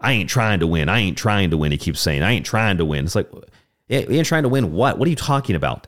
I 0.00 0.12
ain't 0.12 0.30
trying 0.30 0.60
to 0.60 0.66
win. 0.66 0.88
I 0.88 1.00
ain't 1.00 1.18
trying 1.18 1.50
to 1.50 1.58
win. 1.58 1.70
He 1.70 1.78
keeps 1.78 2.00
saying, 2.00 2.22
I 2.22 2.32
ain't 2.32 2.46
trying 2.46 2.78
to 2.78 2.84
win. 2.84 3.04
It's 3.04 3.14
like, 3.14 3.30
you 3.88 4.06
ain't 4.08 4.26
trying 4.26 4.44
to 4.44 4.48
win 4.48 4.72
what? 4.72 4.98
What 4.98 5.06
are 5.06 5.10
you 5.10 5.16
talking 5.16 5.56
about? 5.56 5.86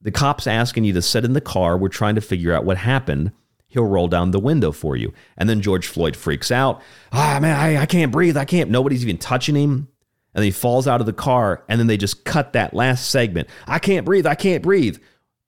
The 0.00 0.10
cop's 0.10 0.46
asking 0.46 0.84
you 0.84 0.92
to 0.94 1.02
sit 1.02 1.24
in 1.24 1.34
the 1.34 1.40
car. 1.40 1.76
We're 1.76 1.88
trying 1.88 2.14
to 2.16 2.20
figure 2.20 2.52
out 2.52 2.64
what 2.64 2.78
happened. 2.78 3.32
He'll 3.68 3.84
roll 3.84 4.08
down 4.08 4.30
the 4.30 4.40
window 4.40 4.72
for 4.72 4.96
you. 4.96 5.12
And 5.36 5.48
then 5.48 5.60
George 5.60 5.86
Floyd 5.86 6.16
freaks 6.16 6.50
out. 6.50 6.82
Ah, 7.12 7.38
man, 7.40 7.56
I, 7.56 7.82
I 7.82 7.86
can't 7.86 8.12
breathe. 8.12 8.36
I 8.36 8.44
can't. 8.44 8.70
Nobody's 8.70 9.04
even 9.04 9.18
touching 9.18 9.56
him 9.56 9.88
and 10.34 10.44
he 10.44 10.50
falls 10.50 10.86
out 10.86 11.00
of 11.00 11.06
the 11.06 11.12
car 11.12 11.64
and 11.68 11.78
then 11.78 11.86
they 11.86 11.96
just 11.96 12.24
cut 12.24 12.52
that 12.52 12.74
last 12.74 13.10
segment. 13.10 13.48
I 13.66 13.78
can't 13.78 14.04
breathe. 14.04 14.26
I 14.26 14.34
can't 14.34 14.62
breathe 14.62 14.98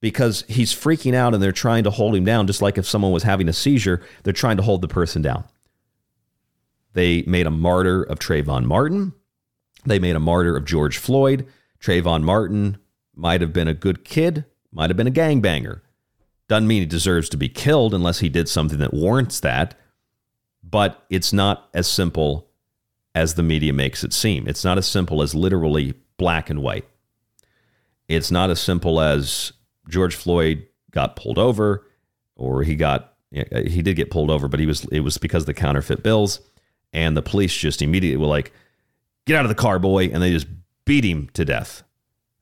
because 0.01 0.45
he's 0.49 0.73
freaking 0.73 1.15
out 1.15 1.35
and 1.35 1.43
they're 1.43 1.53
trying 1.53 1.85
to 1.85 1.91
hold 1.91 2.15
him 2.15 2.25
down 2.25 2.47
just 2.47 2.63
like 2.63 2.79
if 2.79 2.87
someone 2.87 3.13
was 3.13 3.25
having 3.25 3.49
a 3.49 3.53
seizure, 3.53 4.03
they're 4.23 4.33
trying 4.33 4.57
to 4.59 4.63
hold 4.63 4.83
the 4.83 4.89
person 4.89 5.23
down. 5.23 5.45
They 6.93 7.23
made 7.23 7.47
a 7.47 7.51
martyr 7.51 8.03
of 8.03 8.19
Trayvon 8.19 8.65
Martin. 8.65 9.13
They 9.85 9.99
made 9.99 10.17
a 10.17 10.21
martyr 10.21 10.57
of 10.57 10.65
George 10.65 10.99
Floyd. 10.99 11.47
Trayvon 11.81 12.23
Martin 12.23 12.79
might 13.15 13.41
have 13.41 13.53
been 13.53 13.69
a 13.69 13.75
good 13.75 14.05
kid, 14.05 14.45
might 14.73 14.91
have 14.91 14.97
been 14.97 15.07
a 15.07 15.11
gangbanger. 15.11 15.81
Doesn't 16.49 16.69
mean 16.69 16.81
he 16.81 16.87
deserves 16.87 17.29
to 17.31 17.37
be 17.37 17.49
killed 17.49 17.93
unless 17.93 18.21
he 18.21 18.29
did 18.29 18.49
something 18.49 18.79
that 18.79 18.95
warrants 18.95 19.41
that. 19.41 19.75
But 20.63 21.05
it's 21.11 21.33
not 21.33 21.69
as 21.75 21.87
simple 21.87 22.46
as 23.17 23.33
the 23.33 23.43
media 23.43 23.73
makes 23.73 24.05
it 24.05 24.13
seem. 24.13 24.47
It's 24.47 24.63
not 24.63 24.77
as 24.77 24.87
simple 24.87 25.23
as 25.23 25.35
literally 25.35 25.95
black 26.19 26.51
and 26.51 26.61
white. 26.61 26.85
It's 28.09 28.31
not 28.31 28.51
as 28.51 28.61
simple 28.61 29.01
as 29.01 29.55
George 29.89 30.15
Floyd 30.15 30.67
got 30.91 31.17
pulled 31.17 31.39
over 31.39 31.87
or 32.37 32.63
he 32.63 32.77
got 32.77 33.15
uh, 33.35 33.63
he 33.63 33.81
did 33.81 33.97
get 33.97 34.11
pulled 34.11 34.31
over, 34.31 34.49
but 34.49 34.61
he 34.61 34.67
was 34.67 34.85
it 34.93 35.01
was 35.01 35.17
because 35.17 35.45
of 35.45 35.47
the 35.47 35.55
counterfeit 35.55 36.03
bills 36.03 36.41
and 36.93 37.17
the 37.17 37.23
police 37.23 37.57
just 37.57 37.81
immediately 37.81 38.19
were 38.19 38.27
like 38.27 38.53
get 39.25 39.37
out 39.37 39.47
of 39.47 39.49
the 39.49 39.55
car 39.55 39.79
boy 39.79 40.05
and 40.05 40.23
they 40.23 40.31
just 40.31 40.47
beat 40.85 41.05
him 41.05 41.31
to 41.33 41.47
death. 41.47 41.83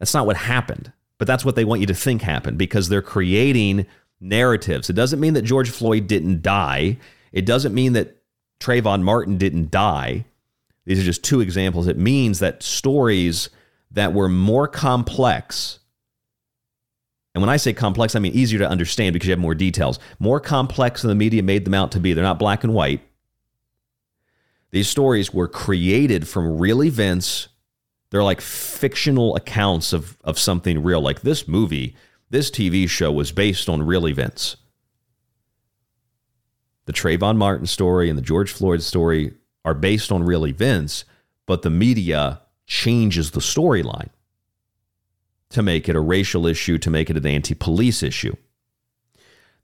That's 0.01 0.12
not 0.12 0.26
what 0.26 0.36
happened, 0.36 0.92
but 1.18 1.28
that's 1.28 1.44
what 1.44 1.55
they 1.55 1.64
want 1.64 1.82
you 1.82 1.86
to 1.86 1.94
think 1.94 2.20
happened 2.20 2.59
because 2.59 2.88
they're 2.88 3.01
creating 3.01 3.86
narratives. 4.20 4.90
It 4.90 4.94
doesn't 4.94 5.20
mean 5.20 5.34
that 5.34 5.42
George 5.42 5.70
Floyd 5.70 6.09
didn't 6.09 6.42
die. 6.42 6.98
It 7.30 7.46
doesn't 7.46 7.74
mean 7.74 7.92
that 7.92 8.16
Trayvon 8.59 9.02
Martin 9.02 9.38
didn't 9.38 9.70
die. 9.70 10.24
These 10.85 11.01
are 11.01 11.05
just 11.05 11.24
two 11.24 11.40
examples. 11.40 11.86
It 11.86 11.97
means 11.97 12.40
that 12.40 12.62
stories 12.62 13.48
that 13.90 14.12
were 14.12 14.28
more 14.28 14.69
complex, 14.69 15.78
and 17.35 17.43
when 17.43 17.51
I 17.51 17.56
say 17.56 17.73
complex, 17.73 18.15
I 18.15 18.20
mean 18.20 18.32
easier 18.32 18.61
to 18.61 18.69
understand 18.69 19.12
because 19.12 19.27
you 19.27 19.32
have 19.32 19.40
more 19.40 19.55
details, 19.55 19.98
more 20.19 20.40
complex 20.40 21.02
than 21.02 21.09
the 21.09 21.15
media 21.15 21.43
made 21.43 21.65
them 21.65 21.74
out 21.74 21.93
to 21.93 22.01
be. 22.01 22.12
They're 22.12 22.23
not 22.23 22.39
black 22.39 22.62
and 22.62 22.73
white. 22.73 23.01
These 24.70 24.89
stories 24.89 25.32
were 25.32 25.48
created 25.48 26.28
from 26.28 26.59
real 26.59 26.82
events. 26.82 27.48
They're 28.11 28.24
like 28.24 28.40
fictional 28.40 29.35
accounts 29.36 29.93
of, 29.93 30.16
of 30.23 30.39
something 30.39 30.82
real. 30.82 31.01
Like 31.01 31.23
this 31.23 31.48
movie, 31.48 31.97
this 32.31 32.51
TV 32.51 32.89
show 32.89 33.11
was 33.11 33.32
based 33.32 33.69
on 33.69 33.82
real 33.82 34.09
events. 34.09 34.56
The 36.86 36.93
Trayvon 36.93 37.36
Martin 37.36 37.66
story 37.66 38.09
and 38.09 38.19
the 38.19 38.23
George 38.23 38.52
Floyd 38.52 38.82
story 38.82 39.35
are 39.64 39.74
based 39.74 40.12
on 40.12 40.22
real 40.22 40.46
events, 40.46 41.04
but 41.46 41.62
the 41.62 41.70
media 41.70 42.40
changes 42.66 43.30
the 43.30 43.40
storyline 43.40 44.10
to 45.50 45.62
make 45.62 45.88
it 45.88 45.96
a 45.96 46.00
racial 46.00 46.46
issue, 46.46 46.78
to 46.78 46.90
make 46.90 47.10
it 47.10 47.16
an 47.16 47.26
anti 47.26 47.54
police 47.54 48.02
issue. 48.02 48.34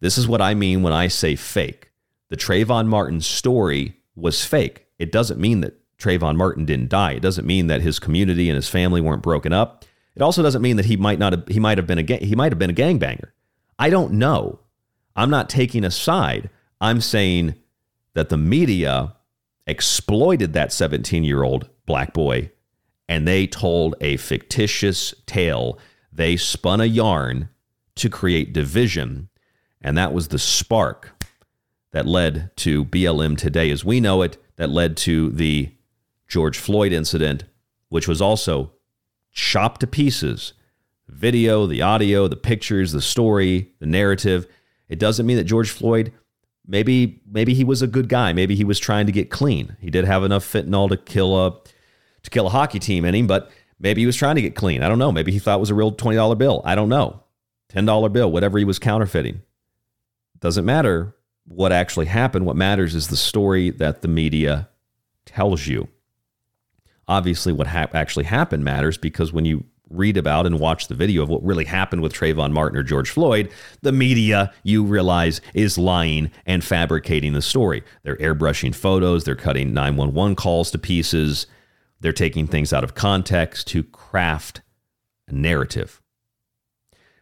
This 0.00 0.16
is 0.16 0.26
what 0.26 0.40
I 0.40 0.54
mean 0.54 0.82
when 0.82 0.92
I 0.92 1.08
say 1.08 1.36
fake. 1.36 1.90
The 2.28 2.36
Trayvon 2.36 2.86
Martin 2.86 3.20
story 3.20 3.96
was 4.14 4.44
fake. 4.44 4.86
It 4.98 5.12
doesn't 5.12 5.40
mean 5.40 5.60
that 5.60 5.76
Trayvon 5.98 6.36
Martin 6.36 6.64
didn't 6.64 6.88
die. 6.88 7.12
It 7.12 7.22
doesn't 7.22 7.46
mean 7.46 7.66
that 7.66 7.82
his 7.82 7.98
community 7.98 8.48
and 8.48 8.56
his 8.56 8.68
family 8.68 9.00
weren't 9.00 9.22
broken 9.22 9.52
up. 9.52 9.84
It 10.14 10.22
also 10.22 10.42
doesn't 10.42 10.62
mean 10.62 10.76
that 10.76 10.86
he 10.86 10.96
might 10.96 11.18
not 11.18 11.32
have, 11.32 11.48
he 11.48 11.60
might 11.60 11.78
have 11.78 11.86
been 11.86 11.98
a 11.98 12.16
he 12.16 12.34
might 12.34 12.52
have 12.52 12.58
been 12.58 12.70
a 12.70 12.74
gangbanger. 12.74 13.30
I 13.78 13.90
don't 13.90 14.12
know. 14.12 14.60
I'm 15.16 15.30
not 15.30 15.48
taking 15.48 15.84
a 15.84 15.90
side. 15.90 16.50
I'm 16.80 17.00
saying 17.00 17.54
that 18.14 18.28
the 18.28 18.36
media 18.36 19.16
exploited 19.70 20.52
that 20.52 20.72
17 20.72 21.24
year 21.24 21.42
old 21.42 21.68
black 21.86 22.12
boy 22.12 22.50
and 23.10 23.26
they 23.26 23.44
told 23.44 23.96
a 24.00 24.16
fictitious 24.18 25.12
tale. 25.26 25.80
They 26.12 26.36
spun 26.36 26.80
a 26.80 26.84
yarn 26.84 27.48
to 27.96 28.08
create 28.08 28.52
division. 28.52 29.28
And 29.82 29.98
that 29.98 30.12
was 30.12 30.28
the 30.28 30.38
spark 30.38 31.24
that 31.90 32.06
led 32.06 32.56
to 32.58 32.84
BLM 32.84 33.36
today 33.36 33.72
as 33.72 33.84
we 33.84 33.98
know 33.98 34.22
it, 34.22 34.36
that 34.54 34.70
led 34.70 34.96
to 34.98 35.30
the 35.30 35.72
George 36.28 36.56
Floyd 36.56 36.92
incident, 36.92 37.42
which 37.88 38.06
was 38.06 38.22
also 38.22 38.74
chopped 39.32 39.80
to 39.80 39.88
pieces. 39.88 40.52
Video, 41.08 41.66
the 41.66 41.82
audio, 41.82 42.28
the 42.28 42.36
pictures, 42.36 42.92
the 42.92 43.02
story, 43.02 43.72
the 43.80 43.86
narrative. 43.86 44.46
It 44.88 45.00
doesn't 45.00 45.26
mean 45.26 45.36
that 45.36 45.44
George 45.44 45.70
Floyd 45.70 46.12
maybe 46.70 47.20
maybe 47.30 47.52
he 47.52 47.64
was 47.64 47.82
a 47.82 47.86
good 47.86 48.08
guy. 48.08 48.32
Maybe 48.32 48.54
he 48.54 48.64
was 48.64 48.78
trying 48.78 49.06
to 49.06 49.12
get 49.12 49.30
clean. 49.30 49.76
He 49.80 49.90
did 49.90 50.04
have 50.04 50.22
enough 50.22 50.44
fentanyl 50.44 50.88
to 50.88 50.96
kill 50.96 51.46
a 51.46 51.58
to 52.22 52.30
kill 52.30 52.46
a 52.46 52.50
hockey 52.50 52.78
team 52.78 53.04
in 53.04 53.14
him, 53.14 53.26
but 53.26 53.50
maybe 53.78 54.00
he 54.02 54.06
was 54.06 54.16
trying 54.16 54.36
to 54.36 54.42
get 54.42 54.54
clean. 54.54 54.82
I 54.82 54.88
don't 54.88 54.98
know. 54.98 55.12
Maybe 55.12 55.32
he 55.32 55.38
thought 55.38 55.56
it 55.56 55.60
was 55.60 55.70
a 55.70 55.74
real 55.74 55.90
twenty 55.90 56.16
dollar 56.16 56.36
bill. 56.36 56.62
I 56.64 56.74
don't 56.74 56.88
know. 56.88 57.24
Ten 57.68 57.84
dollar 57.84 58.08
bill, 58.08 58.30
whatever 58.30 58.58
he 58.58 58.64
was 58.64 58.78
counterfeiting. 58.78 59.42
Doesn't 60.38 60.64
matter 60.64 61.14
what 61.44 61.72
actually 61.72 62.06
happened. 62.06 62.46
What 62.46 62.56
matters 62.56 62.94
is 62.94 63.08
the 63.08 63.16
story 63.16 63.70
that 63.70 64.02
the 64.02 64.08
media 64.08 64.68
tells 65.26 65.66
you. 65.66 65.88
Obviously, 67.08 67.52
what 67.52 67.66
hap- 67.66 67.94
actually 67.94 68.24
happened 68.24 68.64
matters 68.64 68.96
because 68.96 69.32
when 69.32 69.44
you 69.44 69.64
read 69.90 70.16
about 70.16 70.46
and 70.46 70.58
watch 70.58 70.88
the 70.88 70.94
video 70.94 71.22
of 71.22 71.28
what 71.28 71.44
really 71.44 71.64
happened 71.64 72.00
with 72.00 72.12
Trayvon 72.12 72.52
Martin 72.52 72.78
or 72.78 72.82
George 72.82 73.10
Floyd, 73.10 73.50
the 73.82 73.92
media, 73.92 74.52
you 74.62 74.84
realize, 74.84 75.40
is 75.52 75.76
lying 75.76 76.30
and 76.46 76.64
fabricating 76.64 77.32
the 77.32 77.42
story. 77.42 77.82
They're 78.02 78.16
airbrushing 78.16 78.74
photos, 78.74 79.24
they're 79.24 79.34
cutting 79.34 79.74
911 79.74 80.36
calls 80.36 80.70
to 80.70 80.78
pieces, 80.78 81.46
they're 82.00 82.12
taking 82.12 82.46
things 82.46 82.72
out 82.72 82.84
of 82.84 82.94
context 82.94 83.66
to 83.68 83.82
craft 83.82 84.62
a 85.28 85.34
narrative. 85.34 86.00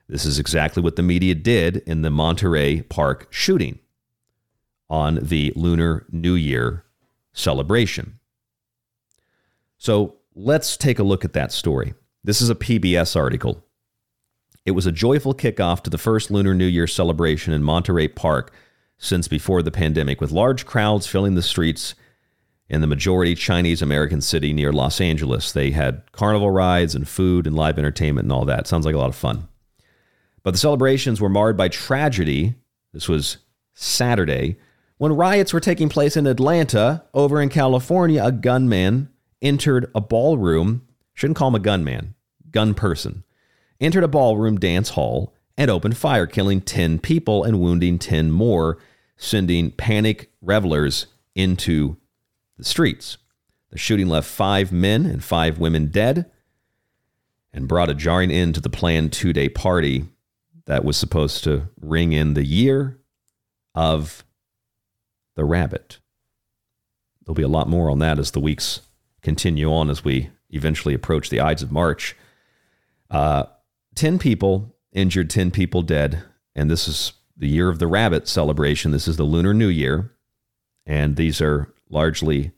This 0.08 0.24
is 0.24 0.38
exactly 0.38 0.82
what 0.82 0.96
the 0.96 1.02
media 1.02 1.34
did 1.34 1.78
in 1.78 2.02
the 2.02 2.10
Monterey 2.10 2.82
Park 2.82 3.26
shooting 3.30 3.78
on 4.88 5.18
the 5.20 5.52
Lunar 5.54 6.06
New 6.10 6.34
Year 6.34 6.84
celebration. 7.32 8.18
So 9.76 10.16
let's 10.34 10.76
take 10.76 10.98
a 10.98 11.02
look 11.02 11.24
at 11.24 11.34
that 11.34 11.52
story. 11.52 11.94
This 12.28 12.42
is 12.42 12.50
a 12.50 12.54
PBS 12.54 13.16
article. 13.16 13.64
It 14.66 14.72
was 14.72 14.84
a 14.84 14.92
joyful 14.92 15.32
kickoff 15.32 15.82
to 15.84 15.88
the 15.88 15.96
first 15.96 16.30
Lunar 16.30 16.52
New 16.52 16.66
Year 16.66 16.86
celebration 16.86 17.54
in 17.54 17.62
Monterey 17.62 18.06
Park 18.06 18.52
since 18.98 19.28
before 19.28 19.62
the 19.62 19.70
pandemic, 19.70 20.20
with 20.20 20.30
large 20.30 20.66
crowds 20.66 21.06
filling 21.06 21.36
the 21.36 21.42
streets 21.42 21.94
in 22.68 22.82
the 22.82 22.86
majority 22.86 23.34
Chinese 23.34 23.80
American 23.80 24.20
city 24.20 24.52
near 24.52 24.74
Los 24.74 25.00
Angeles. 25.00 25.52
They 25.52 25.70
had 25.70 26.02
carnival 26.12 26.50
rides 26.50 26.94
and 26.94 27.08
food 27.08 27.46
and 27.46 27.56
live 27.56 27.78
entertainment 27.78 28.26
and 28.26 28.32
all 28.32 28.44
that. 28.44 28.66
Sounds 28.66 28.84
like 28.84 28.94
a 28.94 28.98
lot 28.98 29.08
of 29.08 29.16
fun. 29.16 29.48
But 30.42 30.50
the 30.50 30.58
celebrations 30.58 31.22
were 31.22 31.30
marred 31.30 31.56
by 31.56 31.68
tragedy. 31.68 32.56
This 32.92 33.08
was 33.08 33.38
Saturday 33.72 34.58
when 34.98 35.16
riots 35.16 35.54
were 35.54 35.60
taking 35.60 35.88
place 35.88 36.14
in 36.14 36.26
Atlanta. 36.26 37.06
Over 37.14 37.40
in 37.40 37.48
California, 37.48 38.22
a 38.22 38.32
gunman 38.32 39.08
entered 39.40 39.90
a 39.94 40.02
ballroom. 40.02 40.82
Shouldn't 41.14 41.38
call 41.38 41.48
him 41.48 41.54
a 41.54 41.60
gunman, 41.60 42.14
gun 42.50 42.74
person. 42.74 43.24
Entered 43.80 44.04
a 44.04 44.08
ballroom 44.08 44.58
dance 44.58 44.90
hall 44.90 45.34
and 45.56 45.70
opened 45.70 45.96
fire, 45.96 46.26
killing 46.26 46.60
10 46.60 46.98
people 46.98 47.44
and 47.44 47.60
wounding 47.60 47.98
10 47.98 48.30
more, 48.30 48.78
sending 49.16 49.70
panic 49.70 50.30
revelers 50.40 51.06
into 51.34 51.96
the 52.56 52.64
streets. 52.64 53.18
The 53.70 53.78
shooting 53.78 54.08
left 54.08 54.28
five 54.28 54.72
men 54.72 55.04
and 55.06 55.22
five 55.22 55.58
women 55.58 55.86
dead 55.86 56.30
and 57.52 57.68
brought 57.68 57.90
a 57.90 57.94
jarring 57.94 58.30
end 58.30 58.54
to 58.54 58.60
the 58.60 58.70
planned 58.70 59.12
two 59.12 59.32
day 59.32 59.48
party 59.48 60.06
that 60.66 60.84
was 60.84 60.96
supposed 60.96 61.44
to 61.44 61.68
ring 61.80 62.12
in 62.12 62.34
the 62.34 62.44
year 62.44 62.98
of 63.74 64.24
the 65.34 65.44
rabbit. 65.44 65.98
There'll 67.24 67.34
be 67.34 67.42
a 67.42 67.48
lot 67.48 67.68
more 67.68 67.90
on 67.90 67.98
that 68.00 68.18
as 68.18 68.30
the 68.30 68.40
weeks 68.40 68.80
continue 69.22 69.72
on 69.72 69.90
as 69.90 70.04
we 70.04 70.30
eventually 70.50 70.94
approach 70.94 71.30
the 71.30 71.40
Ides 71.40 71.62
of 71.62 71.72
March. 71.72 72.16
Uh, 73.10 73.44
10 73.94 74.18
people 74.18 74.76
injured, 74.92 75.30
10 75.30 75.50
people 75.50 75.82
dead. 75.82 76.22
And 76.54 76.70
this 76.70 76.88
is 76.88 77.12
the 77.36 77.48
year 77.48 77.68
of 77.68 77.78
the 77.78 77.86
rabbit 77.86 78.28
celebration. 78.28 78.90
This 78.90 79.08
is 79.08 79.16
the 79.16 79.24
Lunar 79.24 79.54
New 79.54 79.68
Year. 79.68 80.12
And 80.86 81.16
these 81.16 81.40
are 81.40 81.72
largely 81.90 82.52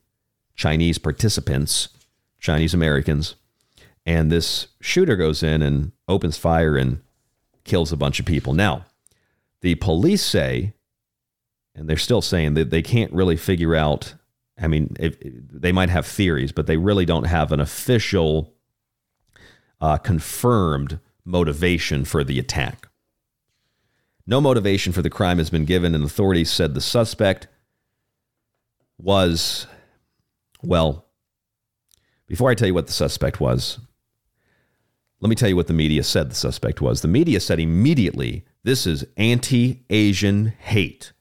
Chinese 0.55 0.99
participants, 0.99 1.89
Chinese 2.39 2.75
Americans. 2.75 3.35
And 4.07 4.31
this 4.31 4.69
shooter 4.81 5.17
goes 5.17 5.43
in 5.43 5.63
and 5.63 5.93
opens 6.09 6.39
fire 6.39 6.77
and 6.77 7.01
kills 7.65 7.93
a 7.93 7.97
bunch 7.97 8.19
of 8.19 8.27
people. 8.27 8.55
Now, 8.55 8.85
the 9.61 9.75
police 9.77 10.23
say, 10.23 10.75
and 11.75 11.89
they're 11.89 11.97
still 11.97 12.23
saying 12.23 12.55
that 12.55 12.71
they 12.71 12.83
can't 12.83 13.13
really 13.13 13.37
figure 13.37 13.75
out. 13.75 14.15
I 14.59 14.67
mean, 14.67 14.97
if, 14.99 15.17
they 15.23 15.73
might 15.73 15.91
have 15.91 16.07
theories, 16.07 16.53
but 16.53 16.67
they 16.67 16.77
really 16.77 17.05
don't 17.05 17.25
have 17.25 17.53
an 17.53 17.61
official, 17.61 18.53
uh, 19.81 19.97
confirmed 19.97 21.01
motivation 21.25 22.05
for 22.05 22.25
the 22.25 22.39
attack. 22.39 22.89
No 24.27 24.41
motivation 24.41 24.93
for 24.93 25.03
the 25.03 25.11
crime 25.11 25.39
has 25.39 25.51
been 25.51 25.65
given, 25.65 25.95
and 25.95 26.05
authorities 26.05 26.51
said 26.51 26.75
the 26.75 26.81
suspect 26.81 27.49
was, 28.99 29.67
well, 30.63 31.07
before 32.27 32.51
I 32.51 32.55
tell 32.55 32.69
you 32.69 32.75
what 32.75 32.87
the 32.87 32.93
suspect 32.93 33.41
was, 33.41 33.81
let 35.21 35.29
me 35.29 35.37
tell 35.37 35.49
you 35.49 35.57
what 35.57 35.67
the 35.67 35.73
media 35.73 36.03
said 36.03 36.31
the 36.31 36.35
suspect 36.35 36.81
was. 36.81 37.03
The 37.03 37.09
media 37.09 37.41
said 37.41 37.61
immediately 37.61 38.45
this 38.63 38.87
is 38.87 39.05
anti 39.17 39.83
Asian 39.91 40.47
hate. 40.59 41.13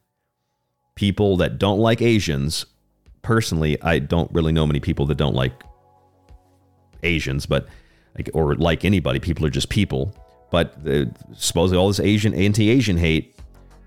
People 0.96 1.38
that 1.38 1.58
don't 1.58 1.80
like 1.80 2.02
Asians, 2.02 2.66
personally, 3.22 3.82
I 3.82 4.00
don't 4.00 4.32
really 4.34 4.52
know 4.52 4.68
many 4.68 4.80
people 4.80 5.06
that 5.08 5.16
don't 5.16 5.36
like 5.36 5.64
Asians, 7.04 7.46
but 7.46 7.68
like, 8.16 8.30
or 8.34 8.56
like 8.56 8.86
anybody, 8.86 9.20
people 9.20 9.46
are 9.46 9.50
just 9.50 9.70
people. 9.70 10.14
But 10.52 10.76
uh, 10.88 11.06
supposedly 11.36 11.78
all 11.78 11.88
this 11.88 12.00
Asian 12.00 12.34
anti-Asian 12.34 12.98
hate, 12.98 13.36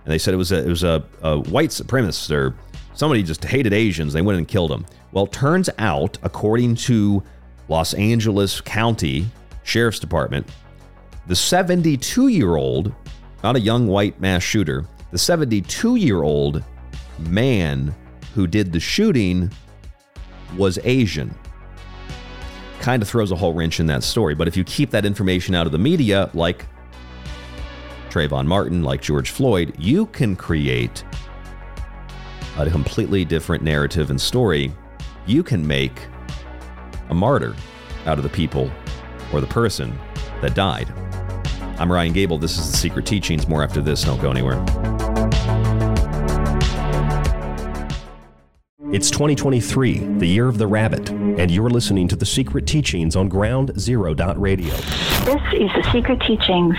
and 0.04 0.12
they 0.12 0.18
said 0.18 0.34
it 0.34 0.38
was 0.38 0.52
a, 0.52 0.58
it 0.58 0.68
was 0.68 0.84
a, 0.84 1.04
a 1.22 1.38
white 1.38 1.70
supremacist 1.70 2.30
or 2.30 2.54
somebody 2.94 3.22
just 3.22 3.44
hated 3.44 3.72
Asians. 3.72 4.12
They 4.12 4.22
went 4.22 4.38
and 4.38 4.46
killed 4.46 4.70
them. 4.70 4.86
Well, 5.12 5.26
turns 5.26 5.68
out, 5.78 6.18
according 6.22 6.76
to 6.76 7.22
Los 7.68 7.94
Angeles 7.94 8.60
County 8.60 9.26
Sheriff's 9.64 9.98
Department, 9.98 10.46
the 11.26 11.36
72 11.36 12.28
year 12.28 12.56
old, 12.56 12.92
not 13.42 13.56
a 13.56 13.60
young 13.60 13.86
white 13.86 14.20
mass 14.20 14.42
shooter, 14.42 14.86
the 15.10 15.18
72 15.18 15.96
year 15.96 16.22
old 16.22 16.64
man 17.18 17.94
who 18.34 18.46
did 18.46 18.72
the 18.72 18.80
shooting 18.80 19.50
was 20.56 20.78
Asian. 20.84 21.34
Kind 22.82 23.00
of 23.00 23.08
throws 23.08 23.30
a 23.30 23.36
whole 23.36 23.54
wrench 23.54 23.78
in 23.78 23.86
that 23.86 24.02
story. 24.02 24.34
But 24.34 24.48
if 24.48 24.56
you 24.56 24.64
keep 24.64 24.90
that 24.90 25.04
information 25.04 25.54
out 25.54 25.66
of 25.66 25.72
the 25.72 25.78
media, 25.78 26.28
like 26.34 26.66
Trayvon 28.10 28.44
Martin, 28.44 28.82
like 28.82 29.00
George 29.00 29.30
Floyd, 29.30 29.72
you 29.78 30.06
can 30.06 30.34
create 30.34 31.04
a 32.58 32.68
completely 32.68 33.24
different 33.24 33.62
narrative 33.62 34.10
and 34.10 34.20
story. 34.20 34.72
You 35.26 35.44
can 35.44 35.64
make 35.64 35.92
a 37.08 37.14
martyr 37.14 37.54
out 38.04 38.18
of 38.18 38.24
the 38.24 38.30
people 38.30 38.68
or 39.32 39.40
the 39.40 39.46
person 39.46 39.96
that 40.40 40.56
died. 40.56 40.92
I'm 41.78 41.90
Ryan 41.90 42.12
Gable. 42.12 42.36
This 42.36 42.58
is 42.58 42.72
The 42.72 42.76
Secret 42.76 43.06
Teachings. 43.06 43.46
More 43.46 43.62
after 43.62 43.80
this. 43.80 44.02
Don't 44.02 44.20
go 44.20 44.32
anywhere. 44.32 44.58
It's 48.92 49.10
2023, 49.10 50.18
the 50.18 50.26
year 50.26 50.48
of 50.48 50.58
the 50.58 50.66
rabbit, 50.66 51.08
and 51.08 51.50
you're 51.50 51.70
listening 51.70 52.08
to 52.08 52.16
The 52.16 52.26
Secret 52.26 52.66
Teachings 52.66 53.16
on 53.16 53.26
Ground 53.26 53.72
Zero 53.80 54.14
Radio. 54.36 54.74
This 55.24 55.40
is 55.54 55.70
The 55.72 55.88
Secret 55.90 56.20
Teachings. 56.20 56.76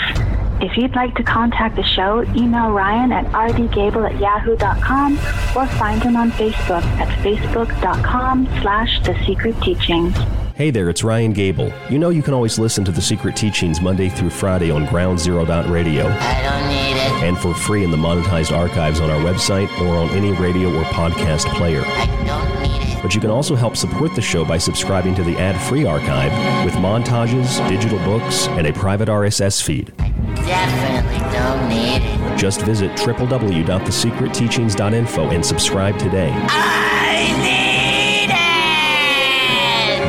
If 0.62 0.78
you'd 0.78 0.94
like 0.94 1.16
to 1.16 1.24
contact 1.24 1.76
the 1.76 1.82
show, 1.82 2.22
email 2.36 2.70
Ryan 2.70 3.12
at 3.12 3.26
rdgable 3.32 4.08
at 4.08 4.20
yahoo.com 4.20 5.14
or 5.58 5.66
find 5.80 6.04
him 6.04 6.16
on 6.16 6.30
Facebook 6.34 6.84
at 7.00 7.08
facebook.com 7.24 8.46
slash 8.62 9.02
The 9.02 9.18
Secret 9.26 9.60
Teachings. 9.64 10.16
Hey 10.56 10.70
there, 10.70 10.88
it's 10.88 11.04
Ryan 11.04 11.34
Gable. 11.34 11.74
You 11.90 11.98
know 11.98 12.10
you 12.10 12.22
can 12.22 12.36
always 12.36 12.60
listen 12.60 12.86
to 12.86 12.92
The 12.92 13.02
Secret 13.02 13.36
Teachings 13.36 13.82
Monday 13.82 14.08
through 14.08 14.30
Friday 14.30 14.70
on 14.70 14.86
Ground 14.86 15.20
Zero 15.20 15.44
Radio. 15.68 16.06
I 16.08 16.44
don't 16.44 16.68
need 16.68 16.92
it. 16.92 17.24
And 17.24 17.36
for 17.40 17.56
free 17.56 17.84
in 17.84 17.90
the 17.90 17.98
monetized 17.98 18.56
archives 18.56 19.00
on 19.00 19.10
our 19.10 19.20
website 19.20 19.68
or 19.82 19.98
on 19.98 20.12
any 20.12 20.32
radio 20.34 20.72
or 20.72 20.84
podcast 20.84 21.52
player. 21.56 21.82
I 21.84 22.06
don't 22.28 22.62
need 22.62 22.84
it. 22.88 23.02
But 23.02 23.16
you 23.16 23.22
can 23.22 23.32
also 23.32 23.56
help 23.56 23.76
support 23.76 24.14
the 24.14 24.22
show 24.22 24.46
by 24.46 24.60
subscribing 24.60 25.16
to 25.16 25.24
the 25.24 25.36
ad 25.38 25.60
free 25.60 25.86
archive 25.86 26.32
with 26.64 26.76
montages, 26.76 27.68
digital 27.68 27.98
books, 28.06 28.48
and 28.50 28.68
a 28.68 28.74
private 28.74 29.10
RSS 29.10 29.60
feed. 29.60 29.92
Definitely 30.36 31.18
don't 31.34 31.68
need 31.68 32.04
it. 32.04 32.38
Just 32.38 32.62
visit 32.62 32.92
www.thesecretteachings.info 32.92 35.30
and 35.32 35.44
subscribe 35.44 35.98
today. 35.98 36.30
I 36.32 37.34
need 37.42 37.60
it. 37.60 37.63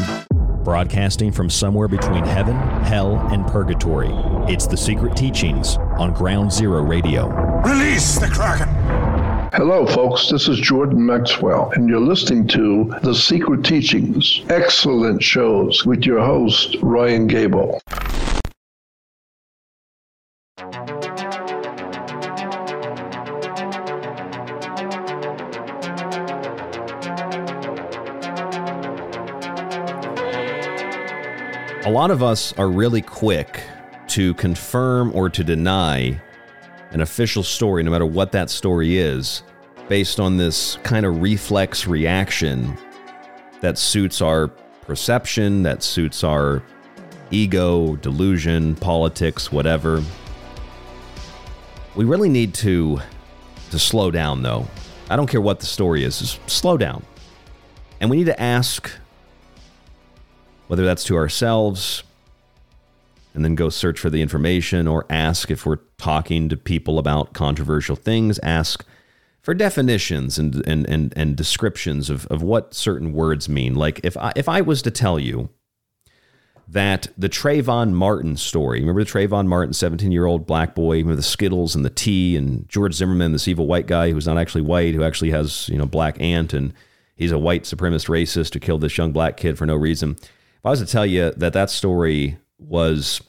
Broadcasting 0.69 1.31
from 1.31 1.49
somewhere 1.49 1.87
between 1.87 2.23
heaven, 2.23 2.55
hell, 2.83 3.17
and 3.31 3.43
purgatory, 3.47 4.11
it's 4.53 4.67
the 4.67 4.77
Secret 4.77 5.17
Teachings 5.17 5.77
on 5.97 6.13
Ground 6.13 6.53
Zero 6.53 6.83
Radio. 6.83 7.27
Release 7.63 8.19
the 8.19 8.27
Kraken! 8.27 8.67
Hello, 9.51 9.87
folks. 9.87 10.29
This 10.29 10.47
is 10.47 10.59
Jordan 10.59 11.03
Maxwell, 11.03 11.71
and 11.73 11.89
you're 11.89 11.99
listening 11.99 12.47
to 12.49 12.93
The 13.01 13.15
Secret 13.15 13.65
Teachings. 13.65 14.41
Excellent 14.49 15.23
shows 15.23 15.87
with 15.87 16.05
your 16.05 16.19
host, 16.23 16.77
Ryan 16.83 17.25
Gable. 17.25 17.81
A 31.85 31.89
lot 31.89 32.11
of 32.11 32.21
us 32.21 32.51
are 32.57 32.69
really 32.69 33.01
quick 33.01 33.63
to 34.09 34.33
confirm 34.33 35.15
or 35.15 35.29
to 35.29 35.45
deny 35.45 36.19
an 36.91 36.99
official 36.99 37.41
story, 37.41 37.83
no 37.83 37.91
matter 37.91 38.05
what 38.05 38.33
that 38.33 38.49
story 38.49 38.97
is, 38.97 39.43
based 39.87 40.19
on 40.19 40.35
this 40.35 40.77
kind 40.83 41.05
of 41.05 41.21
reflex 41.21 41.87
reaction 41.87 42.77
that 43.61 43.77
suits 43.77 44.21
our 44.21 44.49
perception, 44.81 45.63
that 45.63 45.81
suits 45.81 46.21
our 46.21 46.61
ego, 47.31 47.95
delusion, 47.95 48.75
politics, 48.75 49.49
whatever. 49.49 50.03
We 51.95 52.03
really 52.03 52.29
need 52.29 52.53
to 52.55 52.99
to 53.71 53.79
slow 53.79 54.11
down 54.11 54.43
though. 54.43 54.67
I 55.09 55.15
don't 55.15 55.27
care 55.27 55.41
what 55.41 55.61
the 55.61 55.65
story 55.65 56.03
is, 56.03 56.19
just 56.19 56.49
slow 56.49 56.75
down. 56.75 57.05
And 58.01 58.09
we 58.09 58.17
need 58.17 58.25
to 58.25 58.41
ask 58.41 58.91
whether 60.69 60.85
that's 60.85 61.03
to 61.03 61.15
ourselves 61.15 62.03
and 63.33 63.43
then 63.43 63.55
go 63.55 63.69
search 63.69 63.99
for 63.99 64.11
the 64.11 64.21
information 64.21 64.87
or 64.87 65.03
ask 65.09 65.49
if 65.49 65.65
we're 65.65 65.79
talking 65.97 66.47
to 66.47 66.55
people 66.55 66.99
about 66.99 67.33
controversial 67.33 67.95
things, 67.95 68.37
ask 68.43 68.85
for 69.41 69.55
definitions 69.55 70.37
and 70.37 70.55
and 70.67 70.87
and, 70.87 71.11
and 71.15 71.35
descriptions 71.35 72.11
of, 72.11 72.27
of 72.27 72.43
what 72.43 72.75
certain 72.75 73.13
words 73.13 73.49
mean. 73.49 73.73
Like 73.73 73.99
if 74.03 74.15
I 74.15 74.31
if 74.35 74.47
I 74.47 74.61
was 74.61 74.83
to 74.83 74.91
tell 74.91 75.19
you 75.19 75.49
that 76.67 77.07
the 77.17 77.29
Trayvon 77.29 77.93
Martin 77.93 78.37
story, 78.37 78.79
remember 78.79 79.03
the 79.03 79.09
Trayvon 79.09 79.47
Martin, 79.47 79.73
17 79.73 80.11
year 80.11 80.27
old 80.27 80.45
black 80.45 80.75
boy, 80.75 80.97
remember 80.97 81.15
the 81.15 81.23
Skittles 81.23 81.75
and 81.75 81.83
the 81.83 81.89
tea 81.89 82.37
and 82.37 82.69
George 82.69 82.93
Zimmerman, 82.93 83.31
this 83.31 83.47
evil 83.47 83.65
white 83.65 83.87
guy 83.87 84.11
who's 84.11 84.27
not 84.27 84.37
actually 84.37 84.61
white, 84.61 84.93
who 84.93 85.03
actually 85.03 85.31
has, 85.31 85.67
you 85.67 85.79
know, 85.79 85.87
black 85.87 86.21
aunt 86.21 86.53
and 86.53 86.75
he's 87.15 87.31
a 87.31 87.39
white 87.39 87.63
supremacist 87.63 88.07
racist 88.07 88.53
who 88.53 88.59
killed 88.59 88.81
this 88.81 88.99
young 88.99 89.11
black 89.11 89.35
kid 89.35 89.57
for 89.57 89.65
no 89.65 89.75
reason. 89.75 90.15
If 90.59 90.65
I 90.65 90.69
was 90.71 90.79
to 90.79 90.85
tell 90.85 91.05
you 91.05 91.31
that 91.31 91.53
that 91.53 91.69
story 91.69 92.37
was 92.57 93.21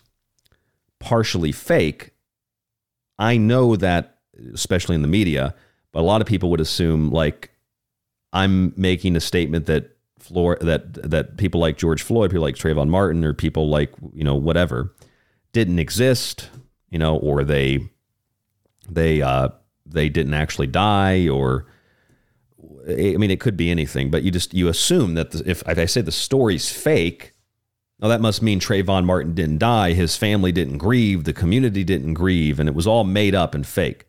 partially 0.99 1.53
fake, 1.53 2.11
I 3.19 3.37
know 3.37 3.77
that, 3.77 4.19
especially 4.53 4.97
in 4.97 5.03
the 5.03 5.09
media, 5.09 5.55
but 5.93 6.01
a 6.01 6.03
lot 6.03 6.21
of 6.21 6.27
people 6.27 6.51
would 6.51 6.61
assume 6.61 7.11
like 7.11 7.51
I'm 8.33 8.73
making 8.77 9.17
a 9.17 9.21
statement 9.21 9.67
that 9.67 9.97
Floor 10.19 10.59
that 10.61 11.11
that 11.11 11.39
people 11.39 11.61
like 11.61 11.79
George 11.79 12.03
Floyd, 12.03 12.31
people 12.31 12.43
like 12.43 12.55
Trayvon 12.55 12.89
Martin, 12.89 13.25
or 13.25 13.33
people 13.33 13.71
like 13.71 13.91
you 14.13 14.23
know 14.23 14.35
whatever 14.35 14.95
didn't 15.53 15.79
exist, 15.79 16.51
you 16.91 16.99
know, 16.99 17.17
or 17.17 17.43
they 17.43 17.89
they 18.89 19.23
uh, 19.23 19.49
they 19.87 20.11
didn't 20.11 20.35
actually 20.35 20.67
die, 20.67 21.27
or 21.27 21.67
I 22.89 23.17
mean, 23.17 23.31
it 23.31 23.41
could 23.41 23.57
be 23.57 23.71
anything. 23.71 24.11
But 24.11 24.23
you 24.23 24.31
just 24.31 24.55
you 24.55 24.69
assume 24.69 25.15
that 25.15 25.33
the, 25.33 25.49
if, 25.51 25.63
if 25.67 25.79
I 25.79 25.85
say 25.87 26.01
the 26.01 26.13
story's 26.13 26.71
fake, 26.71 27.35
well, 28.01 28.09
that 28.11 28.21
must 28.21 28.43
mean 28.43 28.61
Trayvon 28.61 29.05
Martin 29.05 29.35
didn't 29.35 29.59
die, 29.59 29.93
his 29.93 30.17
family 30.17 30.53
didn't 30.53 30.79
grieve, 30.79 31.25
the 31.25 31.33
community 31.33 31.85
didn't 31.85 32.15
grieve, 32.15 32.59
and 32.59 32.69
it 32.69 32.75
was 32.75 32.87
all 32.87 33.05
made 33.05 33.35
up 33.35 33.55
and 33.55 33.67
fake. 33.67 34.07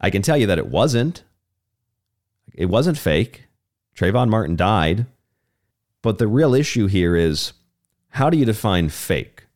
I 0.00 0.10
can 0.10 0.22
tell 0.22 0.36
you 0.36 0.46
that 0.46 0.58
it 0.58 0.68
wasn't. 0.68 1.24
It 2.54 2.66
wasn't 2.66 2.98
fake. 2.98 3.44
Trayvon 3.96 4.28
Martin 4.28 4.56
died. 4.56 5.06
But 6.02 6.18
the 6.18 6.28
real 6.28 6.54
issue 6.54 6.86
here 6.86 7.16
is 7.16 7.52
how 8.10 8.30
do 8.30 8.38
you 8.38 8.44
define 8.44 8.90
fake? 8.90 9.46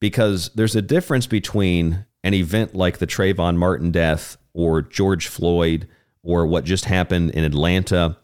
Because 0.00 0.50
there's 0.54 0.76
a 0.76 0.82
difference 0.82 1.26
between 1.26 2.06
an 2.22 2.34
event 2.34 2.74
like 2.74 2.98
the 2.98 3.06
Trayvon 3.06 3.56
Martin 3.56 3.90
death 3.90 4.36
or 4.54 4.80
George 4.80 5.28
Floyd 5.28 5.86
or 6.24 6.46
what 6.46 6.64
just 6.64 6.86
happened 6.86 7.30
in 7.30 7.44
Atlanta 7.44 8.16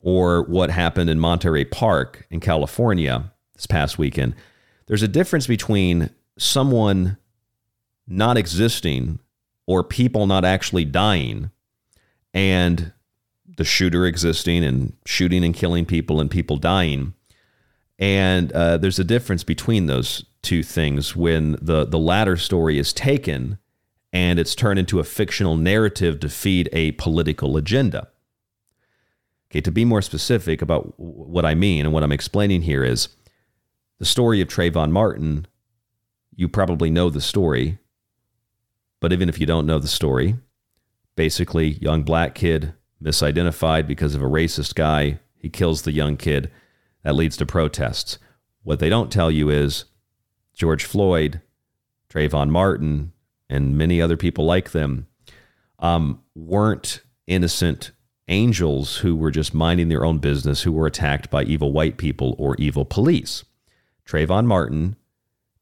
or 0.00 0.42
what 0.44 0.70
happened 0.70 1.10
in 1.10 1.18
Monterey 1.18 1.64
Park 1.64 2.26
in 2.30 2.40
California 2.40 3.32
this 3.54 3.66
past 3.66 3.98
weekend. 3.98 4.34
There's 4.86 5.02
a 5.02 5.08
difference 5.08 5.46
between 5.46 6.10
someone 6.38 7.18
not 8.06 8.36
existing 8.36 9.18
or 9.66 9.82
people 9.82 10.26
not 10.26 10.44
actually 10.44 10.84
dying 10.84 11.50
and 12.32 12.92
the 13.56 13.64
shooter 13.64 14.06
existing 14.06 14.64
and 14.64 14.94
shooting 15.06 15.44
and 15.44 15.54
killing 15.54 15.86
people 15.86 16.20
and 16.20 16.30
people 16.30 16.56
dying. 16.56 17.14
And 17.98 18.52
uh, 18.52 18.76
there's 18.76 18.98
a 18.98 19.04
difference 19.04 19.44
between 19.44 19.86
those 19.86 20.24
two 20.42 20.62
things 20.62 21.16
when 21.16 21.56
the, 21.60 21.84
the 21.86 21.98
latter 21.98 22.36
story 22.36 22.78
is 22.78 22.92
taken 22.92 23.58
and 24.14 24.38
it's 24.38 24.54
turned 24.54 24.78
into 24.78 25.00
a 25.00 25.04
fictional 25.04 25.56
narrative 25.56 26.20
to 26.20 26.28
feed 26.28 26.68
a 26.72 26.92
political 26.92 27.56
agenda. 27.56 28.08
Okay, 29.50 29.60
to 29.60 29.72
be 29.72 29.84
more 29.84 30.02
specific 30.02 30.62
about 30.62 30.94
what 30.96 31.44
I 31.44 31.54
mean 31.56 31.84
and 31.84 31.92
what 31.92 32.04
I'm 32.04 32.12
explaining 32.12 32.62
here 32.62 32.84
is 32.84 33.08
the 33.98 34.04
story 34.04 34.40
of 34.40 34.48
Trayvon 34.48 34.92
Martin. 34.92 35.46
You 36.34 36.48
probably 36.48 36.90
know 36.90 37.10
the 37.10 37.20
story, 37.20 37.78
but 39.00 39.12
even 39.12 39.28
if 39.28 39.40
you 39.40 39.46
don't 39.46 39.66
know 39.66 39.80
the 39.80 39.88
story, 39.88 40.36
basically, 41.16 41.70
young 41.80 42.04
black 42.04 42.36
kid 42.36 42.72
misidentified 43.02 43.86
because 43.88 44.14
of 44.14 44.22
a 44.22 44.26
racist 44.26 44.76
guy. 44.76 45.18
He 45.36 45.50
kills 45.50 45.82
the 45.82 45.92
young 45.92 46.16
kid. 46.16 46.50
That 47.02 47.16
leads 47.16 47.36
to 47.38 47.46
protests. 47.46 48.18
What 48.62 48.78
they 48.78 48.88
don't 48.88 49.12
tell 49.12 49.30
you 49.30 49.50
is 49.50 49.84
George 50.54 50.84
Floyd, 50.84 51.42
Trayvon 52.08 52.48
Martin, 52.48 53.12
and 53.54 53.78
many 53.78 54.02
other 54.02 54.16
people 54.16 54.44
like 54.44 54.72
them 54.72 55.06
um, 55.78 56.20
weren't 56.34 57.00
innocent 57.26 57.92
angels 58.28 58.98
who 58.98 59.14
were 59.16 59.30
just 59.30 59.54
minding 59.54 59.88
their 59.88 60.04
own 60.04 60.18
business 60.18 60.62
who 60.62 60.72
were 60.72 60.86
attacked 60.86 61.30
by 61.30 61.42
evil 61.44 61.72
white 61.72 61.96
people 61.96 62.34
or 62.38 62.56
evil 62.56 62.84
police. 62.84 63.44
Trayvon 64.06 64.46
Martin 64.46 64.96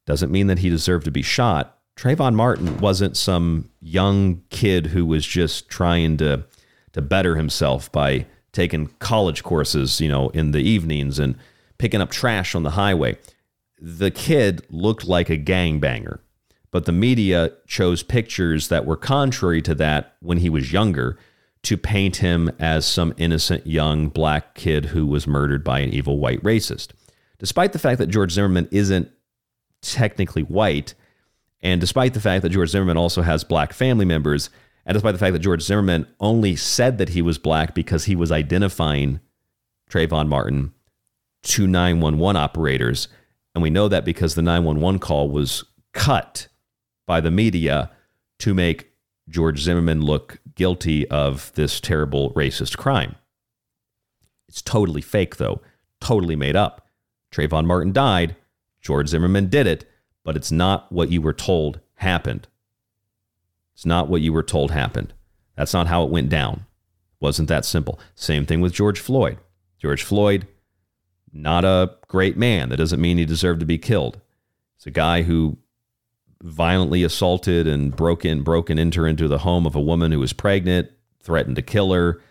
doesn't 0.05 0.31
mean 0.31 0.47
that 0.47 0.59
he 0.59 0.69
deserved 0.69 1.05
to 1.05 1.11
be 1.11 1.21
shot. 1.21 1.77
Trayvon 1.95 2.35
Martin 2.35 2.79
wasn't 2.79 3.15
some 3.15 3.69
young 3.79 4.41
kid 4.49 4.87
who 4.87 5.05
was 5.05 5.25
just 5.25 5.69
trying 5.69 6.17
to 6.17 6.45
to 6.93 7.01
better 7.01 7.35
himself 7.35 7.91
by 7.91 8.25
taking 8.51 8.87
college 8.99 9.43
courses, 9.43 9.99
you 9.99 10.07
know, 10.07 10.29
in 10.29 10.51
the 10.51 10.61
evenings 10.61 11.17
and 11.19 11.35
picking 11.79 12.01
up 12.01 12.11
trash 12.11 12.53
on 12.53 12.63
the 12.63 12.71
highway. 12.71 13.17
The 13.79 14.11
kid 14.11 14.63
looked 14.69 15.05
like 15.05 15.29
a 15.29 15.37
gangbanger, 15.37 16.19
but 16.73 16.85
the 16.85 16.91
media 16.91 17.51
chose 17.67 18.01
pictures 18.01 18.69
that 18.69 18.87
were 18.87 18.97
contrary 18.97 19.61
to 19.61 19.75
that 19.75 20.15
when 20.21 20.39
he 20.39 20.49
was 20.49 20.73
younger 20.73 21.19
to 21.61 21.77
paint 21.77 22.15
him 22.15 22.51
as 22.57 22.83
some 22.83 23.13
innocent 23.15 23.67
young 23.67 24.09
black 24.09 24.55
kid 24.55 24.85
who 24.85 25.05
was 25.05 25.27
murdered 25.27 25.63
by 25.63 25.79
an 25.79 25.91
evil 25.91 26.17
white 26.17 26.41
racist. 26.41 26.89
Despite 27.37 27.73
the 27.73 27.79
fact 27.79 27.99
that 27.99 28.07
George 28.07 28.31
Zimmerman 28.31 28.67
isn't 28.71 29.07
technically 29.83 30.41
white, 30.41 30.95
and 31.61 31.79
despite 31.79 32.15
the 32.15 32.19
fact 32.19 32.41
that 32.41 32.49
George 32.49 32.69
Zimmerman 32.69 32.97
also 32.97 33.21
has 33.21 33.43
black 33.43 33.71
family 33.71 34.03
members, 34.03 34.49
and 34.83 34.95
despite 34.95 35.13
the 35.13 35.19
fact 35.19 35.33
that 35.33 35.39
George 35.39 35.61
Zimmerman 35.61 36.07
only 36.19 36.55
said 36.55 36.97
that 36.97 37.09
he 37.09 37.21
was 37.21 37.37
black 37.37 37.75
because 37.75 38.05
he 38.05 38.15
was 38.15 38.31
identifying 38.31 39.19
Trayvon 39.91 40.27
Martin 40.27 40.73
to 41.43 41.67
911 41.67 42.35
operators. 42.35 43.09
And 43.53 43.61
we 43.61 43.69
know 43.69 43.87
that 43.89 44.05
because 44.05 44.33
the 44.33 44.41
911 44.41 44.99
call 44.99 45.29
was 45.29 45.63
cut 45.93 46.47
by 47.05 47.21
the 47.21 47.31
media 47.31 47.91
to 48.39 48.53
make 48.53 48.91
George 49.29 49.61
Zimmerman 49.61 50.01
look 50.01 50.39
guilty 50.55 51.07
of 51.09 51.51
this 51.55 51.79
terrible 51.79 52.31
racist 52.33 52.77
crime. 52.77 53.15
It's 54.47 54.61
totally 54.61 55.01
fake, 55.01 55.37
though, 55.37 55.61
totally 55.99 56.35
made 56.35 56.55
up. 56.55 56.87
Trayvon 57.31 57.65
Martin 57.65 57.91
died. 57.91 58.35
George 58.81 59.07
Zimmerman 59.07 59.47
did 59.47 59.65
it, 59.65 59.85
but 60.23 60.35
it's 60.35 60.51
not 60.51 60.91
what 60.91 61.09
you 61.09 61.21
were 61.21 61.33
told 61.33 61.79
happened. 61.95 62.47
It's 63.73 63.85
not 63.85 64.09
what 64.09 64.21
you 64.21 64.31
were 64.31 64.43
told 64.43 64.71
happened. 64.71 65.13
That's 65.55 65.73
not 65.73 65.87
how 65.87 66.03
it 66.03 66.11
went 66.11 66.29
down. 66.29 66.65
Wasn't 67.19 67.47
that 67.47 67.65
simple. 67.65 67.99
Same 68.15 68.45
thing 68.45 68.61
with 68.61 68.73
George 68.73 68.99
Floyd. 68.99 69.37
George 69.79 70.03
Floyd, 70.03 70.47
not 71.31 71.65
a 71.65 71.95
great 72.07 72.37
man. 72.37 72.69
That 72.69 72.77
doesn't 72.77 73.01
mean 73.01 73.17
he 73.17 73.25
deserved 73.25 73.61
to 73.61 73.65
be 73.65 73.77
killed. 73.77 74.19
It's 74.77 74.85
a 74.85 74.91
guy 74.91 75.23
who 75.23 75.57
violently 76.43 77.03
assaulted 77.03 77.67
and 77.67 77.95
broke 77.95 78.25
in, 78.25 78.43
broken 78.43 78.77
into 78.77 79.05
into 79.05 79.27
the 79.27 79.39
home 79.39 79.65
of 79.65 79.75
a 79.75 79.81
woman 79.81 80.11
who 80.11 80.19
was 80.19 80.33
pregnant, 80.33 80.91
threatened 81.21 81.55
to 81.55 81.61
kill 81.61 81.93
her. 81.93 82.21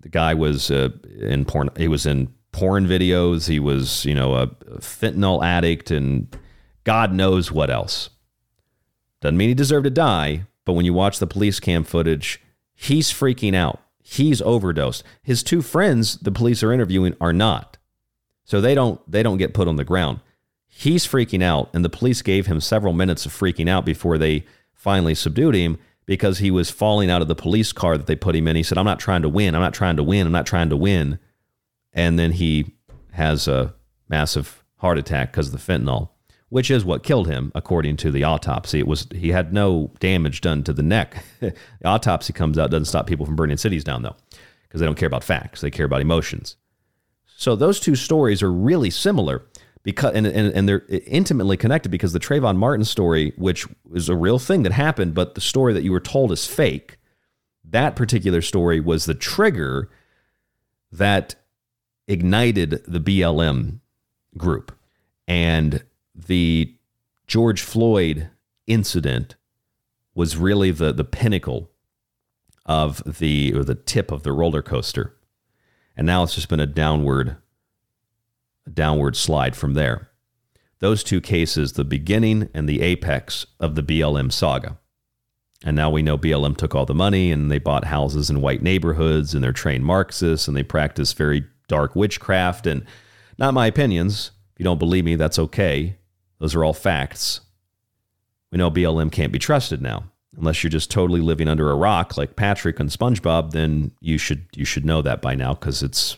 The 0.00 0.08
guy 0.08 0.34
was 0.34 0.70
uh, 0.70 0.88
in 1.20 1.44
porn. 1.44 1.70
He 1.76 1.86
was 1.86 2.06
in 2.06 2.32
porn 2.52 2.86
videos. 2.86 3.48
He 3.48 3.60
was, 3.60 4.04
you 4.04 4.14
know, 4.14 4.34
a 4.34 4.46
fentanyl 4.78 5.44
addict 5.44 5.90
and 5.90 6.34
God 6.84 7.12
knows 7.12 7.52
what 7.52 7.70
else. 7.70 8.10
Doesn't 9.20 9.36
mean 9.36 9.48
he 9.48 9.54
deserved 9.54 9.84
to 9.84 9.90
die, 9.90 10.46
but 10.64 10.72
when 10.72 10.86
you 10.86 10.94
watch 10.94 11.18
the 11.18 11.26
police 11.26 11.60
cam 11.60 11.84
footage, 11.84 12.40
he's 12.74 13.12
freaking 13.12 13.54
out. 13.54 13.80
He's 14.02 14.40
overdosed. 14.40 15.04
His 15.22 15.42
two 15.42 15.60
friends, 15.60 16.16
the 16.18 16.32
police 16.32 16.62
are 16.62 16.72
interviewing, 16.72 17.14
are 17.20 17.32
not. 17.32 17.76
So 18.44 18.62
they 18.62 18.74
don't 18.74 18.98
they 19.10 19.22
don't 19.22 19.36
get 19.36 19.52
put 19.52 19.68
on 19.68 19.76
the 19.76 19.84
ground. 19.84 20.20
He's 20.68 21.06
freaking 21.06 21.42
out, 21.42 21.70
and 21.74 21.84
the 21.84 21.88
police 21.88 22.22
gave 22.22 22.46
him 22.46 22.60
several 22.60 22.92
minutes 22.92 23.26
of 23.26 23.32
freaking 23.32 23.68
out 23.68 23.84
before 23.84 24.18
they 24.18 24.44
finally 24.74 25.14
subdued 25.14 25.54
him 25.54 25.78
because 26.06 26.38
he 26.38 26.50
was 26.50 26.70
falling 26.70 27.10
out 27.10 27.20
of 27.20 27.28
the 27.28 27.34
police 27.34 27.72
car 27.72 27.98
that 27.98 28.06
they 28.06 28.16
put 28.16 28.34
him 28.36 28.48
in. 28.48 28.56
He 28.56 28.62
said, 28.62 28.78
I'm 28.78 28.86
not 28.86 28.98
trying 28.98 29.22
to 29.22 29.28
win. 29.28 29.54
I'm 29.54 29.60
not 29.60 29.74
trying 29.74 29.96
to 29.96 30.02
win. 30.02 30.26
I'm 30.26 30.32
not 30.32 30.46
trying 30.46 30.70
to 30.70 30.76
win. 30.76 31.18
And 31.92 32.18
then 32.18 32.32
he 32.32 32.74
has 33.12 33.48
a 33.48 33.74
massive 34.08 34.64
heart 34.76 34.98
attack 34.98 35.32
because 35.32 35.52
of 35.52 35.52
the 35.52 35.72
fentanyl, 35.72 36.10
which 36.48 36.70
is 36.70 36.84
what 36.84 37.02
killed 37.02 37.28
him, 37.28 37.52
according 37.54 37.96
to 37.98 38.10
the 38.10 38.24
autopsy. 38.24 38.78
It 38.78 38.86
was 38.86 39.06
he 39.12 39.30
had 39.30 39.52
no 39.52 39.90
damage 40.00 40.40
done 40.40 40.62
to 40.64 40.72
the 40.72 40.82
neck. 40.82 41.24
the 41.40 41.54
autopsy 41.84 42.32
comes 42.32 42.58
out, 42.58 42.70
doesn't 42.70 42.86
stop 42.86 43.06
people 43.06 43.26
from 43.26 43.36
burning 43.36 43.56
cities 43.56 43.84
down, 43.84 44.02
though, 44.02 44.16
because 44.62 44.80
they 44.80 44.86
don't 44.86 44.96
care 44.96 45.08
about 45.08 45.24
facts. 45.24 45.60
They 45.60 45.70
care 45.70 45.86
about 45.86 46.00
emotions. 46.00 46.56
So 47.36 47.54
those 47.54 47.80
two 47.80 47.96
stories 47.96 48.42
are 48.42 48.52
really 48.52 48.90
similar 48.90 49.44
because 49.88 50.12
and, 50.12 50.26
and, 50.26 50.52
and 50.52 50.68
they're 50.68 50.84
intimately 51.06 51.56
connected 51.56 51.88
because 51.88 52.12
the 52.12 52.20
Trayvon 52.20 52.58
Martin 52.58 52.84
story, 52.84 53.32
which 53.38 53.66
is 53.94 54.10
a 54.10 54.14
real 54.14 54.38
thing 54.38 54.62
that 54.64 54.72
happened, 54.72 55.14
but 55.14 55.34
the 55.34 55.40
story 55.40 55.72
that 55.72 55.82
you 55.82 55.92
were 55.92 55.98
told 55.98 56.30
is 56.30 56.46
fake, 56.46 56.98
that 57.64 57.96
particular 57.96 58.42
story 58.42 58.80
was 58.80 59.06
the 59.06 59.14
trigger 59.14 59.88
that 60.92 61.36
ignited 62.06 62.82
the 62.86 63.00
BLM 63.00 63.80
group. 64.36 64.76
And 65.26 65.82
the 66.14 66.74
George 67.26 67.62
Floyd 67.62 68.28
incident 68.66 69.36
was 70.14 70.36
really 70.36 70.70
the, 70.70 70.92
the 70.92 71.02
pinnacle 71.02 71.70
of 72.66 73.02
the 73.20 73.54
or 73.54 73.64
the 73.64 73.74
tip 73.74 74.12
of 74.12 74.22
the 74.22 74.32
roller 74.32 74.60
coaster. 74.60 75.14
And 75.96 76.06
now 76.06 76.24
it's 76.24 76.34
just 76.34 76.50
been 76.50 76.60
a 76.60 76.66
downward 76.66 77.38
downward 78.74 79.16
slide 79.16 79.56
from 79.56 79.74
there. 79.74 80.10
Those 80.80 81.02
two 81.02 81.20
cases, 81.20 81.72
the 81.72 81.84
beginning 81.84 82.48
and 82.54 82.68
the 82.68 82.80
apex 82.82 83.46
of 83.58 83.74
the 83.74 83.82
BLM 83.82 84.32
saga. 84.32 84.78
And 85.64 85.74
now 85.74 85.90
we 85.90 86.02
know 86.02 86.16
BLM 86.16 86.56
took 86.56 86.74
all 86.74 86.86
the 86.86 86.94
money 86.94 87.32
and 87.32 87.50
they 87.50 87.58
bought 87.58 87.86
houses 87.86 88.30
in 88.30 88.40
white 88.40 88.62
neighborhoods 88.62 89.34
and 89.34 89.42
they're 89.42 89.52
trained 89.52 89.84
Marxists 89.84 90.46
and 90.46 90.56
they 90.56 90.62
practice 90.62 91.12
very 91.12 91.44
dark 91.66 91.96
witchcraft. 91.96 92.66
And 92.66 92.84
not 93.38 93.54
my 93.54 93.66
opinions. 93.66 94.30
If 94.52 94.60
you 94.60 94.64
don't 94.64 94.78
believe 94.78 95.04
me, 95.04 95.16
that's 95.16 95.38
okay. 95.38 95.96
Those 96.38 96.54
are 96.54 96.64
all 96.64 96.72
facts. 96.74 97.40
We 98.52 98.58
know 98.58 98.70
BLM 98.70 99.10
can't 99.10 99.32
be 99.32 99.38
trusted 99.38 99.82
now. 99.82 100.04
Unless 100.36 100.62
you're 100.62 100.70
just 100.70 100.90
totally 100.90 101.20
living 101.20 101.48
under 101.48 101.70
a 101.70 101.76
rock 101.76 102.16
like 102.16 102.36
Patrick 102.36 102.78
and 102.78 102.90
SpongeBob, 102.90 103.50
then 103.50 103.90
you 104.00 104.18
should 104.18 104.46
you 104.54 104.64
should 104.64 104.84
know 104.84 105.02
that 105.02 105.20
by 105.20 105.34
now 105.34 105.54
because 105.54 105.82
it's 105.82 106.16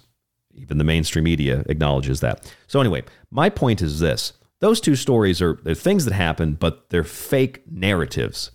even 0.55 0.79
the 0.79 0.85
mainstream 0.85 1.25
media 1.25 1.65
acknowledges 1.69 2.21
that. 2.21 2.53
So 2.67 2.81
anyway, 2.81 3.03
my 3.31 3.49
point 3.49 3.83
is 3.83 4.01
this. 4.01 4.33
Those 4.61 4.81
two 4.81 4.97
stories 4.97 5.41
are 5.41 5.59
they're 5.63 5.75
things 5.75 6.05
that 6.05 6.15
happen, 6.15 6.55
but 6.55 6.91
they're 6.91 7.05
fake 7.05 7.63
narratives. 7.71 8.51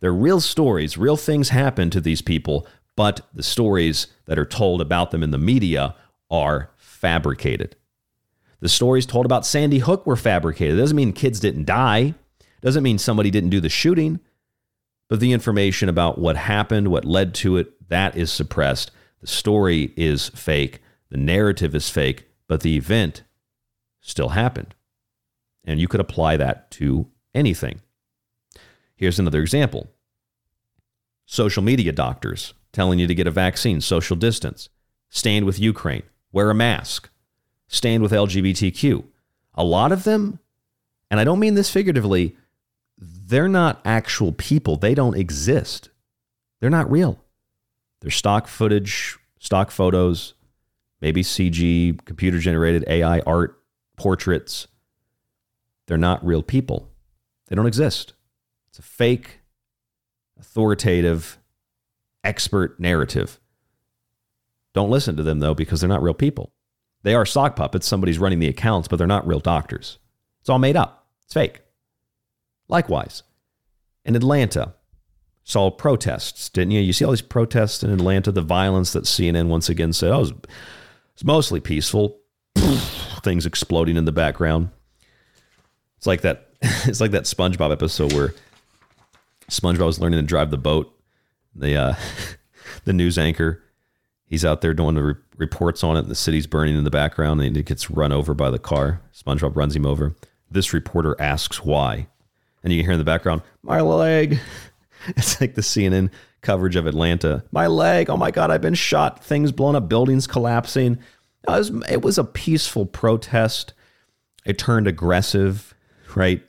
They're 0.00 0.12
real 0.12 0.40
stories, 0.40 0.96
real 0.96 1.16
things 1.16 1.50
happen 1.50 1.90
to 1.90 2.00
these 2.00 2.22
people, 2.22 2.66
but 2.96 3.26
the 3.34 3.42
stories 3.42 4.06
that 4.26 4.38
are 4.38 4.46
told 4.46 4.80
about 4.80 5.10
them 5.10 5.22
in 5.22 5.30
the 5.30 5.38
media 5.38 5.94
are 6.30 6.70
fabricated. 6.76 7.76
The 8.60 8.68
stories 8.68 9.06
told 9.06 9.24
about 9.24 9.46
Sandy 9.46 9.78
Hook 9.78 10.06
were 10.06 10.16
fabricated. 10.16 10.76
It 10.76 10.80
doesn't 10.80 10.96
mean 10.96 11.12
kids 11.12 11.40
didn't 11.40 11.64
die. 11.64 12.14
It 12.40 12.60
doesn't 12.60 12.82
mean 12.82 12.98
somebody 12.98 13.30
didn't 13.30 13.50
do 13.50 13.60
the 13.60 13.70
shooting. 13.70 14.20
But 15.08 15.20
the 15.20 15.32
information 15.32 15.88
about 15.88 16.18
what 16.18 16.36
happened, 16.36 16.88
what 16.88 17.04
led 17.04 17.34
to 17.36 17.56
it, 17.56 17.88
that 17.88 18.16
is 18.16 18.30
suppressed. 18.30 18.90
The 19.20 19.26
story 19.26 19.92
is 19.96 20.28
fake. 20.30 20.80
The 21.10 21.18
narrative 21.18 21.74
is 21.74 21.90
fake, 21.90 22.28
but 22.46 22.60
the 22.60 22.76
event 22.76 23.24
still 24.00 24.30
happened. 24.30 24.74
And 25.64 25.80
you 25.80 25.88
could 25.88 26.00
apply 26.00 26.36
that 26.38 26.70
to 26.72 27.06
anything. 27.34 27.80
Here's 28.96 29.18
another 29.18 29.40
example 29.40 29.90
social 31.26 31.62
media 31.62 31.92
doctors 31.92 32.54
telling 32.72 32.98
you 32.98 33.06
to 33.06 33.14
get 33.14 33.26
a 33.26 33.30
vaccine, 33.30 33.80
social 33.80 34.16
distance, 34.16 34.68
stand 35.08 35.46
with 35.46 35.60
Ukraine, 35.60 36.02
wear 36.32 36.50
a 36.50 36.54
mask, 36.54 37.08
stand 37.68 38.02
with 38.02 38.12
LGBTQ. 38.12 39.04
A 39.54 39.64
lot 39.64 39.92
of 39.92 40.04
them, 40.04 40.38
and 41.10 41.20
I 41.20 41.24
don't 41.24 41.38
mean 41.40 41.54
this 41.54 41.70
figuratively, 41.70 42.36
they're 42.98 43.48
not 43.48 43.80
actual 43.84 44.32
people. 44.32 44.76
They 44.76 44.94
don't 44.94 45.16
exist. 45.16 45.88
They're 46.60 46.70
not 46.70 46.90
real. 46.90 47.24
They're 48.00 48.10
stock 48.10 48.46
footage, 48.46 49.18
stock 49.38 49.70
photos, 49.70 50.34
maybe 51.00 51.22
CG, 51.22 52.04
computer 52.04 52.38
generated 52.38 52.84
AI 52.86 53.20
art, 53.20 53.62
portraits. 53.96 54.66
They're 55.86 55.98
not 55.98 56.24
real 56.24 56.42
people. 56.42 56.90
They 57.48 57.56
don't 57.56 57.66
exist. 57.66 58.14
It's 58.68 58.78
a 58.78 58.82
fake, 58.82 59.40
authoritative, 60.38 61.38
expert 62.22 62.78
narrative. 62.78 63.40
Don't 64.72 64.90
listen 64.90 65.16
to 65.16 65.22
them, 65.22 65.40
though, 65.40 65.54
because 65.54 65.80
they're 65.80 65.88
not 65.88 66.02
real 66.02 66.14
people. 66.14 66.52
They 67.02 67.14
are 67.14 67.26
sock 67.26 67.56
puppets. 67.56 67.88
Somebody's 67.88 68.18
running 68.18 68.38
the 68.38 68.48
accounts, 68.48 68.86
but 68.86 68.96
they're 68.96 69.06
not 69.06 69.26
real 69.26 69.40
doctors. 69.40 69.98
It's 70.40 70.48
all 70.48 70.58
made 70.58 70.76
up, 70.76 71.06
it's 71.24 71.34
fake. 71.34 71.60
Likewise, 72.68 73.24
in 74.04 74.14
Atlanta, 74.14 74.74
saw 75.42 75.70
protests, 75.70 76.48
didn't 76.48 76.70
you? 76.70 76.80
You 76.80 76.92
see 76.92 77.04
all 77.04 77.10
these 77.10 77.20
protests 77.20 77.82
in 77.82 77.90
Atlanta, 77.90 78.30
the 78.30 78.42
violence 78.42 78.92
that 78.92 79.04
CNN 79.04 79.48
once 79.48 79.68
again 79.68 79.92
said, 79.92 80.12
oh, 80.12 80.30
it's 81.20 81.26
mostly 81.26 81.60
peaceful. 81.60 82.18
Things 82.56 83.44
exploding 83.44 83.98
in 83.98 84.06
the 84.06 84.12
background. 84.12 84.70
It's 85.98 86.06
like 86.06 86.22
that. 86.22 86.46
It's 86.86 87.00
like 87.00 87.10
that 87.10 87.24
SpongeBob 87.24 87.72
episode 87.72 88.14
where 88.14 88.32
SpongeBob 89.50 89.84
was 89.84 90.00
learning 90.00 90.18
to 90.18 90.26
drive 90.26 90.50
the 90.50 90.56
boat. 90.56 90.90
The 91.54 91.76
uh, 91.76 91.94
the 92.84 92.94
news 92.94 93.18
anchor, 93.18 93.62
he's 94.24 94.46
out 94.46 94.62
there 94.62 94.72
doing 94.72 94.94
the 94.94 95.02
re- 95.02 95.14
reports 95.36 95.84
on 95.84 95.96
it. 95.96 96.00
And 96.00 96.08
the 96.08 96.14
city's 96.14 96.46
burning 96.46 96.78
in 96.78 96.84
the 96.84 96.90
background, 96.90 97.42
and 97.42 97.54
he 97.54 97.62
gets 97.62 97.90
run 97.90 98.12
over 98.12 98.32
by 98.32 98.48
the 98.50 98.58
car. 98.58 99.02
SpongeBob 99.14 99.56
runs 99.56 99.76
him 99.76 99.84
over. 99.84 100.16
This 100.50 100.72
reporter 100.72 101.16
asks 101.20 101.62
why, 101.62 102.06
and 102.64 102.72
you 102.72 102.78
can 102.78 102.86
hear 102.86 102.92
in 102.94 102.98
the 102.98 103.04
background, 103.04 103.42
"My 103.62 103.82
leg." 103.82 104.40
It's 105.16 105.40
like 105.40 105.54
the 105.54 105.62
CNN 105.62 106.10
coverage 106.42 106.76
of 106.76 106.86
Atlanta. 106.86 107.44
My 107.52 107.66
leg. 107.66 108.10
Oh 108.10 108.16
my 108.16 108.30
God, 108.30 108.50
I've 108.50 108.60
been 108.60 108.74
shot. 108.74 109.22
Things 109.24 109.52
blown 109.52 109.76
up, 109.76 109.88
buildings 109.88 110.26
collapsing. 110.26 110.98
It 111.44 111.50
was, 111.50 111.70
it 111.88 112.02
was 112.02 112.18
a 112.18 112.24
peaceful 112.24 112.86
protest. 112.86 113.72
It 114.44 114.58
turned 114.58 114.86
aggressive, 114.86 115.74
right? 116.14 116.42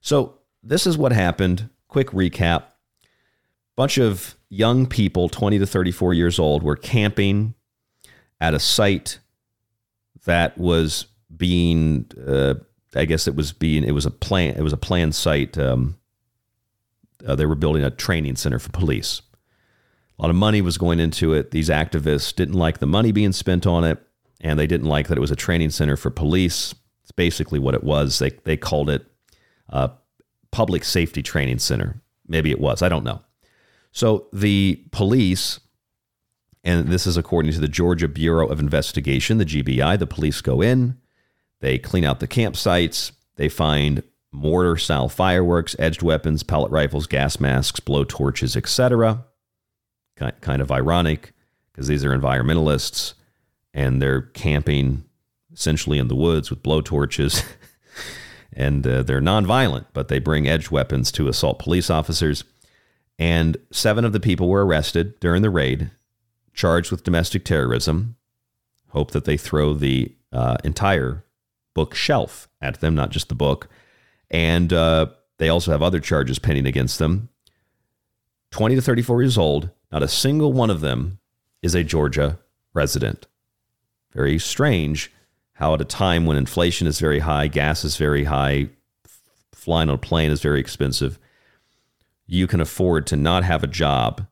So, 0.00 0.34
this 0.62 0.86
is 0.86 0.98
what 0.98 1.12
happened. 1.12 1.68
Quick 1.88 2.08
recap. 2.08 2.64
Bunch 3.76 3.98
of 3.98 4.36
young 4.48 4.86
people, 4.86 5.28
20 5.28 5.58
to 5.58 5.66
34 5.66 6.14
years 6.14 6.38
old, 6.38 6.62
were 6.62 6.76
camping 6.76 7.54
at 8.40 8.54
a 8.54 8.58
site 8.58 9.18
that 10.24 10.58
was 10.58 11.06
being, 11.34 12.10
uh, 12.26 12.54
I 12.94 13.04
guess 13.04 13.28
it 13.28 13.36
was 13.36 13.52
being, 13.52 13.84
it 13.84 13.92
was 13.92 14.06
a 14.06 14.10
plan, 14.10 14.56
it 14.56 14.62
was 14.62 14.72
a 14.72 14.78
planned 14.78 15.14
site. 15.14 15.56
Um, 15.56 15.97
uh, 17.26 17.34
they 17.34 17.46
were 17.46 17.54
building 17.54 17.82
a 17.82 17.90
training 17.90 18.36
center 18.36 18.58
for 18.58 18.70
police. 18.70 19.22
A 20.18 20.22
lot 20.22 20.30
of 20.30 20.36
money 20.36 20.60
was 20.60 20.78
going 20.78 20.98
into 20.98 21.32
it. 21.32 21.52
These 21.52 21.68
activists 21.68 22.34
didn't 22.34 22.54
like 22.54 22.78
the 22.78 22.86
money 22.86 23.12
being 23.12 23.32
spent 23.32 23.66
on 23.66 23.84
it, 23.84 23.98
and 24.40 24.58
they 24.58 24.66
didn't 24.66 24.88
like 24.88 25.08
that 25.08 25.18
it 25.18 25.20
was 25.20 25.30
a 25.30 25.36
training 25.36 25.70
center 25.70 25.96
for 25.96 26.10
police. 26.10 26.74
It's 27.02 27.12
basically 27.12 27.58
what 27.58 27.74
it 27.74 27.84
was. 27.84 28.18
They 28.18 28.30
they 28.44 28.56
called 28.56 28.90
it 28.90 29.06
a 29.68 29.90
public 30.50 30.84
safety 30.84 31.22
training 31.22 31.58
center. 31.58 32.00
Maybe 32.26 32.50
it 32.50 32.60
was. 32.60 32.82
I 32.82 32.88
don't 32.88 33.04
know. 33.04 33.22
So 33.92 34.26
the 34.32 34.84
police, 34.90 35.60
and 36.64 36.88
this 36.88 37.06
is 37.06 37.16
according 37.16 37.52
to 37.52 37.60
the 37.60 37.68
Georgia 37.68 38.08
Bureau 38.08 38.48
of 38.48 38.60
Investigation, 38.60 39.38
the 39.38 39.44
GBI. 39.44 39.98
The 39.98 40.06
police 40.06 40.40
go 40.40 40.60
in, 40.60 40.98
they 41.60 41.78
clean 41.78 42.04
out 42.04 42.20
the 42.20 42.28
campsites, 42.28 43.12
they 43.36 43.48
find 43.48 44.02
mortar 44.32 44.76
style 44.76 45.08
fireworks, 45.08 45.74
edged 45.78 46.02
weapons, 46.02 46.42
pellet 46.42 46.70
rifles, 46.70 47.06
gas 47.06 47.40
masks, 47.40 47.80
blow 47.80 48.04
torches, 48.04 48.56
etc. 48.56 49.24
Kind 50.16 50.62
of 50.62 50.70
ironic 50.70 51.32
because 51.72 51.86
these 51.86 52.04
are 52.04 52.16
environmentalists 52.16 53.14
and 53.72 54.02
they're 54.02 54.22
camping 54.22 55.04
essentially 55.52 55.98
in 55.98 56.08
the 56.08 56.16
woods 56.16 56.50
with 56.50 56.62
blow 56.62 56.80
torches. 56.80 57.42
and 58.52 58.86
uh, 58.86 59.02
they're 59.02 59.20
nonviolent, 59.20 59.86
but 59.92 60.08
they 60.08 60.18
bring 60.18 60.48
edged 60.48 60.70
weapons 60.70 61.12
to 61.12 61.28
assault 61.28 61.58
police 61.58 61.90
officers. 61.90 62.44
And 63.18 63.56
seven 63.70 64.04
of 64.04 64.12
the 64.12 64.20
people 64.20 64.48
were 64.48 64.66
arrested 64.66 65.18
during 65.20 65.42
the 65.42 65.50
raid, 65.50 65.90
charged 66.54 66.90
with 66.90 67.04
domestic 67.04 67.44
terrorism. 67.44 68.16
Hope 68.88 69.10
that 69.12 69.24
they 69.24 69.36
throw 69.36 69.74
the 69.74 70.14
uh, 70.32 70.56
entire 70.64 71.24
bookshelf 71.74 72.48
at 72.60 72.80
them, 72.80 72.94
not 72.94 73.10
just 73.10 73.28
the 73.28 73.34
book. 73.34 73.68
And 74.30 74.72
uh, 74.72 75.06
they 75.38 75.48
also 75.48 75.70
have 75.70 75.82
other 75.82 76.00
charges 76.00 76.38
pending 76.38 76.66
against 76.66 76.98
them. 76.98 77.28
20 78.50 78.76
to 78.76 78.82
34 78.82 79.22
years 79.22 79.38
old, 79.38 79.70
not 79.92 80.02
a 80.02 80.08
single 80.08 80.52
one 80.52 80.70
of 80.70 80.80
them 80.80 81.18
is 81.62 81.74
a 81.74 81.84
Georgia 81.84 82.38
resident. 82.74 83.26
Very 84.12 84.38
strange 84.38 85.12
how, 85.54 85.74
at 85.74 85.80
a 85.80 85.84
time 85.84 86.24
when 86.24 86.36
inflation 86.36 86.86
is 86.86 87.00
very 87.00 87.18
high, 87.18 87.48
gas 87.48 87.84
is 87.84 87.96
very 87.96 88.24
high, 88.24 88.68
flying 89.52 89.88
on 89.88 89.96
a 89.96 89.98
plane 89.98 90.30
is 90.30 90.40
very 90.40 90.60
expensive, 90.60 91.18
you 92.28 92.46
can 92.46 92.60
afford 92.60 93.06
to 93.08 93.16
not 93.16 93.42
have 93.42 93.64
a 93.64 93.68
job, 93.68 94.26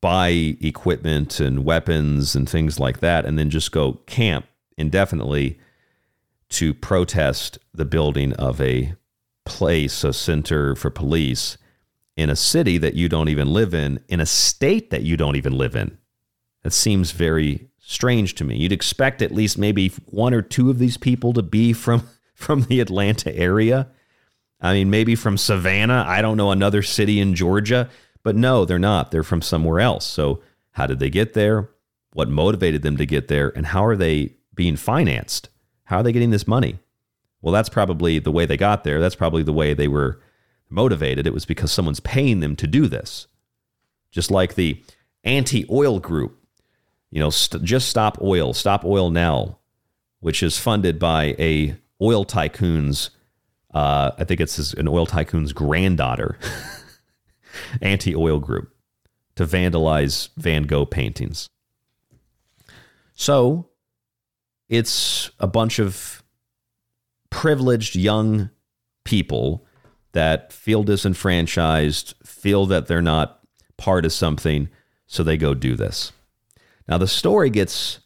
buy 0.00 0.56
equipment 0.60 1.40
and 1.40 1.64
weapons 1.64 2.36
and 2.36 2.48
things 2.48 2.78
like 2.78 3.00
that, 3.00 3.24
and 3.24 3.36
then 3.36 3.50
just 3.50 3.72
go 3.72 3.94
camp 4.06 4.46
indefinitely 4.78 5.58
to 6.50 6.74
protest 6.74 7.58
the 7.74 7.84
building 7.84 8.32
of 8.34 8.60
a 8.60 8.94
place, 9.44 10.04
a 10.04 10.12
center 10.12 10.74
for 10.74 10.90
police 10.90 11.56
in 12.16 12.30
a 12.30 12.36
city 12.36 12.78
that 12.78 12.94
you 12.94 13.08
don't 13.08 13.28
even 13.28 13.52
live 13.52 13.74
in, 13.74 14.00
in 14.08 14.20
a 14.20 14.26
state 14.26 14.90
that 14.90 15.02
you 15.02 15.16
don't 15.16 15.36
even 15.36 15.56
live 15.56 15.76
in. 15.76 15.98
That 16.62 16.72
seems 16.72 17.12
very 17.12 17.68
strange 17.78 18.34
to 18.36 18.44
me. 18.44 18.56
You'd 18.56 18.72
expect 18.72 19.22
at 19.22 19.32
least 19.32 19.58
maybe 19.58 19.88
one 20.06 20.34
or 20.34 20.42
two 20.42 20.70
of 20.70 20.78
these 20.78 20.96
people 20.96 21.32
to 21.34 21.42
be 21.42 21.72
from 21.72 22.08
from 22.34 22.62
the 22.62 22.80
Atlanta 22.80 23.34
area. 23.34 23.88
I 24.60 24.74
mean, 24.74 24.90
maybe 24.90 25.14
from 25.14 25.38
Savannah, 25.38 26.04
I 26.06 26.20
don't 26.20 26.36
know, 26.36 26.50
another 26.50 26.82
city 26.82 27.18
in 27.18 27.34
Georgia, 27.34 27.88
but 28.22 28.36
no, 28.36 28.64
they're 28.64 28.78
not. 28.78 29.10
They're 29.10 29.22
from 29.22 29.40
somewhere 29.40 29.80
else. 29.80 30.04
So, 30.06 30.42
how 30.72 30.86
did 30.86 30.98
they 30.98 31.08
get 31.08 31.32
there? 31.32 31.70
What 32.12 32.28
motivated 32.28 32.82
them 32.82 32.98
to 32.98 33.06
get 33.06 33.28
there? 33.28 33.56
And 33.56 33.66
how 33.66 33.84
are 33.86 33.96
they 33.96 34.34
being 34.54 34.76
financed? 34.76 35.48
How 35.86 35.98
are 35.98 36.02
they 36.02 36.12
getting 36.12 36.30
this 36.30 36.46
money? 36.46 36.78
Well, 37.40 37.52
that's 37.52 37.68
probably 37.68 38.18
the 38.18 38.32
way 38.32 38.46
they 38.46 38.56
got 38.56 38.84
there. 38.84 39.00
That's 39.00 39.14
probably 39.14 39.42
the 39.42 39.52
way 39.52 39.72
they 39.72 39.88
were 39.88 40.20
motivated. 40.68 41.26
It 41.26 41.34
was 41.34 41.46
because 41.46 41.72
someone's 41.72 42.00
paying 42.00 42.40
them 42.40 42.56
to 42.56 42.66
do 42.66 42.86
this. 42.86 43.26
Just 44.10 44.30
like 44.30 44.54
the 44.54 44.82
anti 45.24 45.64
oil 45.70 46.00
group, 46.00 46.38
you 47.10 47.20
know, 47.20 47.30
st- 47.30 47.62
just 47.62 47.88
stop 47.88 48.18
oil, 48.20 48.52
stop 48.52 48.84
oil 48.84 49.10
now, 49.10 49.58
which 50.20 50.42
is 50.42 50.58
funded 50.58 50.98
by 50.98 51.36
a 51.38 51.76
oil 52.00 52.24
tycoon's, 52.24 53.10
uh, 53.72 54.12
I 54.18 54.24
think 54.24 54.40
it's 54.40 54.72
an 54.74 54.88
oil 54.88 55.06
tycoon's 55.06 55.52
granddaughter, 55.52 56.38
anti 57.80 58.14
oil 58.16 58.40
group 58.40 58.74
to 59.36 59.46
vandalize 59.46 60.30
Van 60.36 60.64
Gogh 60.64 60.86
paintings. 60.86 61.48
So 63.14 63.68
it's 64.68 65.30
a 65.38 65.46
bunch 65.46 65.78
of 65.78 66.22
privileged 67.30 67.96
young 67.96 68.50
people 69.04 69.66
that 70.12 70.52
feel 70.52 70.82
disenfranchised, 70.82 72.14
feel 72.24 72.66
that 72.66 72.86
they're 72.86 73.02
not 73.02 73.40
part 73.76 74.04
of 74.04 74.12
something, 74.12 74.68
so 75.06 75.22
they 75.22 75.36
go 75.36 75.54
do 75.54 75.76
this. 75.76 76.12
Now 76.88 76.98
the 76.98 77.08
story 77.08 77.50
gets 77.50 78.00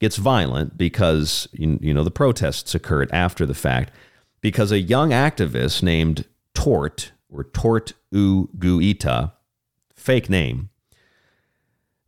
gets 0.00 0.16
violent 0.16 0.78
because 0.78 1.48
you, 1.52 1.94
know 1.94 2.04
the 2.04 2.10
protests 2.10 2.74
occurred 2.74 3.10
after 3.12 3.44
the 3.44 3.54
fact 3.54 3.92
because 4.40 4.72
a 4.72 4.78
young 4.78 5.10
activist 5.10 5.82
named 5.82 6.24
Tort 6.54 7.12
or 7.28 7.44
Tort 7.44 7.92
U 8.10 8.48
Guita, 8.56 9.32
fake 9.94 10.30
name, 10.30 10.70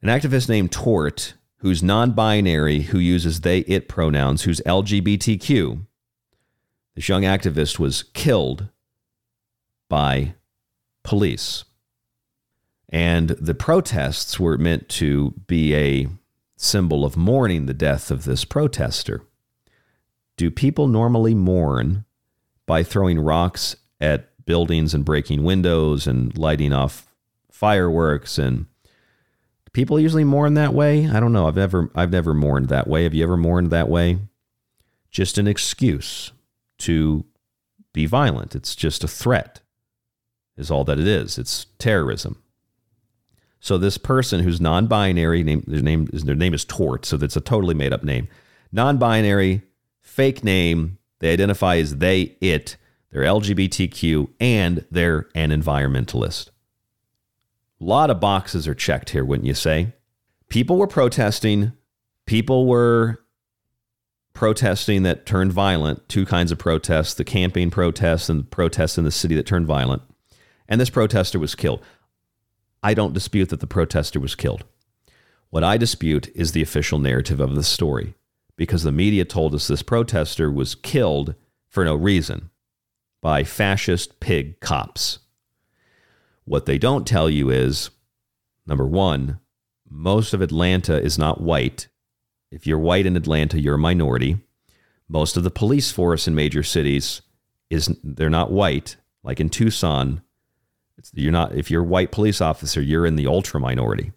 an 0.01 0.09
activist 0.09 0.49
named 0.49 0.73
Tort 0.73 1.35
who's 1.63 1.83
non 1.83 2.11
binary, 2.11 2.81
who 2.81 2.99
uses 2.99 3.41
they, 3.41 3.61
it 3.61 3.89
pronouns, 3.89 4.43
who's 4.43 4.61
LGBTQ. 4.67 5.87
This 6.97 7.09
young 7.09 7.23
activist 7.23 7.79
was 7.79 8.03
killed 8.03 8.67
by 9.89 10.35
police. 11.05 11.65
And 12.89 13.31
the 13.31 13.55
protests 13.55 14.39
were 14.39 14.59
meant 14.59 14.89
to 14.91 15.35
be 15.47 15.75
a 15.75 16.09
symbol 16.57 17.05
of 17.05 17.17
mourning 17.17 17.67
the 17.67 17.75
death 17.75 18.11
of 18.11 18.25
this 18.25 18.45
protester. 18.45 19.23
Do 20.37 20.51
people 20.51 20.89
normally 20.89 21.35
mourn 21.35 22.05
by 22.67 22.83
throwing 22.83 23.21
rocks 23.21 23.77
at 24.01 24.31
buildings 24.45 24.95
and 24.95 25.05
breaking 25.05 25.45
windows 25.45 26.09
and 26.09 26.37
lighting 26.37 26.73
off 26.73 27.07
fireworks 27.51 28.37
and 28.37 28.67
people 29.73 29.99
usually 29.99 30.25
mourn 30.25 30.55
that 30.55 30.75
way. 30.75 31.09
I 31.09 31.21
don't 31.21 31.33
know. 31.33 31.47
I've 31.47 31.57
never 31.57 31.91
I've 31.95 32.11
never 32.11 32.35
mourned 32.35 32.69
that 32.69 32.87
way. 32.87 33.05
Have 33.05 33.15
you 33.15 33.23
ever 33.23 33.37
mourned 33.37 33.71
that 33.71 33.89
way? 33.89 34.19
Just 35.11 35.39
an 35.39 35.47
excuse 35.47 36.33
to 36.79 37.25
be 37.93 38.07
violent. 38.07 38.55
It's 38.55 38.75
just 38.75 39.05
a 39.05 39.09
threat. 39.09 39.61
Is 40.57 40.71
all 40.71 40.85
that 40.85 40.99
it 40.99 41.09
is. 41.09 41.39
It's 41.39 41.67
terrorism. 41.79 42.43
So 43.59 43.79
this 43.79 43.97
person 43.97 44.41
who's 44.41 44.61
non-binary, 44.61 45.45
name, 45.45 45.65
their 45.67 45.81
name 45.81 46.07
their 46.07 46.35
name 46.35 46.53
is 46.53 46.65
Tort, 46.65 47.07
so 47.07 47.17
that's 47.17 47.37
a 47.37 47.41
totally 47.41 47.75
made 47.75 47.93
up 47.93 48.03
name. 48.03 48.29
Non-binary, 48.73 49.63
fake 50.01 50.43
name. 50.43 50.99
They 51.21 51.33
identify 51.33 51.77
as 51.77 51.97
they, 51.99 52.37
it. 52.41 52.77
They're 53.11 53.23
LGBTQ, 53.23 54.31
and 54.41 54.85
they're 54.91 55.29
an 55.35 55.51
environmentalist. 55.51 56.51
A 57.83 57.85
lot 57.85 58.11
of 58.11 58.21
boxes 58.21 58.69
are 58.69 58.77
checked 58.77 59.11
here, 59.11 59.25
wouldn't 59.25 59.47
you 59.47 59.55
say? 59.55 59.93
People 60.49 60.77
were 60.77 60.87
protesting. 60.87 61.73
People 62.27 62.67
were 62.69 63.19
protesting 64.35 65.03
that 65.03 65.27
turned 65.27 65.53
violent. 65.53 66.09
Two 66.09 66.25
kinds 66.25 66.53
of 66.53 66.59
protests 66.59 67.15
the 67.15 67.25
camping 67.25 67.71
protests 67.71 68.29
and 68.29 68.41
the 68.41 68.45
protests 68.45 68.99
in 68.99 69.05
the 69.05 69.11
city 69.11 69.35
that 69.35 69.47
turned 69.47 69.67
violent. 69.67 70.03
And 70.69 70.81
this 70.81 70.91
protester 70.91 71.41
was 71.41 71.57
killed. 71.57 71.83
I 72.85 72.95
don't 72.95 73.15
dispute 73.15 73.49
that 73.49 73.59
the 73.59 73.67
protester 73.67 74.21
was 74.21 74.37
killed. 74.37 74.65
What 75.51 75.65
I 75.65 75.77
dispute 75.77 76.31
is 76.37 76.53
the 76.53 76.63
official 76.63 77.01
narrative 77.01 77.41
of 77.41 77.57
the 77.57 77.65
story 77.65 78.15
because 78.55 78.85
the 78.85 78.93
media 78.93 79.25
told 79.25 79.57
us 79.57 79.67
this 79.67 79.83
protester 79.83 80.53
was 80.53 80.77
killed 80.77 81.35
for 81.69 81.85
no 81.85 81.97
reason 81.97 82.51
by 83.21 83.43
fascist 83.43 84.21
pig 84.21 84.61
cops. 84.61 85.19
What 86.45 86.67
they 86.67 86.79
don't 86.79 87.07
tell 87.07 87.31
you 87.31 87.51
is 87.51 87.91
number 88.67 88.87
one, 88.87 89.39
most 89.89 90.35
of 90.35 90.43
Atlanta 90.43 91.01
is 91.01 91.19
not 91.19 91.41
white. 91.41 91.89
If 92.51 92.67
you're 92.67 92.79
white 92.79 93.07
in 93.07 93.17
Atlanta, 93.17 93.61
you're 93.61 93.77
a 93.77 93.79
minority. 93.79 94.39
Most 95.09 95.37
of 95.37 95.45
the 95.45 95.51
police 95.51 95.91
force 95.91 96.27
in 96.27 96.35
major 96.35 96.63
cities 96.63 97.23
is 97.71 97.95
they're 98.03 98.31
not 98.31 98.51
white. 98.51 98.97
Like 99.23 99.41
in 99.41 99.51
Tucson, 99.51 100.23
you're 101.13 101.33
not 101.33 101.55
if 101.55 101.71
you're 101.71 101.83
a 101.83 101.87
white 101.87 102.11
police 102.11 102.41
officer, 102.41 102.81
you're 102.81 103.07
in 103.07 103.17
the 103.17 103.27
ultra 103.27 103.61
minority. 103.61 104.13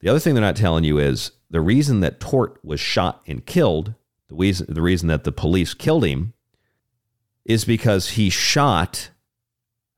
The 0.00 0.08
other 0.08 0.18
thing 0.18 0.34
they're 0.34 0.42
not 0.42 0.56
telling 0.56 0.84
you 0.84 0.98
is 0.98 1.32
the 1.48 1.60
reason 1.60 2.00
that 2.00 2.20
Tort 2.20 2.58
was 2.64 2.80
shot 2.80 3.22
and 3.26 3.46
killed, 3.46 3.94
the 4.28 4.34
reason 4.34 4.66
the 4.68 4.82
reason 4.82 5.08
that 5.08 5.24
the 5.24 5.32
police 5.32 5.74
killed 5.74 6.04
him 6.04 6.34
is 7.44 7.64
because 7.64 8.10
he 8.10 8.30
shot 8.30 9.10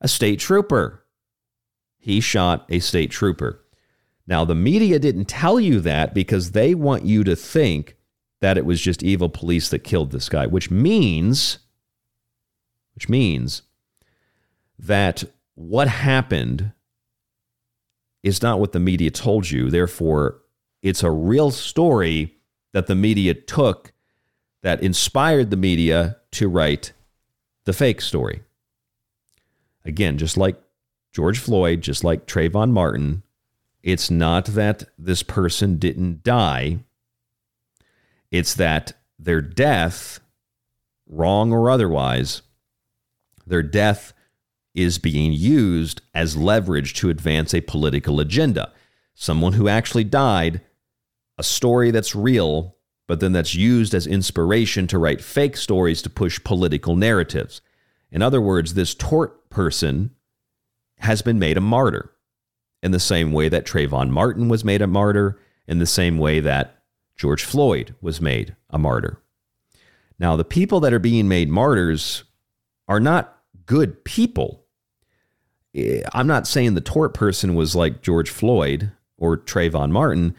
a 0.00 0.08
state 0.08 0.38
trooper 0.38 1.05
he 2.06 2.20
shot 2.20 2.64
a 2.68 2.78
state 2.78 3.10
trooper. 3.10 3.64
Now, 4.28 4.44
the 4.44 4.54
media 4.54 5.00
didn't 5.00 5.24
tell 5.24 5.58
you 5.58 5.80
that 5.80 6.14
because 6.14 6.52
they 6.52 6.72
want 6.72 7.04
you 7.04 7.24
to 7.24 7.34
think 7.34 7.96
that 8.40 8.56
it 8.56 8.64
was 8.64 8.80
just 8.80 9.02
evil 9.02 9.28
police 9.28 9.70
that 9.70 9.80
killed 9.80 10.12
this 10.12 10.28
guy, 10.28 10.46
which 10.46 10.70
means, 10.70 11.58
which 12.94 13.08
means 13.08 13.62
that 14.78 15.24
what 15.56 15.88
happened 15.88 16.70
is 18.22 18.40
not 18.40 18.60
what 18.60 18.70
the 18.70 18.78
media 18.78 19.10
told 19.10 19.50
you. 19.50 19.68
Therefore, 19.68 20.42
it's 20.82 21.02
a 21.02 21.10
real 21.10 21.50
story 21.50 22.36
that 22.72 22.86
the 22.86 22.94
media 22.94 23.34
took 23.34 23.92
that 24.62 24.80
inspired 24.80 25.50
the 25.50 25.56
media 25.56 26.18
to 26.30 26.48
write 26.48 26.92
the 27.64 27.72
fake 27.72 28.00
story. 28.00 28.42
Again, 29.84 30.18
just 30.18 30.36
like 30.36 30.62
George 31.16 31.38
Floyd, 31.38 31.80
just 31.80 32.04
like 32.04 32.26
Trayvon 32.26 32.72
Martin, 32.72 33.22
it's 33.82 34.10
not 34.10 34.44
that 34.48 34.84
this 34.98 35.22
person 35.22 35.78
didn't 35.78 36.22
die, 36.22 36.80
it's 38.30 38.52
that 38.52 38.92
their 39.18 39.40
death, 39.40 40.20
wrong 41.08 41.54
or 41.54 41.70
otherwise, 41.70 42.42
Their 43.46 43.62
death 43.62 44.12
is 44.74 44.98
being 44.98 45.32
used 45.32 46.02
as 46.12 46.36
leverage 46.36 46.92
to 46.94 47.08
advance 47.08 47.54
a 47.54 47.60
political 47.62 48.20
agenda. 48.20 48.72
Someone 49.14 49.54
who 49.54 49.68
actually 49.68 50.04
died, 50.04 50.60
a 51.38 51.42
story 51.42 51.92
that's 51.92 52.14
real, 52.14 52.76
but 53.06 53.20
then 53.20 53.32
that's 53.32 53.54
used 53.54 53.94
as 53.94 54.06
inspiration 54.06 54.86
to 54.88 54.98
write 54.98 55.22
fake 55.22 55.56
stories 55.56 56.02
to 56.02 56.10
push 56.10 56.42
political 56.44 56.94
narratives. 56.94 57.62
In 58.10 58.20
other 58.20 58.40
words, 58.40 58.74
this 58.74 58.94
tort 58.94 59.48
person 59.48 60.10
has 60.98 61.22
been 61.22 61.38
made 61.38 61.56
a 61.56 61.60
martyr 61.60 62.12
in 62.82 62.90
the 62.90 63.00
same 63.00 63.32
way 63.32 63.48
that 63.48 63.66
Trayvon 63.66 64.10
Martin 64.10 64.48
was 64.48 64.64
made 64.64 64.82
a 64.82 64.86
martyr, 64.86 65.38
in 65.66 65.78
the 65.78 65.86
same 65.86 66.18
way 66.18 66.40
that 66.40 66.82
George 67.16 67.44
Floyd 67.44 67.94
was 68.00 68.20
made 68.20 68.54
a 68.70 68.78
martyr. 68.78 69.20
Now, 70.18 70.36
the 70.36 70.44
people 70.44 70.80
that 70.80 70.92
are 70.92 70.98
being 70.98 71.28
made 71.28 71.48
martyrs 71.48 72.24
are 72.88 73.00
not 73.00 73.38
good 73.66 74.04
people. 74.04 74.64
Eh, 75.74 76.02
I'm 76.14 76.26
not 76.26 76.46
saying 76.46 76.74
the 76.74 76.80
tort 76.80 77.14
person 77.14 77.54
was 77.54 77.74
like 77.74 78.02
George 78.02 78.30
Floyd 78.30 78.92
or 79.18 79.36
Trayvon 79.36 79.90
Martin, 79.90 80.34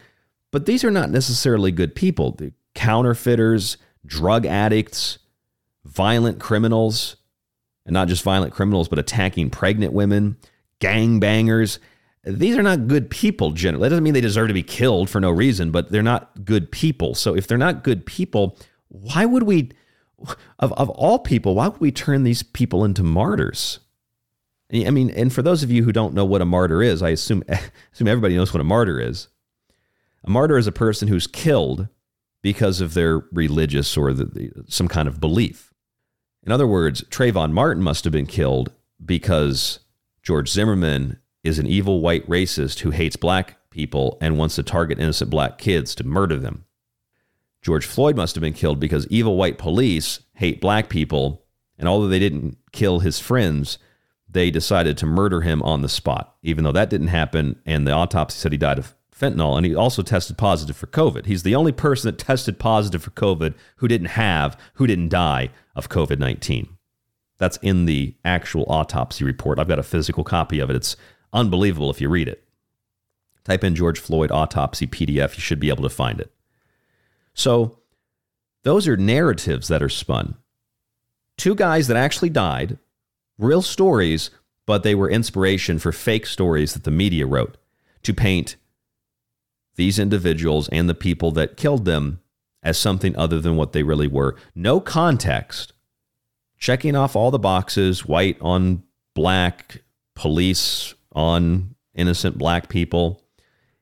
but 0.52 0.66
these 0.66 0.84
are 0.84 0.92
not 0.92 1.10
necessarily 1.10 1.72
good 1.72 1.96
people. 1.96 2.32
The 2.32 2.54
counterfeiters, 2.74 3.78
drug 4.06 4.46
addicts, 4.46 5.20
violent 5.84 6.40
criminals, 6.40 7.18
and 7.88 7.94
not 7.94 8.08
just 8.08 8.22
violent 8.22 8.54
criminals, 8.54 8.88
but 8.88 9.00
attacking 9.00 9.50
pregnant 9.50 9.94
women, 9.94 10.38
gang 10.80 11.20
bangers. 11.20 11.80
These 12.24 12.58
are 12.58 12.64
not 12.64 12.88
good 12.88 13.10
people 13.10 13.52
generally. 13.52 13.86
That 13.86 13.90
doesn't 13.90 14.04
mean 14.04 14.14
they 14.14 14.22
deserve 14.22 14.50
to 14.50 14.54
be 14.54 14.62
killed 14.62 15.10
for 15.10 15.20
no 15.20 15.32
reason, 15.32 15.72
but 15.72 15.92
they're 15.92 16.04
not 16.04 16.46
good 16.46 16.72
people. 16.72 17.16
So 17.16 17.36
if 17.36 17.48
they're 17.48 17.58
not 17.58 17.84
good 17.84 18.06
people, 18.06 18.60
why 18.90 19.26
would 19.26 19.44
we 19.44 19.72
of, 20.60 20.74
of 20.74 20.90
all 20.90 21.20
people, 21.20 21.56
why 21.56 21.68
would 21.68 21.80
we 21.80 21.92
turn 21.92 22.24
these 22.24 22.44
people 22.44 22.84
into 22.84 23.04
martyrs? 23.04 23.80
I 24.74 24.90
mean, 24.90 25.10
and 25.12 25.32
for 25.32 25.42
those 25.42 25.64
of 25.64 25.72
you 25.72 25.84
who 25.84 25.94
don't 25.94 26.14
know 26.14 26.26
what 26.26 26.42
a 26.42 26.46
martyr 26.46 26.82
is, 26.82 27.02
I 27.02 27.10
assume 27.10 27.44
assume 27.94 28.08
everybody 28.08 28.36
knows 28.36 28.54
what 28.54 28.62
a 28.62 28.66
martyr 28.66 29.00
is. 29.00 29.30
A 30.26 30.30
martyr 30.30 30.58
is 30.58 30.68
a 30.68 30.74
person 30.74 31.08
who's 31.08 31.28
killed 31.28 31.88
because 32.42 32.82
of 32.82 32.94
their 32.94 33.20
religious 33.32 33.96
or 33.96 34.14
the, 34.14 34.26
the, 34.26 34.52
some 34.68 34.88
kind 34.88 35.08
of 35.08 35.22
belief. 35.22 35.67
In 36.48 36.54
other 36.54 36.66
words, 36.66 37.02
Trayvon 37.10 37.52
Martin 37.52 37.84
must 37.84 38.06
have 38.06 38.14
been 38.14 38.26
killed 38.26 38.72
because 39.04 39.80
George 40.24 40.48
Zimmerman 40.48 41.20
is 41.44 41.60
an 41.60 41.68
evil 41.68 42.00
white 42.00 42.26
racist 42.26 42.80
who 42.80 42.92
hates 42.92 43.18
black 43.18 43.58
people 43.70 44.18
and 44.22 44.38
wants 44.38 44.56
to 44.56 44.64
target 44.64 44.98
innocent 44.98 45.30
black 45.30 45.58
kids 45.58 45.94
to 45.96 46.06
murder 46.06 46.38
them. 46.38 46.64
George 47.62 47.86
Floyd 47.86 48.16
must 48.16 48.34
have 48.36 48.42
been 48.42 48.54
killed 48.54 48.80
because 48.80 49.06
evil 49.10 49.36
white 49.36 49.58
police 49.58 50.22
hate 50.36 50.62
black 50.62 50.88
people, 50.88 51.44
and 51.78 51.90
although 51.90 52.08
they 52.08 52.18
didn't 52.18 52.58
kill 52.72 53.00
his 53.00 53.20
friends, 53.20 53.78
they 54.30 54.50
decided 54.50 54.98
to 54.98 55.06
murder 55.06 55.42
him 55.42 55.62
on 55.64 55.82
the 55.82 55.90
spot, 55.90 56.38
even 56.44 56.64
though 56.64 56.72
that 56.72 56.90
didn't 56.90 57.08
happen. 57.08 57.60
And 57.66 57.86
the 57.86 57.92
autopsy 57.92 58.38
said 58.38 58.54
he 58.54 58.58
died 58.58 58.80
of 58.80 58.96
fentanyl, 59.14 59.58
and 59.58 59.66
he 59.66 59.76
also 59.76 60.02
tested 60.02 60.38
positive 60.38 60.78
for 60.78 60.88
COVID. 60.88 61.26
He's 61.26 61.44
the 61.44 61.56
only 61.56 61.74
person 61.74 62.10
that 62.10 62.20
tested 62.20 62.58
positive 62.58 63.04
for 63.04 63.12
COVID 63.12 63.54
who 63.78 63.90
didn't 63.90 64.12
have, 64.12 64.58
who 64.76 64.88
didn't 64.88 65.10
die 65.10 65.50
of 65.78 65.90
COVID 65.90 66.20
19. 66.20 66.68
That's 67.38 67.58
in 67.58 67.86
the 67.86 68.16
actual 68.26 68.66
autopsy 68.68 69.24
report. 69.24 69.60
I've 69.60 69.68
got 69.68 69.80
a 69.80 69.84
physical 69.84 70.24
copy 70.24 70.60
of 70.60 70.70
it. 70.70 70.76
It's 70.76 70.98
unbelievable 71.32 71.92
if 71.92 72.02
you 72.02 72.10
read 72.10 72.28
it. 72.28 72.44
Type 73.44 73.64
in 73.64 73.76
George 73.76 74.00
Floyd 74.00 74.32
autopsy 74.32 74.88
PDF, 74.88 75.36
you 75.36 75.42
should 75.42 75.60
be 75.60 75.70
able 75.70 75.84
to 75.84 75.90
find 75.90 76.20
it. 76.20 76.34
So, 77.34 77.80
those 78.64 78.88
are 78.88 78.98
narratives 78.98 79.68
that 79.68 79.84
are 79.84 79.90
spun. 79.90 80.36
Two 81.38 81.56
guys 81.56 81.88
that 81.88 81.96
actually 81.96 82.30
died, 82.30 82.78
real 83.38 83.62
stories, 83.62 84.32
but 84.66 84.84
they 84.84 84.96
were 84.96 85.10
inspiration 85.10 85.80
for 85.80 85.92
fake 85.92 86.26
stories 86.26 86.74
that 86.74 86.84
the 86.84 86.92
media 86.92 87.26
wrote 87.26 87.58
to 88.04 88.14
paint 88.14 88.58
these 89.76 90.00
individuals 90.00 90.68
and 90.70 90.90
the 90.90 90.96
people 90.96 91.32
that 91.32 91.56
killed 91.56 91.86
them 91.86 92.20
as 92.64 92.78
something 92.78 93.16
other 93.16 93.40
than 93.40 93.56
what 93.56 93.74
they 93.74 93.84
really 93.84 94.08
were. 94.08 94.36
No 94.56 94.80
context. 94.80 95.74
Checking 96.58 96.96
off 96.96 97.16
all 97.16 97.32
the 97.32 97.40
boxes, 97.40 98.06
white 98.06 98.38
on 98.42 98.84
black, 99.14 99.84
police 100.16 100.96
on 101.14 101.76
innocent 101.94 102.38
black 102.38 102.70
people. 102.70 103.24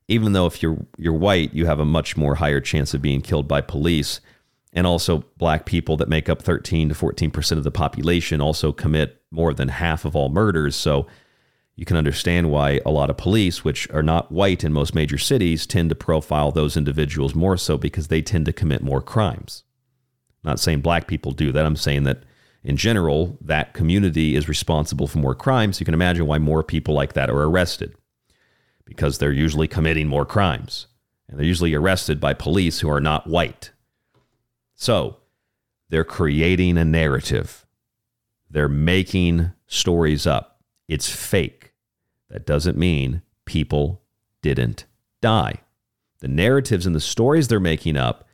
Even 0.07 0.33
though 0.33 0.45
if 0.45 0.61
you're 0.61 0.85
you're 0.97 1.13
white, 1.13 1.53
you 1.53 1.65
have 1.65 1.79
a 1.79 1.85
much 1.85 2.17
more 2.17 2.35
higher 2.35 2.59
chance 2.59 2.93
of 2.93 3.01
being 3.01 3.21
killed 3.21 3.47
by 3.47 3.61
police. 3.61 4.19
And 4.73 4.85
also 4.85 5.23
black 5.37 5.65
people 5.65 5.95
that 5.97 6.09
make 6.09 6.27
up 6.27 6.41
13 6.41 6.89
to 6.89 6.95
14% 6.95 7.51
of 7.53 7.63
the 7.63 7.71
population 7.71 8.41
also 8.41 8.73
commit 8.73 9.21
more 9.31 9.53
than 9.53 9.69
half 9.69 10.03
of 10.03 10.17
all 10.17 10.27
murders. 10.27 10.75
So 10.75 11.07
you 11.75 11.85
can 11.85 11.97
understand 11.97 12.49
why 12.49 12.79
a 12.85 12.91
lot 12.91 13.09
of 13.09 13.17
police, 13.17 13.65
which 13.65 13.89
are 13.91 14.03
not 14.03 14.31
white 14.31 14.63
in 14.63 14.71
most 14.71 14.95
major 14.95 15.17
cities, 15.17 15.67
tend 15.67 15.89
to 15.89 15.95
profile 15.95 16.51
those 16.51 16.77
individuals 16.77 17.35
more 17.35 17.57
so 17.57 17.77
because 17.77 18.07
they 18.07 18.21
tend 18.21 18.45
to 18.45 18.53
commit 18.53 18.81
more 18.81 19.01
crimes. 19.01 19.63
I'm 20.43 20.51
not 20.51 20.59
saying 20.59 20.81
black 20.81 21.07
people 21.07 21.31
do 21.31 21.51
that. 21.51 21.65
I'm 21.65 21.75
saying 21.75 22.03
that 22.03 22.23
in 22.63 22.77
general, 22.77 23.37
that 23.41 23.73
community 23.73 24.35
is 24.35 24.47
responsible 24.47 25.07
for 25.07 25.19
more 25.19 25.35
crimes. 25.35 25.79
You 25.79 25.85
can 25.85 25.93
imagine 25.93 26.25
why 26.25 26.39
more 26.39 26.63
people 26.63 26.93
like 26.93 27.13
that 27.13 27.29
are 27.29 27.43
arrested 27.43 27.93
because 28.85 29.17
they're 29.17 29.31
usually 29.31 29.67
committing 29.67 30.07
more 30.07 30.25
crimes. 30.25 30.87
And 31.27 31.37
they're 31.37 31.45
usually 31.45 31.73
arrested 31.73 32.19
by 32.19 32.33
police 32.33 32.79
who 32.79 32.89
are 32.89 33.01
not 33.01 33.27
white. 33.27 33.71
So 34.75 35.17
they're 35.89 36.03
creating 36.03 36.77
a 36.77 36.85
narrative, 36.85 37.65
they're 38.49 38.69
making 38.69 39.51
stories 39.67 40.25
up. 40.25 40.54
It's 40.87 41.09
fake. 41.09 41.73
That 42.29 42.45
doesn't 42.45 42.77
mean 42.77 43.21
people 43.45 44.01
didn't 44.41 44.85
die. 45.21 45.61
The 46.19 46.27
narratives 46.27 46.85
and 46.85 46.95
the 46.95 47.01
stories 47.01 47.47
they're 47.47 47.59
making 47.59 47.97
up 47.97 48.27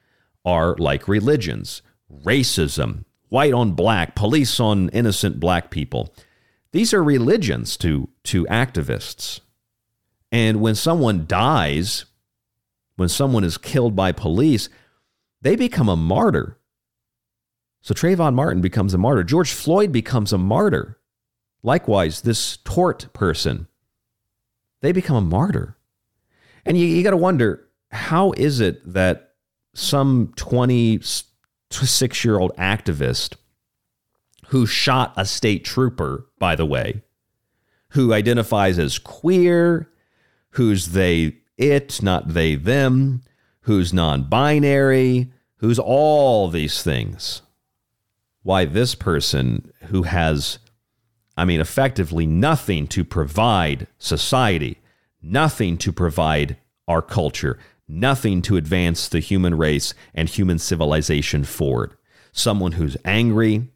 are 0.46 0.76
like 0.78 1.08
religions 1.08 1.82
racism, 2.26 3.06
white 3.30 3.54
on 3.54 3.72
black, 3.72 4.16
police 4.16 4.60
on 4.60 4.90
innocent 4.90 5.40
black 5.40 5.72
people. 5.72 6.14
These 6.72 6.94
are 6.94 7.04
religions 7.04 7.78
to, 7.78 8.10
to 8.26 8.46
activists. 8.46 9.40
And 10.32 10.62
when 10.62 10.76
someone 10.76 11.26
dies, 11.26 12.06
when 12.96 13.10
someone 13.10 13.44
is 13.44 13.58
killed 13.58 13.96
by 13.96 14.12
police, 14.12 14.70
they 15.42 15.56
become 15.56 15.90
a 15.90 15.98
martyr. 15.98 16.58
So 17.82 17.94
Trayvon 17.94 18.36
Martin 18.36 18.62
becomes 18.62 18.94
a 18.94 18.98
martyr. 18.98 19.24
George 19.24 19.52
Floyd 19.52 19.92
becomes 19.92 20.32
a 20.32 20.38
martyr. 20.38 20.98
Likewise, 21.64 22.22
this 22.22 22.58
tort 22.58 23.12
person 23.14 23.68
they 24.82 24.92
become 24.92 25.16
a 25.16 25.22
martyr. 25.22 25.78
And 26.66 26.78
you, 26.78 26.86
you 26.86 27.04
got 27.04 27.12
to 27.12 27.18
wonder 27.18 27.68
how 27.92 28.34
is 28.34 28.60
it 28.60 28.94
that 28.94 29.36
some 29.74 30.34
26 30.36 32.26
year 32.26 32.40
old 32.40 32.56
activist 32.58 33.36
who 34.48 34.66
shot 34.66 35.14
a 35.16 35.26
state 35.26 35.64
trooper, 35.64 36.28
by 36.38 36.56
the 36.56 36.66
way, 36.66 37.02
who 37.90 38.14
identifies 38.14 38.78
as 38.78 39.00
queer, 39.00 39.90
who's 40.52 40.90
they, 40.90 41.38
it, 41.58 42.02
not 42.02 42.30
they, 42.30 42.56
them, 42.56 43.22
who's 43.62 43.94
non 43.94 44.24
binary, 44.24 45.32
who's 45.58 45.80
all 45.80 46.50
these 46.50 46.84
things. 46.84 47.42
Why 48.44 48.66
this 48.66 48.96
person 48.96 49.72
who 49.86 50.04
has 50.04 50.58
I 51.38 51.46
mean, 51.46 51.62
effectively 51.62 52.26
nothing 52.26 52.88
to 52.88 53.04
provide 53.04 53.88
society, 53.98 54.80
nothing 55.22 55.78
to 55.78 55.92
provide 55.92 56.58
our 56.88 57.02
culture, 57.02 57.58
nothing 57.88 58.42
to 58.44 58.58
advance 58.58 59.08
the 59.08 59.20
human 59.20 59.56
race 59.56 59.94
and 60.14 60.28
human 60.28 60.60
civilization 60.60 61.44
forward. 61.44 61.96
Someone 62.32 62.74
who's 62.74 62.98
angry, 63.06 63.70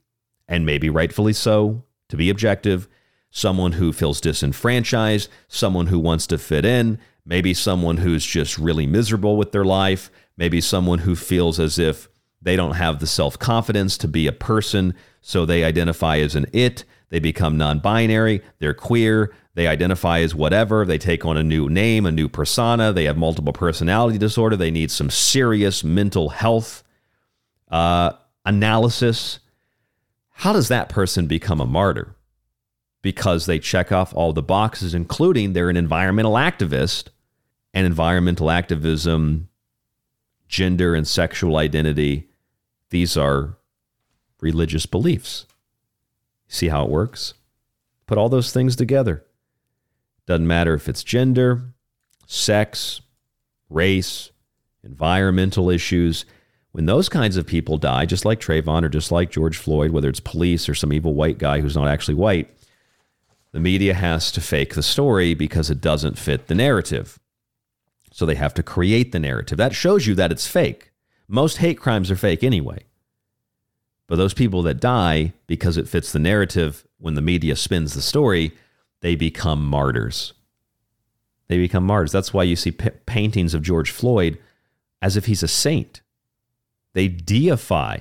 and 0.48 0.66
maybe 0.66 0.90
rightfully 0.90 1.34
so, 1.34 1.84
to 2.10 2.18
be 2.18 2.30
objective, 2.30 2.88
someone 3.32 3.74
who 3.74 3.92
feels 3.92 4.22
disenfranchised, 4.22 5.30
someone 5.48 5.88
who 5.88 6.00
wants 6.00 6.28
to 6.28 6.38
fit 6.38 6.66
in, 6.66 6.98
maybe 7.26 7.54
someone 7.54 7.98
who's 7.98 8.26
just 8.26 8.58
really 8.58 8.86
miserable 8.86 9.38
with 9.38 9.52
their 9.52 9.66
life, 9.66 10.12
maybe 10.38 10.62
someone 10.62 11.00
who 11.00 11.16
feels 11.16 11.60
as 11.60 11.80
if 11.80 12.08
they 12.42 12.56
don't 12.56 12.76
have 12.76 13.00
the 13.00 13.08
self 13.08 13.38
confidence 13.40 13.98
to 13.98 14.08
be 14.08 14.28
a 14.28 14.32
person, 14.32 14.94
so 15.20 15.46
they 15.46 15.64
identify 15.64 16.18
as 16.18 16.36
an 16.36 16.46
it 16.54 16.84
they 17.10 17.20
become 17.20 17.58
non 17.58 17.80
binary, 17.80 18.42
they're 18.60 18.74
queer, 18.74 19.34
they 19.54 19.68
identify 19.68 20.20
as 20.20 20.36
whatever, 20.36 20.86
they 20.86 20.98
take 20.98 21.26
on 21.26 21.38
a 21.38 21.44
new 21.44 21.70
name, 21.70 22.06
a 22.06 22.12
new 22.12 22.28
persona, 22.28 22.92
they 22.92 23.06
have 23.06 23.18
multiple 23.18 23.54
personality 23.54 24.18
disorder, 24.18 24.56
they 24.56 24.72
need 24.72 24.92
some 24.92 25.10
serious 25.10 25.84
mental 25.84 26.30
health 26.30 26.84
uh, 27.70 28.12
analysis. 28.46 29.40
How 30.30 30.52
does 30.52 30.68
that 30.68 30.90
person 30.90 31.28
become 31.28 31.62
a 31.62 31.66
martyr? 31.66 32.16
Because 33.02 33.46
they 33.46 33.60
check 33.60 33.92
off 33.92 34.14
all 34.14 34.34
the 34.34 34.42
boxes, 34.42 34.94
including 34.94 35.54
they're 35.54 35.70
an 35.70 35.78
environmental 35.78 36.34
activist, 36.34 37.10
and 37.74 37.86
environmental 37.86 38.50
activism, 38.50 39.50
gender 40.48 40.96
and 40.96 41.08
sexual 41.08 41.58
identity, 41.58 42.30
these 42.90 43.18
are 43.18 43.58
religious 44.40 44.86
beliefs. 44.86 45.46
See 46.48 46.68
how 46.68 46.84
it 46.84 46.90
works? 46.90 47.34
Put 48.08 48.18
all 48.18 48.30
those 48.30 48.52
things 48.52 48.76
together. 48.76 49.26
Doesn't 50.26 50.48
matter 50.48 50.74
if 50.74 50.88
it's 50.88 51.04
gender, 51.04 51.74
sex, 52.28 53.02
race, 53.70 54.32
environmental 54.84 55.70
issues. 55.70 56.26
When 56.72 56.86
those 56.86 57.10
kinds 57.10 57.38
of 57.38 57.48
people 57.48 57.78
die, 57.78 58.06
just 58.06 58.26
like 58.26 58.40
Trayvon 58.40 58.84
or 58.84 58.90
just 58.90 59.12
like 59.12 59.32
George 59.32 59.58
Floyd, 59.58 59.92
whether 59.92 60.10
it's 60.10 60.20
police 60.20 60.68
or 60.68 60.76
some 60.76 60.94
evil 60.94 61.14
white 61.14 61.38
guy 61.38 61.62
who's 61.62 61.76
not 61.76 61.88
actually 61.88 62.16
white, 62.16 62.50
the 63.52 63.60
media 63.60 63.94
has 63.94 64.32
to 64.34 64.42
fake 64.42 64.76
the 64.76 64.84
story 64.84 65.34
because 65.34 65.70
it 65.70 65.80
doesn't 65.80 66.18
fit 66.18 66.48
the 66.48 66.56
narrative. 66.56 67.20
So 68.12 68.26
they 68.26 68.36
have 68.36 68.54
to 68.56 68.64
create 68.64 69.12
the 69.12 69.20
narrative. 69.20 69.58
That 69.58 69.76
shows 69.76 70.06
you 70.06 70.16
that 70.16 70.32
it's 70.32 70.48
fake. 70.48 70.92
Most 71.28 71.58
hate 71.58 71.80
crimes 71.80 72.12
are 72.12 72.16
fake 72.16 72.44
anyway. 72.44 72.84
But 74.08 74.18
those 74.18 74.34
people 74.34 74.62
that 74.64 74.80
die 74.80 75.34
because 75.48 75.78
it 75.78 75.88
fits 75.88 76.12
the 76.12 76.20
narrative 76.20 76.86
when 77.00 77.16
the 77.16 77.22
media 77.22 77.56
spins 77.56 77.94
the 77.94 78.02
story, 78.02 78.52
they 79.02 79.16
become 79.16 79.66
martyrs. 79.66 80.34
They 81.48 81.58
become 81.58 81.86
martyrs. 81.86 82.12
That's 82.12 82.34
why 82.34 82.44
you 82.44 82.56
see 82.56 82.72
p- 82.72 82.90
paintings 83.06 83.54
of 83.54 83.62
George 83.62 83.92
Floyd 83.92 84.38
as 85.02 85.18
if 85.18 85.26
he's 85.26 85.44
a 85.44 85.48
saint. 85.48 86.02
They 86.94 87.08
deify 87.08 87.98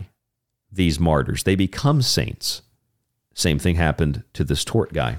these 0.71 0.99
martyrs, 0.99 1.45
they 1.45 1.55
become 1.55 2.03
saints. 2.03 2.63
Same 3.35 3.59
thing 3.59 3.77
happened 3.77 4.25
to 4.33 4.45
this 4.45 4.65
tort 4.65 4.93
guy 4.93 5.19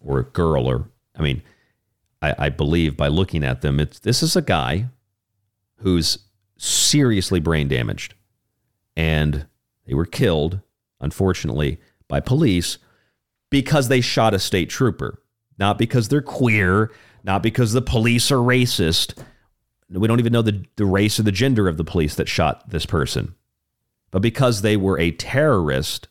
or 0.00 0.22
girl, 0.22 0.66
or, 0.66 0.88
I 1.16 1.22
mean, 1.22 1.42
I, 2.22 2.34
I 2.38 2.48
believe 2.48 2.96
by 2.96 3.08
looking 3.08 3.44
at 3.44 3.60
them, 3.60 3.80
it's, 3.80 3.98
this 3.98 4.22
is 4.22 4.36
a 4.36 4.42
guy 4.42 4.86
who's 5.78 6.18
seriously 6.56 7.40
brain 7.40 7.68
damaged. 7.68 8.14
And 8.96 9.46
they 9.86 9.94
were 9.94 10.06
killed, 10.06 10.60
unfortunately, 11.00 11.80
by 12.08 12.20
police 12.20 12.78
because 13.50 13.88
they 13.88 14.00
shot 14.00 14.34
a 14.34 14.38
state 14.38 14.70
trooper, 14.70 15.22
not 15.58 15.78
because 15.78 16.08
they're 16.08 16.22
queer, 16.22 16.90
not 17.22 17.42
because 17.42 17.72
the 17.72 17.82
police 17.82 18.30
are 18.32 18.38
racist. 18.38 19.16
We 19.88 20.08
don't 20.08 20.18
even 20.18 20.32
know 20.32 20.42
the, 20.42 20.64
the 20.76 20.86
race 20.86 21.20
or 21.20 21.22
the 21.22 21.32
gender 21.32 21.68
of 21.68 21.76
the 21.76 21.84
police 21.84 22.14
that 22.16 22.28
shot 22.28 22.68
this 22.70 22.86
person, 22.86 23.34
but 24.10 24.22
because 24.22 24.62
they 24.62 24.76
were 24.76 24.98
a 24.98 25.12
terrorist, 25.12 26.08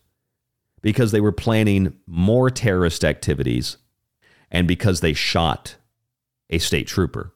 because 0.81 1.11
they 1.11 1.21
were 1.21 1.31
planning 1.31 1.97
more 2.07 2.49
terrorist 2.49 3.03
activities, 3.03 3.77
and 4.51 4.67
because 4.67 5.01
they 5.01 5.13
shot 5.13 5.75
a 6.49 6.59
state 6.59 6.87
trooper. 6.87 7.33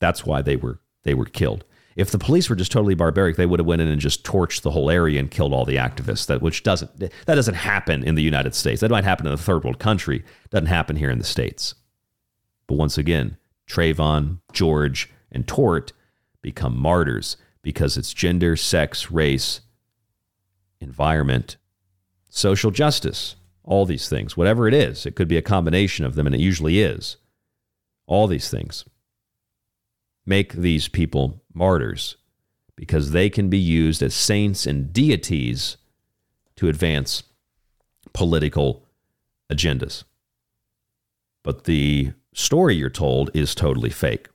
That's 0.00 0.26
why 0.26 0.42
they 0.42 0.56
were 0.56 0.80
they 1.04 1.14
were 1.14 1.24
killed. 1.24 1.64
If 1.96 2.10
the 2.10 2.18
police 2.18 2.50
were 2.50 2.56
just 2.56 2.72
totally 2.72 2.94
barbaric, 2.94 3.36
they 3.36 3.46
would 3.46 3.60
have 3.60 3.66
went 3.66 3.80
in 3.80 3.88
and 3.88 4.00
just 4.00 4.24
torched 4.24 4.62
the 4.62 4.72
whole 4.72 4.90
area 4.90 5.20
and 5.20 5.30
killed 5.30 5.52
all 5.52 5.64
the 5.64 5.76
activists. 5.76 6.26
That 6.26 6.42
which 6.42 6.62
doesn't 6.62 6.98
that 6.98 7.12
doesn't 7.26 7.54
happen 7.54 8.02
in 8.02 8.16
the 8.16 8.22
United 8.22 8.54
States. 8.54 8.80
That 8.80 8.90
might 8.90 9.04
happen 9.04 9.26
in 9.26 9.32
a 9.32 9.38
third 9.38 9.64
world 9.64 9.78
country. 9.78 10.24
Doesn't 10.50 10.66
happen 10.66 10.96
here 10.96 11.10
in 11.10 11.18
the 11.18 11.24
states. 11.24 11.74
But 12.66 12.76
once 12.76 12.98
again, 12.98 13.36
Trayvon, 13.68 14.40
George, 14.52 15.10
and 15.30 15.46
Tort 15.46 15.92
become 16.42 16.76
martyrs 16.76 17.36
because 17.62 17.96
it's 17.96 18.12
gender, 18.12 18.56
sex, 18.56 19.10
race, 19.10 19.60
environment, 20.80 21.56
social 22.28 22.70
justice, 22.70 23.36
all 23.62 23.86
these 23.86 24.08
things. 24.08 24.36
Whatever 24.36 24.66
it 24.66 24.74
is, 24.74 25.06
it 25.06 25.14
could 25.14 25.28
be 25.28 25.36
a 25.36 25.42
combination 25.42 26.04
of 26.04 26.14
them, 26.14 26.26
and 26.26 26.34
it 26.34 26.40
usually 26.40 26.80
is. 26.80 27.16
All 28.06 28.26
these 28.26 28.50
things 28.50 28.84
make 30.26 30.52
these 30.52 30.88
people 30.88 31.42
martyrs 31.54 32.16
because 32.76 33.12
they 33.12 33.30
can 33.30 33.48
be 33.48 33.58
used 33.58 34.02
as 34.02 34.14
saints 34.14 34.66
and 34.66 34.92
deities 34.92 35.76
to 36.56 36.68
advance 36.68 37.22
political 38.12 38.86
agendas. 39.50 40.04
But 41.42 41.64
the 41.64 42.12
story 42.32 42.74
you're 42.74 42.90
told 42.90 43.30
is 43.34 43.54
totally 43.54 43.90
fake. 43.90 44.28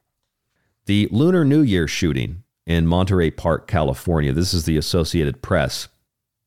The 0.86 1.08
Lunar 1.12 1.44
New 1.44 1.62
Year 1.62 1.88
shooting 1.88 2.44
in 2.66 2.88
Monterey 2.88 3.32
Park, 3.32 3.68
California, 3.68 4.32
this 4.32 4.54
is 4.54 4.66
the 4.66 4.78
Associated 4.78 5.42
Press 5.42 5.90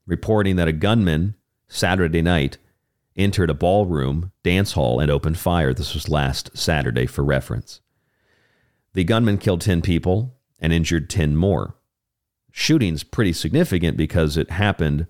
reporting 0.06 0.56
that 0.56 0.68
a 0.68 0.72
gunman 0.72 1.34
Saturday 1.68 2.22
night 2.22 2.58
entered 3.16 3.50
a 3.50 3.54
ballroom 3.54 4.32
dance 4.42 4.72
hall 4.72 4.98
and 5.00 5.10
opened 5.10 5.38
fire. 5.38 5.74
This 5.74 5.94
was 5.94 6.08
last 6.08 6.56
Saturday 6.56 7.06
for 7.06 7.22
reference. 7.22 7.80
The 8.94 9.04
gunman 9.04 9.38
killed 9.38 9.60
10 9.60 9.82
people 9.82 10.34
and 10.62 10.72
injured 10.72 11.10
10 11.10 11.36
more. 11.36 11.74
Shooting's 12.52 13.02
pretty 13.02 13.32
significant 13.32 13.96
because 13.96 14.36
it 14.36 14.50
happened 14.50 15.08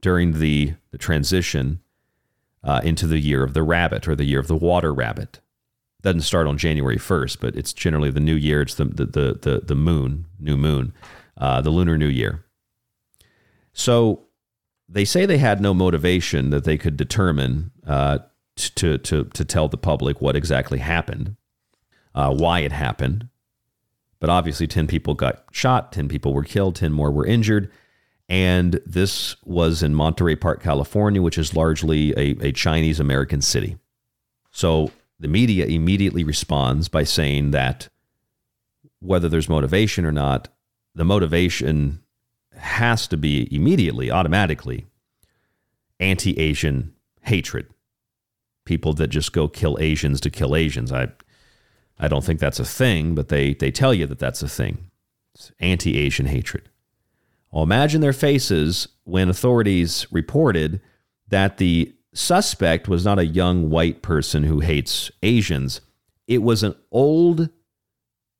during 0.00 0.38
the, 0.38 0.74
the 0.92 0.98
transition 0.98 1.80
uh, 2.62 2.80
into 2.84 3.06
the 3.06 3.18
year 3.18 3.42
of 3.42 3.52
the 3.52 3.62
rabbit 3.62 4.06
or 4.06 4.14
the 4.14 4.24
year 4.24 4.38
of 4.38 4.46
the 4.46 4.56
water 4.56 4.94
rabbit. 4.94 5.40
Doesn't 6.02 6.22
start 6.22 6.46
on 6.46 6.56
January 6.56 6.96
1st, 6.96 7.38
but 7.40 7.56
it's 7.56 7.72
generally 7.72 8.10
the 8.10 8.20
new 8.20 8.34
year. 8.34 8.62
It's 8.62 8.74
the, 8.74 8.84
the, 8.84 9.04
the, 9.04 9.38
the, 9.42 9.62
the 9.66 9.74
moon, 9.74 10.26
new 10.38 10.56
moon, 10.56 10.94
uh, 11.36 11.60
the 11.60 11.70
lunar 11.70 11.98
new 11.98 12.06
year. 12.06 12.44
So 13.72 14.26
they 14.88 15.04
say 15.04 15.26
they 15.26 15.38
had 15.38 15.60
no 15.60 15.74
motivation 15.74 16.50
that 16.50 16.64
they 16.64 16.78
could 16.78 16.96
determine 16.96 17.70
uh, 17.86 18.20
to, 18.56 18.98
to, 18.98 19.24
to 19.24 19.44
tell 19.44 19.68
the 19.68 19.76
public 19.76 20.20
what 20.20 20.36
exactly 20.36 20.78
happened, 20.78 21.36
uh, 22.14 22.32
why 22.32 22.60
it 22.60 22.72
happened. 22.72 23.28
But 24.20 24.30
obviously, 24.30 24.66
10 24.66 24.86
people 24.86 25.14
got 25.14 25.44
shot, 25.50 25.92
10 25.92 26.08
people 26.08 26.34
were 26.34 26.44
killed, 26.44 26.76
10 26.76 26.92
more 26.92 27.10
were 27.10 27.26
injured. 27.26 27.70
And 28.28 28.80
this 28.86 29.34
was 29.44 29.82
in 29.82 29.94
Monterey 29.94 30.36
Park, 30.36 30.62
California, 30.62 31.20
which 31.20 31.38
is 31.38 31.56
largely 31.56 32.12
a, 32.12 32.48
a 32.48 32.52
Chinese 32.52 33.00
American 33.00 33.40
city. 33.40 33.76
So 34.52 34.92
the 35.18 35.28
media 35.28 35.66
immediately 35.66 36.22
responds 36.22 36.88
by 36.88 37.04
saying 37.04 37.50
that 37.52 37.88
whether 39.00 39.28
there's 39.28 39.48
motivation 39.48 40.04
or 40.04 40.12
not, 40.12 40.48
the 40.94 41.04
motivation 41.04 42.00
has 42.56 43.08
to 43.08 43.16
be 43.16 43.52
immediately, 43.54 44.10
automatically 44.10 44.86
anti 45.98 46.38
Asian 46.38 46.94
hatred. 47.22 47.66
People 48.64 48.92
that 48.94 49.08
just 49.08 49.32
go 49.32 49.48
kill 49.48 49.78
Asians 49.80 50.20
to 50.20 50.30
kill 50.30 50.54
Asians. 50.54 50.92
I, 50.92 51.08
I 52.02 52.08
don't 52.08 52.24
think 52.24 52.40
that's 52.40 52.58
a 52.58 52.64
thing, 52.64 53.14
but 53.14 53.28
they, 53.28 53.52
they 53.52 53.70
tell 53.70 53.92
you 53.92 54.06
that 54.06 54.18
that's 54.18 54.42
a 54.42 54.48
thing. 54.48 54.90
It's 55.34 55.52
anti 55.60 55.98
Asian 55.98 56.26
hatred. 56.26 56.70
Well, 57.52 57.62
imagine 57.62 58.00
their 58.00 58.14
faces 58.14 58.88
when 59.04 59.28
authorities 59.28 60.06
reported 60.10 60.80
that 61.28 61.58
the 61.58 61.94
suspect 62.14 62.88
was 62.88 63.04
not 63.04 63.18
a 63.18 63.26
young 63.26 63.68
white 63.68 64.00
person 64.00 64.44
who 64.44 64.60
hates 64.60 65.10
Asians. 65.22 65.82
It 66.26 66.38
was 66.38 66.62
an 66.62 66.74
old 66.90 67.50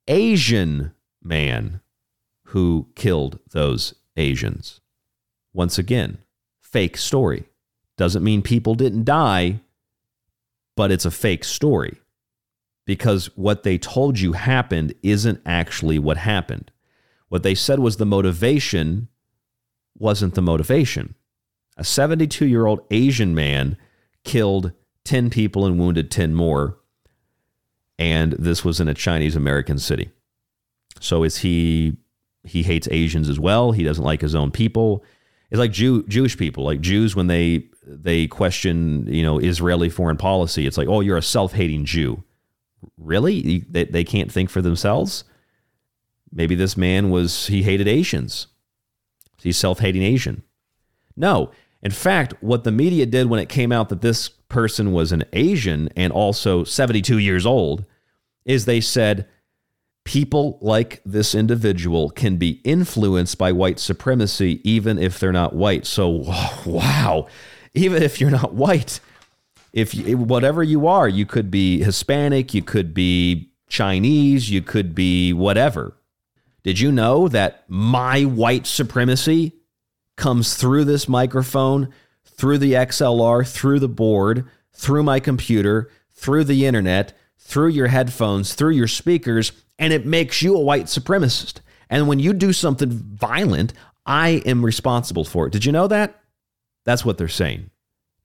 Asian 0.08 0.92
man 1.22 1.80
who 2.46 2.88
killed 2.94 3.40
those 3.50 3.94
Asians. 4.16 4.80
Once 5.52 5.76
again, 5.76 6.18
fake 6.62 6.96
story. 6.96 7.44
Doesn't 7.98 8.24
mean 8.24 8.40
people 8.40 8.74
didn't 8.74 9.04
die, 9.04 9.60
but 10.76 10.90
it's 10.90 11.04
a 11.04 11.10
fake 11.10 11.44
story 11.44 11.99
because 12.86 13.26
what 13.36 13.62
they 13.62 13.78
told 13.78 14.18
you 14.18 14.32
happened 14.32 14.94
isn't 15.02 15.40
actually 15.46 15.98
what 15.98 16.16
happened. 16.16 16.70
What 17.28 17.42
they 17.42 17.54
said 17.54 17.78
was 17.78 17.96
the 17.96 18.06
motivation 18.06 19.08
wasn't 19.96 20.34
the 20.34 20.42
motivation. 20.42 21.14
A 21.76 21.84
72 21.84 22.46
year 22.46 22.66
old 22.66 22.80
Asian 22.90 23.34
man 23.34 23.76
killed 24.24 24.72
10 25.04 25.30
people 25.30 25.64
and 25.66 25.78
wounded 25.78 26.10
10 26.10 26.34
more. 26.34 26.78
And 27.98 28.32
this 28.32 28.64
was 28.64 28.80
in 28.80 28.88
a 28.88 28.94
Chinese 28.94 29.36
American 29.36 29.78
city. 29.78 30.10
So 31.00 31.22
is 31.22 31.38
he 31.38 31.96
he 32.44 32.62
hates 32.62 32.88
Asians 32.90 33.28
as 33.28 33.38
well. 33.38 33.72
He 33.72 33.82
doesn't 33.82 34.04
like 34.04 34.22
his 34.22 34.34
own 34.34 34.50
people. 34.50 35.04
It's 35.50 35.58
like 35.58 35.72
Jew, 35.72 36.04
Jewish 36.04 36.38
people, 36.38 36.64
like 36.64 36.80
Jews 36.80 37.14
when 37.14 37.26
they 37.26 37.68
they 37.86 38.26
question 38.26 39.06
you 39.06 39.22
know 39.22 39.38
Israeli 39.38 39.90
foreign 39.90 40.16
policy. 40.16 40.66
It's 40.66 40.78
like, 40.78 40.88
oh, 40.88 41.00
you're 41.00 41.16
a 41.16 41.22
self-hating 41.22 41.84
Jew. 41.84 42.24
Really? 42.96 43.64
They, 43.68 43.84
they 43.84 44.04
can't 44.04 44.32
think 44.32 44.50
for 44.50 44.62
themselves. 44.62 45.24
Maybe 46.32 46.54
this 46.54 46.76
man 46.76 47.10
was 47.10 47.46
he 47.48 47.62
hated 47.62 47.88
Asians. 47.88 48.46
He's 49.42 49.56
self-hating 49.56 50.02
Asian. 50.02 50.42
No. 51.16 51.50
In 51.82 51.90
fact, 51.90 52.34
what 52.40 52.64
the 52.64 52.72
media 52.72 53.06
did 53.06 53.28
when 53.28 53.40
it 53.40 53.48
came 53.48 53.72
out 53.72 53.88
that 53.88 54.02
this 54.02 54.28
person 54.28 54.92
was 54.92 55.12
an 55.12 55.24
Asian 55.32 55.88
and 55.96 56.12
also 56.12 56.62
72 56.64 57.18
years 57.18 57.46
old 57.46 57.84
is 58.44 58.64
they 58.64 58.80
said 58.80 59.26
people 60.04 60.58
like 60.60 61.00
this 61.04 61.34
individual 61.34 62.10
can 62.10 62.36
be 62.36 62.60
influenced 62.64 63.38
by 63.38 63.52
white 63.52 63.78
supremacy 63.78 64.60
even 64.68 64.98
if 64.98 65.18
they're 65.18 65.32
not 65.32 65.54
white. 65.54 65.86
So, 65.86 66.08
wow, 66.66 67.26
even 67.74 68.02
if 68.02 68.20
you're 68.20 68.30
not 68.30 68.54
white, 68.54 69.00
if 69.72 69.94
you, 69.94 70.16
whatever 70.16 70.62
you 70.62 70.86
are, 70.86 71.08
you 71.08 71.26
could 71.26 71.50
be 71.50 71.82
Hispanic, 71.82 72.54
you 72.54 72.62
could 72.62 72.92
be 72.92 73.52
Chinese, 73.68 74.50
you 74.50 74.62
could 74.62 74.94
be 74.94 75.32
whatever. 75.32 75.96
Did 76.62 76.78
you 76.78 76.92
know 76.92 77.28
that 77.28 77.64
my 77.68 78.24
white 78.24 78.66
supremacy 78.66 79.54
comes 80.16 80.56
through 80.56 80.84
this 80.84 81.08
microphone, 81.08 81.92
through 82.24 82.58
the 82.58 82.72
XLR, 82.72 83.46
through 83.46 83.78
the 83.80 83.88
board, 83.88 84.44
through 84.72 85.02
my 85.02 85.20
computer, 85.20 85.90
through 86.12 86.44
the 86.44 86.66
internet, 86.66 87.16
through 87.38 87.68
your 87.68 87.88
headphones, 87.88 88.54
through 88.54 88.72
your 88.72 88.88
speakers, 88.88 89.52
and 89.78 89.92
it 89.92 90.04
makes 90.04 90.42
you 90.42 90.54
a 90.54 90.60
white 90.60 90.86
supremacist. 90.86 91.60
And 91.88 92.06
when 92.06 92.18
you 92.18 92.32
do 92.32 92.52
something 92.52 92.90
violent, 92.90 93.72
I 94.04 94.42
am 94.46 94.64
responsible 94.64 95.24
for 95.24 95.46
it. 95.46 95.52
Did 95.52 95.64
you 95.64 95.72
know 95.72 95.88
that? 95.88 96.20
That's 96.84 97.04
what 97.04 97.18
they're 97.18 97.28
saying. 97.28 97.70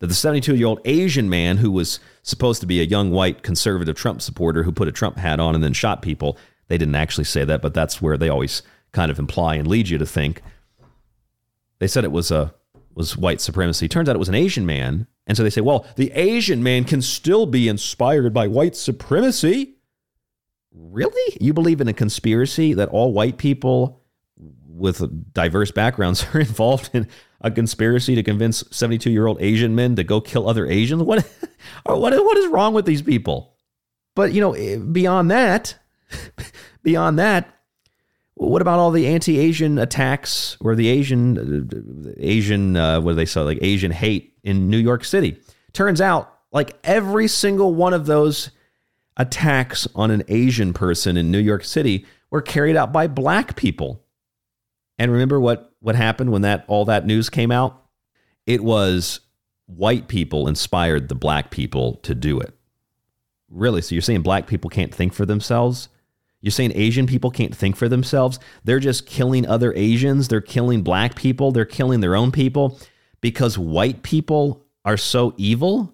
That 0.05 0.09
the 0.09 0.13
72 0.13 0.55
year 0.55 0.67
old 0.67 0.81
Asian 0.85 1.31
man 1.31 1.57
who 1.57 1.71
was 1.71 1.99
supposed 2.21 2.61
to 2.61 2.67
be 2.67 2.79
a 2.79 2.83
young 2.83 3.09
white 3.09 3.41
conservative 3.41 3.95
Trump 3.95 4.21
supporter 4.21 4.61
who 4.61 4.71
put 4.71 4.87
a 4.87 4.91
Trump 4.91 5.17
hat 5.17 5.39
on 5.39 5.55
and 5.55 5.63
then 5.63 5.73
shot 5.73 6.03
people, 6.03 6.37
they 6.67 6.77
didn't 6.77 6.93
actually 6.93 7.23
say 7.23 7.43
that, 7.43 7.59
but 7.59 7.73
that's 7.73 8.03
where 8.03 8.15
they 8.15 8.29
always 8.29 8.61
kind 8.91 9.09
of 9.09 9.17
imply 9.17 9.55
and 9.55 9.67
lead 9.67 9.89
you 9.89 9.97
to 9.97 10.05
think. 10.05 10.43
They 11.79 11.87
said 11.87 12.03
it 12.03 12.11
was 12.11 12.29
a 12.29 12.53
was 12.93 13.17
white 13.17 13.41
supremacy. 13.41 13.87
Turns 13.87 14.07
out 14.07 14.15
it 14.15 14.19
was 14.19 14.29
an 14.29 14.35
Asian 14.35 14.67
man. 14.67 15.07
And 15.25 15.35
so 15.35 15.41
they 15.41 15.49
say, 15.49 15.61
well, 15.61 15.87
the 15.95 16.11
Asian 16.11 16.61
man 16.61 16.83
can 16.83 17.01
still 17.01 17.47
be 17.47 17.67
inspired 17.67 18.31
by 18.31 18.47
white 18.47 18.75
supremacy. 18.75 19.73
Really? 20.71 21.37
You 21.41 21.51
believe 21.51 21.81
in 21.81 21.87
a 21.87 21.93
conspiracy 21.93 22.75
that 22.75 22.89
all 22.89 23.11
white 23.11 23.39
people 23.39 24.03
with 24.67 25.33
diverse 25.33 25.71
backgrounds 25.71 26.27
are 26.35 26.39
involved 26.39 26.91
in 26.93 27.07
a 27.41 27.51
conspiracy 27.51 28.15
to 28.15 28.23
convince 28.23 28.63
72 28.71 29.09
year 29.09 29.27
old 29.27 29.41
Asian 29.41 29.75
men 29.75 29.95
to 29.95 30.03
go 30.03 30.21
kill 30.21 30.49
other 30.49 30.65
Asians? 30.65 31.03
What, 31.03 31.23
what, 31.85 32.13
what 32.13 32.37
is 32.37 32.47
wrong 32.47 32.73
with 32.73 32.85
these 32.85 33.01
people? 33.01 33.55
But, 34.15 34.33
you 34.33 34.41
know, 34.41 34.53
eh, 34.53 34.77
beyond 34.77 35.31
that, 35.31 35.77
beyond 36.83 37.19
that, 37.19 37.51
what 38.35 38.61
about 38.61 38.79
all 38.79 38.91
the 38.91 39.07
anti-Asian 39.07 39.77
attacks 39.77 40.57
or 40.59 40.75
the 40.75 40.89
Asian, 40.89 41.37
uh, 41.37 42.11
Asian, 42.17 42.75
uh, 42.75 42.99
what 43.01 43.11
do 43.11 43.15
they 43.15 43.25
say, 43.25 43.41
like 43.41 43.59
Asian 43.61 43.91
hate 43.91 44.33
in 44.43 44.69
New 44.69 44.77
York 44.77 45.05
City? 45.05 45.41
Turns 45.73 46.01
out, 46.01 46.33
like 46.51 46.77
every 46.83 47.27
single 47.27 47.73
one 47.73 47.93
of 47.93 48.05
those 48.05 48.51
attacks 49.17 49.87
on 49.95 50.11
an 50.11 50.23
Asian 50.27 50.73
person 50.73 51.17
in 51.17 51.31
New 51.31 51.39
York 51.39 51.63
City 51.63 52.05
were 52.29 52.41
carried 52.41 52.75
out 52.75 52.91
by 52.91 53.07
black 53.07 53.55
people. 53.55 54.03
And 54.97 55.11
remember 55.11 55.39
what 55.39 55.73
what 55.85 55.95
happened 55.95 56.31
when 56.31 56.41
that 56.41 56.65
all 56.67 56.85
that 56.85 57.05
news 57.05 57.29
came 57.29 57.51
out? 57.51 57.79
It 58.47 58.63
was 58.63 59.19
white 59.67 60.07
people 60.07 60.47
inspired 60.47 61.09
the 61.09 61.15
black 61.15 61.51
people 61.51 61.97
to 61.97 62.15
do 62.15 62.39
it. 62.39 62.55
Really? 63.51 63.83
So 63.83 63.93
you're 63.93 64.01
saying 64.01 64.23
black 64.23 64.47
people 64.47 64.71
can't 64.71 64.93
think 64.93 65.13
for 65.13 65.27
themselves? 65.27 65.89
You're 66.41 66.49
saying 66.49 66.71
Asian 66.73 67.05
people 67.05 67.29
can't 67.29 67.55
think 67.55 67.75
for 67.75 67.87
themselves? 67.87 68.39
They're 68.63 68.79
just 68.79 69.05
killing 69.05 69.45
other 69.45 69.73
Asians, 69.75 70.27
they're 70.27 70.41
killing 70.41 70.81
black 70.81 71.13
people, 71.13 71.51
they're 71.51 71.65
killing 71.65 71.99
their 71.99 72.15
own 72.15 72.31
people 72.31 72.79
because 73.21 73.55
white 73.55 74.01
people 74.01 74.65
are 74.85 74.97
so 74.97 75.35
evil? 75.37 75.93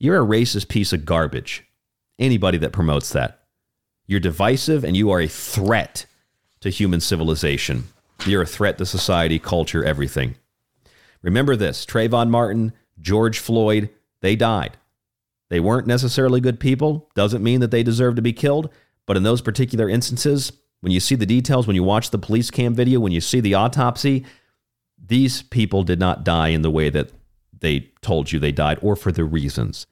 You're 0.00 0.20
a 0.20 0.26
racist 0.26 0.66
piece 0.66 0.92
of 0.92 1.04
garbage. 1.04 1.64
Anybody 2.18 2.58
that 2.58 2.72
promotes 2.72 3.10
that. 3.10 3.44
You're 4.08 4.18
divisive 4.18 4.82
and 4.82 4.96
you 4.96 5.12
are 5.12 5.20
a 5.20 5.28
threat 5.28 6.06
to 6.62 6.68
human 6.68 6.98
civilization. 6.98 7.84
You're 8.26 8.42
a 8.42 8.46
threat 8.46 8.78
to 8.78 8.86
society, 8.86 9.38
culture, 9.38 9.84
everything. 9.84 10.36
Remember 11.22 11.56
this 11.56 11.86
Trayvon 11.86 12.28
Martin, 12.28 12.72
George 13.00 13.38
Floyd, 13.38 13.90
they 14.20 14.36
died. 14.36 14.76
They 15.48 15.60
weren't 15.60 15.86
necessarily 15.86 16.40
good 16.40 16.60
people. 16.60 17.10
Doesn't 17.14 17.42
mean 17.42 17.60
that 17.60 17.70
they 17.70 17.82
deserve 17.82 18.16
to 18.16 18.22
be 18.22 18.32
killed. 18.32 18.70
But 19.06 19.16
in 19.16 19.22
those 19.22 19.40
particular 19.40 19.88
instances, 19.88 20.52
when 20.80 20.92
you 20.92 21.00
see 21.00 21.14
the 21.16 21.26
details, 21.26 21.66
when 21.66 21.76
you 21.76 21.82
watch 21.82 22.10
the 22.10 22.18
police 22.18 22.50
cam 22.50 22.74
video, 22.74 23.00
when 23.00 23.12
you 23.12 23.20
see 23.20 23.40
the 23.40 23.54
autopsy, 23.54 24.24
these 25.04 25.42
people 25.42 25.82
did 25.82 25.98
not 25.98 26.24
die 26.24 26.48
in 26.48 26.62
the 26.62 26.70
way 26.70 26.90
that 26.90 27.10
they 27.58 27.90
told 28.00 28.32
you 28.32 28.38
they 28.38 28.52
died 28.52 28.78
or 28.80 28.96
for 28.96 29.10
the 29.10 29.24
reasons. 29.24 29.86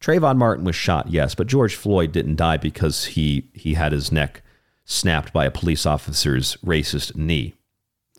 Trayvon 0.00 0.36
Martin 0.36 0.64
was 0.64 0.76
shot, 0.76 1.10
yes, 1.10 1.34
but 1.34 1.46
George 1.46 1.74
Floyd 1.74 2.12
didn't 2.12 2.36
die 2.36 2.56
because 2.56 3.06
he, 3.06 3.50
he 3.52 3.74
had 3.74 3.92
his 3.92 4.12
neck 4.12 4.42
snapped 4.84 5.32
by 5.32 5.44
a 5.44 5.50
police 5.50 5.84
officer's 5.84 6.56
racist 6.58 7.16
knee. 7.16 7.54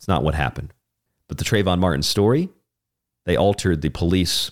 It's 0.02 0.08
not 0.08 0.24
what 0.24 0.34
happened. 0.34 0.74
But 1.28 1.38
the 1.38 1.44
Trayvon 1.44 1.78
Martin 1.78 2.02
story, 2.02 2.48
they 3.24 3.36
altered 3.36 3.82
the 3.82 3.88
police 3.88 4.50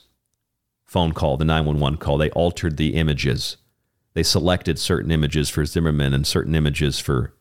phone 0.85 1.11
call, 1.11 1.37
the 1.37 1.45
911 1.45 1.99
call. 1.99 2.19
They 2.19 2.31
altered 2.31 2.77
the 2.77 2.95
images. 2.95 3.57
They 4.15 4.23
selected 4.23 4.79
certain 4.79 5.11
images 5.11 5.51
for 5.51 5.65
Zimmerman 5.65 6.15
and 6.15 6.25
certain 6.25 6.55
images 6.55 7.01
for 7.01 7.35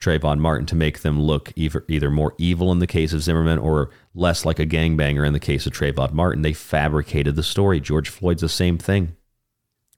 Trayvon 0.00 0.38
Martin 0.38 0.64
to 0.68 0.74
make 0.74 1.00
them 1.00 1.20
look 1.20 1.52
either, 1.54 1.84
either 1.86 2.10
more 2.10 2.34
evil 2.38 2.72
in 2.72 2.78
the 2.78 2.86
case 2.86 3.12
of 3.12 3.22
Zimmerman 3.22 3.58
or 3.58 3.90
less 4.14 4.46
like 4.46 4.58
a 4.58 4.64
gangbanger 4.64 5.26
in 5.26 5.34
the 5.34 5.38
case 5.38 5.66
of 5.66 5.74
Trayvon 5.74 6.14
Martin. 6.14 6.40
They 6.40 6.54
fabricated 6.54 7.36
the 7.36 7.42
story. 7.42 7.78
George 7.78 8.08
Floyd's 8.08 8.40
the 8.40 8.48
same 8.48 8.78
thing. 8.78 9.16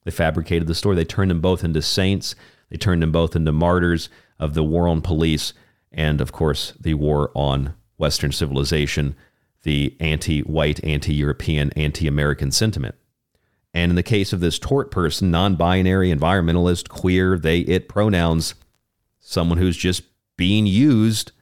They 0.03 0.11
fabricated 0.11 0.67
the 0.67 0.75
story. 0.75 0.97
They 0.97 1.05
turned 1.05 1.31
them 1.31 1.41
both 1.41 1.63
into 1.63 1.81
saints. 1.81 2.35
They 2.71 2.77
turned 2.77 3.03
them 3.03 3.13
both 3.13 3.37
into 3.37 3.53
martyrs 3.53 4.09
of 4.37 4.55
the 4.55 4.65
war 4.65 4.89
on 4.89 5.01
police 5.01 5.53
and 5.97 6.21
of 6.21 6.31
course, 6.31 6.75
the 6.79 6.95
war 6.95 7.33
on 7.35 7.75
Western 7.97 8.31
civilization, 8.31 9.17
the 9.63 9.97
anti 9.99 10.41
white, 10.41 10.85
anti 10.85 11.15
European, 11.15 11.73
anti 11.73 12.07
American 12.07 12.53
sentiment. 12.53 12.95
And 13.73 13.91
in 13.91 13.97
the 13.97 14.03
case 14.03 14.33
of 14.33 14.41
this 14.41 14.59
tort 14.59 14.91
person, 14.91 15.31
non 15.31 15.57
binary, 15.57 16.13
environmentalist, 16.13 16.89
queer, 16.89 17.39
they, 17.39 17.61
it 17.61 17.89
pronouns, 17.89 18.55
someone 19.19 19.59
who's 19.59 19.77
just 19.77 20.03
being 20.37 20.67
used 20.67 21.33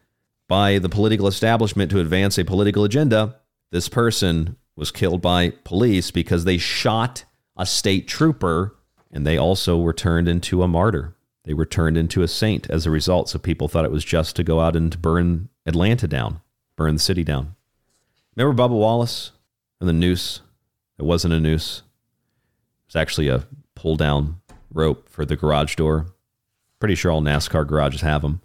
by 0.48 0.78
the 0.78 0.89
political 0.89 1.26
establishment 1.26 1.90
to 1.90 2.01
advance 2.01 2.39
a 2.39 2.44
political 2.44 2.85
agenda, 2.85 3.36
this 3.72 3.89
person 3.89 4.56
was 4.76 4.93
killed 4.93 5.20
by 5.20 5.51
police 5.64 6.10
because 6.10 6.44
they 6.44 6.59
shot 6.59 7.24
a 7.56 7.66
state 7.66 8.06
trooper 8.06 8.76
and 9.10 9.26
they 9.26 9.36
also 9.36 9.76
were 9.78 9.93
turned 9.93 10.28
into 10.28 10.62
a 10.62 10.68
martyr. 10.68 11.14
They 11.44 11.54
were 11.54 11.66
turned 11.66 11.96
into 11.96 12.22
a 12.22 12.28
saint 12.28 12.68
as 12.70 12.86
a 12.86 12.90
result. 12.90 13.28
So 13.28 13.38
people 13.38 13.68
thought 13.68 13.84
it 13.84 13.92
was 13.92 14.04
just 14.04 14.34
to 14.36 14.42
go 14.42 14.60
out 14.60 14.76
and 14.76 15.00
burn 15.00 15.50
Atlanta 15.66 16.08
down, 16.08 16.40
burn 16.76 16.94
the 16.94 17.00
city 17.00 17.22
down. 17.22 17.54
Remember 18.34 18.62
Bubba 18.62 18.70
Wallace 18.70 19.32
and 19.80 19.88
the 19.88 19.92
noose? 19.92 20.40
It 20.98 21.04
wasn't 21.04 21.34
a 21.34 21.40
noose. 21.40 21.78
It 21.78 22.88
was 22.88 22.96
actually 22.96 23.28
a 23.28 23.46
pull 23.74 23.96
down 23.96 24.40
rope 24.72 25.08
for 25.08 25.24
the 25.24 25.36
garage 25.36 25.76
door. 25.76 26.06
Pretty 26.80 26.94
sure 26.94 27.12
all 27.12 27.22
NASCAR 27.22 27.66
garages 27.66 28.00
have 28.00 28.22
them. 28.22 28.40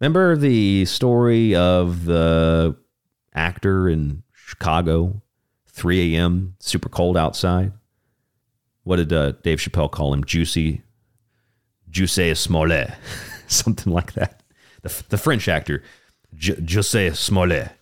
Remember 0.00 0.36
the 0.36 0.84
story 0.84 1.54
of 1.56 2.04
the 2.04 2.76
actor 3.34 3.88
in 3.88 4.22
Chicago, 4.32 5.22
3 5.66 6.14
a.m., 6.14 6.54
super 6.60 6.88
cold 6.88 7.16
outside? 7.16 7.72
What 8.84 8.96
did 8.96 9.12
uh, 9.12 9.32
Dave 9.42 9.58
Chappelle 9.58 9.90
call 9.90 10.14
him? 10.14 10.24
Juicy 10.24 10.82
Jussie 11.90 12.36
Smollett, 12.36 12.92
something 13.46 13.92
like 13.92 14.12
that. 14.14 14.42
The, 14.82 15.02
the 15.08 15.18
French 15.18 15.48
actor, 15.48 15.82
J- 16.34 16.54
Jussie 16.56 17.14
Smollett. 17.14 17.72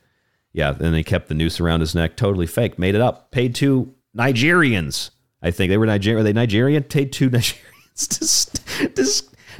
Yeah, 0.52 0.70
and 0.70 0.94
they 0.94 1.02
kept 1.02 1.28
the 1.28 1.34
noose 1.34 1.60
around 1.60 1.80
his 1.80 1.94
neck. 1.94 2.16
Totally 2.16 2.46
fake. 2.46 2.78
Made 2.78 2.94
it 2.94 3.02
up. 3.02 3.30
Paid 3.30 3.54
two 3.54 3.94
Nigerians. 4.16 5.10
I 5.42 5.50
think 5.50 5.68
they 5.68 5.76
were 5.76 5.84
Nigerian. 5.84 6.20
Are 6.20 6.24
they 6.24 6.32
Nigerian? 6.32 6.82
Paid 6.82 7.12
two 7.12 7.28
Nigerians 7.30 7.58
to, 8.78 8.88
to, 8.88 9.04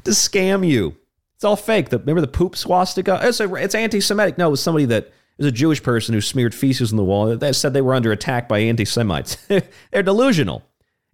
to 0.05 0.11
scam 0.11 0.67
you. 0.67 0.97
It's 1.35 1.45
all 1.45 1.57
fake. 1.57 1.91
The, 1.91 1.99
remember 1.99 2.23
the 2.23 2.29
poop 2.29 2.57
swastika? 2.57 3.21
It's, 3.23 3.41
a, 3.41 3.55
it's 3.57 3.75
anti-Semitic. 3.75 4.39
No, 4.39 4.49
it 4.49 4.53
was 4.53 4.63
somebody 4.63 4.87
that 4.87 5.05
it 5.05 5.13
was 5.37 5.47
a 5.49 5.53
Jewish 5.53 5.83
person 5.83 6.15
who 6.15 6.23
smeared 6.23 6.55
feces 6.55 6.93
on 6.93 6.97
the 6.97 7.05
wall 7.05 7.37
that 7.37 7.57
said 7.57 7.75
they 7.75 7.83
were 7.83 7.95
under 7.95 8.11
attack 8.11 8.49
by 8.49 8.61
anti-Semites. 8.61 9.35
They're 9.49 10.03
delusional. 10.03 10.63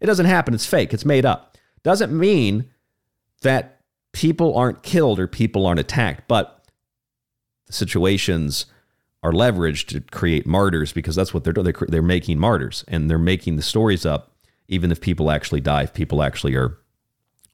It 0.01 0.07
doesn't 0.07 0.27
happen. 0.27 0.55
It's 0.55 0.67
fake. 0.67 0.95
It's 0.95 1.05
made 1.05 1.27
up. 1.27 1.59
Doesn't 1.83 2.17
mean 2.17 2.71
that 3.43 3.81
people 4.13 4.57
aren't 4.57 4.83
killed 4.83 5.19
or 5.19 5.27
people 5.27 5.67
aren't 5.67 5.81
attacked, 5.81 6.29
but 6.29 6.65
the 7.67 7.73
situations 7.73 8.67
are 9.23 9.33
leveraged 9.33 9.87
to 9.89 10.01
create 10.01 10.47
martyrs 10.47 10.93
because 10.93 11.15
that's 11.15 11.33
what 11.33 11.45
they're 11.45 11.53
doing. 11.53 11.65
They're, 11.65 11.87
they're 11.89 12.03
making 12.03 12.39
martyrs 12.39 12.85
and 12.89 13.09
they're 13.09 13.19
making 13.19 13.57
the 13.57 13.63
stories 13.63 14.05
up, 14.05 14.33
even 14.69 14.91
if 14.91 15.01
people 15.01 15.31
actually 15.31 15.61
die, 15.61 15.85
if 15.85 15.95
people 15.95 16.23
actually 16.23 16.55
are 16.57 16.79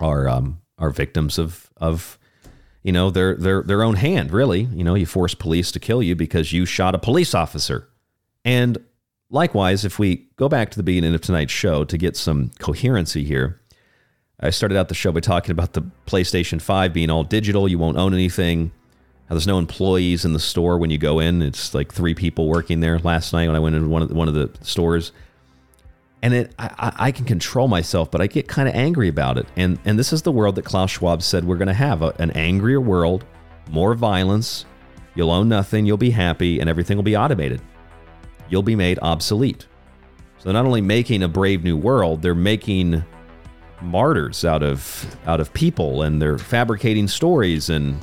are 0.00 0.28
um, 0.28 0.60
are 0.78 0.90
victims 0.90 1.38
of 1.38 1.70
of 1.76 2.18
you 2.82 2.92
know 2.92 3.10
their 3.10 3.34
their 3.34 3.62
their 3.62 3.82
own 3.82 3.96
hand. 3.96 4.30
Really, 4.32 4.62
you 4.62 4.84
know, 4.84 4.94
you 4.94 5.06
force 5.06 5.34
police 5.34 5.70
to 5.72 5.80
kill 5.80 6.02
you 6.02 6.14
because 6.14 6.52
you 6.52 6.64
shot 6.64 6.94
a 6.94 6.98
police 6.98 7.34
officer, 7.34 7.88
and 8.44 8.78
likewise, 9.30 9.84
if 9.84 9.98
we 9.98 10.28
go 10.36 10.48
back 10.48 10.70
to 10.70 10.76
the 10.76 10.82
beginning 10.82 11.14
of 11.14 11.20
tonight's 11.20 11.52
show 11.52 11.84
to 11.84 11.98
get 11.98 12.16
some 12.16 12.50
coherency 12.58 13.24
here 13.24 13.60
I 14.40 14.50
started 14.50 14.78
out 14.78 14.88
the 14.88 14.94
show 14.94 15.10
by 15.10 15.20
talking 15.20 15.50
about 15.50 15.72
the 15.72 15.82
PlayStation 16.06 16.62
5 16.62 16.92
being 16.92 17.10
all 17.10 17.24
digital. 17.24 17.68
You 17.68 17.78
won't 17.78 17.96
own 17.96 18.14
anything. 18.14 18.70
How 19.28 19.34
there's 19.34 19.48
no 19.48 19.58
employees 19.58 20.24
in 20.24 20.32
the 20.32 20.38
store 20.38 20.78
when 20.78 20.90
you 20.90 20.98
go 20.98 21.18
in. 21.18 21.42
It's 21.42 21.74
like 21.74 21.92
three 21.92 22.14
people 22.14 22.48
working 22.48 22.80
there 22.80 22.98
last 23.00 23.32
night 23.32 23.48
when 23.48 23.56
I 23.56 23.58
went 23.58 23.74
into 23.74 23.88
one 23.88 24.02
of 24.02 24.08
the, 24.08 24.14
one 24.14 24.28
of 24.28 24.34
the 24.34 24.50
stores. 24.62 25.10
And 26.22 26.34
it, 26.34 26.54
I, 26.58 26.92
I 26.98 27.12
can 27.12 27.24
control 27.24 27.68
myself, 27.68 28.10
but 28.10 28.20
I 28.20 28.28
get 28.28 28.46
kind 28.46 28.68
of 28.68 28.74
angry 28.74 29.08
about 29.08 29.38
it. 29.38 29.46
And 29.56 29.78
and 29.84 29.98
this 29.98 30.12
is 30.12 30.22
the 30.22 30.32
world 30.32 30.54
that 30.54 30.64
Klaus 30.64 30.90
Schwab 30.90 31.22
said 31.22 31.44
we're 31.44 31.56
going 31.56 31.68
to 31.68 31.74
have 31.74 32.02
a, 32.02 32.14
an 32.18 32.30
angrier 32.32 32.80
world, 32.80 33.24
more 33.70 33.94
violence. 33.94 34.64
You'll 35.14 35.30
own 35.30 35.48
nothing. 35.48 35.84
You'll 35.84 35.96
be 35.96 36.10
happy, 36.10 36.60
and 36.60 36.70
everything 36.70 36.96
will 36.96 37.04
be 37.04 37.16
automated. 37.16 37.60
You'll 38.48 38.62
be 38.62 38.76
made 38.76 38.98
obsolete. 39.02 39.66
So 40.38 40.52
not 40.52 40.64
only 40.64 40.80
making 40.80 41.22
a 41.22 41.28
brave 41.28 41.64
new 41.64 41.76
world, 41.76 42.22
they're 42.22 42.34
making 42.34 43.04
martyrs 43.80 44.44
out 44.44 44.62
of 44.62 45.16
out 45.26 45.40
of 45.40 45.52
people 45.52 46.02
and 46.02 46.20
they're 46.20 46.38
fabricating 46.38 47.06
stories 47.06 47.70
and 47.70 47.98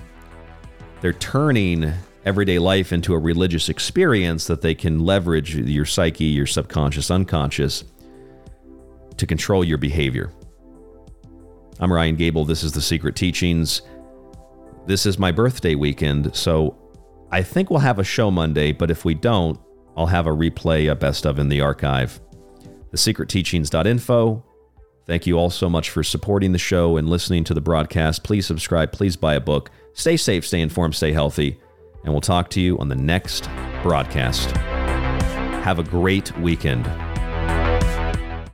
they're 1.02 1.14
turning 1.14 1.91
everyday 2.23 2.57
life 2.57 2.91
into 2.93 3.14
a 3.14 3.19
religious 3.19 3.69
experience 3.69 4.47
that 4.47 4.61
they 4.61 4.73
can 4.73 4.99
leverage 4.99 5.56
your 5.56 5.85
psyche, 5.85 6.26
your 6.26 6.47
subconscious, 6.47 7.11
unconscious 7.11 7.84
to 9.18 9.27
control 9.27 9.64
your 9.64 9.77
behavior. 9.77 10.31
I'm 11.80 11.91
Ryan 11.91 12.15
Gable. 12.15 12.45
This 12.45 12.64
is 12.64 12.72
The 12.72 12.81
Secret 12.81 13.15
Teachings. 13.15 13.81
This 14.88 15.06
is 15.06 15.19
my 15.19 15.31
birthday 15.31 15.76
weekend, 15.76 16.35
so 16.35 16.77
I 17.31 17.43
think 17.43 17.69
we'll 17.69 17.80
have 17.80 17.99
a 17.99 18.03
show 18.03 18.31
Monday, 18.31 18.72
but 18.72 18.89
if 18.89 19.03
we 19.03 19.14
don't, 19.14 19.60
I'll 19.97 20.06
have 20.06 20.27
a 20.27 20.31
replay, 20.31 20.89
a 20.89 20.95
best 20.95 21.26
of 21.26 21.38
in 21.38 21.49
the 21.49 21.61
archive. 21.61 22.19
TheSecretTeachings.info. 22.91 24.44
Thank 25.06 25.27
you 25.27 25.38
all 25.38 25.52
so 25.52 25.69
much 25.69 25.91
for 25.91 26.03
supporting 26.03 26.52
the 26.52 26.57
show 26.57 26.98
and 26.98 27.07
listening 27.07 27.44
to 27.45 27.53
the 27.53 27.61
broadcast. 27.61 28.23
Please 28.23 28.48
subscribe, 28.48 28.91
please 28.91 29.15
buy 29.15 29.36
a 29.36 29.40
book. 29.40 29.69
Stay 29.94 30.18
safe, 30.18 30.45
stay 30.45 30.61
informed, 30.61 30.95
stay 30.95 31.14
healthy, 31.14 31.60
and 32.03 32.14
we'll 32.14 32.22
talk 32.22 32.49
to 32.52 32.61
you 32.61 32.77
on 32.80 32.90
the 32.90 32.95
next 32.95 33.48
broadcast. 33.84 34.52
Have 35.64 35.80
a 35.80 35.84
great 35.84 36.36
weekend. 36.40 36.86